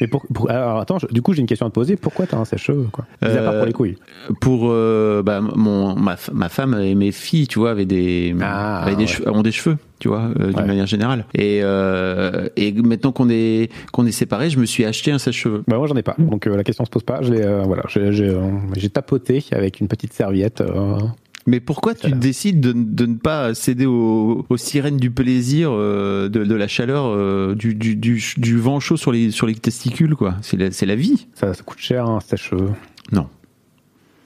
Mais 0.00 0.06
pour, 0.08 0.26
pour- 0.34 0.50
alors 0.50 0.80
attends, 0.80 0.98
je- 0.98 1.06
du 1.06 1.22
coup 1.22 1.32
j'ai 1.32 1.40
une 1.40 1.46
question 1.46 1.66
à 1.66 1.68
te 1.70 1.74
poser. 1.74 1.96
Pourquoi 1.96 2.26
t'as 2.26 2.38
un 2.38 2.44
sèche-cheveux 2.44 2.88
quoi? 2.90 3.04
Mis 3.22 3.28
à 3.28 3.42
part 3.42 3.56
pour 3.58 3.66
les 3.66 3.72
couilles. 3.72 3.96
pour 4.40 4.68
euh, 4.70 5.22
bah, 5.22 5.40
mon 5.40 5.94
ma, 5.94 6.16
ma 6.32 6.48
femme 6.48 6.74
et 6.80 6.94
mes 6.96 7.12
filles 7.12 7.46
tu 7.46 7.58
vois 7.60 7.70
avaient 7.70 7.84
des 7.86 8.34
Ah, 8.42 8.82
avaient 8.82 8.96
des 8.96 9.02
ouais. 9.02 9.06
cheveux, 9.06 9.30
ont 9.30 9.42
des 9.42 9.52
cheveux 9.52 9.76
tu 9.98 10.08
vois 10.08 10.30
euh, 10.38 10.48
d'une 10.48 10.56
Ouais. 10.60 10.66
manière 10.66 10.86
générale 10.86 11.26
et 11.34 11.60
euh, 11.62 12.48
et 12.56 12.72
maintenant 12.72 13.12
qu'on 13.12 13.28
est 13.30 13.70
qu'on 13.92 14.04
est 14.06 14.12
séparés 14.12 14.50
je 14.50 14.58
me 14.58 14.66
suis 14.66 14.84
acheté 14.84 15.10
un 15.12 15.18
sèche-cheveux 15.18 15.64
Bah 15.68 15.78
moi 15.78 15.86
j'en 15.86 15.96
ai 15.96 16.02
pas. 16.02 16.14
Donc 16.18 16.46
euh, 16.46 16.56
la 16.56 16.64
question 16.64 16.84
se 16.84 16.90
pose 16.90 17.02
pas. 17.04 17.20
Euh, 17.22 17.62
voilà, 17.64 17.82
j'ai, 17.88 18.12
j'ai, 18.12 18.28
euh, 18.28 18.50
j'ai 18.76 18.88
tapoté 18.90 19.44
avec 19.52 19.80
une 19.80 19.88
petite 19.88 20.12
serviette. 20.12 20.60
euh, 20.60 20.98
Mais 21.46 21.60
pourquoi 21.60 21.94
tu 21.94 22.10
décides 22.12 22.60
de, 22.60 22.72
de 22.74 23.06
ne 23.06 23.14
pas 23.16 23.54
céder 23.54 23.86
aux, 23.86 24.44
aux 24.48 24.56
sirènes 24.56 24.96
du 24.98 25.10
plaisir, 25.10 25.70
euh, 25.72 26.28
de, 26.28 26.44
de 26.44 26.54
la 26.54 26.66
chaleur, 26.68 27.06
euh, 27.06 27.54
du, 27.54 27.74
du, 27.74 27.94
du, 27.96 28.22
du 28.36 28.58
vent 28.58 28.80
chaud 28.80 28.96
sur 28.96 29.12
les, 29.12 29.30
sur 29.30 29.46
les 29.46 29.54
testicules, 29.54 30.14
quoi? 30.16 30.34
C'est 30.42 30.56
la, 30.56 30.70
c'est 30.72 30.86
la 30.86 30.96
vie. 30.96 31.28
ça, 31.34 31.54
ça 31.54 31.62
coûte 31.62 31.78
cher 31.78 32.06
un 32.06 32.20
sèche-cheveux. 32.20 32.70
Non. 33.12 33.28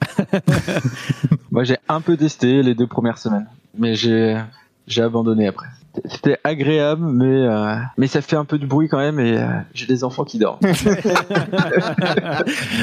Moi, 1.51 1.63
j'ai 1.63 1.77
un 1.87 2.01
peu 2.01 2.17
testé 2.17 2.63
les 2.63 2.73
deux 2.75 2.87
premières 2.87 3.17
semaines, 3.17 3.47
mais 3.77 3.95
j'ai 3.95 4.37
j'ai 4.87 5.01
abandonné 5.01 5.47
après. 5.47 5.67
C'était 6.05 6.37
agréable, 6.45 7.05
mais 7.05 7.25
euh, 7.25 7.75
mais 7.97 8.07
ça 8.07 8.21
fait 8.21 8.37
un 8.37 8.45
peu 8.45 8.57
de 8.57 8.65
bruit 8.65 8.87
quand 8.87 8.97
même, 8.99 9.19
et 9.19 9.37
euh, 9.37 9.47
j'ai 9.73 9.85
des 9.85 10.05
enfants 10.05 10.23
qui 10.23 10.39
dorment. 10.39 10.59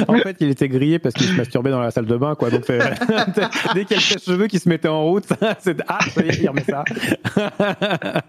en 0.09 0.15
fait, 0.19 0.37
il 0.41 0.51
était 0.51 0.69
grillé 0.69 0.99
parce 0.99 1.15
qu'il 1.15 1.27
se 1.27 1.33
masturbait 1.33 1.71
dans 1.71 1.81
la 1.81 1.91
salle 1.91 2.05
de 2.05 2.17
bain, 2.19 2.35
quoi. 2.35 2.51
Donc, 2.51 2.65
c'est- 2.67 2.79
dès 3.75 3.87
qu'il 3.87 3.97
y 3.97 3.99
a 3.99 4.03
le 4.03 4.03
sèche-cheveux 4.03 4.47
qui 4.47 4.59
se 4.59 4.69
mettait 4.69 4.89
en 4.89 5.05
route, 5.05 5.25
c'est 5.59 5.81
ah, 5.89 6.01
ça 6.11 6.23
y 6.23 6.29
est, 6.29 6.39
il 6.43 6.49
remet 6.51 6.65
ça. 6.65 6.85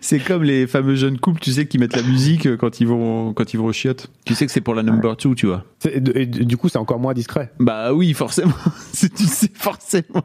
C'est 0.00 0.20
comme 0.20 0.44
les 0.44 0.66
fameux 0.66 0.94
jeunes 0.94 1.18
couples, 1.18 1.40
tu 1.40 1.52
sais, 1.52 1.66
qui 1.66 1.76
mettent 1.78 1.96
la 1.96 2.02
musique 2.02 2.46
euh, 2.46 2.56
quand 2.56 2.80
ils 2.80 2.86
vont, 2.86 3.34
quand 3.34 3.52
ils 3.52 3.58
vont 3.58 3.66
au 3.66 3.72
chiottes. 3.72 4.10
Tu 4.24 4.34
sais 4.34 4.46
que 4.46 4.52
c'est 4.52 4.60
pour 4.60 4.74
la 4.74 4.82
number 4.82 5.16
two, 5.16 5.34
tu 5.34 5.46
vois. 5.46 5.64
Et, 5.84 5.98
et 6.22 6.26
du 6.26 6.56
coup, 6.56 6.68
c'est 6.68 6.78
encore 6.78 7.00
moins 7.00 7.12
discret. 7.12 7.52
Bah 7.58 7.92
oui, 7.92 8.14
forcément. 8.14 8.54
Tu 8.92 9.08
sais 9.26 9.50
forcément. 9.52 10.22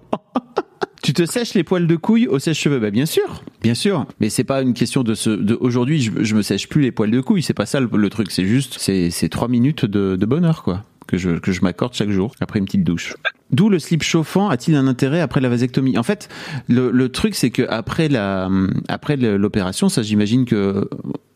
Tu 1.02 1.14
te 1.14 1.26
sèches 1.26 1.54
les 1.56 1.64
poils 1.64 1.88
de 1.88 1.96
couilles 1.96 2.28
au 2.28 2.38
sèche-cheveux? 2.38 2.80
Bah 2.80 2.92
bien 2.92 3.06
sûr, 3.06 3.44
bien 3.62 3.74
sûr. 3.74 4.06
Mais 4.20 4.30
c'est 4.30 4.44
pas 4.44 4.62
une 4.62 4.74
question 4.74 5.04
de 5.04 5.16
ce. 5.16 5.30
De, 5.30 5.58
Aujourd'hui, 5.60 6.02
je, 6.02 6.36
me 6.36 6.42
sèche 6.42 6.70
plus 6.70 6.82
les 6.82 6.92
poils 6.92 7.12
de 7.12 7.22
couilles. 7.22 7.42
C'est 7.42 7.54
pas 7.54 7.66
ça 7.66 7.80
le, 7.80 7.90
le 7.92 8.10
truc. 8.10 8.32
C'est 8.32 8.46
juste, 8.46 8.78
c'est 8.80 9.30
trois 9.30 9.48
minutes 9.48 9.86
de, 9.86 10.16
de 10.16 10.26
bonheur 10.26 10.64
quoi 10.64 10.84
que 11.08 11.18
je 11.18 11.32
que 11.40 11.52
je 11.52 11.62
m'accorde 11.62 11.94
chaque 11.94 12.10
jour 12.10 12.34
après 12.40 12.60
une 12.60 12.66
petite 12.66 12.84
douche. 12.84 13.16
D'où 13.52 13.68
le 13.68 13.80
slip 13.80 14.02
chauffant 14.02 14.50
a-t-il 14.50 14.78
un 14.78 14.88
intérêt 14.88 15.20
après 15.20 15.42
la 15.42 15.50
vasectomie? 15.50 15.98
En 15.98 16.04
fait, 16.04 16.30
le, 16.70 16.90
le 16.90 17.10
truc 17.10 17.36
c'est 17.36 17.50
que 17.50 17.64
après 17.68 18.08
la 18.08 18.50
après 18.88 19.18
l'opération, 19.18 19.90
ça 19.90 20.04
j'imagine 20.04 20.46
que 20.46 20.88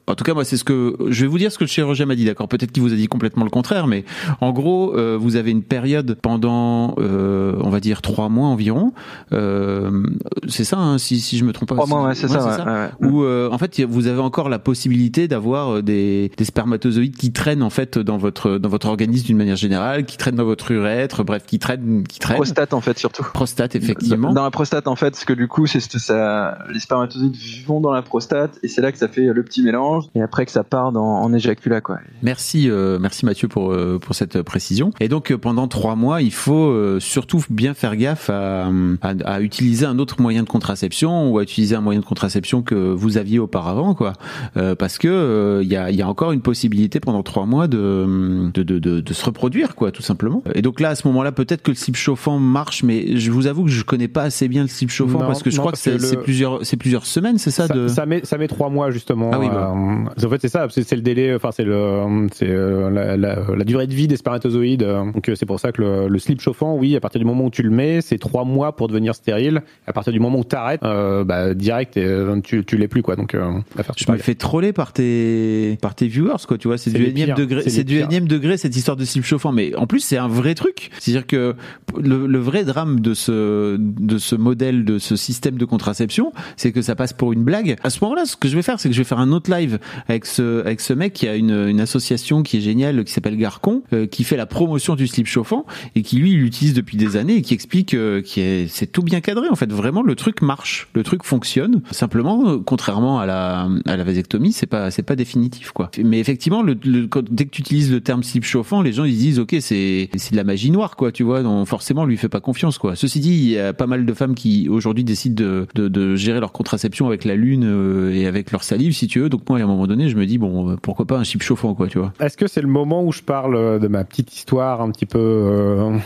en 0.07 0.15
tout 0.15 0.23
cas, 0.23 0.33
moi, 0.33 0.43
c'est 0.43 0.57
ce 0.57 0.63
que 0.63 0.95
je 1.07 1.21
vais 1.21 1.27
vous 1.27 1.37
dire 1.37 1.51
ce 1.51 1.57
que 1.57 1.63
le 1.63 1.69
chirurgien 1.69 2.05
m'a 2.05 2.15
dit. 2.15 2.25
D'accord, 2.25 2.47
peut-être 2.47 2.71
qu'il 2.71 2.83
vous 2.83 2.93
a 2.93 2.95
dit 2.95 3.07
complètement 3.07 3.43
le 3.43 3.49
contraire, 3.49 3.87
mais 3.87 4.05
en 4.41 4.51
gros, 4.51 4.95
euh, 4.95 5.17
vous 5.19 5.35
avez 5.35 5.51
une 5.51 5.63
période 5.63 6.17
pendant, 6.21 6.95
euh, 6.99 7.55
on 7.61 7.69
va 7.69 7.79
dire 7.79 8.01
trois 8.01 8.29
mois 8.29 8.47
environ. 8.47 8.93
Euh, 9.33 10.03
c'est 10.47 10.63
ça, 10.63 10.77
hein, 10.77 10.97
si, 10.97 11.19
si 11.19 11.37
je 11.37 11.45
me 11.45 11.53
trompe 11.53 11.69
pas. 11.69 11.75
Trois 11.75 11.87
mois, 11.87 12.07
ouais, 12.07 12.15
c'est 12.15 12.27
ça. 12.27 12.65
ouais. 12.99 13.07
Où 13.07 13.23
euh, 13.23 13.49
en 13.51 13.57
fait, 13.57 13.81
vous 13.81 14.07
avez 14.07 14.19
encore 14.19 14.49
la 14.49 14.59
possibilité 14.59 15.27
d'avoir 15.27 15.75
euh, 15.77 15.81
des, 15.81 16.31
des 16.37 16.45
spermatozoïdes 16.45 17.15
qui 17.15 17.31
traînent 17.31 17.63
en 17.63 17.69
fait 17.69 17.97
dans 17.97 18.17
votre 18.17 18.57
dans 18.57 18.69
votre 18.69 18.87
organisme 18.87 19.25
d'une 19.25 19.37
manière 19.37 19.55
générale, 19.55 20.05
qui 20.05 20.17
traînent 20.17 20.35
dans 20.35 20.45
votre 20.45 20.71
urètre, 20.71 21.23
bref, 21.23 21.43
qui 21.47 21.57
traînent, 21.59 22.03
qui 22.07 22.19
traînent. 22.19 22.37
Prostate 22.37 22.73
en 22.73 22.81
fait 22.81 22.97
surtout. 22.99 23.25
Prostate, 23.33 23.75
effectivement. 23.75 24.33
Dans 24.33 24.43
la 24.43 24.51
prostate 24.51 24.87
en 24.87 24.95
fait, 24.95 25.11
parce 25.11 25.25
que 25.25 25.33
du 25.33 25.47
coup, 25.47 25.65
c'est 25.67 25.79
c'est 25.79 25.99
ça, 25.99 26.59
les 26.71 26.79
spermatozoïdes 26.79 27.35
vont 27.65 27.81
dans 27.81 27.91
la 27.91 28.01
prostate 28.01 28.59
et 28.63 28.67
c'est 28.67 28.81
là 28.81 28.91
que 28.91 28.97
ça 28.97 29.07
fait 29.07 29.25
le 29.33 29.43
petit 29.43 29.63
mélange 29.63 29.94
et 30.15 30.21
après 30.21 30.45
que 30.45 30.51
ça 30.51 30.63
part 30.63 30.91
dans, 30.91 31.03
en 31.21 31.33
éjaculat 31.33 31.81
quoi. 31.81 31.99
Merci, 32.21 32.69
euh, 32.69 32.97
merci 32.99 33.25
Mathieu 33.25 33.47
pour 33.47 33.71
euh, 33.71 33.99
pour 33.99 34.15
cette 34.15 34.41
précision. 34.41 34.91
Et 34.99 35.07
donc 35.07 35.31
euh, 35.31 35.37
pendant 35.37 35.67
trois 35.67 35.95
mois, 35.95 36.21
il 36.21 36.33
faut 36.33 36.69
euh, 36.69 36.99
surtout 36.99 37.43
bien 37.49 37.73
faire 37.73 37.95
gaffe 37.95 38.29
à, 38.29 38.67
à, 39.01 39.13
à 39.25 39.41
utiliser 39.41 39.85
un 39.85 39.99
autre 39.99 40.21
moyen 40.21 40.43
de 40.43 40.49
contraception 40.49 41.29
ou 41.31 41.37
à 41.39 41.43
utiliser 41.43 41.75
un 41.75 41.81
moyen 41.81 41.99
de 41.99 42.05
contraception 42.05 42.61
que 42.61 42.75
vous 42.75 43.17
aviez 43.17 43.39
auparavant, 43.39 43.93
quoi, 43.93 44.13
Euh, 44.57 44.75
parce 44.75 44.97
que 44.97 45.07
euh, 45.07 45.61
il 45.63 45.69
y 45.69 45.75
a 45.75 45.89
il 45.91 45.95
y 45.95 46.01
a 46.01 46.07
encore 46.07 46.31
une 46.31 46.41
possibilité 46.41 46.99
pendant 46.99 47.23
trois 47.23 47.45
mois 47.45 47.67
de 47.67 48.49
de, 48.53 48.63
de 48.63 48.79
de 48.79 48.99
de 49.01 49.13
se 49.13 49.25
reproduire, 49.25 49.75
quoi, 49.75 49.91
tout 49.91 50.01
simplement. 50.01 50.43
Et 50.53 50.61
donc 50.61 50.79
là, 50.79 50.89
à 50.89 50.95
ce 50.95 51.07
moment-là, 51.07 51.31
peut-être 51.31 51.61
que 51.61 51.71
le 51.71 51.75
slip 51.75 51.95
chauffant 51.95 52.39
marche, 52.39 52.83
mais 52.83 53.17
je 53.17 53.31
vous 53.31 53.47
avoue 53.47 53.63
que 53.65 53.71
je 53.71 53.83
connais 53.83 54.07
pas 54.07 54.23
assez 54.23 54.47
bien 54.47 54.61
le 54.63 54.67
slip 54.67 54.89
chauffant 54.89 55.19
Non, 55.19 55.27
parce 55.27 55.43
que 55.43 55.49
je 55.49 55.57
non, 55.57 55.61
crois 55.63 55.71
que 55.71 55.77
c'est 55.77 55.97
le- 55.97 56.21
plusieurs 56.21 56.65
c'est 56.65 56.77
plusieurs 56.77 57.05
semaines, 57.05 57.37
c'est 57.37 57.51
ça, 57.51 57.67
Ça, 57.67 57.73
de 57.73 57.87
ça 57.87 58.05
met 58.05 58.21
ça 58.23 58.37
met 58.37 58.47
trois 58.47 58.69
mois 58.69 58.91
justement. 58.91 59.31
Ah 59.33 59.39
oui, 59.39 59.47
bah. 59.49 59.73
Euh, 59.75 59.75
en 60.23 60.29
fait, 60.29 60.41
c'est 60.41 60.49
ça. 60.49 60.67
C'est 60.69 60.95
le 60.95 61.01
délai. 61.01 61.35
Enfin, 61.35 61.51
c'est 61.51 61.63
le 61.63 62.27
c'est 62.33 62.49
euh, 62.49 62.89
la, 62.89 63.17
la, 63.17 63.39
la 63.55 63.63
durée 63.63 63.87
de 63.87 63.93
vie 63.93 64.07
des 64.07 64.17
spermatozoïdes. 64.17 64.83
Donc 65.13 65.29
euh, 65.29 65.35
c'est 65.35 65.45
pour 65.45 65.59
ça 65.59 65.71
que 65.71 65.81
le, 65.81 66.07
le 66.07 66.19
slip 66.19 66.41
chauffant, 66.41 66.75
oui, 66.75 66.95
à 66.95 66.99
partir 66.99 67.19
du 67.19 67.25
moment 67.25 67.45
où 67.45 67.49
tu 67.49 67.63
le 67.63 67.69
mets, 67.69 68.01
c'est 68.01 68.17
trois 68.17 68.43
mois 68.45 68.75
pour 68.75 68.87
devenir 68.87 69.15
stérile. 69.15 69.61
À 69.87 69.93
partir 69.93 70.13
du 70.13 70.19
moment 70.19 70.39
où 70.39 70.43
t'arrêtes, 70.43 70.83
euh, 70.83 71.23
bah 71.23 71.53
direct, 71.53 71.97
euh, 71.97 72.39
tu 72.41 72.63
tu 72.65 72.77
l'es 72.77 72.87
plus 72.87 73.01
quoi. 73.01 73.15
Donc 73.15 73.35
euh, 73.35 73.51
Je 73.97 74.11
me 74.11 74.17
fais 74.17 74.35
troller 74.35 74.73
par 74.73 74.93
tes 74.93 75.77
par 75.81 75.95
tes 75.95 76.07
viewers 76.07 76.45
quoi 76.47 76.57
tu 76.57 76.67
vois 76.67 76.77
c'est 76.77 76.91
du 76.91 77.03
énième 77.05 77.35
degré 77.35 77.69
c'est 77.69 77.83
du 77.83 77.99
énième 77.99 78.27
degré 78.27 78.57
cette 78.57 78.75
histoire 78.75 78.97
de 78.97 79.05
slip 79.05 79.23
chauffant 79.23 79.51
mais 79.51 79.75
en 79.75 79.87
plus 79.87 79.99
c'est 79.99 80.17
un 80.17 80.27
vrai 80.27 80.55
truc 80.55 80.89
c'est-à-dire 80.99 81.27
que 81.27 81.55
le, 81.99 82.27
le 82.27 82.39
vrai 82.39 82.63
drame 82.63 82.99
de 82.99 83.13
ce 83.13 83.77
de 83.77 84.17
ce 84.17 84.35
modèle 84.35 84.85
de 84.85 84.99
ce 84.99 85.15
système 85.15 85.57
de 85.57 85.65
contraception 85.65 86.31
c'est 86.57 86.71
que 86.71 86.81
ça 86.81 86.95
passe 86.95 87.13
pour 87.13 87.33
une 87.33 87.43
blague 87.43 87.75
à 87.83 87.89
ce 87.89 88.03
moment-là 88.03 88.25
ce 88.25 88.35
que 88.35 88.47
je 88.47 88.55
vais 88.55 88.61
faire 88.61 88.79
c'est 88.79 88.89
que 88.89 88.95
je 88.95 88.99
vais 89.01 89.05
faire 89.05 89.19
un 89.19 89.31
autre 89.31 89.51
live 89.51 89.74
avec 90.07 90.25
ce 90.25 90.61
avec 90.65 90.81
ce 90.81 90.93
mec. 90.93 91.13
Qui 91.13 91.27
a 91.27 91.35
une 91.35 91.67
une 91.69 91.79
association 91.79 92.43
qui 92.43 92.57
est 92.57 92.61
géniale 92.61 93.03
qui 93.05 93.13
s'appelle 93.13 93.37
Garcon 93.37 93.83
euh, 93.93 94.05
qui 94.07 94.23
fait 94.23 94.35
la 94.37 94.45
promotion 94.45 94.95
du 94.95 95.07
slip 95.07 95.27
chauffant 95.27 95.65
et 95.95 96.01
qui 96.01 96.17
lui 96.17 96.31
l'utilise 96.33 96.73
depuis 96.73 96.97
des 96.97 97.15
années 97.15 97.35
et 97.37 97.41
qui 97.41 97.53
explique 97.53 97.93
euh, 97.93 98.21
qui 98.21 98.41
est 98.41 98.67
c'est 98.69 98.91
tout 98.91 99.01
bien 99.03 99.21
cadré 99.21 99.47
en 99.49 99.55
fait. 99.55 99.71
Vraiment 99.71 100.01
le 100.01 100.15
truc 100.15 100.41
marche 100.41 100.87
le 100.93 101.03
truc 101.03 101.23
fonctionne. 101.23 101.81
Simplement 101.91 102.59
contrairement 102.59 103.19
à 103.19 103.25
la 103.25 103.69
à 103.85 103.95
la 103.97 104.03
vasectomie 104.03 104.51
c'est 104.51 104.65
pas 104.65 104.91
c'est 104.91 105.03
pas 105.03 105.15
définitif 105.15 105.71
quoi. 105.71 105.89
Mais 106.03 106.19
effectivement 106.19 106.61
le, 106.61 106.75
le- 106.83 107.07
quand- 107.07 107.29
dès 107.29 107.45
que 107.45 107.51
tu 107.51 107.61
utilises 107.61 107.91
le 107.91 108.01
terme 108.01 108.23
slip 108.23 108.43
chauffant 108.43 108.81
les 108.81 108.91
gens 108.93 109.05
ils 109.05 109.17
disent 109.17 109.39
ok 109.39 109.55
c'est 109.61 110.09
c'est 110.15 110.31
de 110.31 110.37
la 110.37 110.43
magie 110.43 110.71
noire 110.71 110.95
quoi 110.95 111.11
tu 111.11 111.23
vois. 111.23 111.43
Donc 111.43 111.67
forcément 111.67 112.01
on 112.01 112.05
lui 112.05 112.17
fait 112.17 112.29
pas 112.29 112.41
confiance 112.41 112.77
quoi. 112.77 112.95
Ceci 112.95 113.19
dit 113.19 113.31
il 113.33 113.49
y 113.51 113.59
a 113.59 113.73
pas 113.73 113.87
mal 113.87 114.05
de 114.05 114.13
femmes 114.13 114.35
qui 114.35 114.67
aujourd'hui 114.69 115.03
décident 115.03 115.35
de, 115.35 115.67
de 115.75 115.87
de 115.87 116.15
gérer 116.15 116.39
leur 116.39 116.51
contraception 116.51 117.07
avec 117.07 117.25
la 117.25 117.35
lune 117.35 117.63
euh, 117.65 118.13
et 118.13 118.27
avec 118.27 118.51
leur 118.51 118.63
salive 118.63 118.93
si 118.93 119.07
tu 119.07 119.19
veux. 119.19 119.29
Donc 119.29 119.47
moi 119.49 119.59
à 119.65 119.67
un 119.67 119.71
moment 119.71 119.87
donné 119.87 120.09
je 120.09 120.15
me 120.15 120.25
dis 120.25 120.37
bon 120.37 120.71
euh, 120.71 120.75
pourquoi 120.81 121.05
pas 121.05 121.17
un 121.17 121.23
slip 121.23 121.41
chauffant 121.43 121.73
quoi 121.73 121.87
tu 121.87 121.97
vois 121.99 122.13
Est-ce 122.19 122.37
que 122.37 122.47
c'est 122.47 122.61
le 122.61 122.67
moment 122.67 123.03
où 123.03 123.11
je 123.11 123.21
parle 123.21 123.55
euh, 123.55 123.79
de 123.79 123.87
ma 123.87 124.03
petite 124.03 124.33
histoire 124.35 124.81
un 124.81 124.91
petit 124.91 125.05
peu 125.05 125.19
euh, 125.19 125.97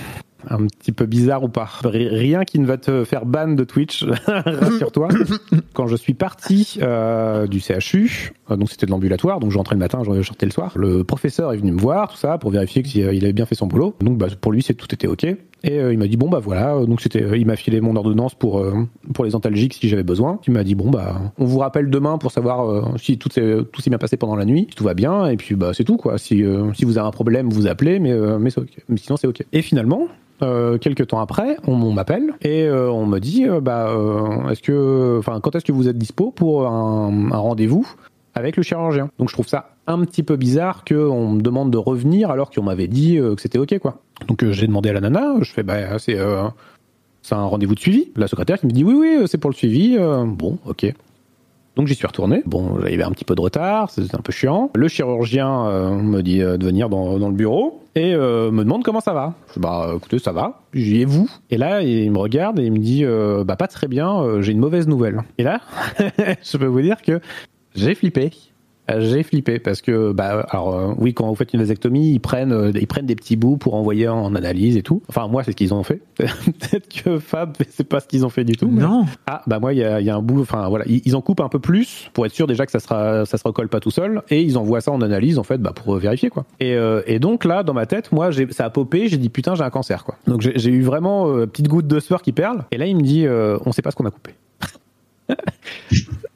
un 0.50 0.66
petit 0.68 0.92
peu 0.94 1.06
bizarre 1.06 1.44
ou 1.44 1.50
pas? 1.50 1.70
Ri- 1.84 2.08
Rien 2.08 2.46
qui 2.46 2.60
ne 2.60 2.66
va 2.66 2.78
te 2.78 3.04
faire 3.04 3.26
ban 3.26 3.50
de 3.50 3.64
Twitch, 3.66 4.06
rassure-toi. 4.28 5.10
Quand 5.74 5.88
je 5.88 5.96
suis 5.98 6.14
parti 6.14 6.80
euh, 6.82 7.46
du 7.48 7.60
CHU, 7.60 8.32
euh, 8.50 8.56
donc 8.56 8.70
c'était 8.70 8.86
de 8.86 8.92
l'ambulatoire, 8.92 9.40
donc 9.42 9.52
je 9.52 9.58
rentrais 9.58 9.76
le 9.76 9.80
matin, 9.80 10.02
je 10.06 10.22
sortais 10.22 10.46
le 10.46 10.52
soir. 10.54 10.72
Le 10.76 11.04
professeur 11.04 11.52
est 11.54 11.58
venu 11.58 11.74
me 11.74 11.80
voir, 11.82 12.10
tout 12.10 12.18
ça, 12.18 12.38
pour 12.38 12.52
vérifier 12.52 12.84
qu'il 12.84 13.04
avait 13.06 13.34
bien 13.34 13.46
fait 13.46 13.56
son 13.56 13.68
boulot. 13.68 13.96
Donc 14.02 14.18
bah, 14.18 14.28
pour 14.40 14.52
lui, 14.54 14.62
c'est 14.64 14.74
tout 14.76 14.88
était 14.94 15.08
ok. 15.08 15.28
Et 15.64 15.80
euh, 15.80 15.92
il 15.92 16.00
m'a 16.00 16.08
dit 16.08 16.18
bon 16.18 16.30
bah 16.30 16.40
voilà, 16.40 16.86
donc 16.86 17.02
c'était, 17.02 17.24
euh, 17.24 17.38
il 17.38 17.46
m'a 17.46 17.56
filé 17.56 17.82
mon 17.82 17.96
ordonnance 17.96 18.34
pour 18.34 18.60
euh, 18.60 18.88
pour 19.14 19.26
les 19.26 19.36
antalgiques 19.36 19.74
si 19.74 19.90
j'avais 19.90 20.04
besoin. 20.04 20.40
Il 20.48 20.54
m'a 20.54 20.64
dit 20.64 20.76
bon 20.76 20.90
bah 20.90 21.34
on 21.38 21.46
vous 21.46 21.60
rappelle 21.60 21.90
demain 21.90 22.18
pour 22.18 22.32
savoir 22.32 22.98
si 22.98 23.18
tout 23.18 23.30
s'est 23.30 23.58
tout 23.72 23.82
s'est 23.82 23.90
bien 23.90 24.00
passé 24.00 24.18
pendant 24.18 24.36
la 24.36 24.46
nuit, 24.46 24.68
si 24.70 24.76
tout 24.76 24.84
va 24.84 24.94
bien 24.94 25.28
et 25.28 25.38
puis 25.38 25.56
bah 25.56 25.72
c'est 25.74 25.84
tout 25.84 25.98
quoi. 25.98 26.18
Si 26.18 26.44
si 26.74 26.86
vous 26.86 26.98
avez 26.98 27.08
un 27.08 27.12
problème 27.12 27.50
vous 27.50 27.68
appelez, 27.68 28.00
mais 28.00 28.14
mais, 28.40 28.50
c'est 28.50 28.62
mais 28.88 28.98
sinon 28.98 29.18
c'est 29.18 29.28
ok. 29.28 29.44
Et 29.52 29.62
finalement. 29.62 30.08
Quelques 30.80 31.08
temps 31.08 31.20
après, 31.20 31.58
on, 31.68 31.92
m'appelle 31.92 32.32
et 32.42 32.70
on 32.72 33.06
me 33.06 33.20
dit 33.20 33.46
bah 33.62 33.94
est-ce 34.50 34.62
que 34.62 35.18
enfin 35.20 35.42
quand 35.42 35.54
est-ce 35.54 35.66
que 35.66 35.74
vous 35.74 35.90
êtes 35.90 35.98
dispo 35.98 36.32
pour 36.32 36.66
un 36.66 37.36
rendez-vous 37.38 37.86
avec 38.36 38.56
le 38.56 38.64
chirurgien? 38.64 39.10
Donc 39.20 39.28
je 39.28 39.34
trouve 39.34 39.50
ça 39.50 39.72
un 39.90 40.06
petit 40.06 40.24
peu 40.24 40.36
bizarre 40.36 40.86
qu'on 40.86 41.32
me 41.32 41.42
demande 41.42 41.72
de 41.72 41.78
revenir 41.78 42.30
alors 42.30 42.52
qu'on 42.52 42.64
m'avait 42.64 42.88
dit 42.88 43.18
euh, 43.18 43.36
que 43.36 43.42
c'était 43.42 43.58
ok 43.58 43.80
quoi. 43.80 44.00
Donc 44.28 44.44
euh, 44.44 44.52
j'ai 44.52 44.68
demandé 44.68 44.90
à 44.90 44.94
la 44.94 45.02
nana, 45.02 45.36
je 45.42 45.52
fais 45.52 45.64
bah 45.64 45.98
c'est 45.98 46.18
euh, 46.18 46.44
c'est 47.24 47.36
un 47.36 47.44
rendez-vous 47.44 47.76
de 47.76 47.80
suivi. 47.80 48.12
La 48.16 48.28
secrétaire 48.28 48.60
qui 48.60 48.68
me 48.68 48.72
dit 48.72 48.84
oui 48.84 48.94
oui 48.96 49.28
c'est 49.28 49.40
pour 49.40 49.50
le 49.50 49.56
suivi. 49.56 49.98
Bon 49.98 50.60
ok. 50.66 50.94
Donc 51.76 51.88
j'y 51.88 51.96
suis 51.96 52.08
retourné. 52.08 52.44
Bon, 52.46 52.78
il 52.90 53.00
y 53.00 53.02
un 53.02 53.12
petit 53.12 53.24
peu 53.24 53.36
de 53.36 53.42
retard, 53.42 53.90
c'était 53.90 54.16
un 54.16 54.22
peu 54.22 54.34
chiant. 54.34 54.70
Le 54.76 54.88
chirurgien 54.90 55.98
me 56.02 56.22
dit 56.22 56.40
de 56.40 56.66
venir 56.66 56.90
dans, 56.90 57.18
le 57.18 57.34
bureau 57.34 57.82
et 57.96 58.16
me 58.16 58.64
demande 58.64 58.84
comment 58.84 59.00
ça 59.00 59.14
va. 59.14 59.34
Bah 59.56 59.94
écoutez, 59.96 60.20
ça 60.20 60.34
va. 60.34 60.62
J'y 60.74 61.02
ai 61.02 61.06
vous. 61.06 61.30
Et 61.50 61.58
là, 61.58 61.82
il 61.82 62.12
me 62.12 62.18
regarde 62.18 62.60
et 62.60 62.66
il 62.66 62.74
me 62.74 62.80
dit 62.80 63.06
bah 63.46 63.56
pas 63.56 63.68
très 63.68 63.88
bien, 63.88 64.42
j'ai 64.42 64.52
une 64.52 64.60
mauvaise 64.60 64.90
nouvelle. 64.90 65.22
Et 65.38 65.44
là, 65.44 65.62
je 66.44 66.58
peux 66.58 66.66
vous 66.66 66.82
dire 66.82 67.02
que 67.02 67.22
j'ai 67.76 67.96
flippé. 67.96 68.32
Euh, 68.90 69.02
J'ai 69.02 69.24
flippé 69.24 69.60
parce 69.60 69.82
que 69.82 70.12
bah 70.12 70.46
alors 70.50 70.74
euh, 70.76 70.94
oui 70.98 71.14
quand 71.14 71.28
vous 71.28 71.36
faites 71.36 71.54
une 71.54 71.60
vasectomie 71.60 72.12
ils 72.12 72.20
prennent 72.20 72.52
euh, 72.52 72.72
ils 72.74 72.88
prennent 72.88 73.06
des 73.06 73.16
petits 73.16 73.36
bouts 73.36 73.58
pour 73.58 73.76
envoyer 73.76 74.08
en 74.08 74.34
analyse 74.36 74.78
et 74.78 74.82
tout. 74.82 75.02
Enfin 75.10 75.28
moi 75.28 75.44
c'est 75.44 75.52
ce 75.52 75.56
qu'ils 75.56 75.74
ont 75.74 75.84
fait. 75.84 76.02
Peut-être 76.16 76.88
que 77.04 77.20
Fab 77.20 77.56
c'est 77.70 77.84
pas 77.88 78.00
ce 78.00 78.08
qu'ils 78.08 78.26
ont 78.26 78.30
fait 78.30 78.44
du 78.44 78.54
tout. 78.58 78.68
mais- 78.68 78.82
Non. 78.82 79.06
ah 79.28 79.42
bah 79.48 79.60
moi 79.60 79.74
il 79.74 79.80
y 79.80 79.84
a, 79.84 80.00
il 80.00 80.06
y 80.06 80.10
a 80.10 80.16
un 80.16 80.22
bout 80.22 80.42
enfin 80.42 80.68
voilà 80.70 80.86
ils, 80.88 81.02
ils 81.06 81.16
en 81.16 81.22
coupent 81.22 81.42
un 81.42 81.50
peu 81.50 81.60
plus 81.60 82.10
pour 82.14 82.26
être 82.26 82.34
sûr 82.34 82.48
déjà 82.48 82.66
que 82.66 82.72
ça 82.72 82.80
sera 82.80 83.26
ça 83.26 83.38
se 83.38 83.44
recolle 83.44 83.68
pas 83.70 83.80
tout 83.80 83.92
seul 83.92 84.22
et 84.30 84.42
ils 84.42 84.58
envoient 84.58 84.82
ça 84.82 84.92
en 84.92 85.02
analyse 85.02 85.40
en 85.40 85.44
fait 85.44 85.58
bah 85.60 85.74
pour 85.76 85.96
vérifier 85.98 86.30
quoi 86.30 86.46
et, 86.60 86.74
euh, 86.76 87.02
et 87.06 87.20
donc 87.20 87.46
là 87.46 87.64
dans 87.64 87.74
ma 87.74 87.86
tête 87.86 88.12
moi 88.12 88.30
ça 88.52 88.66
a 88.66 88.70
popé 88.70 89.08
j'ai 89.08 89.18
dit 89.18 89.30
putain 89.30 89.56
j'ai 89.56 89.64
un 89.64 89.70
cancer 89.70 90.04
quoi 90.04 90.16
donc 90.28 90.42
j'ai 90.42 90.72
eu 90.72 90.82
vraiment 90.82 91.30
euh, 91.30 91.46
petite 91.46 91.68
goutte 91.68 91.88
de 91.88 92.00
sueur 92.00 92.22
qui 92.22 92.32
perle 92.32 92.66
et 92.72 92.78
là 92.78 92.86
il 92.86 92.96
me 92.96 93.02
dit 93.02 93.26
euh, 93.28 93.58
on 93.66 93.72
sait 93.72 93.82
pas 93.82 93.92
ce 93.92 93.96
qu'on 93.96 94.06
a 94.06 94.12
coupé 94.12 94.34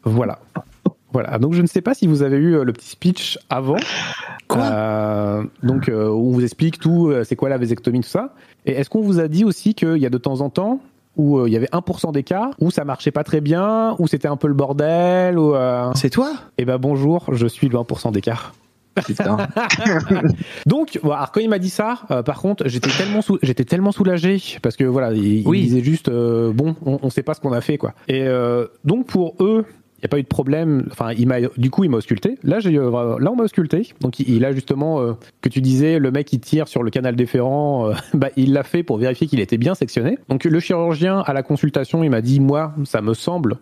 voilà 0.04 0.40
voilà 1.14 1.38
donc 1.40 1.54
je 1.54 1.62
ne 1.62 1.68
sais 1.68 1.82
pas 1.82 1.94
si 1.94 2.08
vous 2.08 2.22
avez 2.24 2.38
eu 2.38 2.56
euh, 2.58 2.64
le 2.64 2.74
petit 2.74 2.90
speech 2.90 3.38
avant 3.50 3.78
Euh, 4.56 5.44
donc 5.64 5.90
euh, 5.90 6.10
où 6.10 6.30
on 6.30 6.32
vous 6.32 6.44
explique 6.44 6.78
tout 6.80 7.08
euh, 7.10 7.24
c'est 7.24 7.36
quoi 7.36 7.50
la 7.50 7.58
vasectomie 7.58 8.02
tout 8.02 8.10
ça 8.10 8.34
et 8.66 8.74
est-ce 8.74 8.90
qu'on 8.90 9.02
vous 9.02 9.20
a 9.20 9.28
dit 9.28 9.46
aussi 9.46 9.74
qu'il 9.74 9.98
y 9.98 10.06
a 10.06 10.10
de 10.12 10.18
temps 10.18 10.42
en 10.42 10.50
temps 10.50 10.80
où 11.16 11.38
euh, 11.40 11.48
il 11.50 11.54
y 11.54 11.58
avait 11.58 11.70
1% 11.72 12.12
des 12.12 12.24
cas 12.24 12.52
où 12.60 12.70
ça 12.72 12.84
marchait 12.86 13.12
pas 13.12 13.24
très 13.24 13.40
bien, 13.42 13.96
où 14.00 14.08
c'était 14.08 14.28
un 14.28 14.36
peu 14.38 14.48
le 14.48 14.54
bordel, 14.56 15.38
ou. 15.38 15.54
C'est 15.94 16.10
toi? 16.10 16.34
Eh 16.58 16.66
ben 16.66 16.78
bonjour, 16.80 17.26
je 17.32 17.46
suis 17.46 17.70
le 17.70 17.78
1% 17.78 18.12
d'écart. 18.12 18.54
Donc, 20.66 21.00
bon, 21.04 21.12
alors 21.12 21.32
quand 21.32 21.40
il 21.40 21.50
m'a 21.50 21.60
dit 21.60 21.70
ça, 21.70 22.00
euh, 22.12 22.24
par 22.24 22.40
contre, 22.42 22.68
j'étais 22.68 22.90
tellement 22.90 23.22
sou- 23.22 23.40
j'étais 23.42 23.64
tellement 23.66 23.92
soulagé 23.92 24.42
parce 24.62 24.76
que 24.76 24.84
voilà, 24.86 25.14
il, 25.14 25.24
il 25.42 25.48
Oui. 25.48 25.62
disait 25.62 25.84
juste 25.84 26.10
euh, 26.10 26.52
bon, 26.52 26.76
on, 26.86 27.00
on 27.02 27.10
sait 27.10 27.24
pas 27.24 27.34
ce 27.34 27.42
qu'on 27.42 27.54
a 27.54 27.62
fait 27.62 27.78
quoi. 27.78 27.94
Et 28.08 28.24
euh, 28.24 28.68
donc 28.84 29.06
pour 29.08 29.36
eux, 29.40 29.66
n'y 30.04 30.08
a 30.08 30.10
pas 30.10 30.20
eu 30.20 30.24
de 30.24 30.28
problème. 30.28 30.88
Enfin, 30.92 31.12
il 31.14 31.28
m'a 31.28 31.40
du 31.42 31.70
coup 31.70 31.84
il 31.84 31.90
m'a 31.90 31.98
ausculté. 31.98 32.38
Là 32.44 32.60
j'ai 32.60 32.78
euh, 32.78 33.18
là 33.20 33.32
on 33.32 33.36
m'a 33.36 33.44
ausculté. 33.44 33.94
Donc 34.02 34.20
il, 34.20 34.30
il 34.30 34.46
a 34.46 34.52
justement 34.52 35.02
euh, 35.02 35.14
que 35.42 35.50
tu 35.50 35.62
disais 35.62 36.00
le 36.00 36.12
mec 36.12 36.28
qui 36.28 36.40
tire 36.40 36.68
sur 36.68 36.84
le 36.84 36.92
canal 36.92 37.16
déférent, 37.16 37.90
euh, 37.90 37.94
bah 38.14 38.30
il 38.36 38.54
l'a 38.54 38.64
fait 38.64 38.84
pour 38.84 38.98
vérifier 38.98 39.28
qu'il 39.28 39.40
était 39.40 39.58
bien 39.58 39.76
sectionné. 39.76 40.18
Donc 40.30 40.44
le 40.44 40.60
chirurgien 40.60 41.20
à 41.20 41.34
la 41.34 41.44
consultation, 41.44 42.04
il 42.04 42.10
m'a 42.10 42.22
dit 42.22 42.40
moi 42.40 42.74
ça 42.86 43.02
me 43.02 43.14
semble 43.14 43.58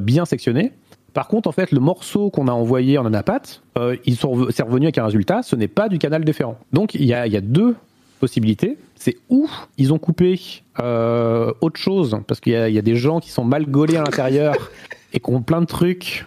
bien 0.00 0.24
sectionné. 0.24 0.70
Par 1.12 1.26
contre, 1.26 1.48
en 1.48 1.52
fait, 1.52 1.72
le 1.72 1.80
morceau 1.80 2.30
qu'on 2.30 2.46
a 2.46 2.52
envoyé 2.52 2.98
en 2.98 3.04
anapathe, 3.04 3.62
ils 4.06 4.14
sont 4.14 4.46
c'est 4.50 4.62
revenu 4.62 4.86
avec 4.86 4.96
un 4.96 5.04
résultat, 5.04 5.42
ce 5.42 5.56
n'est 5.56 5.66
pas 5.66 5.88
du 5.88 5.98
canal 5.98 6.24
déférent. 6.24 6.56
Donc, 6.72 6.94
il 6.94 7.02
y 7.04 7.12
a, 7.12 7.26
il 7.26 7.40
deux 7.40 7.74
possibilités. 8.20 8.78
C'est 8.94 9.16
où 9.28 9.50
ils 9.78 9.92
ont 9.92 9.98
coupé 9.98 10.40
autre 10.78 11.80
chose, 11.80 12.16
parce 12.28 12.38
qu'il 12.38 12.52
y, 12.52 12.68
il 12.68 12.74
y 12.74 12.78
a 12.78 12.82
des 12.82 12.94
gens 12.94 13.18
qui 13.18 13.32
sont 13.32 13.42
mal 13.42 13.66
gaulés 13.66 13.96
à 13.96 14.04
l'intérieur 14.04 14.54
et 15.12 15.20
qui 15.20 15.30
ont 15.30 15.42
plein 15.42 15.60
de 15.60 15.66
trucs. 15.66 16.26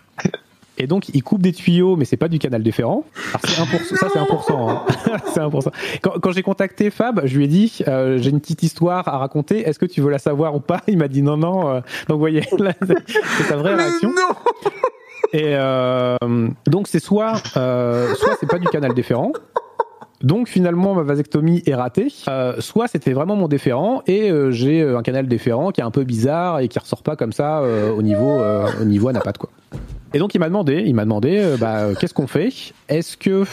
Et 0.78 0.88
donc, 0.88 1.08
ils 1.14 1.24
coupent 1.24 1.42
des 1.42 1.54
tuyaux, 1.54 1.96
mais 1.96 2.04
c'est 2.04 2.18
pas 2.18 2.28
du 2.28 2.38
canal 2.38 2.62
déférent. 2.62 3.06
Alors, 3.30 3.40
c'est 3.46 3.96
1%, 3.96 3.96
ça, 3.96 4.08
c'est 4.12 4.20
1%. 4.20 4.70
hein. 4.70 4.82
c'est 5.34 5.40
1%. 5.40 5.72
Quand, 6.02 6.20
quand 6.20 6.32
j'ai 6.34 6.42
contacté 6.44 6.90
Fab, 6.90 7.22
je 7.26 7.38
lui 7.38 7.46
ai 7.46 7.48
dit, 7.48 7.80
euh, 7.88 8.18
j'ai 8.18 8.30
une 8.30 8.42
petite 8.42 8.62
histoire 8.62 9.08
à 9.08 9.18
raconter, 9.18 9.62
est-ce 9.62 9.80
que 9.80 9.86
tu 9.86 10.02
veux 10.02 10.10
la 10.10 10.20
savoir 10.20 10.54
ou 10.54 10.60
pas? 10.60 10.82
Il 10.88 10.98
m'a 10.98 11.08
dit 11.08 11.22
non, 11.22 11.38
non. 11.38 11.70
euh. 11.70 11.76
donc, 12.10 12.16
vous 12.16 12.20
voyez, 12.20 12.42
là, 12.60 12.74
c'est 13.38 13.44
sa 13.44 13.56
vraie 13.56 13.76
réaction. 13.76 14.12
Et 15.34 15.54
euh, 15.56 16.18
donc 16.68 16.88
c'est 16.88 17.00
soit 17.00 17.42
euh, 17.58 18.14
soit 18.16 18.38
c'est 18.40 18.48
pas 18.48 18.60
du 18.60 18.68
canal 18.68 18.94
déférent. 18.94 19.32
Donc 20.26 20.48
finalement 20.48 20.96
ma 20.96 21.04
vasectomie 21.04 21.62
est 21.68 21.76
ratée. 21.76 22.08
Euh, 22.28 22.56
soit 22.60 22.88
c'était 22.88 23.14
vraiment 23.14 23.36
mon 23.36 23.48
déférent 23.48 24.02
et 24.08 24.32
euh, 24.32 24.50
j'ai 24.50 24.82
euh, 24.82 24.98
un 24.98 25.04
canal 25.04 25.28
déférent 25.28 25.70
qui 25.70 25.82
est 25.82 25.84
un 25.84 25.92
peu 25.92 26.04
bizarre 26.04 26.62
et 26.62 26.68
qui 26.68 26.80
ressort 26.80 27.04
pas 27.04 27.16
comme 27.16 27.32
ça 27.32 27.62
au 27.96 28.02
niveau 28.02 28.40
au 28.82 28.86
niveau 28.86 29.12
quoi. 29.12 29.50
Et 30.16 30.20
donc 30.20 30.34
il 30.34 30.40
m'a 30.40 30.48
demandé, 30.48 30.82
il 30.84 30.96
m'a 30.96 31.04
demandé 31.04 31.56
bah 31.60 31.90
qu'est-ce 32.00 32.16
qu'on 32.16 32.26
fait? 32.26 32.50
Est-ce 32.90 33.18
que 33.18 33.44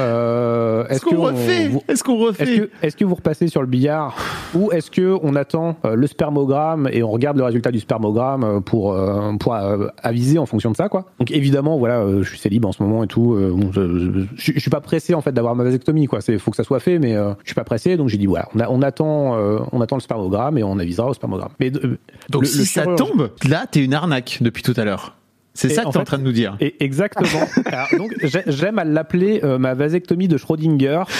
euh, 0.00 0.86
Est-ce 0.88 1.00
qu'on 1.04 1.16
on- 1.16 1.22
refait 1.22 1.68
vous- 1.68 1.82
Est-ce 1.88 2.02
qu'on 2.04 2.14
est-ce 2.16 2.24
refait 2.26 2.58
que, 2.58 2.70
est-ce 2.82 2.96
que 2.96 3.04
vous 3.04 3.14
repassez 3.14 3.48
sur 3.48 3.60
le 3.60 3.66
billard 3.66 4.16
ou 4.54 4.70
est-ce 4.72 4.90
que 4.90 5.16
on 5.22 5.34
attend 5.36 5.76
euh, 5.84 5.94
le 5.96 6.06
spermogramme 6.06 6.88
et 6.92 7.02
on 7.02 7.10
regarde 7.10 7.36
le 7.36 7.44
résultat 7.44 7.70
du 7.70 7.80
spermogramme 7.80 8.44
euh, 8.44 8.60
pour 8.60 8.92
euh, 8.92 9.32
pour 9.38 9.54
euh, 9.54 9.88
aviser 10.02 10.38
en 10.38 10.46
fonction 10.46 10.70
de 10.70 10.76
ça 10.76 10.88
quoi? 10.88 11.06
Donc 11.18 11.30
évidemment 11.30 11.78
voilà, 11.78 12.00
euh, 12.00 12.22
je 12.22 12.28
suis 12.30 12.38
célib 12.38 12.64
en 12.64 12.72
ce 12.72 12.82
moment 12.82 13.04
et 13.04 13.06
tout. 13.06 13.34
euh, 13.34 13.52
bon, 13.54 13.70
je, 13.72 14.26
je, 14.36 14.52
je 14.54 14.58
suis 14.60 14.70
pas 14.70 14.80
pressé 14.80 15.14
en 15.14 15.20
fait 15.20 15.32
d'avoir 15.32 15.54
ma 15.54 15.64
vasectomie 15.64 16.06
quoi. 16.06 16.20
C'est 16.20 16.38
faut 16.38 16.50
que 16.50 16.56
ça 16.56 16.64
soit 16.64 16.80
fait, 16.80 16.98
mais 16.98 17.14
euh, 17.14 17.32
je 17.42 17.46
suis 17.48 17.54
pas 17.54 17.64
pressé 17.64 17.96
donc 17.96 18.08
j'ai 18.08 18.18
dit 18.18 18.26
voilà, 18.26 18.48
on, 18.54 18.60
a- 18.60 18.68
on 18.68 18.82
attend 18.82 19.36
euh, 19.36 19.58
on 19.72 19.80
attend 19.80 19.96
le 19.96 20.02
spermogramme 20.02 20.58
et 20.58 20.62
on 20.64 20.78
avisera 20.78 21.08
au 21.08 21.14
spermogramme. 21.14 21.50
Mais 21.60 21.72
euh, 21.84 21.98
Donc 22.30 22.42
le- 22.42 22.48
si 22.48 22.58
le 22.58 22.64
ça 22.64 22.84
tombe, 22.96 23.30
là, 23.48 23.64
t'es 23.70 23.84
une 23.84 23.94
arnaque 23.94 24.38
depuis 24.40 24.62
tout 24.62 24.74
à 24.76 24.84
l'heure. 24.84 25.14
C'est 25.56 25.68
ça 25.68 25.82
que 25.82 25.86
en 25.88 25.90
t'es 25.92 25.98
en 25.98 26.04
train 26.04 26.18
de 26.18 26.24
nous 26.24 26.32
dire. 26.32 26.56
Et 26.60 26.82
exactement. 26.84 27.28
Alors, 27.66 27.86
donc 27.96 28.12
j'ai- 28.24 28.42
j'aime 28.46 28.78
à 28.80 28.84
l'appeler 28.84 29.40
euh, 29.44 29.56
ma 29.58 29.74
vasectomie 29.74 30.28
de 30.28 30.36
Schrödinger. 30.36 31.02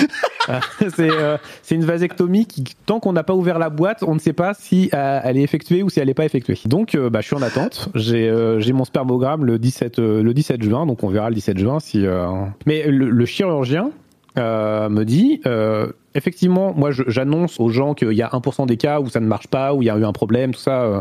Euh, 0.51 0.59
c'est 0.95 1.09
euh, 1.11 1.39
c'est 1.63 1.75
une 1.75 1.87
vasectomie 1.87 2.45
qui, 2.45 2.65
tant 2.85 3.01
qu'on 3.01 3.15
n'a 3.15 3.23
pas 3.23 3.33
ouvert 3.33 3.59
la 3.59 3.71
boîte, 3.71 4.03
on 4.07 4.13
ne 4.15 4.19
sait 4.19 4.35
pas 4.35 4.53
si 4.53 4.91
euh, 4.93 5.19
elle 5.25 5.39
est 5.39 5.43
effectuée 5.43 5.83
ou 5.83 5.89
si 5.89 6.01
elle 6.01 6.09
n'est 6.09 6.13
pas 6.13 6.27
effectuée. 6.27 6.59
Donc 6.67 6.95
bah, 6.95 7.23
je 7.23 7.27
suis 7.29 7.35
en 7.35 7.41
attente. 7.41 7.89
J'ai 7.95 8.31
mon 8.75 8.85
spermogramme 8.85 9.47
le 9.47 9.59
17 9.59 9.99
euh, 10.01 10.23
le 10.23 10.35
17 10.35 10.63
juin, 10.63 10.85
donc 10.85 11.03
on 11.03 11.09
verra 11.09 11.31
le 11.31 11.35
17 11.35 11.57
juin 11.57 11.81
si. 11.81 12.05
Mais 12.67 12.87
le, 12.87 13.09
le 13.09 13.25
chirurgien 13.25 13.91
euh, 14.37 14.91
me 14.91 15.05
dit. 15.07 15.41
euh, 15.47 15.87
Effectivement, 16.15 16.75
moi 16.77 16.91
j'annonce 16.93 17.59
aux 17.59 17.71
gens 17.71 17.95
qu'il 17.95 18.13
y 18.13 18.21
a 18.21 18.29
1% 18.29 18.67
des 18.67 18.77
cas 18.77 19.01
où 19.01 19.09
ça 19.09 19.21
ne 19.21 19.27
marche 19.27 19.47
pas, 19.49 19.73
où 19.73 19.81
il 19.81 19.87
y 19.87 19.91
a 19.91 19.97
eu 19.97 20.05
un 20.05 20.13
problème, 20.13 20.53
tout 20.53 20.61
ça. 20.61 20.83
euh. 20.83 21.01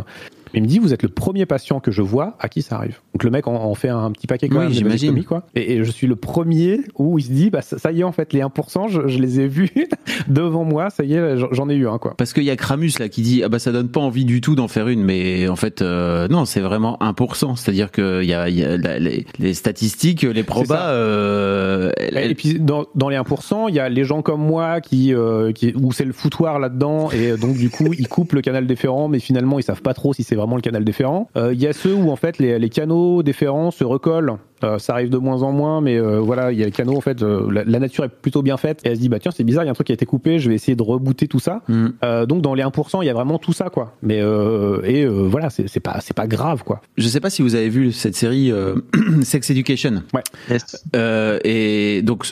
Il 0.54 0.62
me 0.62 0.68
dit, 0.68 0.80
vous 0.80 0.94
êtes 0.94 1.04
le 1.04 1.10
premier 1.10 1.46
patient 1.46 1.80
que 1.80 1.92
je 1.92 2.02
vois 2.02 2.36
à 2.40 2.48
qui 2.50 2.62
ça 2.62 2.76
arrive. 2.76 3.00
Donc 3.14 3.24
le 3.24 3.30
mec 3.32 3.48
en, 3.48 3.56
en 3.56 3.76
fait 3.76 3.90
un 3.90 4.12
petit 4.12 4.28
paquet 4.28 4.50
quand 4.50 4.58
Oui, 4.60 4.64
même 4.66 4.74
j'imagine. 4.74 5.24
quoi. 5.24 5.44
Et, 5.56 5.74
et 5.74 5.84
je 5.84 5.92
suis 5.92 6.08
le 6.08 6.16
premier 6.16 6.82
où 6.98 7.18
il 7.20 7.24
se 7.24 7.32
dit, 7.32 7.50
bah 7.50 7.62
ça, 7.62 7.78
ça 7.80 7.92
y 7.92 8.02
est 8.02 8.04
en 8.04 8.12
fait, 8.12 8.34
les 8.34 8.42
1%, 8.42 8.90
je, 8.90 9.08
je 9.08 9.20
les 9.20 9.40
ai 9.40 9.48
vus 9.48 9.72
devant 10.28 10.64
moi, 10.64 10.90
ça 10.90 11.04
y 11.04 11.14
est, 11.14 11.38
j'en- 11.52 11.70
ai 11.70 11.76
eu 11.76 11.88
un 11.88 11.98
quoi. 11.98 12.14
Parce 12.18 12.34
qu'il 12.34 12.44
y 12.44 12.50
a 12.50 12.56
Kramus 12.56 12.92
là 13.00 13.08
qui 13.10 13.22
dit 13.22 13.42
ah 13.44 13.50
bah 13.50 13.58
ça 13.60 13.72
donne 13.72 13.88
pas 13.90 14.00
envie 14.02 14.26
du 14.26 14.42
tout 14.42 14.54
d'en 14.56 14.68
faire 14.68 14.90
une 14.90 15.02
mais 15.04 15.48
en 15.48 15.56
fait 15.56 15.82
euh, 15.82 16.28
non 16.28 16.44
c'est 16.44 16.60
vraiment 16.60 16.98
1% 17.00 17.56
c'est-à-dire 17.56 17.90
que 17.90 18.22
y 18.24 18.34
a, 18.34 18.50
y 18.50 18.64
a 18.64 18.76
la- 18.78 19.00
les, 19.00 19.26
les 19.40 19.54
statistiques 19.54 20.24
les 20.24 20.44
probas 20.44 20.90
euh, 20.90 21.92
elles- 21.98 22.32
Et 22.32 22.36
puis 22.36 22.60
dans, 22.60 22.86
dans 22.96 23.10
les 23.10 23.18
1%, 23.18 23.66
il 23.70 23.76
y 23.76 23.80
a 23.80 23.90
les 23.90 24.04
gens 24.04 24.22
comme 24.22 24.42
moi 24.42 24.82
qui, 24.82 25.14
euh, 25.14 25.52
qui 25.52 25.74
où 25.76 25.92
c'est 25.92 26.06
le 26.06 26.14
foutoir 26.14 26.60
là-dedans 26.60 27.10
et 27.12 27.38
donc 27.38 27.56
du 27.58 27.70
coup 27.70 27.94
ils 27.98 28.08
coupent 28.08 28.34
le 28.34 28.42
canal 28.42 28.68
déférent, 28.68 29.08
mais 29.08 29.20
finalement 29.20 29.60
ils 29.60 29.64
savent 29.64 29.82
pas 29.82 29.94
trop 29.94 30.14
si 30.14 30.24
c'est 30.24 30.36
vraiment 30.44 30.56
le 30.58 30.62
canal 30.62 30.84
déférent. 30.84 31.30
Euh, 31.38 31.54
Il 31.54 31.62
y 31.62 31.68
a 31.68 31.74
ceux 31.74 31.94
où 31.94 32.10
en 32.12 32.16
fait 32.16 32.38
les, 32.38 32.60
les 32.60 32.70
canaux 32.70 33.24
déférents 33.24 33.72
se 33.72 33.84
recollent. 33.84 34.34
Euh, 34.64 34.80
ça 34.80 34.94
arrive 34.94 35.10
de 35.10 35.18
moins 35.18 35.44
en 35.44 35.52
moins, 35.52 35.82
mais 35.82 35.98
euh, 35.98 36.20
voilà, 36.20 36.54
il 36.54 36.58
y 36.58 36.62
a 36.64 36.66
les 36.66 36.72
canaux 36.72 36.96
en 36.96 37.02
fait. 37.02 37.22
euh, 37.22 37.52
la, 37.52 37.66
la 37.66 37.80
nature 37.80 38.06
est 38.06 38.10
plutôt 38.10 38.42
bien 38.42 38.56
faite 38.56 38.80
et 38.86 38.90
elle 38.90 38.96
se 38.96 39.02
dit 39.02 39.10
bah 39.10 39.20
tiens 39.20 39.32
c'est 39.36 39.44
bizarre, 39.44 39.64
il 39.64 39.68
y 39.68 39.70
a 39.70 39.72
un 39.72 39.74
truc 39.74 39.88
qui 39.88 39.94
a 39.94 39.96
été 39.96 40.06
coupé, 40.06 40.40
je 40.40 40.48
vais 40.48 40.56
essayer 40.56 40.76
de 40.78 40.84
rebooter 40.84 41.28
tout 41.28 41.40
ça. 41.40 41.62
Euh, 42.04 42.26
donc 42.26 42.42
dans 42.42 42.54
les 42.54 42.64
1%, 42.64 43.00
il 43.02 43.06
y 43.06 43.10
a 43.10 43.14
vraiment 43.14 43.40
tout 43.40 43.52
ça 43.52 43.70
quoi. 43.70 43.94
Mais 44.02 44.22
euh, 44.22 44.80
et 44.86 45.04
euh, 45.04 45.10
voilà, 45.28 45.50
c'est 45.50 45.80
pas 45.82 45.98
c'est 46.02 46.16
pas 46.16 46.28
grave 46.28 46.64
quoi. 46.64 46.82
je 46.98 47.08
sais 47.10 47.20
pas 47.20 47.30
si 47.30 47.42
vous 47.42 47.56
avez 47.56 47.68
vu 47.70 47.92
cette 47.92 48.16
série 48.16 48.52
euh, 48.52 48.76
Sex 49.24 49.50
Education 49.50 50.04
Yes. 50.50 50.84
Euh, 50.96 51.40
et 51.44 52.02
donc 52.04 52.26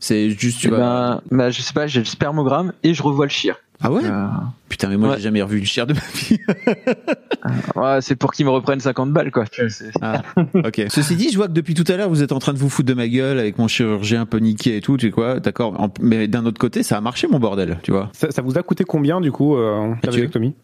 C'est 0.00 0.30
juste 0.30 0.60
tu 0.60 0.66
eh 0.68 0.70
vas. 0.70 0.76
ben, 0.78 1.20
bah, 1.30 1.50
je 1.50 1.62
sais 1.62 1.72
pas, 1.72 1.86
j'ai 1.86 2.00
le 2.00 2.04
spermogramme 2.04 2.72
et 2.82 2.92
je 2.92 3.02
revois 3.02 3.24
le 3.26 3.30
chir. 3.30 3.56
Ah 3.82 3.90
ouais? 3.90 4.02
Euh, 4.04 4.26
Putain 4.68 4.88
mais 4.88 4.96
moi 4.96 5.10
ouais. 5.10 5.16
j'ai 5.16 5.22
jamais 5.22 5.42
revu 5.42 5.58
le 5.60 5.64
chien 5.64 5.84
de 5.86 5.94
ma 5.94 6.00
vie. 6.14 6.38
ouais, 7.76 7.98
c'est 8.00 8.14
pour 8.16 8.32
qu'ils 8.32 8.44
me 8.46 8.50
reprennent 8.50 8.80
50 8.80 9.12
balles, 9.12 9.30
quoi. 9.30 9.44
C'est- 9.50 9.90
Ah, 10.02 10.22
ok. 10.54 10.82
Ceci 10.88 11.16
dit, 11.16 11.30
je 11.30 11.36
vois 11.36 11.48
que 11.48 11.52
depuis 11.52 11.74
tout 11.74 11.84
à 11.90 11.96
l'heure, 11.96 12.08
vous 12.08 12.22
êtes 12.22 12.32
en 12.32 12.38
train 12.38 12.52
de 12.52 12.58
vous 12.58 12.68
foutre 12.68 12.88
de 12.88 12.94
ma 12.94 13.08
gueule 13.08 13.38
avec 13.38 13.58
mon 13.58 13.66
chirurgien 13.68 14.22
un 14.22 14.26
peu 14.26 14.38
niqué 14.38 14.76
et 14.76 14.80
tout, 14.80 14.96
tu 14.96 15.06
sais 15.06 15.12
quoi, 15.12 15.40
d'accord. 15.40 15.88
Mais 16.00 16.28
d'un 16.28 16.44
autre 16.46 16.58
côté, 16.60 16.82
ça 16.82 16.96
a 16.96 17.00
marché 17.00 17.26
mon 17.26 17.38
bordel, 17.38 17.78
tu 17.82 17.90
vois. 17.90 18.10
Ça, 18.12 18.30
ça 18.30 18.42
vous 18.42 18.58
a 18.58 18.62
coûté 18.62 18.84
combien 18.84 19.20
du 19.20 19.32
coup 19.32 19.56
euh, 19.56 19.80
la 19.80 19.88
Mathieu 19.88 20.10
vasectomie? 20.10 20.54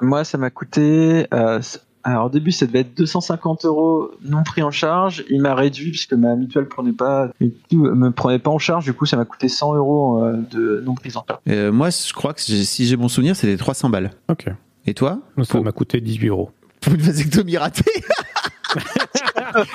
Moi, 0.00 0.24
ça 0.24 0.38
m'a 0.38 0.50
coûté. 0.50 1.26
euh, 1.34 1.60
alors, 2.04 2.26
au 2.26 2.30
début, 2.30 2.52
ça 2.52 2.64
devait 2.66 2.80
être 2.80 2.96
250 2.96 3.64
euros 3.64 4.10
non 4.24 4.42
pris 4.44 4.62
en 4.62 4.70
charge. 4.70 5.24
Il 5.30 5.42
m'a 5.42 5.54
réduit 5.54 5.90
puisque 5.90 6.12
ma 6.14 6.36
mutuelle 6.36 6.66
prenait 6.66 6.92
pas, 6.92 7.30
me 7.72 8.08
prenait 8.10 8.38
pas 8.38 8.50
en 8.50 8.58
charge. 8.58 8.84
Du 8.84 8.94
coup, 8.94 9.04
ça 9.04 9.16
m'a 9.16 9.24
coûté 9.24 9.48
100 9.48 9.74
euros 9.74 10.22
euh, 10.24 10.36
de 10.50 10.82
non 10.86 10.94
prise 10.94 11.16
en 11.16 11.24
charge. 11.28 11.40
Euh, 11.48 11.70
moi, 11.72 11.90
je 11.90 12.12
crois 12.14 12.32
que 12.32 12.40
j'ai- 12.46 12.64
si 12.64 12.86
j'ai 12.86 12.96
bon 12.96 13.08
souvenir, 13.08 13.36
c'était 13.36 13.56
300 13.56 13.90
balles. 13.90 14.12
Ok. 14.30 14.46
Et 14.86 14.94
toi? 14.94 15.20
Ça 15.38 15.42
Pour- 15.50 15.64
m'a 15.64 15.72
coûté 15.72 16.00
18 16.00 16.28
euros. 16.28 16.50
Pour 16.80 16.94
une 16.94 17.00
vasectomie 17.02 17.56
ratée 17.58 17.84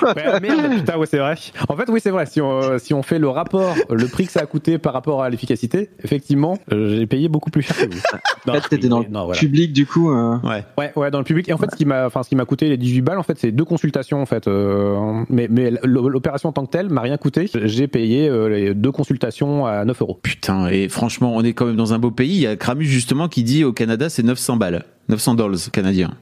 Ouais, 0.02 0.40
merde, 0.40 0.72
putain, 0.76 0.96
ouais, 0.98 1.06
c'est 1.06 1.18
vrai. 1.18 1.34
En 1.68 1.76
fait, 1.76 1.84
oui, 1.88 2.00
c'est 2.02 2.10
vrai. 2.10 2.26
Si 2.26 2.40
on, 2.40 2.60
euh, 2.62 2.78
si 2.78 2.94
on 2.94 3.02
fait 3.02 3.18
le 3.18 3.28
rapport, 3.28 3.74
le 3.90 4.06
prix 4.06 4.26
que 4.26 4.32
ça 4.32 4.40
a 4.40 4.46
coûté 4.46 4.78
par 4.78 4.92
rapport 4.92 5.22
à 5.22 5.30
l'efficacité, 5.30 5.90
effectivement, 6.02 6.58
euh, 6.72 6.96
j'ai 6.98 7.06
payé 7.06 7.28
beaucoup 7.28 7.50
plus 7.50 7.62
cher 7.62 7.76
que 7.76 7.94
vous. 7.94 8.00
En 8.48 8.52
fait, 8.54 8.68
t'étais 8.68 8.88
dans 8.88 9.00
le 9.00 9.08
non, 9.08 9.24
voilà. 9.24 9.38
public, 9.38 9.72
du 9.72 9.86
coup. 9.86 10.10
euh, 10.10 10.36
Ouais. 10.42 10.64
Ouais, 10.78 10.92
ouais, 10.96 11.10
dans 11.10 11.18
le 11.18 11.24
public. 11.24 11.48
Et 11.48 11.52
en 11.52 11.58
fait, 11.58 11.70
ce 11.70 11.76
qui 11.76 11.84
m'a, 11.84 12.06
enfin, 12.06 12.22
ce 12.22 12.28
qui 12.28 12.36
m'a 12.36 12.44
coûté 12.44 12.68
les 12.68 12.76
18 12.76 13.00
balles, 13.02 13.18
en 13.18 13.22
fait, 13.22 13.38
c'est 13.38 13.52
deux 13.52 13.64
consultations, 13.64 14.20
en 14.20 14.26
fait. 14.26 14.46
euh, 14.48 15.22
mais, 15.28 15.48
mais 15.50 15.72
l'opération 15.84 16.48
en 16.48 16.52
tant 16.52 16.66
que 16.66 16.70
telle 16.70 16.88
m'a 16.90 17.00
rien 17.00 17.16
coûté. 17.16 17.48
J'ai 17.54 17.88
payé 17.88 18.28
euh, 18.28 18.48
les 18.48 18.74
deux 18.74 18.92
consultations 18.92 19.66
à 19.66 19.84
9 19.84 20.00
euros. 20.02 20.18
Putain, 20.22 20.68
et 20.68 20.88
franchement, 20.88 21.32
on 21.34 21.42
est 21.42 21.52
quand 21.54 21.66
même 21.66 21.76
dans 21.76 21.92
un 21.94 21.98
beau 21.98 22.10
pays. 22.10 22.34
Il 22.34 22.40
y 22.40 22.46
a 22.46 22.56
Kramus 22.56 22.84
justement 22.86 23.28
qui 23.28 23.42
dit 23.44 23.64
au 23.64 23.72
Canada, 23.72 24.08
c'est 24.08 24.22
900 24.22 24.56
balles. 24.56 24.84
900 25.08 25.34
dollars 25.34 25.58
canadiens. 25.72 26.12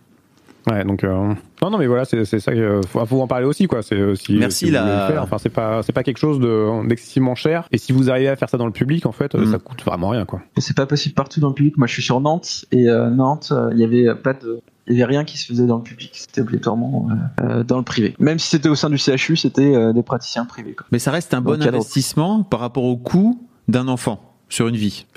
Ouais, 0.71 0.85
donc 0.85 1.03
euh, 1.03 1.35
non, 1.61 1.71
non, 1.71 1.79
mais 1.79 1.87
voilà, 1.89 2.05
c'est 2.05 2.25
c'est 2.25 2.39
ça. 2.39 2.53
que- 2.53 2.81
faut, 2.87 3.05
faut 3.05 3.21
en 3.21 3.27
parler 3.27 3.47
aussi, 3.47 3.67
quoi. 3.67 3.83
C'est 3.83 3.97
euh, 3.97 4.15
si, 4.15 4.35
Merci, 4.35 4.67
si 4.67 4.71
la- 4.71 4.83
voulez 4.83 4.93
le 4.95 5.13
faire. 5.15 5.23
Enfin, 5.25 5.39
c'est 5.39 5.49
pas, 5.49 5.83
c'est 5.83 5.93
pas 5.93 6.03
quelque 6.05 6.19
chose 6.19 6.39
de- 6.39 6.87
d'excessivement 6.89 7.35
cher. 7.35 7.67
Et 7.73 7.79
si 7.79 7.93
vous 7.93 8.11
arrivez 8.11 8.29
à 8.29 8.37
faire 8.37 8.49
ça 8.49 8.59
dans 8.59 8.67
le 8.67 8.73
public, 8.73 9.05
en 9.07 9.13
fait, 9.13 9.35
euh, 9.35 9.45
Mm. 9.47 9.51
ça 9.53 9.59
coûte 9.59 9.83
vraiment 9.85 10.11
rien, 10.11 10.25
quoi. 10.25 10.41
Et 10.57 10.61
c'est 10.61 10.77
pas 10.77 10.87
possible 10.87 11.15
partout 11.17 11.41
dans 11.41 11.49
le 11.49 11.55
public. 11.55 11.77
Moi, 11.79 11.87
je 11.89 11.93
suis 11.95 12.03
sur 12.03 12.21
Nantes 12.21 12.65
et 12.71 12.89
euh, 12.89 13.11
Nantes, 13.11 13.49
euh, 13.51 13.71
il 13.73 13.79
y 13.81 13.85
avait 13.85 14.15
pas 14.15 14.35
de, 14.35 14.61
il 14.87 14.97
y 14.97 15.03
avait 15.03 15.13
rien 15.13 15.25
qui 15.25 15.37
se 15.39 15.47
faisait 15.47 15.67
dans 15.67 15.79
le 15.79 15.83
public. 15.83 16.11
C'était 16.15 16.41
obligatoirement 16.43 17.09
euh, 17.11 17.45
euh, 17.45 17.65
dans 17.65 17.79
le 17.79 17.85
privé. 17.85 18.15
Même 18.21 18.39
si 18.39 18.49
c'était 18.49 18.69
au 18.69 18.75
sein 18.77 18.89
du 18.91 18.99
CHU, 18.99 19.37
c'était 19.37 19.75
euh, 19.75 19.93
des 19.93 20.03
praticiens 20.05 20.45
privés. 20.45 20.75
Quoi. 20.75 20.87
Mais 20.93 20.99
ça 21.01 21.11
reste 21.11 21.35
un 21.35 21.41
bon 21.41 21.61
investissement 21.61 22.45
par 22.45 22.61
rapport 22.61 22.85
au 22.85 22.97
coût 22.97 23.41
d'un 23.69 23.89
enfant 23.89 24.21
sur 24.53 24.68
une 24.68 24.76
vie. 24.76 25.07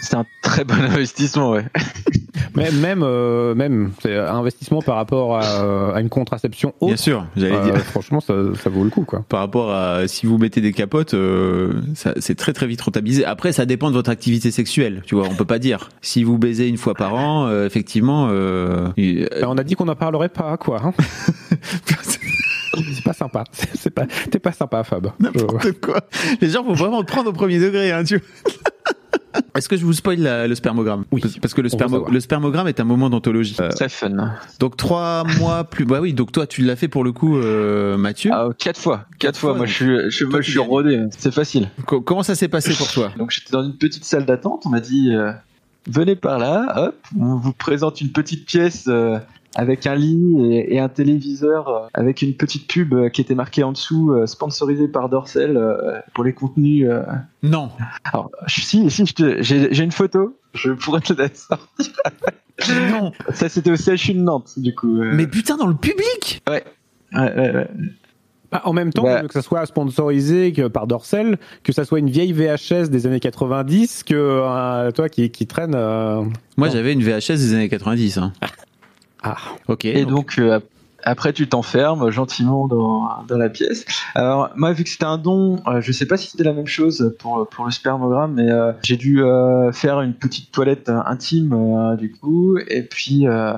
C'était 0.00 0.16
un 0.16 0.26
très 0.42 0.64
bon 0.64 0.74
investissement, 0.74 1.50
ouais. 1.52 1.64
Mais 2.56 2.70
même, 2.72 3.02
euh, 3.04 3.54
même, 3.54 3.92
c'est 4.02 4.16
un 4.16 4.34
investissement 4.34 4.80
par 4.82 4.96
rapport 4.96 5.36
à, 5.36 5.44
euh, 5.62 5.92
à 5.94 6.00
une 6.00 6.08
contraception 6.08 6.72
Bien 6.80 6.92
haute. 6.92 6.98
sûr, 6.98 7.26
j'allais 7.36 7.54
Euh, 7.54 7.64
dire. 7.64 7.76
franchement, 7.78 8.20
ça, 8.20 8.34
ça 8.60 8.70
vaut 8.70 8.82
le 8.82 8.90
coup, 8.90 9.02
quoi. 9.04 9.24
par 9.28 9.40
rapport 9.40 9.72
à 9.72 10.08
si 10.08 10.26
vous 10.26 10.38
mettez 10.38 10.60
des 10.60 10.72
capotes, 10.72 11.14
euh, 11.14 11.74
ça- 11.94 12.14
c'est 12.18 12.34
très 12.36 12.52
très 12.52 12.66
vite 12.66 12.80
rentabilisé. 12.80 13.24
Après, 13.24 13.52
ça 13.52 13.66
dépend 13.66 13.88
de 13.90 13.94
votre 13.94 14.10
activité 14.10 14.50
sexuelle. 14.50 15.02
Tu 15.06 15.14
vois, 15.14 15.26
on 15.30 15.34
peut 15.34 15.44
pas 15.44 15.58
dire. 15.60 15.90
Si 16.00 16.24
vous 16.24 16.38
baisez 16.38 16.66
une 16.68 16.78
fois 16.78 16.94
par 16.94 17.14
an, 17.14 17.46
euh, 17.46 17.66
effectivement, 17.66 18.28
euh, 18.30 18.88
euh, 18.98 19.26
Ben, 19.40 19.46
on 19.48 19.58
a 19.58 19.62
dit 19.64 19.74
qu'on 19.74 19.84
n'en 19.84 19.94
parlerait 19.96 20.28
pas, 20.30 20.56
quoi. 20.56 20.80
hein. 20.84 20.92
c'est 22.94 23.04
pas 23.04 23.12
sympa. 23.12 23.44
C'est 23.52 23.68
c'est 23.76 23.90
pas, 23.90 24.06
t'es 24.30 24.38
pas 24.38 24.52
sympa, 24.52 24.82
Fab. 24.84 25.10
N'importe 25.20 25.72
quoi. 25.80 26.00
Les 26.40 26.50
gens 26.50 26.62
vont 26.62 26.74
vraiment 26.74 26.98
le 27.00 27.06
prendre 27.06 27.30
au 27.30 27.32
premier 27.32 27.58
degré, 27.58 27.92
hein, 27.92 28.04
tu 28.04 28.18
vois. 28.18 28.26
Est-ce 29.54 29.68
que 29.68 29.76
je 29.76 29.84
vous 29.84 29.92
spoil 29.92 30.18
la- 30.20 30.46
le 30.46 30.54
spermogramme 30.54 31.04
Oui. 31.12 31.22
Parce- 31.40 31.54
que 31.54 31.60
le, 31.60 31.68
spermo- 31.68 32.20
spermogramme 32.20 32.66
est 32.68 32.80
un 32.80 32.84
moment 32.84 33.10
d'anthologie. 33.10 33.56
Euh, 33.60 33.68
Très 33.70 33.88
fun. 33.88 34.32
donc 34.58 34.76
trois 34.76 35.24
mois 35.38 35.64
plus. 35.64 35.84
Bah 35.84 36.00
oui. 36.00 36.12
Donc 36.12 36.32
toi, 36.32 36.46
tu 36.46 36.62
l'as 36.62 36.76
fait 36.76 36.88
pour 36.88 37.04
le 37.04 37.12
coup, 37.12 37.36
euh, 37.36 37.96
Mathieu. 37.96 38.30
Ah, 38.32 38.48
quatre 38.58 38.80
fois, 38.80 39.04
quatre 39.18 39.38
fois. 39.38 39.50
fois, 39.50 39.58
Moi, 39.58 39.66
je 39.66 39.72
suis, 39.74 40.10
je, 40.10 40.24
moi, 40.24 40.42
suis 40.42 40.58
rodé. 40.58 41.04
C'est 41.16 41.32
facile. 41.32 41.68
Co- 41.86 42.00
comment 42.00 42.22
ça 42.22 42.34
s'est 42.34 42.48
passé 42.48 42.72
pour 42.74 42.90
toi 42.90 43.10
Donc, 43.18 43.30
j'étais 43.30 43.52
dans 43.52 43.62
une 43.64 43.76
petite 43.76 44.04
salle 44.04 44.24
d'attente. 44.26 44.62
On 44.66 44.70
m'a 44.70 44.80
dit, 44.80 45.10
euh, 45.14 45.32
venez 45.88 46.16
par 46.16 46.38
là. 46.38 46.74
Hop, 46.88 46.96
on 47.18 47.36
vous 47.36 47.52
présente 47.52 48.00
une 48.00 48.10
petite 48.12 48.46
pièce. 48.46 48.84
euh, 48.88 49.18
avec 49.54 49.86
un 49.86 49.94
lit 49.94 50.36
et, 50.52 50.74
et 50.74 50.78
un 50.80 50.88
téléviseur 50.88 51.68
euh, 51.68 51.86
avec 51.94 52.22
une 52.22 52.34
petite 52.34 52.68
pub 52.68 52.92
euh, 52.94 53.08
qui 53.08 53.20
était 53.20 53.34
marquée 53.34 53.62
en 53.62 53.72
dessous 53.72 54.12
euh, 54.12 54.26
sponsorisée 54.26 54.88
par 54.88 55.08
Dorsel 55.08 55.56
euh, 55.56 55.98
pour 56.14 56.24
les 56.24 56.32
contenus 56.32 56.86
euh, 56.88 57.02
Non. 57.42 57.70
Alors, 58.04 58.30
je- 58.46 58.60
si, 58.60 58.90
si, 58.90 59.06
je 59.06 59.14
te- 59.14 59.42
j'ai 59.42 59.72
j'ai 59.72 59.84
une 59.84 59.92
photo, 59.92 60.36
je 60.54 60.72
pourrais 60.72 61.00
te 61.00 61.12
la 61.12 61.28
sortir. 61.34 61.92
Non. 62.90 63.12
Ça, 63.32 63.48
c'était 63.48 63.70
au 63.70 63.76
CHU 63.76 64.14
de 64.14 64.18
Nantes, 64.18 64.54
du 64.56 64.74
coup. 64.74 65.00
euh. 65.00 65.12
Mais 65.14 65.28
putain, 65.28 65.56
dans 65.56 65.68
le 65.68 65.76
public. 65.76 66.42
Ouais, 66.50 66.64
ouais, 67.14 67.20
ouais. 67.54 67.68
Bah, 68.50 68.62
en 68.64 68.72
même 68.72 68.92
temps, 68.92 69.04
Bah. 69.04 69.22
que 69.22 69.32
ça 69.32 69.42
soit 69.42 69.64
sponsorisé 69.66 70.52
que 70.52 70.66
par 70.66 70.88
Dorsel, 70.88 71.38
que 71.62 71.72
ça 71.72 71.84
soit 71.84 72.00
une 72.00 72.10
vieille 72.10 72.32
VHS 72.32 72.88
des 72.90 73.06
années 73.06 73.20
90, 73.20 74.02
que 74.02 74.14
euh, 74.16 74.90
toi 74.90 75.08
qui, 75.08 75.30
qui 75.30 75.46
traîne. 75.46 75.74
euh, 75.76 76.22
Moi, 76.56 76.66
Non. 76.66 76.72
j'avais 76.74 76.92
une 76.94 77.02
VHS 77.02 77.36
des 77.36 77.54
années 77.54 77.68
90. 77.68 78.18
Hein. 78.18 78.32
Ah, 79.22 79.36
Ok. 79.68 79.84
Et 79.84 80.04
donc, 80.04 80.36
euh, 80.38 80.60
après, 81.04 81.32
tu 81.32 81.48
t'enfermes 81.48 82.10
gentiment 82.10 82.66
dans, 82.68 83.08
dans 83.28 83.38
la 83.38 83.48
pièce. 83.48 83.84
Alors, 84.14 84.50
moi, 84.56 84.72
vu 84.72 84.84
que 84.84 84.90
c'était 84.90 85.04
un 85.04 85.18
don, 85.18 85.60
euh, 85.66 85.80
je 85.80 85.92
sais 85.92 86.06
pas 86.06 86.16
si 86.16 86.28
c'était 86.30 86.44
la 86.44 86.52
même 86.52 86.66
chose 86.66 87.14
pour, 87.18 87.48
pour 87.48 87.64
le 87.64 87.70
spermogramme, 87.70 88.34
mais 88.34 88.50
euh, 88.50 88.72
j'ai 88.82 88.96
dû 88.96 89.22
euh, 89.22 89.70
faire 89.72 90.00
une 90.00 90.14
petite 90.14 90.50
toilette 90.52 90.88
intime, 90.88 91.52
euh, 91.52 91.96
du 91.96 92.12
coup, 92.12 92.58
et 92.58 92.82
puis. 92.82 93.26
euh, 93.26 93.54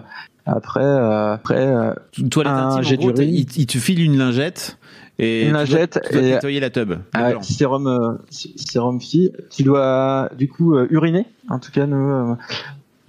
après, 0.46 0.82
euh, 0.82 1.34
après 1.34 1.66
euh, 1.66 1.92
toilette 2.30 2.52
un 2.52 2.78
intime, 2.78 2.94
en 2.94 2.96
gros, 3.10 3.12
il, 3.20 3.46
il 3.56 3.66
te 3.66 3.78
file 3.78 4.02
une 4.02 4.16
lingette 4.18 4.78
et 5.18 5.42
Une 5.42 5.48
tu 5.48 5.52
dois- 5.52 5.60
lingette 5.60 6.00
tu 6.06 6.12
dois 6.14 6.22
et- 6.22 6.30
nettoyer 6.32 6.60
la 6.60 6.70
tub. 6.70 6.94
Ah 7.12 7.32
sérum, 7.42 7.86
euh, 7.86 8.14
sé- 8.30 8.50
sérum 8.56 9.00
fille, 9.00 9.32
tu 9.50 9.62
dois 9.62 10.30
du 10.36 10.48
coup 10.48 10.74
euh, 10.74 10.88
uriner, 10.90 11.26
en 11.50 11.58
tout 11.60 11.70
cas 11.70 11.86
nous, 11.86 11.96
euh, 12.10 12.34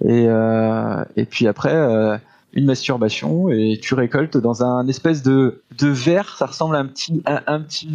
et 0.04 0.26
euh, 0.28 1.02
et 1.16 1.24
puis 1.24 1.48
après 1.48 1.74
euh, 1.74 2.16
une 2.52 2.66
masturbation 2.66 3.48
et 3.48 3.78
tu 3.82 3.94
récoltes 3.94 4.36
dans 4.36 4.62
un 4.64 4.86
espèce 4.88 5.22
de 5.22 5.62
de 5.78 5.88
verre, 5.88 6.36
ça 6.36 6.46
ressemble 6.46 6.76
à 6.76 6.80
un 6.80 6.86
petit 6.86 7.22
un, 7.26 7.40
un 7.46 7.60
petit 7.60 7.88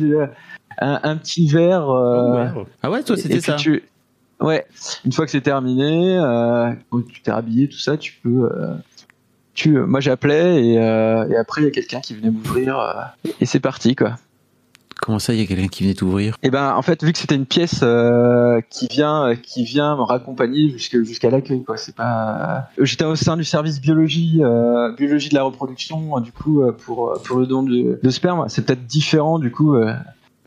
un, 0.80 1.00
un 1.04 1.16
petit 1.18 1.48
verre. 1.48 1.90
euh, 1.90 2.46
Ah 2.84 2.90
ouais, 2.92 3.04
toi 3.04 3.16
c'était 3.18 3.36
ça. 3.42 3.54
tu- 3.58 3.84
Ouais, 4.40 4.66
une 5.04 5.12
fois 5.12 5.26
que 5.26 5.32
c'est 5.32 5.42
terminé, 5.42 6.16
euh, 6.20 6.72
quand 6.92 7.02
tu 7.08 7.22
t'es 7.24 7.32
habillé, 7.32 7.68
tout 7.68 7.80
ça, 7.80 7.98
tu 7.98 8.14
peux. 8.24 8.50
euh, 8.52 8.76
tu, 9.56 9.72
moi 9.80 10.00
j'appelais 10.00 10.64
et, 10.64 10.78
euh, 10.80 11.28
et 11.30 11.36
après 11.36 11.62
il 11.62 11.66
y 11.66 11.68
a 11.68 11.72
quelqu'un 11.72 12.00
qui 12.02 12.14
venait 12.14 12.30
m'ouvrir 12.30 12.78
euh, 12.78 12.94
et 13.42 13.46
c'est 13.48 13.60
parti 13.60 13.96
quoi. 13.96 14.16
Comment 15.08 15.20
ça, 15.20 15.34
il 15.34 15.40
y 15.40 15.42
a 15.42 15.46
quelqu'un 15.46 15.70
qui 15.70 15.84
venait 15.84 15.94
t'ouvrir? 15.96 16.36
Et 16.44 16.50
ben 16.50 16.74
en 16.76 16.82
fait 16.82 17.02
vu 17.02 17.14
que 17.14 17.18
c'était 17.18 17.36
une 17.36 17.46
pièce 17.46 17.80
euh, 17.82 18.60
qui 18.70 18.88
vient 18.88 19.36
qui 19.42 19.64
vient 19.64 19.96
me 19.96 20.02
raccompagner 20.02 20.70
jusqu'à 20.78 21.30
l'accueil 21.30 21.64
quoi. 21.64 21.78
C'est 21.78 21.96
pas. 21.96 22.68
euh, 22.78 22.84
J'étais 22.84 23.06
au 23.06 23.16
sein 23.16 23.38
du 23.38 23.46
service 23.46 23.80
biologie 23.80 24.40
euh, 24.44 24.94
biologie 24.98 25.30
de 25.30 25.36
la 25.36 25.44
reproduction 25.44 26.20
du 26.20 26.34
coup 26.34 26.62
euh, 26.62 26.74
pour 26.74 27.14
pour 27.24 27.38
le 27.40 27.48
don 27.48 27.64
de, 27.64 27.98
de 28.04 28.10
sperme. 28.10 28.50
C'est 28.50 28.66
peut-être 28.66 28.86
différent 28.86 29.40
du 29.40 29.50
coup. 29.50 29.78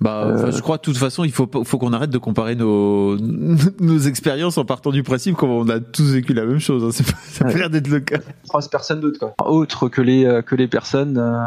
Bah, 0.01 0.25
Euh. 0.27 0.51
je 0.51 0.61
crois 0.63 0.77
de 0.79 0.83
toute 0.83 0.97
façon, 0.97 1.25
il 1.25 1.31
faut 1.33 1.47
faut 1.65 1.77
qu'on 1.79 1.93
arrête 1.93 2.09
de 2.11 2.17
comparer 2.19 2.55
nos 2.57 3.17
nos 3.81 3.99
expériences 3.99 4.57
en 4.57 4.65
partant 4.65 4.91
du 4.93 5.03
principe 5.03 5.37
qu'on 5.37 5.69
a 5.69 5.79
tous 5.79 6.13
vécu 6.13 6.33
la 6.33 6.47
même 6.47 6.59
chose. 6.59 6.83
hein. 6.85 6.89
C'est 6.91 7.05
pas, 7.07 7.19
ça 7.27 7.45
a 7.45 7.49
Ouais. 7.49 7.59
l'air 7.59 7.69
d'être 7.71 7.89
le 7.89 8.01
cas. 8.01 8.17
trois 8.47 8.63
personnes 8.71 9.01
d'autres 9.01 9.19
quoi. 9.19 9.35
Autres 9.47 9.89
que 9.89 10.01
les 10.01 10.25
euh, 10.25 10.41
que 10.41 10.55
les 10.55 10.69
personnes 10.69 11.19
euh, 11.19 11.39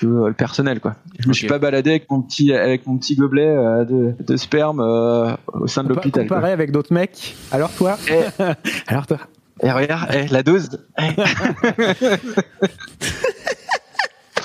que 0.00 0.06
euh, 0.06 0.28
le 0.28 0.34
personnel 0.34 0.80
quoi. 0.80 0.94
Je 1.20 1.28
me 1.28 1.32
Ok. 1.32 1.36
suis 1.36 1.46
pas 1.46 1.58
baladé 1.60 1.90
avec 1.90 2.10
mon 2.10 2.22
petit 2.22 2.52
avec 2.52 2.86
mon 2.88 2.98
petit 2.98 3.14
gobelet 3.14 3.48
euh, 3.56 3.84
de, 3.84 4.14
de 4.20 4.36
sperme 4.36 4.80
euh, 4.80 5.34
au 5.52 5.66
sein 5.68 5.84
de 5.84 5.88
l'hôpital. 5.90 6.26
quoi. 6.26 6.38
Comparé 6.38 6.52
avec 6.52 6.72
d'autres 6.72 6.92
mecs. 6.92 7.36
Alors 7.52 7.70
toi? 7.70 7.96
Eh. 8.10 8.24
Alors 8.88 9.06
toi? 9.06 9.18
Et 9.62 9.70
regarde, 9.70 10.08
eh, 10.12 10.26
la 10.26 10.42
dose. 10.42 10.70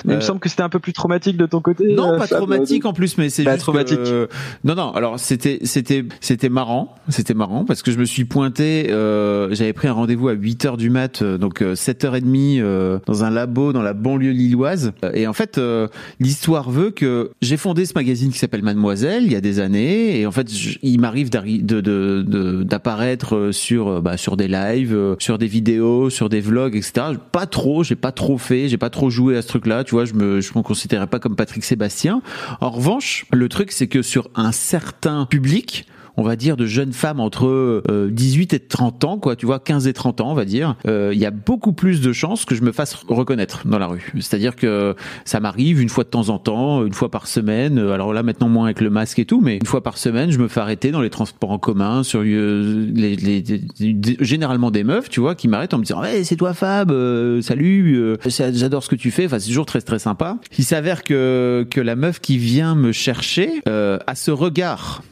Mais 0.07 0.13
il 0.13 0.17
me 0.17 0.21
Euh, 0.21 0.25
semble 0.25 0.39
que 0.39 0.49
c'était 0.49 0.63
un 0.63 0.69
peu 0.69 0.79
plus 0.79 0.93
traumatique 0.93 1.37
de 1.37 1.45
ton 1.45 1.61
côté. 1.61 1.93
Non, 1.93 2.13
euh, 2.13 2.17
pas 2.17 2.27
traumatique 2.27 2.85
euh, 2.85 2.89
en 2.89 2.93
plus, 2.93 3.17
mais 3.17 3.29
c'est 3.29 3.43
Bah, 3.43 3.51
juste 3.53 3.63
traumatique. 3.63 3.97
que- 4.03 4.27
non, 4.63 4.73
non. 4.75 4.91
Alors 4.91 5.19
c'était 5.19 5.59
c'était 5.63 6.05
c'était 6.21 6.49
marrant, 6.49 6.95
c'était 7.09 7.33
marrant 7.35 7.65
parce 7.65 7.83
que 7.83 7.91
je 7.91 7.99
me 7.99 8.05
suis 8.05 8.25
pointé. 8.25 8.87
euh, 8.89 9.53
J'avais 9.53 9.73
pris 9.73 9.87
un 9.87 9.93
rendez-vous 9.93 10.29
à 10.29 10.33
8 10.33 10.65
heures 10.65 10.77
du 10.77 10.89
mat, 10.89 11.21
euh, 11.21 11.37
donc 11.37 11.61
euh, 11.61 11.75
7h30 11.75 12.59
euh, 12.61 12.99
dans 13.05 13.23
un 13.23 13.29
labo 13.29 13.73
dans 13.73 13.81
la 13.81 13.93
banlieue 13.93 14.31
lilloise. 14.31 14.93
Euh, 15.03 15.11
Et 15.13 15.27
en 15.27 15.33
fait, 15.33 15.57
euh, 15.57 15.87
l'histoire 16.19 16.69
veut 16.69 16.91
que 16.91 17.31
j'ai 17.41 17.57
fondé 17.57 17.85
ce 17.85 17.93
magazine 17.95 18.31
qui 18.31 18.37
s'appelle 18.39 18.63
Mademoiselle 18.63 19.23
il 19.25 19.31
y 19.31 19.35
a 19.35 19.41
des 19.41 19.59
années. 19.59 20.19
Et 20.19 20.25
en 20.25 20.31
fait, 20.31 20.47
il 20.81 20.99
m'arrive 20.99 21.29
d'arri- 21.29 21.61
de 21.61 21.81
de- 21.81 22.23
de- 22.27 22.63
d'apparaître 22.63 23.35
euh, 23.35 23.51
sur 23.51 23.87
euh, 23.87 24.01
bah, 24.01 24.17
sur 24.17 24.37
des 24.37 24.47
lives, 24.47 24.93
euh, 24.95 25.15
sur 25.19 25.37
des 25.37 25.47
vidéos, 25.47 26.09
sur 26.09 26.29
des 26.29 26.41
vlogs, 26.41 26.75
etc. 26.75 27.07
Pas 27.31 27.45
trop, 27.45 27.83
j'ai 27.83 27.95
pas 27.95 28.11
trop 28.11 28.37
fait, 28.37 28.67
j'ai 28.69 28.77
pas 28.77 28.89
trop 28.89 29.09
joué 29.09 29.35
à 29.37 29.41
ce 29.41 29.47
truc-là. 29.47 29.83
Tu 29.83 29.91
vois, 29.95 29.96
je 30.05 30.13
me 30.13 30.41
je 30.41 30.51
me 30.55 30.61
considérais 30.61 31.07
pas 31.07 31.19
comme 31.19 31.35
Patrick 31.35 31.63
Sébastien. 31.63 32.21
En 32.61 32.69
revanche, 32.69 33.25
le 33.31 33.49
truc 33.49 33.71
c'est 33.71 33.87
que 33.87 34.01
sur 34.01 34.29
un 34.35 34.51
certain 34.51 35.25
public, 35.25 35.85
on 36.17 36.23
va 36.23 36.35
dire 36.35 36.57
de 36.57 36.65
jeunes 36.65 36.93
femmes 36.93 37.19
entre 37.19 37.45
euh, 37.47 38.09
18 38.11 38.53
et 38.53 38.59
30 38.59 39.03
ans, 39.03 39.17
quoi, 39.19 39.35
tu 39.35 39.45
vois, 39.45 39.59
15 39.59 39.87
et 39.87 39.93
30 39.93 40.21
ans, 40.21 40.31
on 40.31 40.33
va 40.33 40.45
dire, 40.45 40.75
euh, 40.87 41.11
il 41.13 41.19
y 41.19 41.25
a 41.25 41.31
beaucoup 41.31 41.73
plus 41.73 42.01
de 42.01 42.11
chances 42.11 42.43
que 42.45 42.55
je 42.55 42.61
me 42.63 42.71
fasse 42.71 42.95
reconnaître 43.07 43.67
dans 43.67 43.79
la 43.79 43.87
rue. 43.87 44.11
C'est-à-dire 44.15 44.55
que 44.55 44.95
ça 45.25 45.39
m'arrive 45.39 45.81
une 45.81 45.89
fois 45.89 46.03
de 46.03 46.09
temps 46.09 46.29
en 46.29 46.39
temps, 46.39 46.85
une 46.85 46.93
fois 46.93 47.09
par 47.11 47.27
semaine. 47.27 47.77
euh, 47.79 47.91
Alors 47.93 48.13
là, 48.13 48.23
maintenant 48.23 48.49
moins 48.49 48.65
avec 48.65 48.81
le 48.81 48.89
masque 48.89 49.19
et 49.19 49.25
tout, 49.25 49.41
mais 49.41 49.57
une 49.57 49.65
fois 49.65 49.81
par 49.83 49.97
semaine, 49.97 50.31
je 50.31 50.39
me 50.39 50.47
fais 50.47 50.59
arrêter 50.59 50.91
dans 50.91 51.01
les 51.01 51.09
transports 51.09 51.51
en 51.51 51.59
commun, 51.59 52.03
sur 52.03 52.21
euh, 52.25 52.87
les, 52.93 53.15
les- 53.15 53.43
les- 53.79 54.17
généralement 54.19 54.71
des 54.71 54.83
meufs, 54.83 55.09
tu 55.09 55.19
vois, 55.19 55.35
qui 55.35 55.47
m'arrêtent 55.47 55.73
en 55.73 55.77
me 55.77 55.83
disant, 55.83 56.03
hey, 56.03 56.25
c'est 56.25 56.35
toi 56.35 56.53
Fab, 56.53 56.91
euh, 56.91 57.41
salut, 57.41 57.95
euh, 57.97 58.17
j'adore 58.25 58.83
ce 58.83 58.89
que 58.89 58.95
tu 58.95 59.11
fais. 59.11 59.25
Enfin, 59.25 59.39
c'est 59.39 59.47
toujours 59.49 59.65
très 59.65 59.81
très 59.81 59.99
sympa. 59.99 60.37
Il 60.57 60.63
s'avère 60.63 61.03
que 61.03 61.65
que 61.69 61.79
la 61.81 61.95
meuf 61.95 62.19
qui 62.19 62.37
vient 62.37 62.75
me 62.75 62.91
chercher 62.91 63.61
euh, 63.67 63.97
a 64.07 64.15
ce 64.15 64.31
regard 64.31 65.03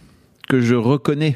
que 0.48 0.62
je 0.62 0.76
reconnais 0.76 1.36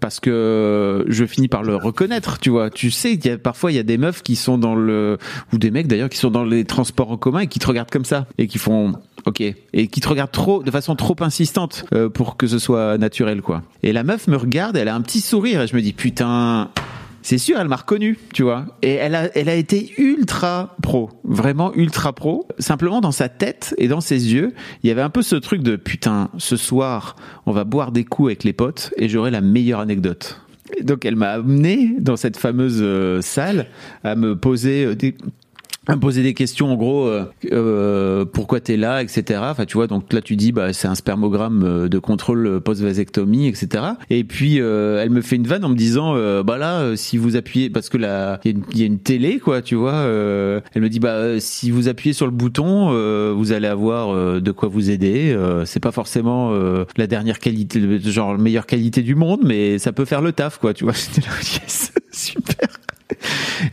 parce 0.00 0.18
que 0.18 1.04
je 1.08 1.24
finis 1.26 1.48
par 1.48 1.62
le 1.62 1.76
reconnaître, 1.76 2.38
tu 2.38 2.50
vois. 2.50 2.70
Tu 2.70 2.90
sais, 2.90 3.14
y 3.14 3.28
a, 3.28 3.38
parfois 3.38 3.70
il 3.70 3.76
y 3.76 3.78
a 3.78 3.82
des 3.82 3.98
meufs 3.98 4.22
qui 4.22 4.34
sont 4.34 4.58
dans 4.58 4.74
le 4.74 5.18
ou 5.52 5.58
des 5.58 5.70
mecs 5.70 5.86
d'ailleurs 5.86 6.08
qui 6.08 6.18
sont 6.18 6.30
dans 6.30 6.44
les 6.44 6.64
transports 6.64 7.10
en 7.10 7.16
commun 7.16 7.40
et 7.40 7.46
qui 7.46 7.58
te 7.58 7.66
regardent 7.66 7.90
comme 7.90 8.04
ça 8.04 8.26
et 8.38 8.46
qui 8.46 8.58
font 8.58 8.94
OK 9.26 9.40
et 9.40 9.86
qui 9.88 10.00
te 10.00 10.08
regardent 10.08 10.32
trop 10.32 10.62
de 10.62 10.70
façon 10.70 10.96
trop 10.96 11.16
insistante 11.20 11.84
euh, 11.92 12.08
pour 12.08 12.36
que 12.36 12.46
ce 12.46 12.58
soit 12.58 12.98
naturel 12.98 13.42
quoi. 13.42 13.62
Et 13.82 13.92
la 13.92 14.02
meuf 14.02 14.26
me 14.26 14.36
regarde, 14.36 14.76
elle 14.76 14.88
a 14.88 14.94
un 14.94 15.02
petit 15.02 15.20
sourire 15.20 15.60
et 15.60 15.66
je 15.66 15.76
me 15.76 15.82
dis 15.82 15.92
putain 15.92 16.70
c'est 17.22 17.38
sûr, 17.38 17.58
elle 17.60 17.68
m'a 17.68 17.76
reconnu, 17.76 18.18
tu 18.32 18.42
vois. 18.42 18.66
Et 18.82 18.94
elle 18.94 19.14
a, 19.14 19.36
elle 19.36 19.48
a 19.48 19.54
été 19.54 19.92
ultra 19.98 20.76
pro, 20.82 21.10
vraiment 21.24 21.74
ultra 21.74 22.12
pro. 22.12 22.46
Simplement 22.58 23.00
dans 23.00 23.12
sa 23.12 23.28
tête 23.28 23.74
et 23.78 23.88
dans 23.88 24.00
ses 24.00 24.32
yeux, 24.32 24.52
il 24.82 24.88
y 24.88 24.90
avait 24.90 25.02
un 25.02 25.10
peu 25.10 25.22
ce 25.22 25.36
truc 25.36 25.62
de 25.62 25.76
putain, 25.76 26.30
ce 26.38 26.56
soir, 26.56 27.16
on 27.46 27.52
va 27.52 27.64
boire 27.64 27.92
des 27.92 28.04
coups 28.04 28.28
avec 28.28 28.44
les 28.44 28.52
potes 28.52 28.92
et 28.96 29.08
j'aurai 29.08 29.30
la 29.30 29.40
meilleure 29.40 29.80
anecdote. 29.80 30.40
Donc 30.82 31.04
elle 31.04 31.16
m'a 31.16 31.30
amené 31.30 31.94
dans 31.98 32.16
cette 32.16 32.36
fameuse 32.36 32.78
euh, 32.80 33.20
salle 33.20 33.66
à 34.04 34.14
me 34.14 34.36
poser 34.36 34.84
euh, 34.84 34.94
des 34.94 35.14
poser 35.98 36.22
des 36.22 36.34
questions 36.34 36.72
en 36.72 36.76
gros 36.76 37.06
euh, 37.06 37.24
euh, 37.52 38.24
pourquoi 38.24 38.60
t'es 38.60 38.76
là 38.76 39.02
etc 39.02 39.40
enfin 39.42 39.64
tu 39.64 39.74
vois 39.74 39.86
donc 39.86 40.12
là 40.12 40.20
tu 40.20 40.36
dis 40.36 40.52
bah 40.52 40.72
c'est 40.72 40.88
un 40.88 40.94
spermogramme 40.94 41.62
euh, 41.64 41.88
de 41.88 41.98
contrôle 41.98 42.60
post 42.60 42.80
vasectomie 42.82 43.46
etc 43.48 43.84
et 44.10 44.24
puis 44.24 44.60
euh, 44.60 45.02
elle 45.02 45.10
me 45.10 45.20
fait 45.22 45.36
une 45.36 45.46
vanne 45.46 45.64
en 45.64 45.68
me 45.68 45.76
disant 45.76 46.14
euh, 46.16 46.42
bah 46.42 46.58
là 46.58 46.80
euh, 46.80 46.96
si 46.96 47.16
vous 47.18 47.36
appuyez 47.36 47.70
parce 47.70 47.88
que 47.88 47.96
là 47.98 48.40
il 48.44 48.58
y, 48.74 48.82
a 48.82 48.86
une- 48.86 48.98
télé 48.98 49.38
quoi 49.38 49.62
tu 49.62 49.74
vois 49.74 49.92
euh, 49.92 50.60
elle 50.74 50.82
me 50.82 50.88
dit 50.88 51.00
bah 51.00 51.10
euh, 51.10 51.36
si 51.40 51.70
vous 51.70 51.88
appuyez 51.88 52.12
sur 52.12 52.26
le 52.26 52.32
bouton 52.32 52.90
euh, 52.92 53.32
vous 53.34 53.52
allez 53.52 53.66
avoir 53.68 54.10
euh, 54.14 54.40
de 54.40 54.50
quoi 54.52 54.68
vous 54.68 54.90
aider 54.90 55.32
euh, 55.32 55.64
c'est 55.64 55.80
pas 55.80 55.92
forcément 55.92 56.50
euh, 56.52 56.84
la 56.96 57.06
dernière 57.06 57.38
qualité 57.38 57.80
genre 58.00 58.36
meilleure 58.38 58.66
qualité 58.66 59.02
du 59.02 59.14
monde 59.14 59.40
mais 59.44 59.78
ça 59.78 59.92
peut 59.92 60.04
faire 60.04 60.20
le 60.20 60.32
taf 60.32 60.58
quoi 60.58 60.74
tu 60.74 60.84
vois. 60.84 60.92
Là 61.16 61.22
yes 61.40 61.92
super 62.12 62.68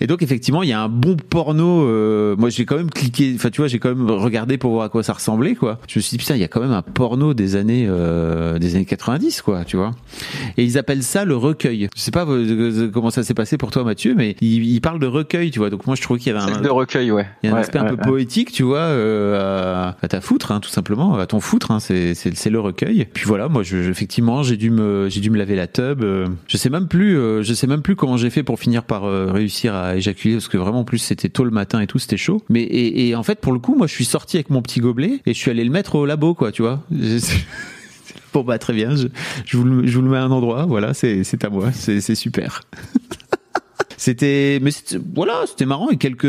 et 0.01 0.07
donc 0.07 0.21
effectivement, 0.23 0.63
il 0.63 0.69
y 0.69 0.73
a 0.73 0.81
un 0.81 0.89
bon 0.89 1.15
porno. 1.29 1.83
euh, 1.83 2.35
moi, 2.37 2.49
j'ai 2.49 2.65
quand 2.65 2.77
même 2.77 2.89
cliqué. 2.89 3.33
Enfin, 3.35 3.49
tu 3.49 3.61
vois, 3.61 3.67
j'ai 3.67 3.79
quand 3.79 3.89
même 3.89 4.09
regardé 4.09 4.57
pour 4.57 4.71
voir 4.71 4.85
à 4.85 4.89
quoi 4.89 5.03
ça 5.03 5.13
ressemblait, 5.13 5.55
quoi. 5.55 5.79
Je 5.87 5.99
me 5.99 6.01
suis 6.01 6.11
dit 6.11 6.17
putain, 6.17 6.35
il 6.35 6.41
y 6.41 6.43
a 6.43 6.47
quand 6.47 6.61
même 6.61 6.71
un 6.71 6.81
porno 6.81 7.33
des 7.33 7.55
années 7.55 7.85
euh, 7.89 8.59
des 8.59 8.75
années 8.75 8.85
90, 8.85 9.41
quoi. 9.41 9.63
Tu 9.65 9.77
vois. 9.77 9.91
Et 10.57 10.63
ils 10.63 10.77
appellent 10.77 11.03
ça 11.03 11.25
le 11.25 11.35
recueil. 11.35 11.89
Je 11.95 12.01
sais 12.01 12.11
pas 12.11 12.25
euh, 12.27 12.89
comment 12.93 13.09
ça 13.09 13.23
s'est 13.23 13.33
passé 13.33 13.57
pour 13.57 13.71
toi, 13.71 13.83
Mathieu, 13.83 14.13
mais 14.15 14.35
ils, 14.41 14.63
ils 14.65 14.81
parlent 14.81 14.99
de 14.99 15.07
recueil, 15.07 15.51
tu 15.51 15.59
vois. 15.59 15.69
Donc 15.69 15.85
moi, 15.87 15.95
je 15.95 16.01
trouvais 16.01 16.19
qu'il 16.19 16.33
y 16.33 16.35
avait 16.35 16.51
un, 16.51 16.61
de 16.61 16.69
recueil, 16.69 17.11
ouais. 17.11 17.27
il 17.43 17.47
y 17.47 17.49
a 17.49 17.53
un 17.53 17.55
Ouais, 17.55 17.61
aspect 17.61 17.79
un 17.79 17.85
peu 17.85 17.95
ouais. 17.95 18.01
poétique, 18.01 18.51
tu 18.51 18.63
vois, 18.63 18.79
euh, 18.79 19.87
à, 19.89 19.97
à 20.01 20.07
ta 20.07 20.21
foutre, 20.21 20.51
hein, 20.51 20.59
tout 20.59 20.69
simplement, 20.69 21.17
à 21.17 21.25
ton 21.27 21.39
foutre. 21.39 21.71
Hein, 21.71 21.79
c'est, 21.79 22.13
c'est, 22.13 22.49
le 22.49 22.59
recueil. 22.59 23.07
Puis 23.13 23.25
voilà, 23.25 23.47
moi, 23.49 23.63
je, 23.63 23.77
effectivement, 23.89 24.43
j'ai 24.43 24.57
dû 24.57 24.69
me, 24.69 25.07
j'ai 25.09 25.19
dû 25.21 25.29
me 25.29 25.37
laver 25.37 25.55
la 25.55 25.67
tub. 25.67 26.03
euh, 26.03 26.27
je 26.47 26.57
sais 26.57 26.69
même 26.69 26.87
plus, 26.87 27.17
euh, 27.17 27.41
je 27.43 27.53
sais 27.53 27.67
même 27.67 27.81
plus 27.81 27.95
comment 27.95 28.17
j'ai 28.17 28.29
fait 28.29 28.43
pour 28.43 28.59
finir 28.59 28.83
par 28.83 29.05
euh, 29.05 29.31
réussir 29.31 29.73
à 29.75 29.76
éjaculer, 29.95 30.35
parce 30.35 30.47
que 30.47 30.57
vraiment, 30.57 30.79
en 30.79 30.83
plus, 30.83 30.99
c'était 30.99 31.29
tôt 31.29 31.43
le 31.43 31.51
matin 31.51 31.79
et 31.79 31.87
tout, 31.87 31.99
c'était 31.99 32.17
chaud. 32.17 32.43
Mais 32.49 32.63
et, 32.63 33.15
en 33.15 33.23
fait, 33.23 33.39
pour 33.39 33.53
le 33.53 33.59
coup, 33.59 33.75
moi, 33.75 33.87
je 33.87 33.93
suis 33.93 34.05
sorti 34.05 34.37
avec 34.37 34.49
mon 34.49 34.61
petit 34.61 34.79
gobelet 34.79 35.21
et 35.25 35.33
je 35.33 35.37
suis 35.37 35.51
allé 35.51 35.63
le 35.63 35.71
mettre 35.71 35.95
au 35.95 36.05
labo, 36.05 36.33
quoi, 36.33 36.51
tu 36.51 36.61
vois. 36.61 36.83
Bon 38.33 38.43
bah 38.43 38.59
très 38.59 38.73
bien, 38.73 38.95
je, 38.95 39.07
je, 39.45 39.57
vous, 39.57 39.63
le, 39.63 39.87
je 39.87 39.95
vous 39.95 40.03
le 40.03 40.09
mets 40.09 40.17
à 40.17 40.23
un 40.23 40.31
endroit, 40.31 40.65
voilà, 40.65 40.93
c'est, 40.93 41.23
à 41.43 41.49
moi, 41.49 41.71
c'est 41.71 42.13
super. 42.13 42.61
C'était, 43.95 44.59
mais 44.61 44.71
c'était- 44.71 44.99
voilà, 45.15 45.43
c'était 45.47 45.65
marrant. 45.65 45.89
Et 45.89 45.97
quelques 45.97 46.27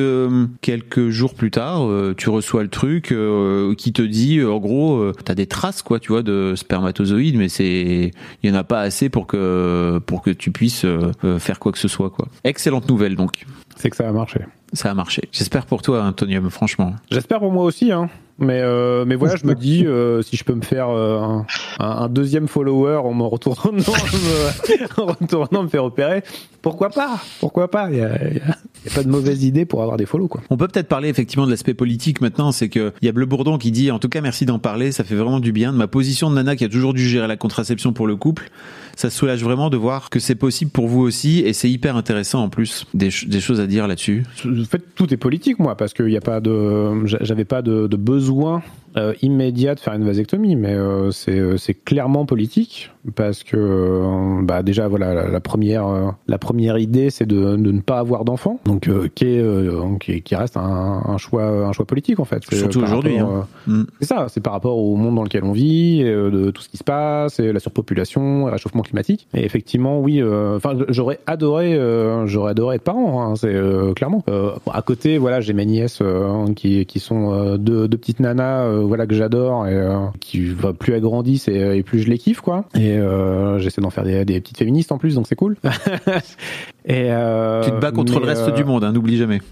quelques 0.60 1.08
jours 1.10 1.34
plus 1.34 1.50
tard, 1.50 1.86
euh, 1.86 2.14
tu 2.16 2.30
reçois 2.30 2.62
le 2.62 2.68
truc 2.68 3.12
euh, 3.12 3.74
qui 3.74 3.92
te 3.92 4.02
dit, 4.02 4.38
euh, 4.38 4.50
en 4.52 4.58
gros, 4.58 4.96
euh, 4.98 5.12
t'as 5.24 5.34
des 5.34 5.46
traces, 5.46 5.82
quoi, 5.82 5.98
tu 6.00 6.12
vois, 6.12 6.22
de 6.22 6.54
spermatozoïdes, 6.56 7.36
mais 7.36 7.48
c'est, 7.48 8.12
il 8.42 8.48
y 8.48 8.52
en 8.52 8.56
a 8.56 8.64
pas 8.64 8.80
assez 8.80 9.08
pour 9.08 9.26
que 9.26 9.98
pour 10.06 10.22
que 10.22 10.30
tu 10.30 10.50
puisses 10.50 10.84
euh, 10.84 11.12
faire 11.38 11.58
quoi 11.58 11.72
que 11.72 11.78
ce 11.78 11.88
soit, 11.88 12.10
quoi. 12.10 12.28
Excellente 12.44 12.88
nouvelle, 12.88 13.16
donc. 13.16 13.44
C'est 13.76 13.90
que 13.90 13.96
ça 13.96 14.08
a 14.08 14.12
marché. 14.12 14.40
Ça 14.72 14.90
a 14.90 14.94
marché. 14.94 15.22
J'espère 15.32 15.66
pour 15.66 15.82
toi, 15.82 16.02
Antonium, 16.04 16.50
franchement. 16.50 16.94
J'espère 17.10 17.38
pour 17.40 17.52
moi 17.52 17.64
aussi, 17.64 17.90
hein. 17.92 18.08
Mais, 18.40 18.60
euh, 18.62 19.04
mais 19.04 19.16
voilà, 19.16 19.34
je 19.34 19.44
me 19.46 19.54
dis, 19.56 19.84
euh, 19.84 20.22
si 20.22 20.36
je 20.36 20.44
peux 20.44 20.54
me 20.54 20.62
faire 20.62 20.90
euh, 20.90 21.40
un, 21.80 22.08
deuxième 22.08 22.46
follower 22.46 22.98
en 22.98 23.12
me 23.12 23.24
retournant, 23.24 23.72
me, 23.72 25.00
en 25.02 25.06
retournant 25.06 25.62
me 25.64 25.68
faire 25.68 25.82
opérer, 25.82 26.22
pourquoi 26.62 26.90
pas? 26.90 27.20
Pourquoi 27.40 27.68
pas? 27.68 27.90
Il 27.90 27.96
n'y 27.96 28.00
a, 28.02 28.12
a- 28.12 28.94
pas 28.94 29.02
de 29.02 29.08
mauvaise 29.08 29.42
idée 29.42 29.64
pour 29.64 29.82
avoir 29.82 29.96
des 29.96 30.06
follow, 30.06 30.28
quoi. 30.28 30.40
On 30.50 30.56
peut 30.56 30.68
peut-être 30.68 30.86
parler 30.86 31.08
effectivement 31.08 31.46
de 31.46 31.50
l'aspect 31.50 31.74
politique 31.74 32.20
maintenant, 32.20 32.52
c'est 32.52 32.68
que 32.68 32.92
il 33.02 33.06
y 33.06 33.08
a 33.08 33.12
Bleu 33.12 33.26
Bourdon 33.26 33.58
qui 33.58 33.72
dit 33.72 33.90
en 33.90 33.98
tout 33.98 34.08
cas 34.08 34.20
merci 34.20 34.46
d'en 34.46 34.60
parler, 34.60 34.92
ça 34.92 35.02
fait 35.02 35.16
vraiment 35.16 35.40
du 35.40 35.50
bien. 35.50 35.72
De 35.72 35.76
ma 35.76 35.88
position 35.88 36.30
de 36.30 36.36
nana 36.36 36.54
qui 36.54 36.64
a 36.64 36.68
toujours 36.68 36.94
dû 36.94 37.08
gérer 37.08 37.26
la 37.26 37.36
contraception 37.36 37.92
pour 37.92 38.06
le 38.06 38.14
couple, 38.14 38.50
ça 38.98 39.10
soulage 39.10 39.44
vraiment 39.44 39.70
de 39.70 39.76
voir 39.76 40.10
que 40.10 40.18
c'est 40.18 40.34
possible 40.34 40.72
pour 40.72 40.88
vous 40.88 41.00
aussi 41.00 41.38
et 41.40 41.52
c'est 41.52 41.70
hyper 41.70 41.94
intéressant 41.96 42.42
en 42.42 42.48
plus 42.48 42.84
des, 42.94 43.12
ch- 43.12 43.28
des 43.28 43.40
choses 43.40 43.60
à 43.60 43.66
dire 43.68 43.86
là-dessus. 43.86 44.24
En 44.44 44.64
fait, 44.64 44.82
tout 44.96 45.14
est 45.14 45.16
politique, 45.16 45.60
moi, 45.60 45.76
parce 45.76 45.94
qu'il 45.94 46.06
n'y 46.06 46.16
a 46.16 46.20
pas 46.20 46.40
de, 46.40 47.06
j'a- 47.06 47.18
j'avais 47.22 47.44
pas 47.44 47.62
de 47.62 47.96
besoin 47.96 48.60
euh, 48.96 49.12
immédiat 49.22 49.74
de 49.74 49.80
faire 49.80 49.94
une 49.94 50.04
vasectomie, 50.04 50.56
mais 50.56 50.72
euh, 50.72 51.10
c'est 51.10 51.38
euh, 51.38 51.56
clairement 51.84 52.24
politique 52.26 52.90
parce 53.14 53.42
que 53.42 53.56
euh, 53.56 54.42
bah 54.42 54.62
déjà 54.62 54.88
voilà 54.88 55.14
la, 55.14 55.28
la 55.28 55.40
première 55.40 55.86
euh, 55.86 56.10
la 56.26 56.38
première 56.38 56.78
idée 56.78 57.10
c'est 57.10 57.26
de, 57.26 57.56
de 57.56 57.72
ne 57.72 57.80
pas 57.80 57.98
avoir 57.98 58.24
d'enfant, 58.24 58.60
donc 58.64 58.88
qui, 59.14 59.24
est, 59.26 59.98
qui 60.00 60.22
qui 60.22 60.34
reste 60.34 60.56
un, 60.56 61.02
un 61.06 61.18
choix 61.18 61.44
un 61.44 61.72
choix 61.72 61.86
politique 61.86 62.20
en 62.20 62.24
fait. 62.24 62.44
Surtout 62.52 62.82
aujourd'hui, 62.82 63.18
hein. 63.18 63.46
Mm. 63.66 63.82
c'est 64.00 64.06
ça, 64.06 64.26
c'est 64.28 64.40
par 64.40 64.52
rapport 64.52 64.78
au 64.78 64.96
monde 64.96 65.16
dans 65.16 65.22
lequel 65.22 65.44
on 65.44 65.52
vit, 65.52 66.00
et, 66.00 66.04
de 66.04 66.50
tout 66.50 66.62
ce 66.62 66.68
qui 66.68 66.76
se 66.76 66.84
passe, 66.84 67.40
et 67.40 67.52
la 67.52 67.60
surpopulation, 67.60 68.46
le 68.46 68.52
réchauffement 68.52 68.82
climatique. 68.82 69.28
Et 69.34 69.44
effectivement, 69.44 70.00
oui, 70.00 70.22
enfin, 70.22 70.74
j'aurais 70.88 71.20
adoré, 71.26 71.78
j'aurais 72.26 72.50
adoré 72.52 72.76
être 72.76 72.84
parent, 72.84 73.22
hein, 73.22 73.36
c'est 73.36 73.54
clairement. 73.94 74.24
À 74.72 74.82
côté, 74.82 75.18
voilà, 75.18 75.40
j'ai 75.40 75.52
mes 75.52 75.66
nièces 75.66 76.02
qui 76.56 76.86
qui 76.86 77.00
sont 77.00 77.56
deux, 77.56 77.88
deux 77.88 77.98
petites 77.98 78.20
nanas 78.20 78.77
voilà 78.80 79.06
que 79.06 79.14
j'adore 79.14 79.66
et 79.66 79.74
euh, 79.74 80.06
qui 80.20 80.46
va 80.46 80.72
plus 80.72 80.92
elles 80.94 81.00
grandissent 81.00 81.48
et, 81.48 81.76
et 81.76 81.82
plus 81.82 82.00
je 82.00 82.08
les 82.08 82.18
kiffe 82.18 82.40
quoi. 82.40 82.64
Et 82.74 82.96
euh, 82.98 83.58
j'essaie 83.58 83.80
d'en 83.80 83.90
faire 83.90 84.04
des, 84.04 84.24
des 84.24 84.40
petites 84.40 84.58
féministes 84.58 84.92
en 84.92 84.98
plus, 84.98 85.14
donc 85.14 85.26
c'est 85.26 85.36
cool. 85.36 85.56
et 86.84 87.10
euh, 87.12 87.62
Tu 87.62 87.70
te 87.70 87.78
bats 87.80 87.92
contre 87.92 88.18
le 88.20 88.26
reste 88.26 88.48
euh, 88.48 88.52
du 88.52 88.64
monde, 88.64 88.84
hein, 88.84 88.92
n'oublie 88.92 89.16
jamais. 89.16 89.40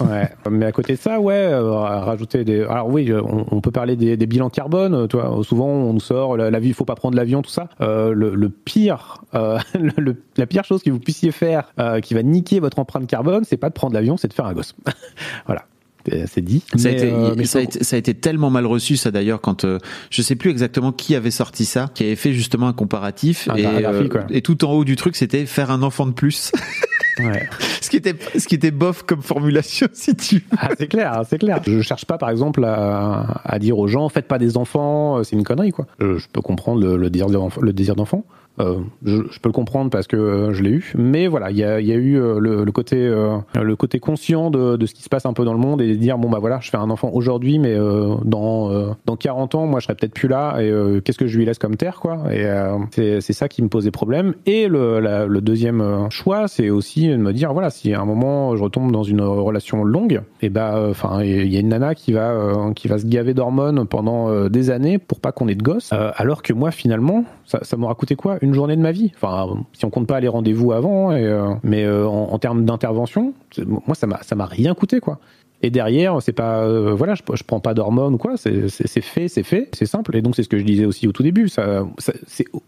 Ouais. 0.00 0.28
Mais 0.50 0.66
à 0.66 0.72
côté 0.72 0.94
de 0.94 0.98
ça, 0.98 1.20
ouais, 1.20 1.32
euh, 1.34 1.70
rajouter 1.70 2.44
des. 2.44 2.62
Alors 2.64 2.88
oui, 2.88 3.12
on, 3.12 3.46
on 3.52 3.60
peut 3.60 3.70
parler 3.70 3.94
des, 3.94 4.16
des 4.16 4.26
bilans 4.26 4.50
carbone. 4.50 4.94
euh, 4.94 5.06
vois, 5.12 5.38
souvent 5.44 5.68
on 5.68 5.92
nous 5.92 6.00
sort 6.00 6.36
la, 6.36 6.50
la 6.50 6.58
vie, 6.58 6.68
il 6.68 6.74
faut 6.74 6.84
pas 6.84 6.96
prendre 6.96 7.16
l'avion, 7.16 7.40
tout 7.40 7.50
ça. 7.50 7.68
Euh, 7.80 8.12
le, 8.12 8.34
le 8.34 8.48
pire, 8.48 9.22
euh, 9.36 9.58
le, 9.74 9.92
le- 9.96 10.16
la 10.36 10.46
pire 10.46 10.64
chose 10.64 10.82
que 10.82 10.90
vous 10.90 10.98
puissiez 10.98 11.30
faire, 11.30 11.72
euh, 11.78 12.00
qui 12.00 12.14
va 12.14 12.24
niquer 12.24 12.58
votre 12.58 12.80
empreinte 12.80 13.06
carbone, 13.06 13.44
c'est 13.44 13.56
pas 13.56 13.68
de 13.68 13.74
prendre 13.74 13.94
l'avion, 13.94 14.16
c'est 14.16 14.26
de 14.26 14.32
faire 14.34 14.46
un 14.46 14.54
gosse. 14.54 14.74
voilà. 15.46 15.62
C'est- 16.08 16.26
C'est 16.26 16.40
dit. 16.42 16.62
Ça 16.76 16.88
a, 16.88 16.92
été, 16.92 17.12
euh, 17.12 17.34
mais 17.36 17.44
ça, 17.44 17.58
a 17.58 17.62
je- 17.62 17.66
été, 17.66 17.84
ça 17.84 17.96
a 17.96 17.98
été 17.98 18.14
tellement 18.14 18.50
mal 18.50 18.66
reçu 18.66 18.96
ça 18.96 19.10
d'ailleurs 19.10 19.40
quand 19.40 19.64
euh, 19.64 19.78
je 20.10 20.22
sais 20.22 20.36
plus 20.36 20.50
exactement 20.50 20.92
qui 20.92 21.14
avait 21.14 21.30
sorti 21.30 21.64
ça, 21.64 21.90
qui 21.94 22.04
avait 22.04 22.16
fait 22.16 22.32
justement 22.32 22.68
un 22.68 22.72
comparatif 22.72 23.48
Un 23.48 23.56
et, 23.56 23.66
euh, 23.66 24.08
et 24.30 24.42
tout 24.42 24.64
en 24.64 24.72
haut 24.72 24.84
du 24.84 24.96
truc 24.96 25.16
c'était 25.16 25.46
faire 25.46 25.70
un 25.70 25.82
enfant 25.82 26.06
de 26.06 26.12
plus, 26.12 26.52
ouais. 27.18 27.48
ce 27.80 27.90
qui 27.90 27.96
était 27.96 28.14
ce 28.38 28.46
qui 28.46 28.54
était 28.54 28.70
bof 28.70 29.02
comme 29.02 29.22
formulation 29.22 29.88
si 29.92 30.14
tu. 30.14 30.36
veux. 30.36 30.42
Ah, 30.58 30.70
c'est 30.78 30.86
clair, 30.88 31.22
c'est 31.28 31.38
clair. 31.38 31.60
Je 31.66 31.80
cherche 31.80 32.04
pas, 32.04 32.18
par 32.18 32.30
exemple, 32.30 32.64
à, 32.64 33.40
à 33.44 33.58
dire 33.58 33.78
aux 33.78 33.88
gens, 33.88 34.08
faites 34.08 34.28
pas 34.28 34.38
des 34.38 34.56
enfants, 34.56 35.18
euh, 35.18 35.22
c'est 35.24 35.36
une 35.36 35.44
connerie, 35.44 35.72
quoi. 35.72 35.86
Je, 36.00 36.16
je 36.18 36.26
peux 36.32 36.40
comprendre 36.42 36.80
le, 36.82 36.96
le 36.96 37.10
désir 37.10 37.28
d'enfant. 37.28 37.60
Le 37.60 37.72
désir 37.72 37.94
d'enfant. 37.96 38.24
Euh, 38.60 38.80
je, 39.04 39.20
peux 39.40 39.48
le 39.48 39.52
comprendre 39.52 39.90
parce 39.90 40.06
que 40.06 40.16
euh, 40.16 40.52
je 40.52 40.62
l'ai 40.62 40.70
eu, 40.70 40.92
mais 40.96 41.26
voilà, 41.26 41.50
il 41.50 41.56
y 41.56 41.64
a, 41.64 41.78
eu 41.80 42.18
euh, 42.18 42.38
le, 42.40 42.72
côté, 42.72 44.00
conscient 44.00 44.50
de, 44.50 44.84
ce 44.86 44.94
qui 44.94 45.02
se 45.02 45.08
passe 45.08 45.26
un 45.26 45.32
peu 45.32 45.44
dans 45.44 45.52
le 45.52 45.58
monde 45.58 45.82
et 45.82 45.88
de 45.88 45.94
dire 45.94 46.18
bon 46.18 46.30
bah 46.30 46.38
voilà, 46.38 46.60
je 46.60 46.70
fais 46.70 46.76
un 46.76 46.90
enfant 46.90 47.10
aujourd'hui, 47.12 47.58
mais 47.58 47.76
dans 48.24 48.96
dans 49.04 49.16
40 49.16 49.54
ans, 49.54 49.66
moi 49.66 49.80
je 49.80 49.84
serai 49.84 49.94
peut-être 49.94 50.14
plus 50.14 50.28
là 50.28 50.58
et 50.60 51.00
qu'est-ce 51.02 51.18
que 51.18 51.26
je 51.26 51.36
lui 51.36 51.44
laisse 51.44 51.58
comme 51.58 51.76
terre 51.76 52.00
quoi? 52.00 52.24
Et 52.32 52.46
c'est 53.20 53.32
ça 53.32 53.48
qui 53.48 53.62
me 53.62 53.68
posait 53.68 53.90
problème. 53.90 54.34
Et 54.46 54.68
le, 54.68 55.40
deuxième 55.40 56.08
choix, 56.10 56.48
c'est 56.48 56.70
aussi 56.70 57.08
de 57.08 57.16
me 57.16 57.32
dire 57.32 57.52
voilà, 57.52 57.70
si 57.70 57.92
à 57.92 58.00
un 58.00 58.04
moment 58.04 58.56
je 58.56 58.62
retombe 58.62 58.90
dans 58.90 59.02
une 59.02 59.20
relation 59.20 59.84
longue, 59.84 60.22
et 60.40 60.48
bah 60.48 60.86
enfin 60.88 61.22
il 61.22 61.52
y 61.52 61.56
a 61.56 61.60
une 61.60 61.68
nana 61.68 61.94
qui 61.94 62.12
va 62.12 62.70
qui 62.74 62.88
va 62.88 62.98
se 62.98 63.06
gaver 63.06 63.34
d'hormones 63.34 63.86
pendant 63.86 64.48
des 64.48 64.70
années 64.70 64.98
pour 64.98 65.20
pas 65.20 65.32
qu'on 65.32 65.48
ait 65.48 65.54
de 65.54 65.62
gosses, 65.62 65.90
euh, 65.92 66.10
alors 66.16 66.42
que 66.42 66.52
moi 66.52 66.70
finalement 66.70 67.24
ça 67.44 67.76
m'aura 67.76 67.94
coûté 67.94 68.16
quoi? 68.16 68.38
Une 68.46 68.54
journée 68.54 68.76
de 68.76 68.80
ma 68.80 68.92
vie 68.92 69.10
Enfin, 69.16 69.64
si 69.72 69.84
on 69.84 69.90
compte 69.90 70.06
pas 70.06 70.20
les 70.20 70.28
rendez-vous 70.28 70.70
avant, 70.70 71.10
euh, 71.10 71.54
mais 71.64 71.84
euh, 71.84 72.06
en, 72.06 72.38
termes 72.38 72.64
d'intervention, 72.64 73.34
moi 73.58 73.96
ça 73.96 74.06
m'a 74.36 74.46
rien 74.46 74.72
coûté 74.74 75.00
quoi. 75.00 75.18
Et 75.62 75.70
derrière, 75.70 76.20
c'est 76.20 76.32
pas 76.32 76.60
euh, 76.64 76.92
voilà, 76.94 77.14
je, 77.14 77.22
je 77.34 77.42
prends 77.42 77.60
pas 77.60 77.72
d'hormones 77.72 78.14
ou 78.14 78.18
quoi, 78.18 78.36
c'est 78.36 78.68
fait, 78.68 79.28
c'est 79.28 79.42
fait, 79.42 79.68
c'est 79.72 79.86
simple. 79.86 80.14
Et 80.16 80.22
donc 80.22 80.36
c'est 80.36 80.42
ce 80.42 80.48
que 80.48 80.58
je 80.58 80.64
disais 80.64 80.84
aussi 80.84 81.08
au 81.08 81.12
tout 81.12 81.22
début, 81.22 81.48
ça 81.48 81.86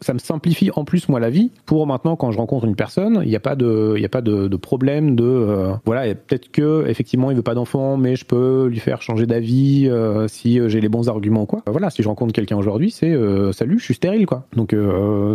ça, 0.01 0.15
me 0.15 0.19
simplifie 0.19 0.71
en 0.75 0.85
plus 0.85 1.09
moi 1.09 1.21
la 1.21 1.29
vie 1.31 1.51
pour 1.67 1.87
maintenant 1.87 2.17
quand 2.17 2.31
je 2.33 2.39
rencontre 2.39 2.65
une 2.65 2.77
personne, 2.77 3.21
il 3.23 3.29
n'y 3.29 3.37
a 3.37 3.41
pas 3.41 3.57
de 3.57 3.95
il 3.99 4.05
a 4.05 4.09
pas 4.09 4.23
de, 4.23 4.57
problème 4.57 5.17
de 5.17 5.25
euh, 5.25 5.73
voilà, 5.85 6.15
peut-être 6.15 6.51
que 6.51 6.87
effectivement 6.89 7.31
il 7.31 7.37
veut 7.37 7.43
pas 7.43 7.55
d'enfant, 7.55 7.99
mais 7.99 8.17
je 8.17 8.25
peux 8.25 8.67
lui 8.67 8.79
faire 8.81 9.03
changer 9.03 9.27
d'avis 9.27 9.87
euh, 9.89 10.27
si 10.27 10.59
j'ai 10.69 10.81
les 10.81 10.89
bons 10.89 11.09
arguments 11.09 11.43
ou 11.43 11.47
quoi. 11.47 11.63
Voilà, 11.67 11.91
si 11.91 12.03
je 12.03 12.09
rencontre 12.09 12.33
quelqu'un 12.33 12.57
aujourd'hui, 12.57 12.91
c'est 12.91 13.15
salut, 13.53 13.79
je 13.79 13.85
suis 13.85 13.95
stérile 13.95 14.25
quoi. 14.27 14.47
Donc 14.57 14.75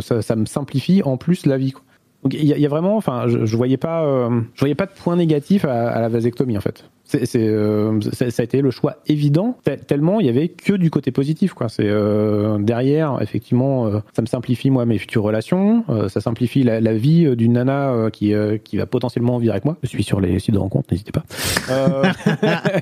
ça, 0.01 0.35
me 0.35 0.45
simplifie 0.45 1.03
en 1.03 1.17
plus 1.17 1.45
la 1.45 1.57
vie 1.57 1.71
quoi. 1.71 1.84
Il 2.31 2.45
y, 2.45 2.65
a- 2.65 2.69
vraiment, 2.69 2.95
enfin, 2.95 3.25
je, 3.27 3.45
je 3.45 3.57
voyais 3.57 3.75
pas, 3.77 4.30
je 4.55 4.59
voyais 4.59 4.75
pas 4.75 4.85
de 4.85 4.91
point 4.91 5.17
négatif 5.17 5.65
à 5.65 5.99
la 5.99 6.09
vasectomie 6.09 6.57
en 6.57 6.61
fait. 6.61 6.85
C'est, 7.14 7.27
c'est, 7.27 7.48
euh, 7.48 7.99
c'est- 8.11 8.31
ça 8.31 8.41
a 8.41 8.44
été 8.44 8.61
le 8.61 8.72
choix 8.72 8.95
évident, 9.06 9.56
te- 9.64 9.69
tellement 9.76 10.19
il 10.19 10.26
y 10.26 10.30
avait 10.30 10.48
que 10.48 10.73
du 10.73 10.90
côté 10.90 11.11
positif 11.11 11.53
quoi. 11.53 11.69
C'est 11.69 11.85
euh, 11.88 12.57
derrière, 12.57 13.19
effectivement, 13.22 13.85
euh, 13.85 13.99
ça 14.15 14.23
me 14.23 14.27
simplifie 14.27 14.72
moi 14.72 14.85
mes 14.88 14.98
futures 14.98 15.22
relations, 15.22 15.84
euh, 15.90 16.10
ça 16.10 16.22
simplifie 16.22 16.64
la, 16.64 16.81
la 16.81 16.94
vie 16.95 17.35
d'une 17.35 17.53
nana 17.53 17.91
euh, 17.91 18.10
qui, 18.10 18.34
euh, 18.34 18.57
qui 18.57 18.77
va 18.77 18.88
potentiellement 18.88 19.38
vivre 19.38 19.53
avec 19.53 19.64
moi. 19.64 19.77
Je 19.84 19.90
suis 19.90 20.02
sur 20.03 20.19
les 20.19 20.40
sites 20.40 20.56
de 20.56 20.60
rencontres, 20.60 20.88
n'hésitez 20.91 21.11
pas. 21.11 21.23
Euh, 21.69 22.03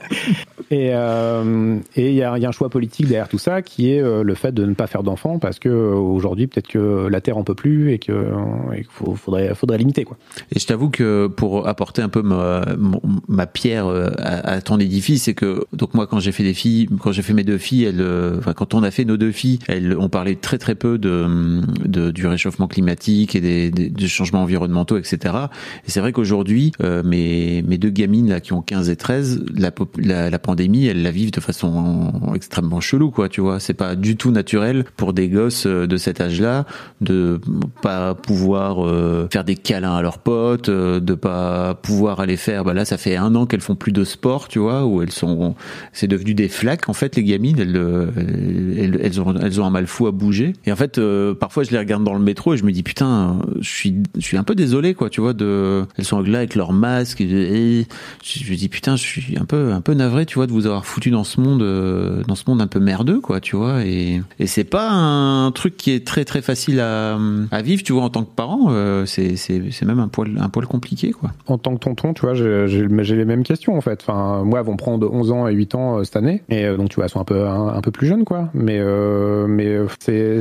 et 0.72 0.92
euh, 0.94 1.78
et 1.96 2.10
il 2.10 2.16
y 2.16 2.24
a, 2.24 2.38
il 2.38 2.42
y 2.42 2.46
a 2.46 2.50
un 2.50 2.54
choix 2.54 2.70
politique 2.70 3.08
derrière 3.08 3.28
tout 3.28 3.38
ça 3.38 3.62
qui 3.62 3.92
est 3.92 4.02
euh, 4.02 4.24
le 4.24 4.34
fait 4.36 4.54
de 4.54 4.66
ne 4.66 4.74
pas 4.74 4.88
faire 4.88 5.04
d'enfants 5.04 5.40
parce 5.40 5.60
que 5.60 5.68
euh, 5.70 5.94
aujourd'hui 5.94 6.48
peut-être 6.48 6.68
que 6.70 7.08
la 7.10 7.20
terre 7.22 7.38
en 7.38 7.44
peut 7.44 7.56
plus 7.56 7.92
et 7.92 8.00
que 8.00 8.32
et 8.74 8.78
qu'il 8.78 8.86
faut- 8.90 9.16
faudrait 9.16 9.54
faudrait 9.56 9.78
limiter 9.78 10.04
quoi. 10.06 10.18
Et 10.56 10.60
je 10.60 10.66
t'avoue 10.68 10.90
que 10.90 11.28
pour 11.28 11.68
apporter 11.68 12.02
un 12.02 12.10
peu 12.10 12.22
ma, 12.22 12.64
ma 13.28 13.46
pierre 13.46 13.88
à, 14.22 14.54
à 14.54 14.62
ton 14.62 14.80
édifice, 14.80 15.24
c'est 15.24 15.34
que 15.34 15.66
donc 15.74 15.94
moi 15.94 16.08
quand 16.08 16.20
j'ai 16.20 16.32
fait 16.32 16.44
des 16.44 16.54
filles, 16.54 16.88
quand 17.00 17.12
j'ai 17.12 17.22
fait 17.22 17.34
mes 17.34 17.44
deux 17.44 17.58
filles, 17.58 17.86
elles, 17.86 18.02
euh, 18.02 18.38
enfin 18.38 18.54
quand 18.54 18.74
on 18.74 18.84
a 18.84 18.92
fait 18.92 19.06
nos 19.06 19.18
deux 19.18 19.32
filles, 19.32 19.60
elles 19.68 19.98
ont 19.98 20.10
parlé 20.10 20.36
très 20.36 20.58
très 20.58 20.76
peu 20.76 20.98
de, 20.98 21.62
de 21.86 22.12
du 22.12 22.28
réchauffement 22.28 22.68
climatique 22.68 23.36
et 23.36 23.42
des, 23.42 23.72
des, 23.72 23.90
des 23.90 24.08
changements 24.08 24.44
environnementaux, 24.44 24.98
etc. 24.98 25.36
Et 25.88 25.92
c'est 25.92 26.00
vrai 26.00 26.12
qu'aujourd'hui, 26.12 26.72
euh, 26.84 27.04
mes 27.04 27.62
mes 27.64 27.78
deux 27.78 27.90
gamines 27.90 28.30
là 28.30 28.40
qui 28.40 28.54
ont 28.54 28.62
15 28.62 28.90
et 28.90 28.96
13, 28.96 29.46
la, 29.56 29.72
la, 29.98 30.30
la 30.30 30.40
pandémie, 30.40 30.86
elles 30.88 31.02
la 31.02 31.12
vivent 31.12 31.32
de 31.32 31.40
façon 31.40 32.12
extrêmement 32.36 32.82
chelou 32.82 33.12
quoi, 33.12 33.30
tu 33.30 33.42
vois. 33.42 33.60
C'est 33.60 33.74
pas 33.74 33.96
du 33.96 34.18
tout 34.18 34.32
naturel 34.32 34.86
pour 34.98 35.14
des 35.14 35.30
gosses 35.30 35.66
euh, 35.66 35.88
de 35.88 35.98
cet 35.98 36.22
âge-là 36.22 36.66
de 37.02 37.40
pas 37.82 38.16
pouvoir 38.16 38.86
euh, 38.86 39.28
faire 39.32 39.44
des 39.44 39.56
câlins 39.56 39.96
à 39.96 40.02
leurs 40.02 40.20
potes, 40.20 40.70
euh, 40.70 41.00
de 41.00 41.14
pas 41.14 41.76
pouvoir 41.76 42.20
aller 42.20 42.38
faire. 42.38 42.64
Bah 42.64 42.74
là, 42.74 42.86
ça 42.86 42.98
fait 42.98 43.16
un 43.16 43.36
an 43.36 43.46
qu'elles 43.46 43.62
font 43.62 43.76
plus 43.76 43.92
de 43.92 44.04
sport, 44.12 44.48
tu 44.48 44.60
vois, 44.60 44.86
où 44.86 45.02
elles 45.02 45.12
sont, 45.12 45.56
c'est 45.94 46.08
devenu 46.08 46.34
des 46.34 46.48
flaques 46.48 46.90
en 46.90 46.94
fait 46.94 47.16
les 47.16 47.24
gamines. 47.24 47.60
Elles, 47.60 47.76
euh, 47.76 48.08
elles, 49.02 49.22
ont, 49.22 49.36
elles 49.36 49.62
ont 49.62 49.66
un 49.66 49.70
mal 49.70 49.88
fou 49.88 50.08
à 50.08 50.12
bouger. 50.12 50.54
Et 50.66 50.72
en 50.72 50.76
fait, 50.76 50.98
euh, 50.98 51.34
parfois 51.34 51.64
je 51.64 51.72
les 51.72 51.78
regarde 51.78 52.04
dans 52.04 52.14
le 52.14 52.20
métro 52.20 52.54
et 52.54 52.58
je 52.58 52.64
me 52.64 52.72
dis 52.72 52.84
putain, 52.84 53.40
je 53.60 53.70
suis, 53.70 53.96
je 54.16 54.22
suis 54.22 54.38
un 54.38 54.44
peu 54.44 54.56
désolé 54.56 54.94
quoi, 54.94 55.10
tu 55.10 55.22
vois, 55.22 55.34
de, 55.34 55.86
elles 55.98 56.06
sont 56.06 56.22
là 56.22 56.40
avec 56.40 56.56
leur 56.56 56.74
masque. 56.74 57.22
Et, 57.22 57.88
je 58.24 58.52
me 58.52 58.56
dis 58.56 58.70
putain, 58.70 58.96
je 58.96 59.04
suis 59.04 59.38
un 59.38 59.46
peu, 59.46 59.72
un 59.72 59.82
peu 59.82 59.94
navré, 59.94 60.26
tu 60.26 60.36
vois, 60.36 60.48
de 60.48 60.52
vous 60.52 60.66
avoir 60.66 60.86
foutu 60.86 61.10
dans 61.10 61.24
ce 61.24 61.40
monde, 61.42 61.62
euh, 61.62 62.24
dans 62.28 62.36
ce 62.36 62.44
monde 62.48 62.62
un 62.62 62.68
peu 62.68 62.80
merdeux 62.80 63.20
quoi, 63.20 63.40
tu 63.40 63.56
vois. 63.56 63.84
Et, 63.86 64.22
et 64.40 64.48
c'est 64.48 64.64
pas 64.64 64.90
un 64.92 65.52
truc 65.52 65.78
qui 65.78 65.92
est 65.92 66.06
très 66.06 66.26
très 66.26 66.42
facile 66.42 66.80
à, 66.80 67.18
vivre, 67.64 67.84
tu 67.84 67.94
vois, 67.94 68.04
en 68.04 68.10
tant 68.10 68.24
que 68.24 68.34
parent. 68.36 68.72
c'est, 69.06 69.36
c'est, 69.36 69.62
c'est 69.72 69.86
même 69.86 70.00
un 70.00 70.08
poil, 70.08 70.38
un 70.40 70.50
poil 70.50 70.66
compliqué 70.66 71.12
quoi. 71.12 71.32
En 71.48 71.58
tant 71.58 71.74
que 71.76 71.80
tonton, 71.80 72.14
tu 72.14 72.22
vois, 72.22 72.34
j'ai 72.34 72.88
les 73.16 73.26
mêmes 73.26 73.44
questions 73.44 73.76
en 73.76 73.82
fait. 73.82 74.01
Enfin, 74.02 74.44
moi, 74.44 74.62
vont 74.62 74.76
prendre 74.76 75.12
11 75.12 75.32
ans 75.32 75.48
et 75.48 75.54
8 75.54 75.76
ans 75.76 76.00
euh, 76.00 76.04
cette 76.04 76.16
année, 76.16 76.42
et 76.50 76.66
euh, 76.66 76.78
donc 76.78 76.90
tu 76.90 76.96
vois, 76.96 77.08
sont 77.08 77.20
un 77.20 77.26
peu 77.26 77.48
un, 77.48 77.82
peu 77.82 77.92
plus 77.92 78.08
jeunes, 78.08 78.24
quoi. 78.24 78.50
Mais 78.54 78.78
euh, 78.80 79.48
mais 79.48 79.78
c'est 80.00 80.40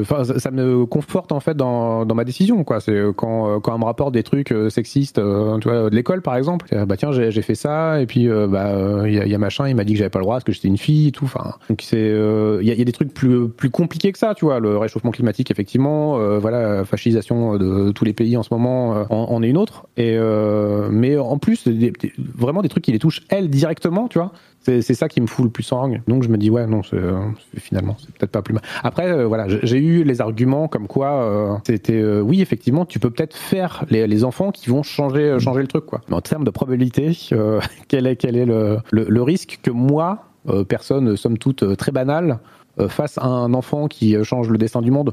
enfin, 0.00 0.24
ça, 0.24 0.50
me 0.50 0.86
conforte 0.86 1.32
en 1.32 1.40
fait 1.40 1.56
dans, 1.56 2.04
dans 2.04 2.14
ma 2.14 2.24
décision, 2.24 2.64
quoi. 2.64 2.80
C'est 2.80 3.00
quand 3.16 3.60
quand 3.60 3.74
on 3.74 3.78
me 3.78 3.84
rapporte 3.84 4.12
des 4.12 4.22
trucs 4.22 4.54
sexistes, 4.68 5.20
tu 5.60 5.68
vois, 5.68 5.90
de 5.90 5.94
l'école 5.94 6.22
par 6.22 6.36
exemple. 6.36 6.66
Bah 6.86 6.96
tiens, 6.96 7.12
j'ai 7.12 7.42
fait 7.42 7.54
ça, 7.54 8.00
et 8.00 8.06
puis 8.06 8.28
bah 8.48 9.04
il 9.06 9.14
y, 9.14 9.34
a, 9.34 9.38
machin, 9.38 9.68
il 9.68 9.74
m'a 9.74 9.84
dit 9.84 9.92
que 9.92 9.98
j'avais 9.98 10.10
pas 10.10 10.18
le 10.18 10.24
droit 10.24 10.36
parce 10.36 10.44
que 10.44 10.52
j'étais 10.52 10.68
une 10.68 10.78
fille 10.78 11.08
et 11.08 11.12
tout. 11.12 11.24
Enfin, 11.24 11.54
donc 11.68 11.82
c'est 11.82 12.10
il 12.60 12.66
y, 12.66 12.70
a, 12.70 12.84
des 12.84 12.92
trucs 12.92 13.12
plus 13.12 13.48
plus 13.48 13.70
compliqués 13.70 14.12
que 14.12 14.18
ça, 14.18 14.34
tu 14.34 14.44
vois. 14.44 14.60
Le 14.60 14.76
réchauffement 14.76 15.10
climatique, 15.10 15.50
effectivement, 15.50 16.18
voilà, 16.38 16.84
fascisation 16.84 17.56
de 17.56 17.92
tous 17.92 18.04
les 18.04 18.12
pays 18.12 18.36
en 18.36 18.42
ce 18.42 18.52
moment, 18.52 19.06
en, 19.10 19.42
est 19.42 19.48
une 19.48 19.58
autre. 19.58 19.86
Et 19.96 20.18
mais 20.90 21.16
en 21.16 21.38
plus, 21.38 21.68
vraiment 22.34 22.62
des 22.62 22.68
trucs 22.68 22.81
qui 22.82 22.92
les 22.92 22.98
touchent 22.98 23.22
elles 23.30 23.48
directement, 23.48 24.08
tu 24.08 24.18
vois. 24.18 24.32
C'est 24.64 24.82
ça 24.94 25.08
qui 25.08 25.20
me 25.20 25.26
fout 25.26 25.44
le 25.44 25.50
plus 25.50 25.72
en. 25.72 25.88
Donc 26.06 26.22
je 26.22 26.28
me 26.28 26.36
dis 26.36 26.48
ouais 26.48 26.68
non, 26.68 26.82
euh, 26.94 27.20
finalement 27.56 27.96
c'est 27.98 28.14
peut-être 28.14 28.30
pas 28.30 28.42
plus 28.42 28.54
mal. 28.54 28.62
Après 28.84 29.10
euh, 29.10 29.26
voilà, 29.26 29.48
j'ai- 29.48 29.78
eu 29.78 30.04
les 30.04 30.20
arguments 30.20 30.68
comme 30.68 30.86
quoi 30.86 31.24
euh, 31.24 31.56
c'était 31.66 32.00
euh, 32.00 32.20
oui 32.20 32.40
effectivement 32.42 32.84
tu 32.86 33.00
peux 33.00 33.10
peut-être 33.10 33.36
faire 33.36 33.84
les, 33.90 34.06
les 34.06 34.22
enfants 34.22 34.52
qui 34.52 34.70
vont 34.70 34.84
changer 34.84 35.36
changer 35.40 35.62
le 35.62 35.66
truc 35.66 35.86
quoi. 35.86 36.00
Mais 36.08 36.14
en 36.14 36.20
termes 36.20 36.44
de 36.44 36.50
probabilité, 36.50 37.10
quel 37.88 38.06
est 38.06 38.14
quel 38.14 38.36
est 38.36 38.46
le, 38.46 38.78
le, 38.92 39.06
le 39.08 39.22
risque 39.22 39.58
que 39.64 39.70
moi 39.72 40.26
personne 40.68 41.16
somme 41.16 41.38
toute 41.38 41.76
très 41.76 41.90
banale 41.90 42.38
face 42.88 43.18
à 43.18 43.26
un 43.26 43.54
enfant 43.54 43.88
qui 43.88 44.16
change 44.24 44.48
le 44.48 44.58
destin 44.58 44.80
du 44.80 44.92
monde? 44.92 45.12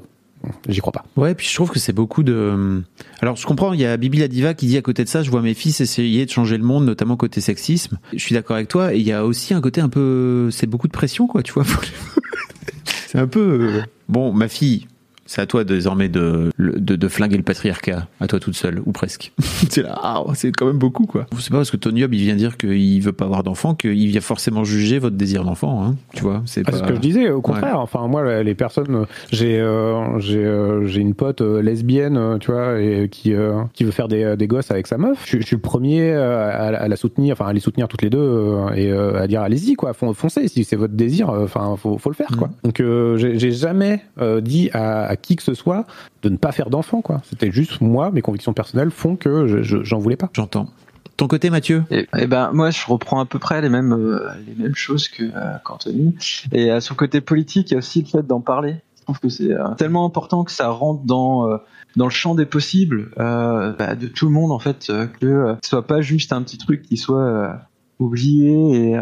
J'y 0.68 0.80
crois 0.80 0.94
pas. 0.94 1.04
Ouais, 1.18 1.36
puis 1.36 1.46
je 1.48 1.54
trouve 1.54 1.70
que 1.70 1.80
c'est 1.80 1.92
beaucoup 1.94 2.24
de. 2.24 2.82
Alors, 3.22 3.36
je 3.36 3.46
comprends. 3.46 3.74
Il 3.74 3.80
y 3.82 3.86
a 3.86 3.98
Bibi 3.98 4.20
la 4.20 4.28
diva 4.28 4.54
qui 4.54 4.68
dit 4.68 4.78
à 4.78 4.82
côté 4.82 5.04
de 5.04 5.10
ça, 5.10 5.22
je 5.22 5.30
vois 5.30 5.42
mes 5.42 5.54
fils 5.54 5.82
essayer 5.82 6.26
de 6.26 6.32
changer 6.32 6.58
le 6.58 6.64
monde, 6.64 6.86
notamment 6.86 7.18
côté 7.18 7.42
sexisme. 7.42 8.00
Je 8.14 8.20
suis 8.20 8.34
d'accord 8.34 8.56
avec 8.56 8.70
toi. 8.70 8.94
Et 8.94 9.00
il 9.00 9.06
y 9.08 9.12
a 9.12 9.26
aussi 9.26 9.54
un 9.54 9.62
côté 9.62 9.82
un 9.82 9.90
peu, 9.90 10.50
c'est 10.52 10.68
beaucoup 10.68 10.88
de 10.88 10.94
pression, 10.94 11.28
quoi. 11.28 11.44
Tu 11.44 11.52
vois. 11.54 11.66
c'est 13.08 13.20
un 13.20 13.28
peu. 13.28 13.40
euh, 13.40 13.82
Bon, 14.08 14.32
ma 14.34 14.48
fille. 14.48 14.88
C'est 15.32 15.42
à 15.42 15.46
toi 15.46 15.64
désormais 15.64 16.10
de, 16.10 16.50
de, 16.58 16.96
de 16.96 17.08
flinguer 17.08 17.38
le 17.38 17.44
patriarcat, 17.44 18.08
à 18.20 18.26
toi 18.26 18.40
toute 18.40 18.56
seule, 18.56 18.82
ou 18.88 18.92
presque. 18.92 19.32
c'est 19.70 19.84
là, 19.84 19.96
ah, 20.02 20.24
c'est 20.34 20.52
quand 20.52 20.66
même 20.66 20.80
beaucoup, 20.80 21.06
quoi. 21.06 21.28
C'est 21.40 21.52
pas 21.52 21.58
parce 21.58 21.70
que 21.70 21.78
Tony 21.78 22.04
Hobbes, 22.04 22.16
il 22.16 22.24
vient 22.24 22.36
dire 22.36 22.58
qu'il 22.58 23.00
veut 23.04 23.12
pas 23.12 23.26
avoir 23.26 23.44
d'enfant 23.44 23.76
qu'il 23.76 24.08
vient 24.08 24.22
forcément 24.22 24.64
juger 24.64 24.98
votre 24.98 25.16
désir 25.18 25.44
d'enfant, 25.44 25.84
hein. 25.86 25.96
Tu 26.16 26.24
vois, 26.24 26.42
c'est 26.48 26.64
Ah, 26.66 26.72
pas... 26.72 26.78
ce 26.80 26.84
que 26.84 26.96
je 26.96 27.00
disais, 27.00 27.30
au 27.30 27.42
contraire. 27.44 27.80
Enfin, 27.80 28.08
moi, 28.08 28.42
les 28.42 28.56
personnes, 28.56 29.06
j'ai 29.32 29.60
euh, 29.60 30.18
j'ai 30.18 30.44
euh, 30.44 30.88
j'ai 30.88 31.02
une 31.02 31.14
pote 31.14 31.42
euh, 31.42 31.62
lesbienne, 31.62 32.38
tu 32.40 32.50
vois, 32.52 32.82
et 32.82 33.08
qui 33.08 33.36
euh, 33.36 33.62
qui 33.74 33.84
veut 33.84 33.92
faire 33.92 34.08
des, 34.08 34.36
des 34.36 34.48
gosses 34.48 34.72
avec 34.72 34.88
sa 34.88 34.98
meuf. 34.98 35.24
Je, 35.28 35.38
je 35.40 35.46
suis 35.46 35.58
le 35.58 35.62
premier 35.62 36.12
à, 36.12 36.48
à 36.70 36.88
la 36.88 36.96
soutenir, 36.96 37.34
enfin 37.34 37.46
à 37.46 37.54
les 37.54 37.60
soutenir 37.60 37.88
toutes 37.88 38.02
les 38.02 38.10
deux 38.10 38.56
et 38.76 38.92
euh, 38.92 39.22
à 39.22 39.28
dire 39.28 39.42
allez-y 39.42 39.76
quoi, 39.76 39.94
fon- 39.94 40.16
foncez 40.16 40.48
si 40.48 40.64
c'est 40.64 40.76
votre 40.76 40.96
désir. 40.96 41.30
Enfin, 41.30 41.76
faut 41.78 42.00
faut 42.00 42.10
le 42.10 42.16
faire 42.16 42.36
quoi. 42.36 42.50
Donc 42.64 42.80
euh, 42.80 43.16
j'ai 43.18 43.38
j'ai 43.38 43.52
jamais 43.52 44.02
euh, 44.20 44.42
dit 44.42 44.72
à, 44.74 45.04
à 45.06 45.16
qui 45.22 45.36
que 45.36 45.44
ce 45.44 45.54
soit 45.54 45.86
de 46.24 46.30
ne 46.30 46.38
pas 46.38 46.52
faire 46.52 46.70
d'enfant 46.70 47.02
quoi. 47.02 47.22
C'était 47.30 47.52
juste 47.52 47.82
moi, 47.82 48.12
mes 48.12 48.22
convictions 48.22 48.54
personnelles 48.54 48.92
font 48.92 49.16
que 49.16 49.48
je- 49.48 49.62
je- 49.64 49.84
j'en 49.84 50.00
voulais 50.00 50.16
pas. 50.18 50.30
J'entends. 50.34 50.70
Ton 51.18 51.28
côté, 51.28 51.50
Mathieu? 51.50 51.84
Et, 51.92 52.08
et 52.18 52.28
ben 52.28 52.52
moi 52.54 52.70
je 52.72 52.80
reprends 52.88 53.20
à 53.20 53.26
peu 53.26 53.40
près 53.40 53.62
les 53.62 53.68
mêmes 53.70 53.92
euh, 53.94 54.30
les 54.48 54.56
mêmes 54.56 54.76
choses 54.76 55.08
que 55.10 55.24
euh, 55.24 55.58
qu'Anthony. 55.66 56.16
Et 56.54 56.72
à 56.72 56.80
son 56.82 56.96
côté 56.96 57.20
politique, 57.22 57.72
il 57.72 57.74
y 57.74 57.76
a 57.76 57.80
aussi 57.80 58.02
le 58.02 58.08
fait 58.08 58.26
d'en 58.26 58.40
parler. 58.40 58.76
Je 58.98 59.04
trouve 59.04 59.20
que 59.20 59.28
c'est 59.30 59.52
euh, 59.52 59.68
tellement 59.78 60.06
important 60.06 60.44
que 60.46 60.52
ça 60.52 60.70
rentre 60.70 61.04
dans 61.04 61.50
euh, 61.50 61.58
dans 61.98 62.06
le 62.06 62.12
champ 62.12 62.36
des 62.36 62.46
possibles 62.46 63.12
euh, 63.20 63.74
bah, 63.78 63.96
de 63.96 64.08
tout 64.08 64.26
le 64.28 64.32
monde 64.32 64.52
en 64.54 64.60
fait, 64.60 64.88
euh, 64.90 65.08
que 65.08 65.26
euh, 65.26 65.56
ce 65.64 65.70
soit 65.72 65.86
pas 65.88 66.00
juste 66.02 66.32
un 66.32 66.42
petit 66.44 66.58
truc 66.58 66.84
qui 66.84 66.96
soit 66.96 67.20
euh, 67.20 67.54
oublié 68.00 68.90
et 68.92 68.98
euh, 68.98 69.02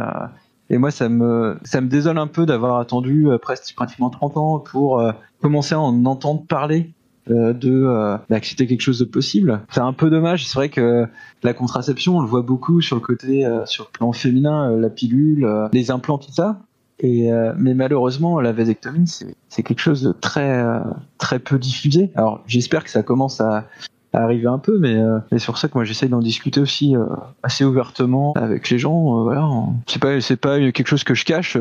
et 0.70 0.78
moi 0.78 0.92
ça 0.92 1.10
me 1.10 1.58
ça 1.64 1.82
me 1.82 1.88
désole 1.88 2.18
un 2.18 2.28
peu 2.28 2.46
d'avoir 2.46 2.80
attendu 2.80 3.28
euh, 3.28 3.38
presque 3.38 3.74
pratiquement 3.76 4.10
30 4.10 4.38
ans 4.38 4.60
pour 4.60 5.00
euh, 5.00 5.12
commencer 5.42 5.76
à 5.76 5.80
en 5.80 6.06
entendre 6.06 6.46
parler 6.46 6.92
euh, 7.30 7.54
de 7.54 7.84
euh, 7.86 8.18
bah, 8.30 8.40
que 8.40 8.48
c'était 8.48 8.68
quelque 8.68 8.82
chose 8.82 9.00
de 9.00 9.06
possible. 9.06 9.62
C'est 9.70 9.82
un 9.82 9.94
peu 9.94 10.10
dommage. 10.10 10.48
C'est 10.48 10.56
vrai 10.56 10.70
que 10.70 11.06
la 11.44 11.54
contraception, 11.54 12.18
on 12.18 12.22
le 12.22 12.28
voit 12.28 12.42
beaucoup 12.42 12.82
sur 12.82 12.96
le 12.96 13.02
côté, 13.02 13.46
euh, 13.46 13.66
sur 13.66 13.86
le 13.86 13.90
plan 13.92 14.14
féminin, 14.14 14.72
euh, 14.72 14.80
la 14.80 14.90
pilule, 14.90 15.48
les 15.74 15.92
implants, 15.92 16.18
tout 16.18 16.32
ça. 16.32 16.62
Et 17.00 17.30
mais 17.60 17.76
malheureusement, 17.76 18.40
la 18.40 18.52
vasectomie, 18.54 19.08
c'est 19.50 19.62
quelque 19.62 19.82
chose 19.82 20.02
de 20.02 20.12
très 20.14 20.66
très 21.20 21.38
peu 21.38 21.60
diffusé. 21.60 22.10
Alors 22.16 22.44
j'espère 22.48 22.84
que 22.84 22.90
ça 22.90 23.04
commence 23.04 23.40
à, 23.40 23.68
arriver 24.14 24.48
un 24.48 24.60
peu, 24.60 24.78
mais 24.80 24.96
euh, 24.96 25.20
mais 25.32 25.40
c'est 25.40 25.46
pour 25.48 25.58
ça 25.58 25.68
que 25.68 25.74
moi 25.76 25.84
j'essaye 25.84 26.10
d'en 26.10 26.20
discuter 26.20 26.60
aussi 26.60 26.96
euh, 26.96 27.06
assez 27.44 27.64
ouvertement 27.64 28.34
avec 28.36 28.70
les 28.70 28.80
gens. 28.80 29.20
euh, 29.20 29.24
voilà, 29.24 29.48
c'est 29.86 30.02
pas 30.02 30.22
c'est 30.22 30.38
pas 30.38 30.60
quelque 30.72 30.88
chose 30.88 31.04
que 31.04 31.14
je 31.14 31.26
cache. 31.26 31.58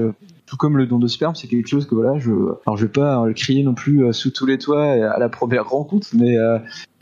tout 0.47 0.57
comme 0.57 0.77
le 0.77 0.87
don 0.87 0.99
de 0.99 1.09
sperme, 1.09 1.35
c'est 1.35 1.49
quelque 1.49 1.69
chose 1.69 1.87
que 1.87 1.95
voilà, 1.95 2.19
je, 2.19 2.31
alors 2.67 2.77
je 2.77 2.87
vais 2.87 2.93
pas 2.93 3.25
le 3.27 3.35
crier 3.35 3.63
non 3.63 3.75
plus 3.75 4.13
sous 4.13 4.31
tous 4.31 4.47
les 4.47 4.59
toits 4.59 4.85
à 4.85 5.19
la 5.19 5.29
première 5.29 5.69
rencontre, 5.69 6.09
mais 6.15 6.37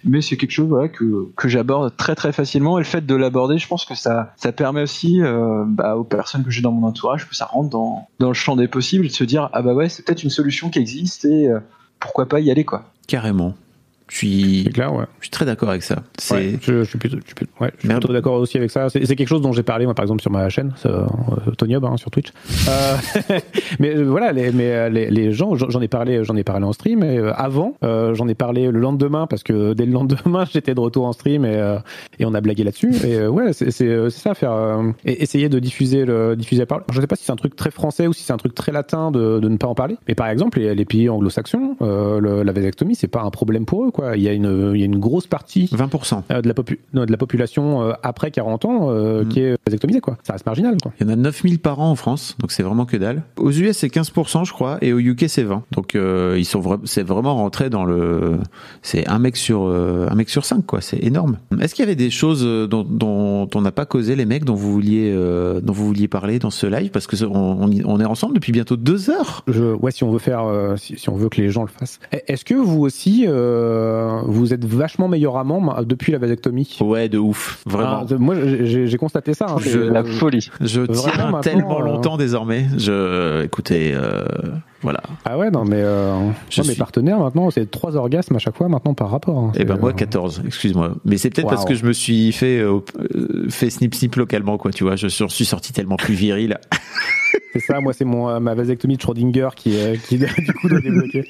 mais 0.07 0.21
c'est 0.21 0.37
quelque 0.37 0.51
chose 0.51 0.69
voilà 0.69 0.89
que 0.89 1.29
que 1.37 1.49
j'aborde 1.49 1.95
très 1.97 2.15
très 2.15 2.33
facilement 2.33 2.79
et 2.79 2.81
le 2.81 2.87
fait 2.87 3.05
de 3.05 3.15
l'aborder, 3.15 3.59
je 3.59 3.69
pense 3.69 3.85
que 3.85 3.95
ça 3.95 4.33
ça 4.37 4.53
permet 4.53 4.83
aussi 4.83 5.21
bah, 5.67 5.97
aux 5.97 6.05
personnes 6.05 6.45
que 6.45 6.51
j'ai 6.51 6.63
dans 6.63 6.73
mon 6.73 6.87
entourage 6.87 7.29
que 7.29 7.35
ça 7.35 7.47
rentre 7.47 7.71
dans 7.71 8.09
dans 8.19 8.29
le 8.29 8.35
champ 8.35 8.57
des 8.57 8.69
possibles, 8.69 9.07
de 9.07 9.13
se 9.13 9.25
dire 9.25 9.51
ah 9.53 9.63
bah 9.63 9.75
ouais 9.75 9.89
c'est 9.89 10.05
peut-être 10.05 10.23
une 10.23 10.31
solution 10.31 10.71
qui 10.71 10.79
existe 10.79 11.25
et 11.27 11.51
pourquoi 12.01 12.27
pas 12.27 12.41
y 12.41 12.51
aller 12.51 12.65
quoi. 12.65 12.85
Carrément. 13.07 13.55
Je 14.09 14.17
suis, 14.19 14.65
clair, 14.73 14.95
ouais. 14.95 15.05
je 15.21 15.25
suis 15.25 15.31
très 15.31 15.47
d'accord 15.47 15.71
avec 15.71 15.83
ça. 15.83 16.03
C'est 16.19 16.35
Ouais, 16.35 16.59
je, 16.61 16.79
je 16.81 16.85
suis 16.85 16.99
plutôt, 16.99 17.17
je 17.17 17.25
suis 17.25 17.35
plutôt- 17.35 17.51
ouais, 17.61 17.71
je 17.77 17.81
suis 17.81 17.89
Merde. 17.89 18.01
plutôt 18.03 18.13
d'accord 18.13 18.35
aussi 18.35 18.59
avec 18.59 18.71
ça. 18.71 18.89
C'est 18.91 19.05
c'est 19.07 19.17
quelque 19.17 19.29
chose 19.29 19.41
dont 19.41 19.53
j'ai 19.53 19.63
parlé 19.63 19.87
moi 19.87 19.95
par 19.95 20.05
exemple 20.05 20.21
sur 20.21 20.31
ma 20.31 20.49
chaîne, 20.51 20.73
euh, 20.85 21.07
Tony 21.57 21.75
Hub, 21.75 21.85
hein, 21.87 21.97
sur 21.97 22.11
Twitch. 22.11 22.29
Euh, 22.69 22.97
mais 23.81 23.97
euh, 23.97 24.03
voilà, 24.05 24.33
les, 24.33 24.53
mais 24.53 24.73
euh, 24.73 24.89
les, 24.91 25.11
les 25.11 25.33
gens, 25.33 25.55
j'en 25.55 25.81
ai 25.81 25.89
parlé, 25.89 26.23
j'en 26.23 26.37
ai 26.37 26.45
parlé 26.45 26.65
en 26.67 26.73
stream. 26.75 27.03
Et 27.03 27.19
avant, 27.35 27.77
euh, 27.83 28.15
j'en 28.15 28.29
ai 28.29 28.35
parlé 28.35 28.71
le 28.71 28.79
lendemain 28.79 29.27
parce 29.27 29.43
que 29.43 29.73
dès 29.73 29.87
le 29.87 29.93
lendemain 29.93 30.45
j'étais 30.53 30.75
de 30.75 30.81
retour 30.81 31.07
en 31.07 31.13
stream 31.13 31.45
et, 31.47 31.79
et 32.19 32.27
on 32.27 32.35
a 32.35 32.41
blagué 32.43 32.63
là-dessus. 32.63 32.93
Et 33.07 33.27
ouais, 33.27 33.53
c'est 33.55 33.71
c'est 33.71 34.11
c'est 34.11 34.21
ça 34.21 34.35
faire, 34.35 34.55
essayer 35.07 35.49
de 35.49 35.59
diffuser 35.59 36.05
le 36.05 36.37
diffuser 36.37 36.61
la 36.61 36.67
parole. 36.67 36.85
Je 36.93 37.01
sais 37.01 37.07
pas 37.07 37.17
si 37.17 37.25
c'est 37.25 37.33
un 37.33 37.37
truc 37.37 37.57
très 37.57 37.71
français 37.71 38.07
ou 38.07 38.13
si 38.13 38.23
c'est 38.23 38.33
un 38.35 38.37
truc 38.39 38.55
très 38.55 38.71
latin 38.71 39.11
de, 39.11 39.41
de 39.41 39.49
ne 39.49 39.57
pas 39.57 39.67
en 39.67 39.75
parler. 39.75 39.97
Mais 40.09 40.15
par 40.15 40.29
exemple, 40.29 40.59
les, 40.61 40.75
les 40.75 40.85
pays 40.85 41.09
anglo-saxons, 41.09 41.77
le- 41.81 42.43
la 42.43 42.53
vasectomie, 42.53 42.95
c'est 42.95 43.09
pas 43.09 43.23
un 43.23 43.31
problème 43.31 43.65
pour 43.65 43.85
eux 43.87 43.91
quoi. 43.95 44.17
Il 44.17 44.23
y 44.23 44.29
a 44.29 44.33
une, 44.33 44.73
il 44.75 44.81
y 44.81 44.83
a 44.83 44.87
une 44.87 44.99
grosse 44.99 45.27
partie 45.27 45.71
20%. 45.73 46.23
euh, 46.31 46.43
de, 46.43 46.49
la 46.49 46.55
popu- 46.55 46.79
non, 46.93 47.05
de 47.07 47.11
la 47.11 47.17
population 47.17 47.83
euh, 47.83 47.93
après 48.03 48.31
40 48.31 48.65
ans 48.67 48.91
euh, 48.91 49.25
Mm. 49.25 49.29
qui 49.29 49.41
est 49.41 49.57
vasectomisée 49.67 50.01
quoi. 50.01 50.19
Ça 50.23 50.33
reste 50.35 50.45
marginal 50.47 50.77
quoi. 50.83 50.93
Il 51.01 51.07
y 51.07 51.11
en 51.11 51.13
a 51.13 51.17
9000 51.17 51.59
par 51.61 51.81
an 51.81 51.91
en 51.91 51.95
France, 51.95 52.37
donc 52.41 52.51
c'est 52.53 52.63
vraiment 52.63 52.85
que 52.87 52.97
dalle. 52.97 53.23
Aux 53.39 53.51
US, 53.53 53.77
c'est 53.79 53.89
15%, 53.89 54.45
je 54.45 54.53
crois, 54.53 54.79
et 54.83 54.93
au 54.93 54.99
UK, 54.99 55.25
c'est 55.29 55.43
20. 55.45 55.63
Donc, 55.73 55.95
euh, 55.95 56.35
ils 56.39 56.45
sont 56.45 56.61
vra- 56.61 56.81
c'est 56.85 57.03
vraiment 57.03 57.35
rentré 57.37 57.71
dans 57.71 57.85
le, 57.85 58.39
c'est 58.83 59.09
un 59.09 59.19
mec 59.19 59.37
sur, 59.37 59.63
euh, 59.65 60.09
un 60.11 60.15
mec 60.15 60.29
sur 60.29 60.45
cinq, 60.45 60.67
quoi. 60.67 60.81
C'est 60.81 61.03
énorme. 61.03 61.39
Est-ce 61.61 61.75
qu'il 61.75 61.83
y 61.85 61.87
avait 61.87 61.95
des 61.97 62.11
choses 62.11 62.43
dont, 62.69 62.85
dont 62.85 63.49
on 63.55 63.61
n'a 63.61 63.73
pas 63.73 63.87
causé, 63.87 64.17
les 64.17 64.27
mecs, 64.27 64.45
dont 64.45 64.55
vous 64.55 64.73
vouliez, 64.73 65.13
euh, 65.15 65.61
dont 65.61 65.73
vous 65.73 65.87
vouliez 65.87 66.09
parler 66.09 66.39
dans 66.39 66.51
ce 66.51 66.67
live? 66.67 66.91
Parce 66.91 67.07
que 67.07 67.17
on, 67.25 67.69
est 68.01 68.05
ensemble 68.05 68.35
depuis 68.35 68.53
bientôt 68.53 68.77
deux 68.77 69.11
heures. 69.11 69.45
Je, 69.49 69.63
ouais, 69.75 69.91
si 69.93 70.03
on 70.05 70.11
veut 70.11 70.19
faire, 70.19 70.45
si, 70.77 70.97
si 70.99 71.09
on 71.09 71.15
veut 71.17 71.29
que 71.29 71.41
les 71.41 71.51
gens 71.51 71.63
le 71.63 71.69
fassent. 71.69 72.01
E- 72.15 72.19
Est-ce 72.27 72.45
que 72.45 72.55
vous 72.55 72.81
aussi, 72.81 73.25
euh, 73.85 74.21
vous 74.27 74.53
êtes 74.55 74.65
vachement 74.65 75.09
meilleur 75.09 75.37
amant 75.37 75.61
ma- 75.61 75.85
depuis 75.85 76.13
la 76.13 76.19
vasectomie 76.19 76.77
Ouais, 76.81 77.09
de 77.09 77.19
ouf. 77.19 77.63
Vraiment. 77.67 78.07
Ah, 78.11 78.15
moi, 78.19 78.35
j'ai 78.63 78.97
constaté 78.97 79.35
ça. 79.35 79.47
hein. 79.51 79.57
Je- 79.61 79.69
C'est- 79.71 79.79
La 79.91 80.05
folie. 80.05 80.49
Je 80.61 80.83
tiens 80.83 81.13
maintenant, 81.31 81.41
tellement 81.41 81.81
euh, 81.81 81.85
longtemps 81.85 82.17
désormais. 82.17 82.67
Je, 82.79 83.43
écoutez, 83.45 83.93
euh, 83.95 84.25
voilà. 84.85 85.01
Ah 85.25 85.37
ouais, 85.37 85.51
non, 85.51 85.65
mais 85.65 85.79
euh, 85.81 86.13
Je 86.49 86.61
moi, 86.61 86.67
mes 86.69 86.73
suis- 86.75 86.75
partenaires 86.79 87.19
maintenant, 87.19 87.51
c'est 87.51 87.69
trois 87.69 87.97
orgasmes 87.97 88.37
à 88.37 88.39
chaque 88.39 88.57
fois 88.57 88.69
maintenant 88.69 88.95
par 88.95 89.11
rapport. 89.11 89.37
hein. 89.39 89.53
Eh 89.57 89.65
ben 89.65 89.77
moi 89.77 89.91
euh, 89.91 89.95
14, 89.95 90.43
excuse-moi. 90.47 90.93
Mais 91.05 91.17
c'est 91.17 91.31
peut-être 91.31 91.49
parce 91.49 91.65
que 91.65 91.75
je 91.75 91.85
me 91.85 91.93
suis 91.93 92.31
fait 92.31 92.59
euh, 92.61 92.79
euh, 93.17 93.49
fait 93.51 93.71
snip 93.71 93.95
snip 93.97 94.15
localement 94.15 94.57
quoi, 94.59 94.71
tu 94.71 94.85
vois. 94.85 94.95
Je 94.95 95.09
suis 95.09 95.29
suis 95.29 95.45
sorti 95.45 95.73
tellement 95.73 95.97
plus 95.97 96.15
viril. 96.15 96.59
C'est 97.53 97.61
ça, 97.61 97.81
moi, 97.81 97.93
c'est 97.93 98.05
mon 98.05 98.29
euh, 98.29 98.39
ma 98.41 98.55
vasectomie 98.55 98.97
de 98.97 99.01
Schrödinger 99.03 99.49
qui, 99.57 99.77
euh, 99.77 99.97
qui 99.97 100.19
du 100.19 100.27
coup 100.61 100.69
doit 100.69 100.81
débloquer. 100.81 101.25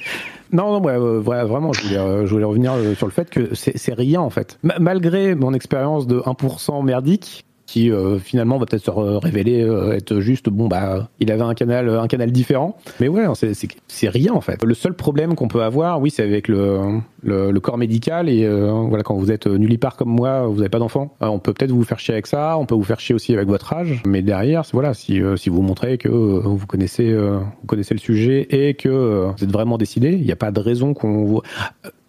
Non, 0.53 0.73
non, 0.73 0.83
ouais, 0.85 0.93
euh, 0.93 1.21
vra- 1.21 1.47
vraiment, 1.47 1.73
je 1.73 1.83
voulais, 1.83 1.97
euh, 1.99 2.27
je 2.27 2.31
voulais 2.33 2.45
revenir 2.45 2.73
euh, 2.75 2.95
sur 2.95 3.07
le 3.07 3.13
fait 3.13 3.29
que 3.31 3.51
c'est 3.55 3.95
rien 3.95 4.21
en 4.21 4.31
fait. 4.31 4.59
Ma- 4.63 4.79
malgré 4.79 5.35
mon 5.35 5.53
expérience 5.55 6.07
de 6.07 6.19
1% 6.21 6.83
merdique, 6.85 7.45
qui 7.66 7.91
euh, 7.91 8.19
finalement 8.19 8.59
va 8.59 8.66
peut-être 8.66 8.85
se 8.85 8.91
révéler 8.91 9.62
euh, 9.62 9.93
être 9.93 10.20
juste 10.20 10.49
bon 10.49 10.69
bah 10.69 11.09
il 11.20 11.31
avait 11.32 11.43
un 11.43 11.55
canal 11.55 11.89
un 11.89 12.07
canal 12.07 12.31
différent. 12.31 12.77
Mais 13.01 13.09
ouais 13.09 13.24
c'est 13.35 13.53
c'est 13.89 14.09
rien 14.09 14.32
en 14.32 14.41
fait. 14.41 14.62
Le 14.65 14.74
seul 14.74 14.95
problème 14.95 15.35
qu'on 15.35 15.49
peut 15.49 15.62
avoir 15.62 16.01
oui 16.01 16.11
c'est 16.11 16.23
avec 16.23 16.49
le, 16.49 17.01
le 17.23 17.59
corps 17.61 17.78
médical 17.78 18.28
et 18.28 18.45
euh, 18.45 18.70
voilà 18.70 19.03
quand 19.03 19.15
vous 19.15 19.31
êtes 19.31 19.47
nullipare 19.47 19.97
comme 19.97 20.11
moi 20.11 20.47
vous 20.47 20.61
avez 20.61 20.69
pas 20.69 20.78
d'enfant 20.78 21.15
on 21.20 21.39
peut 21.39 21.53
peut-être 21.53 21.73
vous 21.73 21.85
faire 21.85 21.99
chier 21.99 22.15
avec 22.15 22.27
ça 22.27 22.57
on 22.59 22.66
peut 22.66 22.74
vous 22.74 22.85
faire 22.85 23.01
chier 23.01 23.15
aussi 23.15 23.32
avec 23.35 23.49
votre 23.49 23.73
âge. 23.73 24.03
Mais 24.07 24.23
derrière 24.23 24.62
voilà 24.73 24.95
si 24.95 25.20
si 25.36 25.49
vous 25.49 25.62
montrez 25.62 25.99
que 25.99 26.09
vous 26.09 26.66
connaissez 26.66 27.15
vous 27.15 27.66
connaissez 27.66 27.95
le 27.95 28.01
sujet 28.01 28.47
et 28.51 28.74
que 28.74 29.31
vous 29.36 29.45
êtes 29.45 29.53
vraiment 29.53 29.78
décidé 29.78 30.12
il 30.12 30.24
n'y 30.24 30.32
a 30.32 30.36
pas 30.36 30.51
de 30.51 30.61
raison 30.61 30.95
qu'on 30.95 31.24
vous 31.24 31.43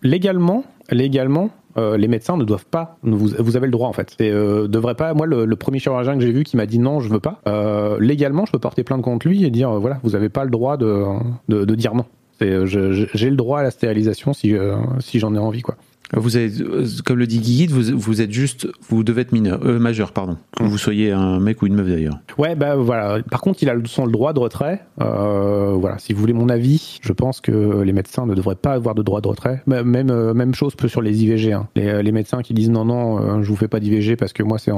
légalement 0.02 0.64
légalement 0.92 1.50
euh, 1.78 1.98
les 1.98 2.08
médecins 2.08 2.38
ne 2.38 2.44
doivent 2.44 2.66
pas. 2.66 2.98
Vous, 3.04 3.58
avez 3.58 3.68
le 3.68 3.72
droit 3.72 3.88
en 3.88 3.94
fait. 3.94 4.16
Et 4.20 4.32
euh, 4.32 4.68
devrait 4.68 4.96
pas. 4.96 5.14
Moi, 5.14 5.26
le, 5.28 5.56
premier 5.56 5.80
chirurgien 5.80 6.16
que 6.16 6.22
j'ai 6.22 6.32
vu 6.32 6.44
qui 6.44 6.58
m'a 6.58 6.66
dit 6.66 6.80
non, 6.80 7.00
je 7.00 7.10
veux 7.10 7.20
pas. 7.20 7.42
euh, 7.48 7.98
légalement, 8.00 8.46
je 8.46 8.52
peux 8.52 8.60
porter 8.60 8.84
plainte 8.84 9.02
contre 9.02 9.28
lui 9.28 9.46
et 9.46 9.50
dire 9.50 9.70
euh, 9.72 9.80
voilà, 9.80 10.00
vous 10.04 10.16
avez 10.16 10.30
pas 10.30 10.44
le 10.44 10.52
droit 10.52 10.78
de 10.78 11.04
de, 11.50 11.66
de 11.66 11.76
dire 11.76 11.96
non. 11.96 12.06
Euh, 12.42 12.66
j'ai 12.66 13.30
le 13.30 13.36
droit 13.36 13.60
à 13.60 13.64
la 13.64 13.72
stérilisation 13.72 14.34
si 14.34 14.54
si 15.00 15.20
j'en 15.20 15.34
ai 15.36 15.40
envie 15.40 15.62
quoi. 15.62 15.76
Vous 16.14 16.36
avez, 16.38 16.52
euh, 16.62 16.86
comme 17.06 17.18
le 17.18 17.28
dit 17.28 17.40
Guigui, 17.40 17.68
vous, 17.68 17.98
vous 17.98 18.22
êtes 18.22 18.32
juste, 18.32 18.68
vous 18.90 19.04
devez 19.04 19.22
être 19.22 19.32
mineur, 19.32 19.60
euh, 19.66 19.80
majeur, 19.80 20.12
pardon. 20.12 20.38
Que 20.56 20.64
vous 20.64 20.78
soyez 20.78 21.12
un 21.12 21.40
mec 21.40 21.62
ou 21.62 21.68
une 21.68 21.76
meuf 21.76 21.88
d'ailleurs. 21.88 22.20
Ouais, 22.38 22.56
bah 22.56 22.76
voilà. 22.76 23.20
Par 23.30 23.42
contre, 23.42 23.64
il 23.64 23.70
a 23.70 23.74
le, 23.74 23.82
le 23.82 24.12
droit 24.12 24.34
de 24.34 24.40
retrait. 24.40 24.82
Euh, 25.02 25.74
voilà. 25.74 25.98
Si 25.98 26.14
vous 26.14 26.20
voulez 26.20 26.34
mon 26.34 26.50
avis, 26.50 27.00
je 27.02 27.12
pense 27.12 27.42
que 27.42 27.82
les 27.82 27.94
médecins 27.94 28.26
ne 28.26 28.36
devraient 28.36 28.56
pas 28.56 28.74
avoir 28.74 28.94
de 28.96 29.02
droit 29.02 29.22
de 29.22 29.28
retrait. 29.28 29.64
Même 29.66 29.86
même 30.34 30.54
chose 30.54 30.74
sur 30.88 31.02
les 31.02 31.24
IVG. 31.24 31.54
hein. 31.54 31.68
Les, 31.76 32.04
les 32.04 32.12
médecins 32.12 32.42
qui 32.42 32.54
disent 32.54 32.70
non 32.70 32.86
non, 32.86 33.42
je 33.42 33.50
vous 33.50 33.56
fais 33.56 33.68
pas 33.68 33.80
d'IVG 33.80 34.16
parce 34.16 34.34
que 34.34 34.44
moi 34.44 34.58
c'est 34.60 34.72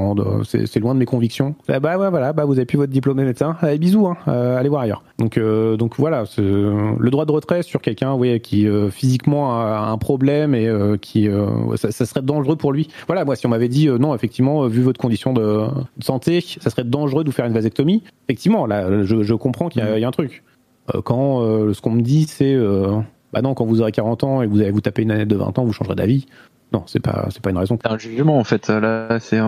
c'est 0.66 0.80
loin 0.80 0.94
de 0.94 0.98
mes 0.98 1.04
convictions. 1.04 1.54
Ah 1.68 1.80
bah 1.80 1.98
ouais 1.98 2.08
voilà, 2.10 2.32
bah 2.32 2.44
vous 2.44 2.54
avez 2.54 2.64
plus 2.66 2.78
votre 2.78 2.92
diplôme 2.92 3.18
de 3.18 3.24
médecin. 3.24 3.56
Allez 3.60 3.78
bisous, 3.78 4.06
hein. 4.06 4.16
Allez 4.26 4.68
voir 4.68 4.82
ailleurs. 4.82 5.02
Donc 5.18 5.38
donc 5.38 5.96
voilà, 5.98 6.24
le 6.38 7.10
droit 7.10 7.26
de 7.26 7.32
retrait 7.32 7.62
sur 7.62 7.80
quelqu'un, 7.82 8.14
oui, 8.14 8.40
qui 8.40 8.66
physiquement 8.90 9.58
a 9.60 9.88
un 9.90 9.98
problème 9.98 10.54
et 10.54 10.66
euh, 10.66 10.96
euh, 11.28 11.76
ça, 11.76 11.90
serait 11.90 12.22
dangereux 12.22 12.56
pour 12.56 12.72
lui. 12.72 12.88
Voilà, 13.06 13.24
moi 13.24 13.36
si 13.36 13.46
on 13.46 13.50
m'avait 13.50 13.68
dit 13.68 13.88
euh, 13.88 13.98
non, 13.98 14.14
effectivement, 14.14 14.64
euh, 14.64 14.68
vu 14.68 14.82
votre 14.82 15.00
condition 15.00 15.32
de, 15.32 15.66
santé, 16.00 16.44
ça 16.60 16.70
serait 16.70 16.84
dangereux 16.84 17.24
de 17.24 17.28
vous 17.28 17.34
faire 17.34 17.46
une 17.46 17.52
vasectomie. 17.52 18.02
Effectivement, 18.28 18.66
là, 18.66 19.04
je, 19.04 19.34
comprends 19.34 19.68
qu'il 19.68 19.82
y, 19.82 20.04
a- 20.04 20.08
un 20.08 20.10
truc. 20.10 20.42
Quand 21.04 21.42
ce 21.72 21.80
qu'on 21.80 21.90
me 21.90 22.00
dit, 22.00 22.24
c'est 22.24 22.56
bah 23.32 23.42
non, 23.42 23.54
quand 23.54 23.66
vous 23.66 23.80
aurez 23.82 23.92
40 23.92 24.24
ans 24.24 24.42
et 24.42 24.46
que 24.46 24.50
vous 24.50 24.60
allez 24.60 24.70
vous 24.70 24.80
taper 24.80 25.02
une 25.02 25.10
année 25.10 25.26
de 25.26 25.36
20 25.36 25.58
ans, 25.58 25.64
vous 25.64 25.72
changerez 25.72 25.94
d'avis. 25.94 26.26
Non, 26.72 26.84
c'est 26.86 27.00
pas, 27.00 27.26
c'est 27.30 27.40
pas 27.40 27.50
une 27.50 27.56
raison. 27.58 27.78
C'est 27.82 27.90
un 27.90 27.96
jugement 27.98 28.38
en 28.38 28.44
fait. 28.44 28.68
Là, 28.68 29.18
c'est 29.20 29.40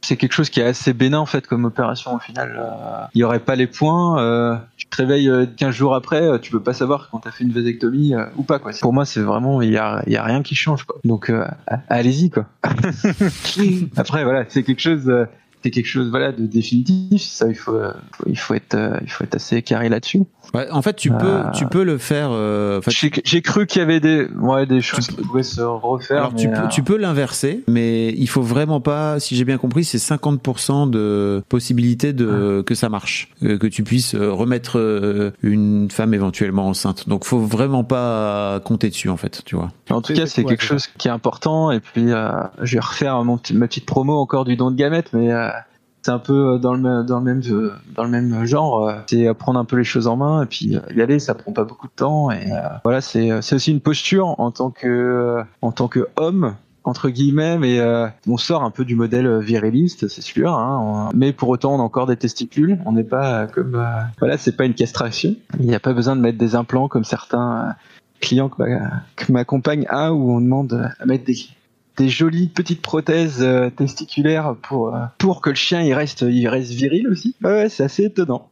c'est 0.00 0.16
quelque 0.16 0.32
chose 0.32 0.48
qui 0.50 0.60
est 0.60 0.64
assez 0.64 0.92
bénin 0.92 1.18
en 1.18 1.26
fait 1.26 1.46
comme 1.46 1.64
opération 1.64 2.14
au 2.14 2.18
final. 2.18 2.56
Euh, 2.58 3.04
Il 3.14 3.18
y 3.20 3.24
aurait 3.24 3.40
pas 3.40 3.56
les 3.56 3.66
points. 3.66 4.20
euh, 4.22 4.56
tu 4.76 4.86
te 4.86 4.96
réveilles 4.96 5.28
euh, 5.28 5.46
15 5.56 5.74
jours 5.74 5.94
après, 5.94 6.22
euh, 6.22 6.38
tu 6.38 6.52
peux 6.52 6.62
pas 6.62 6.72
savoir 6.72 7.08
quand 7.10 7.18
t'as 7.20 7.30
fait 7.32 7.44
une 7.44 7.52
vasectomie 7.52 8.14
euh, 8.14 8.26
ou 8.36 8.42
pas 8.44 8.58
quoi. 8.58 8.72
Pour 8.80 8.92
moi, 8.92 9.04
c'est 9.04 9.20
vraiment 9.20 9.60
il 9.62 9.70
y 9.72 9.76
a, 9.78 10.02
il 10.06 10.12
y 10.12 10.16
a 10.16 10.22
rien 10.24 10.42
qui 10.42 10.54
change 10.54 10.84
quoi. 10.84 10.98
Donc 11.04 11.30
euh, 11.30 11.44
allez-y 11.88 12.30
quoi. 12.30 12.46
après 13.96 14.24
voilà, 14.24 14.44
c'est 14.48 14.62
quelque 14.62 14.80
chose. 14.80 15.08
euh, 15.08 15.24
c'est 15.64 15.70
quelque 15.70 15.86
chose 15.86 16.10
voilà 16.10 16.32
de 16.32 16.44
définitif 16.44 17.22
ça 17.22 17.46
il 17.46 17.54
faut, 17.54 17.76
euh, 17.76 17.92
il 18.26 18.36
faut 18.36 18.54
être 18.54 18.74
euh, 18.74 18.98
il 19.02 19.08
faut 19.08 19.22
être 19.22 19.36
assez 19.36 19.62
carré 19.62 19.88
là-dessus 19.88 20.22
Ouais, 20.54 20.70
en 20.70 20.82
fait, 20.82 20.94
tu 20.96 21.10
peux, 21.10 21.26
Euh, 21.46 21.50
tu 21.52 21.66
peux 21.66 21.82
le 21.82 21.96
faire. 21.98 22.28
euh, 22.32 22.80
j'ai 22.88 23.10
j'ai 23.24 23.40
cru 23.42 23.66
qu'il 23.66 23.80
y 23.80 23.82
avait 23.82 24.00
des 24.00 24.26
ouais 24.38 24.66
des 24.66 24.80
choses 24.82 25.06
qui 25.06 25.16
pouvaient 25.22 25.42
se 25.42 25.62
refaire 25.62 26.18
Alors 26.18 26.34
tu 26.34 26.48
peux, 26.50 26.62
euh, 26.64 26.68
tu 26.68 26.82
peux 26.82 26.96
l'inverser, 26.96 27.64
mais 27.68 28.10
il 28.10 28.28
faut 28.28 28.42
vraiment 28.42 28.80
pas, 28.80 29.18
si 29.18 29.34
j'ai 29.36 29.44
bien 29.44 29.56
compris, 29.58 29.84
c'est 29.84 29.98
50% 29.98 30.90
de 30.90 31.42
possibilité 31.48 32.12
de 32.12 32.62
que 32.66 32.74
ça 32.74 32.88
marche, 32.88 33.28
euh, 33.42 33.56
que 33.56 33.66
tu 33.66 33.82
puisses 33.82 34.14
euh, 34.14 34.30
remettre 34.32 35.32
une 35.42 35.90
femme 35.90 36.12
éventuellement 36.14 36.66
enceinte. 36.68 37.08
Donc 37.08 37.24
faut 37.24 37.38
vraiment 37.40 37.84
pas 37.84 38.60
compter 38.64 38.88
dessus 38.90 39.08
en 39.08 39.16
fait, 39.16 39.42
tu 39.44 39.56
vois. 39.56 39.70
En 39.90 40.02
tout 40.02 40.12
cas, 40.14 40.26
c'est- 40.26 40.44
quelque 40.44 40.62
chose 40.64 40.86
qui 40.98 41.08
est 41.08 41.10
important. 41.10 41.70
Et 41.70 41.80
puis, 41.80 42.12
euh, 42.12 42.30
je 42.62 42.74
vais 42.74 42.80
refaire 42.80 43.22
mon 43.24 43.38
ma 43.54 43.66
petite 43.68 43.86
promo 43.86 44.18
encore 44.18 44.44
du 44.44 44.56
don 44.56 44.70
de 44.70 44.76
gamètes, 44.76 45.10
mais 45.12 45.32
euh, 45.32 45.48
c'est 46.02 46.10
un 46.10 46.18
peu 46.18 46.58
dans 46.58 46.74
le 46.74 46.80
même, 46.80 47.06
dans 47.06 47.18
le 47.18 47.24
même, 47.24 47.42
euh, 47.50 47.72
dans 47.94 48.04
le 48.04 48.10
même 48.10 48.44
genre. 48.44 48.88
euh, 48.88 48.94
C'est 49.06 49.28
euh, 49.28 49.34
prendre 49.34 49.58
un 49.58 49.64
peu 49.64 49.76
les 49.76 49.84
choses 49.84 50.06
en 50.06 50.16
main 50.16 50.42
et 50.42 50.46
puis 50.46 50.76
euh, 50.76 50.80
y 50.94 51.00
aller. 51.00 51.18
Ça 51.18 51.34
prend 51.34 51.52
pas 51.52 51.64
beaucoup 51.64 51.86
de 51.86 51.92
temps. 51.92 52.30
Et 52.30 52.52
euh, 52.52 52.58
voilà, 52.84 53.00
c'est, 53.00 53.30
euh, 53.30 53.40
c'est 53.40 53.54
aussi 53.54 53.70
une 53.70 53.80
posture 53.80 54.38
en 54.40 54.50
tant 54.50 54.70
que, 54.70 54.88
euh, 54.88 55.42
en 55.62 55.72
tant 55.72 55.88
que 55.88 56.08
homme 56.16 56.54
entre 56.84 57.10
guillemets, 57.10 57.58
mais 57.58 57.78
euh, 57.78 58.08
on 58.26 58.36
sort 58.36 58.64
un 58.64 58.72
peu 58.72 58.84
du 58.84 58.96
modèle 58.96 59.26
euh, 59.26 59.38
viriliste, 59.38 60.08
c'est 60.08 60.20
sûr. 60.20 60.52
Hein, 60.52 61.10
mais 61.14 61.32
pour 61.32 61.48
autant, 61.48 61.76
on 61.76 61.78
a 61.78 61.82
encore 61.82 62.06
des 62.06 62.16
testicules. 62.16 62.80
On 62.86 62.92
n'est 62.92 63.04
pas 63.04 63.42
euh, 63.42 63.46
comme, 63.46 63.76
euh, 63.76 64.00
voilà, 64.18 64.36
c'est 64.36 64.56
pas 64.56 64.64
une 64.64 64.74
castration. 64.74 65.36
Il 65.60 65.66
n'y 65.66 65.76
a 65.76 65.80
pas 65.80 65.92
besoin 65.92 66.16
de 66.16 66.20
mettre 66.20 66.38
des 66.38 66.56
implants 66.56 66.88
comme 66.88 67.04
certains 67.04 67.68
euh, 67.68 67.72
clients 68.20 68.48
que 68.48 68.60
ma, 68.60 68.90
que 69.14 69.30
ma 69.30 69.44
compagne 69.44 69.86
a, 69.88 70.12
où 70.12 70.32
on 70.32 70.40
demande 70.40 70.90
à 70.98 71.06
mettre 71.06 71.24
des, 71.24 71.36
des 71.96 72.08
jolies 72.08 72.48
petites 72.48 72.82
prothèses 72.82 73.42
euh, 73.42 73.70
testiculaires 73.70 74.56
pour 74.62 74.94
euh, 74.94 75.00
pour 75.18 75.40
que 75.40 75.50
le 75.50 75.56
chien 75.56 75.82
il 75.82 75.92
reste 75.94 76.22
il 76.22 76.48
reste 76.48 76.72
viril 76.72 77.08
aussi. 77.08 77.36
Ouais, 77.42 77.68
c'est 77.68 77.84
assez 77.84 78.04
étonnant. 78.04 78.48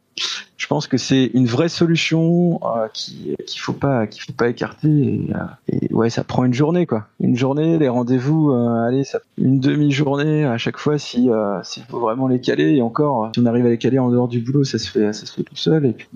Je 0.57 0.67
pense 0.67 0.85
que 0.87 0.97
c'est 0.97 1.31
une 1.33 1.47
vraie 1.47 1.69
solution 1.69 2.59
euh, 2.63 2.87
qui 2.93 3.35
qu'il 3.47 3.61
faut 3.61 3.73
pas 3.73 4.05
faut 4.05 4.33
pas 4.33 4.49
écarter 4.49 4.89
et, 4.89 5.29
euh, 5.33 5.37
et 5.67 5.93
ouais 5.93 6.09
ça 6.09 6.23
prend 6.23 6.45
une 6.45 6.53
journée 6.53 6.85
quoi. 6.85 7.07
Une 7.19 7.35
journée 7.35 7.79
les 7.79 7.89
rendez-vous 7.89 8.51
allez 8.51 9.03
ça 9.03 9.19
une 9.37 9.59
demi-journée 9.59 10.45
à 10.45 10.57
chaque 10.57 10.77
fois 10.77 10.99
si 10.99 11.29
s'il 11.63 11.83
faut 11.83 11.99
vraiment 11.99 12.27
les 12.27 12.41
caler. 12.41 12.75
Et 12.75 12.81
encore 12.81 13.31
si 13.33 13.41
on 13.41 13.45
arrive 13.47 13.65
à 13.65 13.69
les 13.69 13.79
caler 13.79 13.97
en 13.99 14.11
dehors 14.11 14.27
du 14.27 14.39
boulot 14.39 14.63
ça 14.63 14.77
se 14.77 14.89
fait 14.89 15.13
ça 15.13 15.25
se 15.25 15.33
fait 15.33 15.43
tout 15.43 15.55
seul. 15.55 15.85
Et 15.85 15.93
puis 15.93 16.09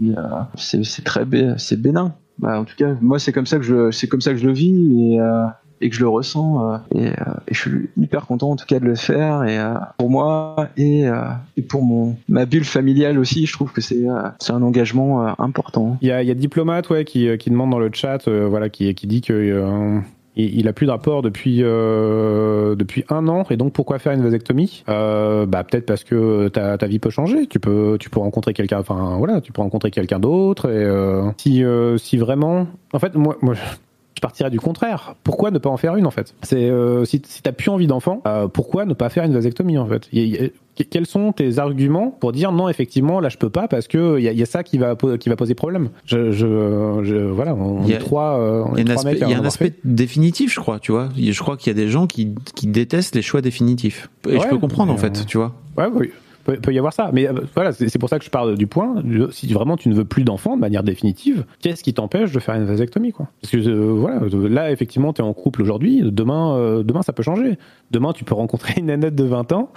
c'est 0.55 1.03
très 1.03 1.25
c'est 1.57 1.81
bénin. 1.81 2.13
Bah, 2.37 2.59
en 2.59 2.65
tout 2.65 2.75
cas 2.77 2.95
moi 3.01 3.17
c'est 3.17 3.31
comme 3.31 3.45
ça 3.47 3.57
que 3.57 3.63
je 3.63 4.05
comme 4.07 4.21
ça 4.21 4.31
que 4.31 4.37
je 4.37 4.45
le 4.45 4.53
vis 4.53 5.17
et 5.81 5.89
que 5.89 5.95
je 5.95 6.01
le 6.01 6.09
ressens 6.09 6.73
euh, 6.73 6.77
et, 6.93 7.07
euh, 7.07 7.33
et 7.47 7.53
je 7.53 7.59
suis 7.59 7.89
hyper 7.97 8.25
content 8.25 8.51
en 8.51 8.55
tout 8.55 8.65
cas 8.65 8.79
de 8.79 8.85
le 8.85 8.95
faire 8.95 9.43
et 9.43 9.57
euh, 9.57 9.73
pour 9.97 10.09
moi 10.09 10.69
et, 10.77 11.05
pour 11.67 11.83
mon 11.83 12.15
ma 12.27 12.45
bulle 12.45 12.65
familiale 12.65 13.19
aussi 13.19 13.45
je 13.45 13.53
trouve 13.53 13.71
que 13.71 13.81
c'est 13.81 14.07
un 14.07 14.61
engagement 14.61 15.39
important 15.39 15.97
Il 16.01 16.07
y 16.07 16.11
a, 16.11 16.23
il 16.23 16.35
Diplomate 16.35 16.89
ouais, 16.89 17.05
qui, 17.05 17.37
qui 17.37 17.49
demande 17.49 17.71
dans 17.71 17.79
le 17.79 17.89
chat, 17.93 18.27
voilà, 18.27 18.69
qui, 18.69 18.93
qui 18.93 19.07
dit 19.07 19.21
que 19.21 19.33
euh, 19.33 19.99
il 20.35 20.67
a 20.67 20.73
plus 20.73 20.85
de 20.85 20.91
rapport 20.91 21.21
depuis 21.21 21.59
depuis 21.59 23.05
un 23.09 23.27
an 23.29 23.45
et 23.49 23.55
donc 23.55 23.71
pourquoi 23.71 23.99
faire 23.99 24.11
une 24.11 24.21
vasectomie? 24.21 24.83
Bah 24.87 25.63
peut-être 25.63 25.85
parce 25.85 26.03
que 26.03 26.49
ta, 26.49 26.77
ta 26.77 26.87
vie 26.87 26.99
peut 26.99 27.09
changer. 27.09 27.47
Tu 27.47 27.59
peux 27.59 27.97
tu 27.99 28.09
peux 28.09 28.19
rencontrer 28.19 28.53
quelqu'un, 28.53 28.79
enfin 28.79 29.15
voilà, 29.17 29.39
tu 29.39 29.53
peux 29.53 29.61
rencontrer 29.61 29.91
quelqu'un 29.91 30.19
d'autre 30.19 30.69
et 30.69 31.33
si 31.37 31.63
si 31.97 32.17
vraiment, 32.17 32.67
en 32.91 32.99
fait 32.99 33.15
moi 33.15 33.37
je 34.15 34.21
partirais 34.21 34.49
du 34.49 34.59
contraire. 34.59 35.15
Pourquoi 35.23 35.51
ne 35.51 35.57
pas 35.59 35.69
en 35.69 35.77
faire 35.77 35.95
une 35.97 36.05
en 36.05 36.11
fait? 36.11 36.33
C'est 36.41 36.69
euh, 36.69 37.03
si, 37.05 37.21
si 37.25 37.41
t'as 37.41 37.51
plus 37.51 37.69
envie 37.69 37.87
d'enfant, 37.87 38.21
euh, 38.27 38.47
pourquoi 38.47 38.85
ne 38.85 38.93
pas 38.93 39.09
faire 39.09 39.23
une 39.25 39.33
vasectomie 39.33 39.77
en 39.77 39.85
fait? 39.87 40.07
Y 40.13 40.51
y 40.77 40.85
Quels 40.89 41.05
sont 41.05 41.31
tes 41.31 41.57
arguments 41.59 42.11
pour 42.11 42.31
dire 42.33 42.51
non 42.51 42.67
effectivement 42.67 43.19
là 43.21 43.29
je 43.29 43.37
peux 43.37 43.49
pas 43.49 43.67
parce 43.69 43.87
que 43.87 44.17
il 44.19 44.23
y 44.25 44.27
a, 44.27 44.31
il 44.33 44.37
y 44.39 44.43
a 44.43 44.45
ça 44.45 44.61
qui 44.63 44.77
va 44.77 44.95
qui 45.19 45.29
va 45.29 45.35
poser 45.37 45.53
problème? 45.55 45.89
Je, 46.05 46.31
je, 46.31 47.01
je 47.03 47.15
voilà 47.15 47.55
on 47.55 47.83
Il 47.83 47.89
y 47.89 47.93
a- 47.93 47.97
est 47.97 47.99
trois 47.99 48.37
euh, 48.39 48.63
Il 48.77 48.77
y 48.77 48.89
a 48.89 48.93
un 48.93 48.95
trois 48.95 49.07
aspect, 49.07 49.19
y 49.19 49.33
a 49.33 49.39
un 49.39 49.49
fait. 49.49 49.73
définitif, 49.85 50.53
je 50.53 50.59
crois, 50.59 50.79
tu 50.79 50.91
vois. 50.91 51.09
Je 51.17 51.39
crois 51.41 51.55
qu'il 51.57 51.67
y 51.75 51.75
a 51.79 51.81
des 51.81 51.89
gens 51.89 52.07
qui, 52.07 52.35
qui 52.55 52.67
détestent 52.67 53.15
les 53.15 53.21
choix 53.21 53.41
définitifs. 53.41 54.09
Et 54.29 54.39
je 54.39 54.47
peux 54.47 54.57
comprendre, 54.57 54.91
en 54.93 54.97
fait, 54.97 55.19
euh, 55.19 55.23
tu 55.27 55.37
vois. 55.37 55.53
Ouais, 55.77 55.87
oui. 55.93 56.11
Peut, 56.45 56.57
peut 56.57 56.71
y 56.71 56.77
avoir 56.77 56.93
ça, 56.93 57.09
mais 57.11 57.27
euh, 57.27 57.33
voilà, 57.55 57.73
c'est 57.73 57.97
pour 57.97 58.07
ça 58.07 58.19
que 58.19 58.25
je 58.25 58.29
parle 58.29 58.55
du 58.55 58.67
point. 58.67 59.01
Si 59.31 59.51
vraiment 59.51 59.77
tu 59.77 59.89
ne 59.89 59.95
veux 59.95 60.05
plus 60.05 60.23
d'enfants 60.23 60.55
de 60.55 60.61
manière 60.61 60.83
définitive, 60.83 61.43
qu'est-ce 61.59 61.83
qui 61.83 61.93
t'empêche 61.93 62.31
de 62.31 62.39
faire 62.39 62.53
une 62.53 62.65
vasectomie, 62.65 63.11
quoi? 63.11 63.29
Parce 63.41 63.51
que 63.51 63.57
euh, 63.57 63.93
voilà, 63.93 64.21
euh, 64.21 64.47
là 64.47 64.71
effectivement 64.71 65.11
tu 65.11 65.23
es 65.23 65.25
en 65.25 65.33
couple 65.33 65.63
aujourd'hui, 65.63 66.01
demain, 66.03 66.55
euh, 66.55 66.83
demain 66.83 67.01
ça 67.01 67.13
peut 67.13 67.23
changer. 67.23 67.57
Demain 67.89 68.13
tu 68.13 68.23
peux 68.25 68.35
rencontrer 68.35 68.75
une 68.77 68.85
nénette 68.85 69.15
de 69.15 69.23
20 69.23 69.51
ans. 69.53 69.71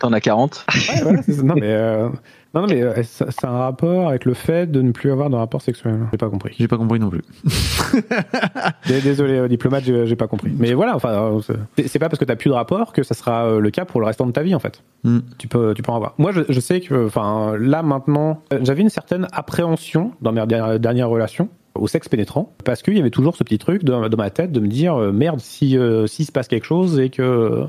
t'en 0.00 0.12
as 0.12 0.20
40 0.20 0.66
Ouais, 0.68 1.02
voilà, 1.02 1.20
non 1.44 1.54
mais 1.54 2.10
non, 2.54 2.62
non, 2.62 2.66
mais 2.68 2.82
euh, 2.82 3.02
ça, 3.04 3.30
ça 3.30 3.48
a 3.48 3.50
un 3.52 3.58
rapport 3.58 4.08
avec 4.08 4.24
le 4.24 4.34
fait 4.34 4.70
de 4.70 4.82
ne 4.82 4.90
plus 4.92 5.12
avoir 5.12 5.30
de 5.30 5.36
rapport 5.36 5.62
sexuel. 5.62 6.00
J'ai 6.10 6.18
pas 6.18 6.28
compris. 6.28 6.54
J'ai 6.58 6.66
pas 6.68 6.76
compris 6.78 6.98
non 6.98 7.08
plus. 7.10 7.22
Désolé, 8.88 9.34
euh, 9.34 9.48
diplomate, 9.48 9.84
j'ai 9.84 10.16
pas 10.16 10.26
compris. 10.26 10.52
Mais 10.58 10.72
voilà, 10.74 10.96
enfin, 10.96 11.10
euh, 11.10 11.40
c'est- 11.76 11.88
c'est 11.88 11.98
pas 11.98 12.08
parce 12.08 12.18
que 12.18 12.24
t'as 12.24 12.36
plus 12.36 12.48
de 12.50 12.54
rapport 12.54 12.92
que 12.92 13.02
ça 13.02 13.14
sera 13.14 13.46
euh, 13.46 13.60
le 13.60 13.70
cas 13.70 13.84
pour 13.84 14.00
le 14.00 14.06
restant 14.06 14.26
de 14.26 14.32
ta 14.32 14.42
vie, 14.42 14.54
en 14.54 14.58
fait. 14.58 14.82
Hmm. 15.04 15.20
Tu 15.38 15.48
peux, 15.48 15.74
tu 15.74 15.82
peux 15.82 15.92
en 15.92 15.96
avoir. 15.96 16.14
Moi, 16.18 16.32
je, 16.32 16.40
je 16.48 16.60
sais 16.60 16.80
que, 16.80 17.06
enfin, 17.06 17.54
là 17.58 17.82
maintenant, 17.82 18.42
euh, 18.52 18.58
j'avais 18.62 18.82
une 18.82 18.88
certaine 18.90 19.26
appréhension 19.32 20.12
dans 20.20 20.32
mes 20.32 20.44
dernières, 20.46 20.80
dernières 20.80 21.08
relations 21.08 21.48
au 21.76 21.86
sexe 21.86 22.08
pénétrant 22.08 22.52
parce 22.64 22.82
qu'il 22.82 22.96
y 22.96 23.00
avait 23.00 23.10
toujours 23.10 23.36
ce 23.36 23.44
petit 23.44 23.58
truc 23.58 23.84
dans, 23.84 24.08
dans 24.08 24.16
ma 24.16 24.30
tête 24.30 24.50
de 24.50 24.58
me 24.58 24.66
dire 24.66 24.96
euh, 24.96 25.12
merde 25.12 25.38
si 25.38 25.78
euh, 25.78 26.08
s'il 26.08 26.26
se 26.26 26.32
passe 26.32 26.48
quelque 26.48 26.66
chose 26.66 26.98
et 26.98 27.10
que 27.10 27.64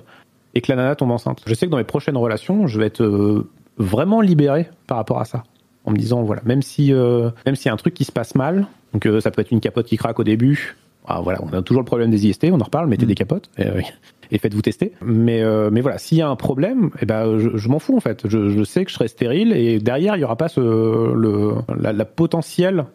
et 0.56 0.62
que 0.62 0.72
la 0.72 0.76
nana 0.76 0.96
tombe 0.96 1.12
enceinte. 1.12 1.42
Je 1.46 1.54
sais 1.54 1.68
que 1.68 1.72
dans 1.72 1.78
mes 1.78 1.84
prochaines 1.84 2.18
relations, 2.18 2.66
je 2.66 2.80
vais 2.80 2.88
être 2.88 3.04
euh, 3.04 3.48
vraiment 3.82 4.22
libéré 4.22 4.70
par 4.88 4.98
rapport 4.98 5.20
à 5.20 5.26
ça. 5.26 5.44
En 5.86 5.92
me 5.92 5.98
disant 5.98 6.22
voilà, 6.22 6.42
même 6.46 6.62
si 6.62 6.94
euh, 6.94 7.32
même 7.46 7.56
s'il 7.56 7.68
y 7.68 7.70
a 7.70 7.74
un 7.74 7.78
truc 7.78 7.94
qui 7.94 8.04
se 8.06 8.12
passe 8.12 8.36
mal, 8.36 8.68
donc 8.94 9.06
euh, 9.08 9.20
ça 9.20 9.32
peut 9.32 9.42
être 9.42 9.52
une 9.52 9.60
capote 9.60 9.88
qui 9.88 9.98
craque 9.98 10.20
au 10.20 10.24
début. 10.24 10.76
Ah, 11.08 11.22
voilà, 11.22 11.40
on 11.42 11.52
a 11.58 11.62
toujours 11.64 11.82
le 11.82 11.86
problème 11.86 12.12
des 12.12 12.28
IST, 12.28 12.46
on 12.52 12.62
en 12.62 12.64
reparle, 12.64 12.88
mettez 12.88 13.06
Mm. 13.06 13.10
des 13.10 13.16
capotes 13.16 13.50
et, 13.58 13.66
euh, 13.66 13.82
et 14.30 14.38
faites-vous 14.38 14.62
tester. 14.62 14.94
Mais 15.04 15.44
mais 15.72 15.82
voilà, 15.82 15.98
s'il 15.98 16.20
y 16.20 16.22
a 16.22 16.30
un 16.30 16.36
problème, 16.36 16.92
eh 17.02 17.06
ben 17.08 17.40
je, 17.40 17.58
je 17.58 17.70
m'en 17.70 17.80
fous 17.80 17.98
en 17.98 18.00
fait. 18.00 18.28
Je, 18.28 18.50
je 18.50 18.64
sais 18.64 18.86
que 18.86 18.92
je 18.92 18.96
serai 18.96 19.08
stérile 19.08 19.54
et 19.54 19.80
derrière 19.80 20.16
il 20.16 20.20
y 20.20 20.24
aura 20.24 20.36
pas 20.36 20.50
ce 20.50 20.60
le 20.62 21.56
la, 21.80 21.92
la 21.92 22.06
potentielle 22.06 22.86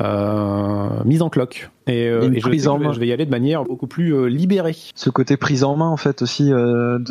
euh, 0.00 1.04
mise 1.04 1.22
en 1.22 1.28
cloque. 1.28 1.70
Et, 1.86 2.08
euh, 2.08 2.32
je, 2.34 2.40
prise 2.40 2.66
en 2.66 2.78
main. 2.78 2.92
je 2.92 2.98
vais 2.98 3.06
y 3.06 3.12
aller 3.12 3.26
de 3.26 3.30
manière 3.30 3.62
beaucoup 3.64 3.86
plus 3.86 4.14
euh, 4.14 4.26
libérée. 4.26 4.74
ce 4.94 5.10
côté 5.10 5.36
prise 5.36 5.62
en 5.62 5.76
main 5.76 5.88
en 5.88 5.96
fait 5.96 6.22
aussi 6.22 6.48
de 6.48 7.04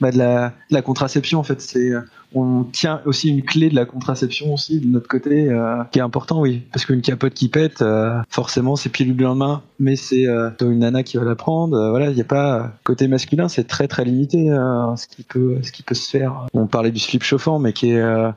bah, 0.00 0.10
de 0.10 0.18
la, 0.18 0.48
de 0.70 0.74
la 0.74 0.82
contraception 0.82 1.38
en 1.38 1.42
fait 1.42 1.60
c'est 1.60 1.90
euh, 1.90 2.00
on 2.34 2.64
tient 2.64 3.00
aussi 3.06 3.30
une 3.30 3.42
clé 3.42 3.70
de 3.70 3.74
la 3.74 3.86
contraception 3.86 4.52
aussi 4.52 4.80
de 4.80 4.86
notre 4.86 5.08
côté 5.08 5.48
euh, 5.48 5.82
qui 5.90 5.98
est 5.98 6.02
important 6.02 6.40
oui. 6.40 6.62
Parce 6.72 6.84
qu'une 6.84 7.00
capote 7.00 7.32
qui 7.32 7.48
pète 7.48 7.80
euh, 7.82 8.20
forcément 8.28 8.76
c'est 8.76 8.90
pilule 8.90 9.16
le 9.16 9.24
lendemain 9.24 9.62
mais 9.80 9.96
c'est 9.96 10.26
euh, 10.26 10.50
une 10.60 10.80
nana 10.80 11.02
qui 11.02 11.16
va 11.16 11.24
la 11.24 11.34
prendre 11.34 11.76
Euh, 11.76 11.90
voilà 11.90 12.10
il 12.10 12.16
y 12.16 12.20
a 12.20 12.24
pas 12.24 12.72
côté 12.84 13.08
masculin 13.08 13.48
c'est 13.48 13.64
très 13.64 13.88
très 13.88 14.04
limité 14.04 14.50
euh, 14.50 14.94
ce 14.96 15.06
qui 15.06 15.22
peut 15.22 15.56
ce 15.62 15.72
qui 15.72 15.82
peut 15.82 15.94
se 15.94 16.08
faire. 16.08 16.46
On 16.54 16.66
parlait 16.66 16.90
du 16.90 17.00
slip 17.00 17.22
chauffant 17.22 17.58
mais 17.58 17.72
qui 17.72 17.90
est 17.90 18.00
euh, 18.00 18.30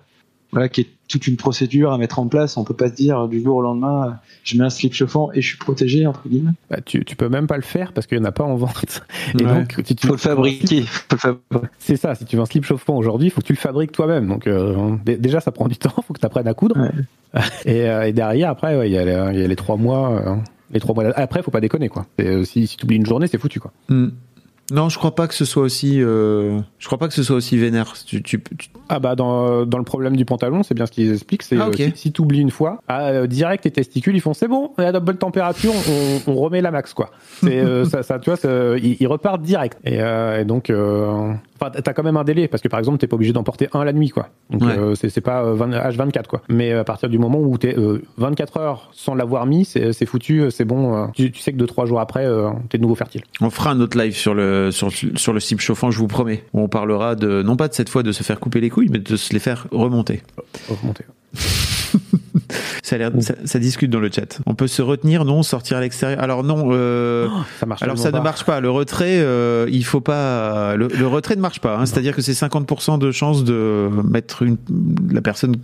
voilà 0.52 0.70
qui 0.70 0.82
est 0.82 0.88
toute 1.08 1.28
une 1.28 1.36
procédure 1.38 1.92
à 1.92 1.98
mettre 1.98 2.20
en 2.20 2.28
place 2.28 2.56
on 2.58 2.64
peut 2.64 2.74
pas 2.74 2.90
se 2.90 2.96
dire 2.96 3.28
du 3.28 3.42
jour 3.44 3.58
au 3.58 3.62
lendemain 3.62 4.08
euh, 4.08 4.12
je 4.44 4.58
mets 4.58 4.64
un 4.64 4.70
slip 4.70 4.94
chauffant 4.94 5.30
et 5.34 5.42
je 5.42 5.48
suis 5.50 5.58
protégé 5.58 6.08
entre 6.08 6.28
guillemets 6.28 6.52
Bah, 6.70 6.78
tu, 6.86 7.04
tu 7.06 7.16
peux 7.16 7.30
même 7.30 7.48
pas 7.48 7.58
le 7.58 7.62
faire 7.64 7.92
parce 7.94 8.08
qu'il 8.08 8.18
y 8.18 8.22
en 8.22 8.26
a 8.26 8.32
pas 8.32 8.44
en 8.44 8.56
vente. 8.56 9.04
Et 9.40 9.44
Ouais. 9.46 9.54
donc, 9.54 9.82
si 9.86 9.96
tu 9.96 10.08
faut 10.08 10.14
le 10.14 10.20
fabriquer 10.20 10.82
faut 10.86 11.04
le 11.14 11.18
fabriquer 11.18 11.68
C'est 11.80 11.96
ça, 11.98 12.16
si 12.16 12.26
tu 12.26 12.36
veux 12.38 12.42
un 12.42 12.46
slip 12.46 12.64
chauffant 12.66 12.96
aujourd'hui, 12.98 13.28
il 13.28 13.32
faut 13.32 13.42
que 13.42 13.46
tu 13.48 13.54
le 13.54 13.58
fabriques 13.60 13.92
toi-même. 13.92 14.28
Donc 14.28 14.48
euh, 14.48 14.96
dé- 15.06 15.18
déjà, 15.18 15.40
ça 15.42 15.52
prend 15.52 15.68
du 15.68 15.76
temps, 15.78 15.94
faut 16.06 16.14
que 16.14 16.20
tu 16.20 16.26
apprennes 16.26 16.48
à 16.48 16.54
coudre. 16.54 16.78
Et, 17.66 17.88
euh, 17.90 18.08
et 18.08 18.14
derrière, 18.14 18.50
après, 18.50 18.76
ouais, 18.78 18.90
il 18.90 18.94
y, 18.94 18.98
a 18.98 19.06
les- 19.06 19.34
il 19.36 19.42
y 19.42 19.44
a 19.44 19.48
les 19.48 19.56
trois 19.56 19.78
mois. 19.78 20.12
euh, 20.28 20.36
les 20.74 20.80
trois 20.80 20.96
mois. 20.96 21.06
Après, 21.18 21.44
faut 21.44 21.52
pas 21.52 21.62
déconner, 21.62 21.90
quoi. 21.90 22.06
Et, 22.18 22.26
euh, 22.28 22.44
si 22.46 22.66
si 22.68 22.78
tu 22.78 22.86
oublies 22.86 22.96
une 22.98 23.06
journée, 23.06 23.28
c'est 23.28 23.38
foutu, 23.38 23.60
quoi. 23.60 23.72
Hmm. 23.90 24.08
Non, 24.72 24.88
je 24.90 24.98
crois 24.98 25.14
pas 25.14 25.28
que 25.28 25.34
ce 25.34 25.44
soit 25.46 25.64
aussi. 25.64 26.02
euh, 26.02 26.60
Je 26.80 26.86
crois 26.88 26.98
pas 26.98 27.08
que 27.10 27.14
ce 27.14 27.24
soit 27.24 27.36
aussi 27.36 27.58
vénère. 27.58 27.94
Tu, 28.06 28.24
tu- 28.24 28.42
tu- 28.58 28.70
Ah 28.90 29.00
bah 29.00 29.16
dans, 29.16 29.66
dans 29.66 29.78
le 29.78 29.84
problème 29.84 30.16
du 30.16 30.24
pantalon, 30.26 30.64
c'est 30.64 30.74
bien 30.74 30.86
ce 30.86 30.92
qu'ils 30.92 31.12
expliquent. 31.12 31.44
C'est 31.44 31.58
Ah, 31.60 31.68
euh, 31.68 31.74
si, 31.74 31.92
si 31.96 32.12
tu 32.14 32.22
oublies 32.22 32.40
une 32.40 32.52
fois, 32.52 32.82
ah, 32.88 33.10
euh, 33.10 33.28
direct 33.28 33.64
tes 33.64 33.72
testicules, 33.72 34.16
ils 34.16 34.22
font 34.22 34.34
c'est 34.34 34.48
bon, 34.48 34.72
à 34.78 34.92
la 34.92 35.00
bonne 35.02 35.18
température, 35.18 35.74
on, 36.28 36.32
on 36.32 36.36
remet 36.36 36.62
la 36.62 36.72
max, 36.72 36.94
quoi. 36.94 37.12
C'est 37.44 37.60
euh, 37.60 37.84
ça, 37.90 38.02
ça, 38.02 38.18
tu 38.20 38.32
vois, 38.32 38.40
ils, 38.78 38.96
ils 39.00 39.08
repartent 39.08 39.42
direct. 39.42 39.78
Et, 39.84 39.98
et 39.98 40.46
donc, 40.46 40.72
Enfin, 41.62 41.72
t'as 41.84 41.94
quand 41.94 42.02
même 42.04 42.18
un 42.18 42.24
délai 42.24 42.48
parce 42.48 42.64
que 42.64 42.68
par 42.68 42.80
exemple, 42.80 42.98
t'es 42.98 43.06
pas 43.08 43.16
obligé 43.16 43.34
d'en 43.34 43.44
porter 43.44 43.68
un 43.74 43.84
la 43.84 43.94
nuit, 43.94 44.10
quoi. 44.10 44.30
Donc 44.50 44.64
Ouais. 44.64 44.78
euh, 44.80 44.96
c'est 44.96 45.22
pas 45.22 45.44
euh, 45.44 45.54
20 45.54 45.70
H24, 45.70 46.26
quoi. 46.28 46.42
Mais 46.50 46.72
à 46.74 46.84
partir 46.84 47.08
du 47.08 47.20
moment 47.20 47.40
où 47.40 47.58
t'es 47.58 47.78
euh, 47.78 48.02
24 48.18 48.58
heures 48.58 48.90
sans 48.94 49.14
l'avoir 49.14 49.46
mis, 49.46 49.64
c'est 49.66 50.06
foutu, 50.08 50.42
euh, 50.42 50.50
c'est 50.50 50.66
bon. 50.66 50.96
euh, 50.96 51.06
tu, 51.14 51.32
tu 51.32 51.40
sais 51.40 51.52
que 51.52 51.58
deux 51.58 51.68
trois 51.68 51.86
jours 51.86 52.00
après, 52.00 52.26
euh, 52.26 52.50
t'es 52.70 52.78
de 52.80 52.82
nouveau 52.84 52.96
fertile. 52.96 53.22
On 53.42 53.50
fera 53.52 53.72
un 53.72 53.80
autre 53.80 53.98
live 53.98 54.16
sur 54.16 54.34
le 54.34 54.72
sur, 54.72 54.90
sur 54.92 55.34
le 55.34 55.40
cible 55.40 55.62
chauffant, 55.62 55.92
je 55.92 56.00
vous 56.00 56.08
promets. 56.08 56.44
Où 56.54 56.62
on 56.62 56.68
parlera 56.68 57.16
de 57.16 57.44
non 57.44 57.56
pas 57.56 57.68
de 57.68 57.74
cette 57.74 57.90
fois 57.90 58.02
de 58.02 58.12
se 58.12 58.24
faire 58.24 58.40
couper 58.40 58.60
les 58.60 58.70
couilles, 58.72 58.90
mais 58.90 59.00
de 59.00 59.16
se 59.16 59.32
les 59.34 59.40
faire 59.40 59.68
remonter. 59.72 60.22
Remonter. 60.68 61.06
Ça, 62.84 62.96
a 62.96 63.00
l'air, 63.00 63.12
ça, 63.20 63.34
ça 63.46 63.60
discute 63.60 63.90
dans 63.92 64.00
le 64.00 64.10
chat. 64.12 64.40
On 64.46 64.56
peut 64.56 64.68
se 64.68 64.82
retenir, 64.82 65.26
non 65.26 65.44
Sortir 65.44 65.78
à 65.78 65.82
l'extérieur? 65.82 66.20
Alors 66.22 66.44
non. 66.44 66.70
Euh, 66.72 67.28
Ça 67.60 67.66
marche. 67.66 67.82
alors 67.84 67.98
ça 67.98 68.12
ne 68.12 68.20
marche 68.20 68.44
pas. 68.46 68.60
Le 68.60 68.70
retrait, 68.70 69.20
euh, 69.20 69.68
il 69.72 69.84
faut 69.86 70.02
pas. 70.02 70.76
Le, 70.76 70.88
le 70.88 71.08
retrait 71.08 71.36
ne 71.36 71.42
marche 71.42 71.60
pas. 71.60 71.78
hein. 71.78 71.86
C'est-à-dire 71.86 72.16
que 72.16 72.22
c'est 72.22 72.34
50% 72.34 73.00
de 73.00 73.12
chance 73.12 73.44
de 73.44 73.90
mettre 74.10 74.44
une, 74.44 74.58
la 75.12 75.22
personne 75.22 75.56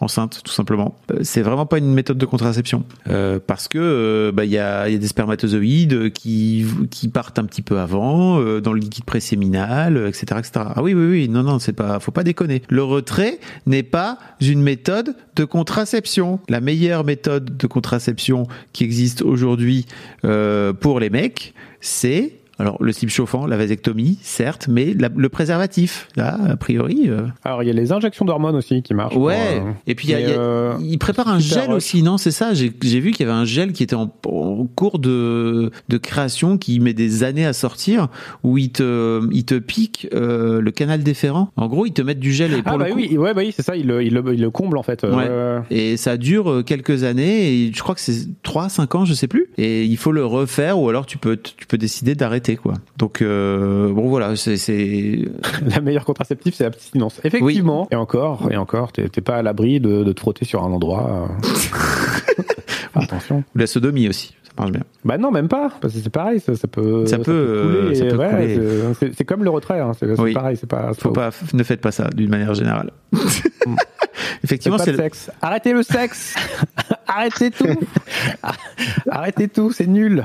enceinte, 0.00 0.40
tout 0.44 0.52
simplement. 0.52 0.96
Euh, 1.12 1.18
C'est 1.22 1.42
vraiment 1.42 1.66
pas 1.66 1.78
une 1.78 1.92
méthode 1.92 2.18
de 2.18 2.26
contraception 2.26 2.84
Euh, 3.08 3.38
parce 3.44 3.68
que 3.68 3.78
euh, 3.80 4.32
bah, 4.32 4.44
il 4.44 4.50
y 4.50 4.58
a, 4.58 4.88
il 4.88 4.92
y 4.92 4.96
a 4.96 4.98
des 4.98 5.08
spermatozoïdes 5.08 6.12
qui 6.12 6.66
qui 6.90 7.08
partent 7.08 7.38
un 7.38 7.44
petit 7.44 7.62
peu 7.62 7.78
avant 7.78 8.38
euh, 8.40 8.60
dans 8.60 8.72
le 8.72 8.80
liquide 8.80 9.04
préséminal, 9.04 9.96
etc., 10.08 10.26
etc. 10.38 10.50
Ah 10.76 10.82
oui, 10.82 10.94
oui, 10.94 11.06
oui. 11.06 11.28
Non, 11.28 11.42
non, 11.42 11.58
c'est 11.58 11.72
pas. 11.72 11.98
Faut 12.00 12.12
pas 12.12 12.24
déconner. 12.24 12.62
Le 12.68 12.82
retrait 12.82 13.38
n'est 13.66 13.82
pas 13.82 14.18
une 14.40 14.62
méthode 14.62 15.14
de 15.36 15.44
contraception. 15.44 16.33
La 16.48 16.60
meilleure 16.60 17.04
méthode 17.04 17.56
de 17.56 17.66
contraception 17.66 18.46
qui 18.72 18.84
existe 18.84 19.22
aujourd'hui 19.22 19.86
euh, 20.24 20.72
pour 20.72 21.00
les 21.00 21.10
mecs, 21.10 21.54
c'est 21.80 22.43
alors 22.58 22.82
le 22.82 22.92
slip 22.92 23.10
chauffant, 23.10 23.46
la 23.46 23.56
vasectomie, 23.56 24.18
certes, 24.22 24.66
mais 24.68 24.94
la- 24.98 25.08
le 25.14 25.28
préservatif, 25.28 26.08
là, 26.16 26.38
a 26.48 26.56
priori. 26.56 27.04
euh, 27.08 27.22
Alors 27.44 27.62
il 27.62 27.66
y 27.66 27.70
a 27.70 27.74
les 27.74 27.92
injections 27.92 28.24
d'hormones 28.24 28.56
aussi 28.56 28.82
qui 28.82 28.94
marchent. 28.94 29.16
Ouais. 29.16 29.58
pour, 29.58 29.68
euh, 29.68 29.72
Et 29.86 29.94
puis 29.94 30.08
il 30.08 30.10
y 30.10 30.14
a- 30.14 30.20
il 30.20 30.28
y 30.28 30.32
a- 30.32 30.38
euh, 30.38 30.74
il 30.80 30.98
prépare 30.98 31.28
un 31.28 31.38
gel 31.38 31.70
aussi, 31.72 32.02
non 32.02 32.16
C'est 32.18 32.30
ça. 32.30 32.52
J'ai 32.54 32.68
vu 33.00 33.10
qu'il 33.12 33.26
y 33.26 33.28
avait 33.28 33.38
un 33.38 33.44
gel 33.44 33.72
qui 33.72 33.82
était 33.82 33.94
en, 33.96 34.12
en 34.26 34.66
cours 34.74 34.98
de, 34.98 35.70
de 35.88 35.96
création, 35.98 36.58
qui 36.58 36.80
met 36.80 36.94
des 36.94 37.22
années 37.24 37.46
à 37.46 37.52
sortir, 37.52 38.08
où 38.42 38.58
il 38.58 38.70
te, 38.70 39.20
il 39.32 39.44
te 39.44 39.54
pique 39.56 40.08
le 40.12 40.70
canal 40.70 41.02
déférent. 41.02 41.50
En 41.56 41.66
gros, 41.68 41.86
ils 41.86 41.92
te 41.92 42.02
mettent 42.02 42.20
du 42.20 42.32
gel 42.32 42.52
et 42.54 42.62
pour 42.62 42.72
Ah 42.74 42.76
le 42.76 42.84
bah 42.84 42.90
coup- 42.90 42.96
oui, 42.96 43.16
ouais, 43.18 43.34
bah 43.34 43.42
oui, 43.44 43.52
c'est 43.54 43.62
ça, 43.62 43.76
il 43.76 43.86
le, 43.86 44.02
il, 44.02 44.14
le, 44.14 44.22
il 44.34 44.40
le 44.40 44.50
comble 44.50 44.78
en 44.78 44.82
fait. 44.82 45.02
Ouais. 45.04 45.28
Et 45.70 45.96
ça 45.96 46.16
dure 46.16 46.62
quelques 46.64 47.04
années, 47.04 47.52
et 47.52 47.72
je 47.74 47.82
crois 47.82 47.94
que 47.94 48.00
c'est 48.00 48.28
3, 48.42 48.68
5 48.68 48.94
ans, 48.94 49.04
je 49.04 49.14
sais 49.14 49.28
plus. 49.28 49.46
Et 49.58 49.84
il 49.84 49.96
faut 49.96 50.12
le 50.12 50.24
refaire, 50.24 50.78
ou 50.78 50.88
alors 50.88 51.06
tu 51.06 51.18
peux, 51.18 51.36
tu 51.36 51.66
peux 51.66 51.78
décider 51.78 52.14
d'arrêter, 52.14 52.43
quoi. 52.56 52.74
Donc, 52.98 53.22
euh, 53.22 53.92
bon, 53.92 54.08
voilà, 54.08 54.36
c'est, 54.36 54.56
la 55.66 55.80
meilleure 55.80 56.04
contraceptive, 56.04 56.54
c'est 56.54 56.64
l'abstinence. 56.64 57.20
Effectivement. 57.24 57.88
Et 57.90 57.96
encore, 57.96 58.48
et 58.50 58.56
encore, 58.56 58.92
t'es 58.92 59.08
pas 59.20 59.36
à 59.36 59.42
l'abri 59.42 59.80
de, 59.80 60.04
de 60.04 60.12
te 60.12 60.20
frotter 60.20 60.44
sur 60.44 60.62
un 60.62 60.70
endroit. 60.72 61.28
euh. 61.42 61.48
Attention. 62.96 63.42
la 63.56 63.66
sodomie 63.66 64.08
aussi, 64.08 64.34
ça 64.44 64.52
marche 64.56 64.70
bien. 64.70 64.82
Bah 65.04 65.18
non, 65.18 65.32
même 65.32 65.48
pas, 65.48 65.70
parce 65.80 65.94
que 65.94 66.00
c'est 66.00 66.10
pareil, 66.10 66.38
ça, 66.38 66.54
ça 66.54 66.68
peut, 66.68 67.06
Ça 67.06 67.18
peut, 67.18 67.32
euh, 67.32 67.94
ça 67.94 68.04
peut 68.04 68.16
ouais, 68.16 68.30
couler. 68.94 69.12
c'est- 69.16 69.24
comme 69.24 69.42
le 69.42 69.50
retrait, 69.50 69.80
hein, 69.80 69.90
c'est 69.98 70.18
Oui. 70.20 70.32
pareil, 70.32 70.56
c'est 70.56 70.68
pas. 70.68 70.92
Faut 70.94 71.10
pas- 71.10 71.30
ne 71.52 71.62
faites 71.64 71.80
pas 71.80 71.90
ça, 71.90 72.08
d'une 72.10 72.30
manière 72.30 72.54
générale. 72.54 72.92
Effectivement, 74.44 74.76
Faites 74.78 74.84
c'est 74.86 74.92
le- 74.92 74.98
sexe. 74.98 75.30
Arrêtez 75.42 75.72
le 75.72 75.82
sexe. 75.82 76.34
Arrêtez 77.08 77.50
tout. 77.50 77.66
Arrêtez 79.10 79.48
tout, 79.48 79.72
c'est 79.72 79.86
nul. 79.86 80.24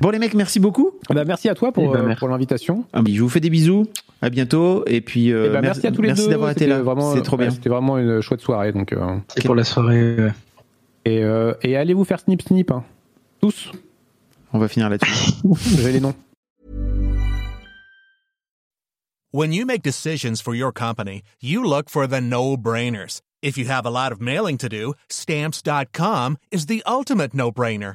Bon, 0.00 0.08
les 0.10 0.18
mecs, 0.18 0.34
merci 0.34 0.60
beaucoup. 0.60 0.92
Bah, 1.10 1.24
merci 1.26 1.48
à 1.50 1.54
toi 1.54 1.72
pour, 1.72 1.92
merci. 1.92 2.18
pour 2.18 2.28
l'invitation. 2.28 2.84
Ah, 2.92 3.02
Je 3.06 3.20
vous 3.20 3.28
fais 3.28 3.40
des 3.40 3.50
bisous. 3.50 3.86
À 4.22 4.30
bientôt. 4.30 4.82
Et 4.86 5.00
puis, 5.02 5.30
euh, 5.32 5.46
Eh 5.48 5.52
ben, 5.52 5.60
merci 5.60 5.86
à 5.86 5.92
tous 5.92 6.00
les 6.02 6.08
merci 6.08 6.24
deux. 6.24 6.30
d'avoir 6.30 6.50
été 6.50 6.66
là. 6.66 6.80
Vraiment, 6.82 7.14
C'est 7.14 7.22
trop 7.22 7.36
bien. 7.36 7.50
C'était 7.50 7.68
vraiment 7.68 7.98
une 7.98 8.20
chouette 8.22 8.40
soirée. 8.40 8.72
Donc, 8.72 8.92
euh, 8.92 9.16
C'est 9.28 9.44
pour 9.44 9.54
la 9.54 9.64
soirée. 9.64 10.16
ouais. 10.16 10.32
et, 11.04 11.22
euh, 11.22 11.52
et 11.62 11.76
allez 11.76 11.92
vous 11.94 12.04
faire 12.04 12.20
snip 12.20 12.40
snip. 12.42 12.70
hein. 12.70 12.82
Tous. 13.40 13.72
On 14.52 14.58
va 14.58 14.68
finir 14.68 14.88
là-dessus. 14.88 15.32
J'ai 15.76 15.92
les 15.92 16.00
noms. 16.00 16.14
When 19.32 19.52
you 19.52 19.64
make 19.64 19.82
decisions 19.82 20.40
for 20.42 20.54
your 20.54 20.72
company, 20.72 21.22
you 21.40 21.62
look 21.62 21.88
for 21.88 22.08
the 22.08 22.20
no-brainers. 22.20 23.20
If 23.42 23.56
you 23.56 23.66
have 23.68 23.86
a 23.86 23.90
lot 23.90 24.12
of 24.12 24.20
mailing 24.20 24.58
to 24.58 24.68
do, 24.68 24.94
stamps.com 25.08 26.36
is 26.50 26.66
the 26.66 26.82
ultimate 26.86 27.32
no-brainer. 27.32 27.94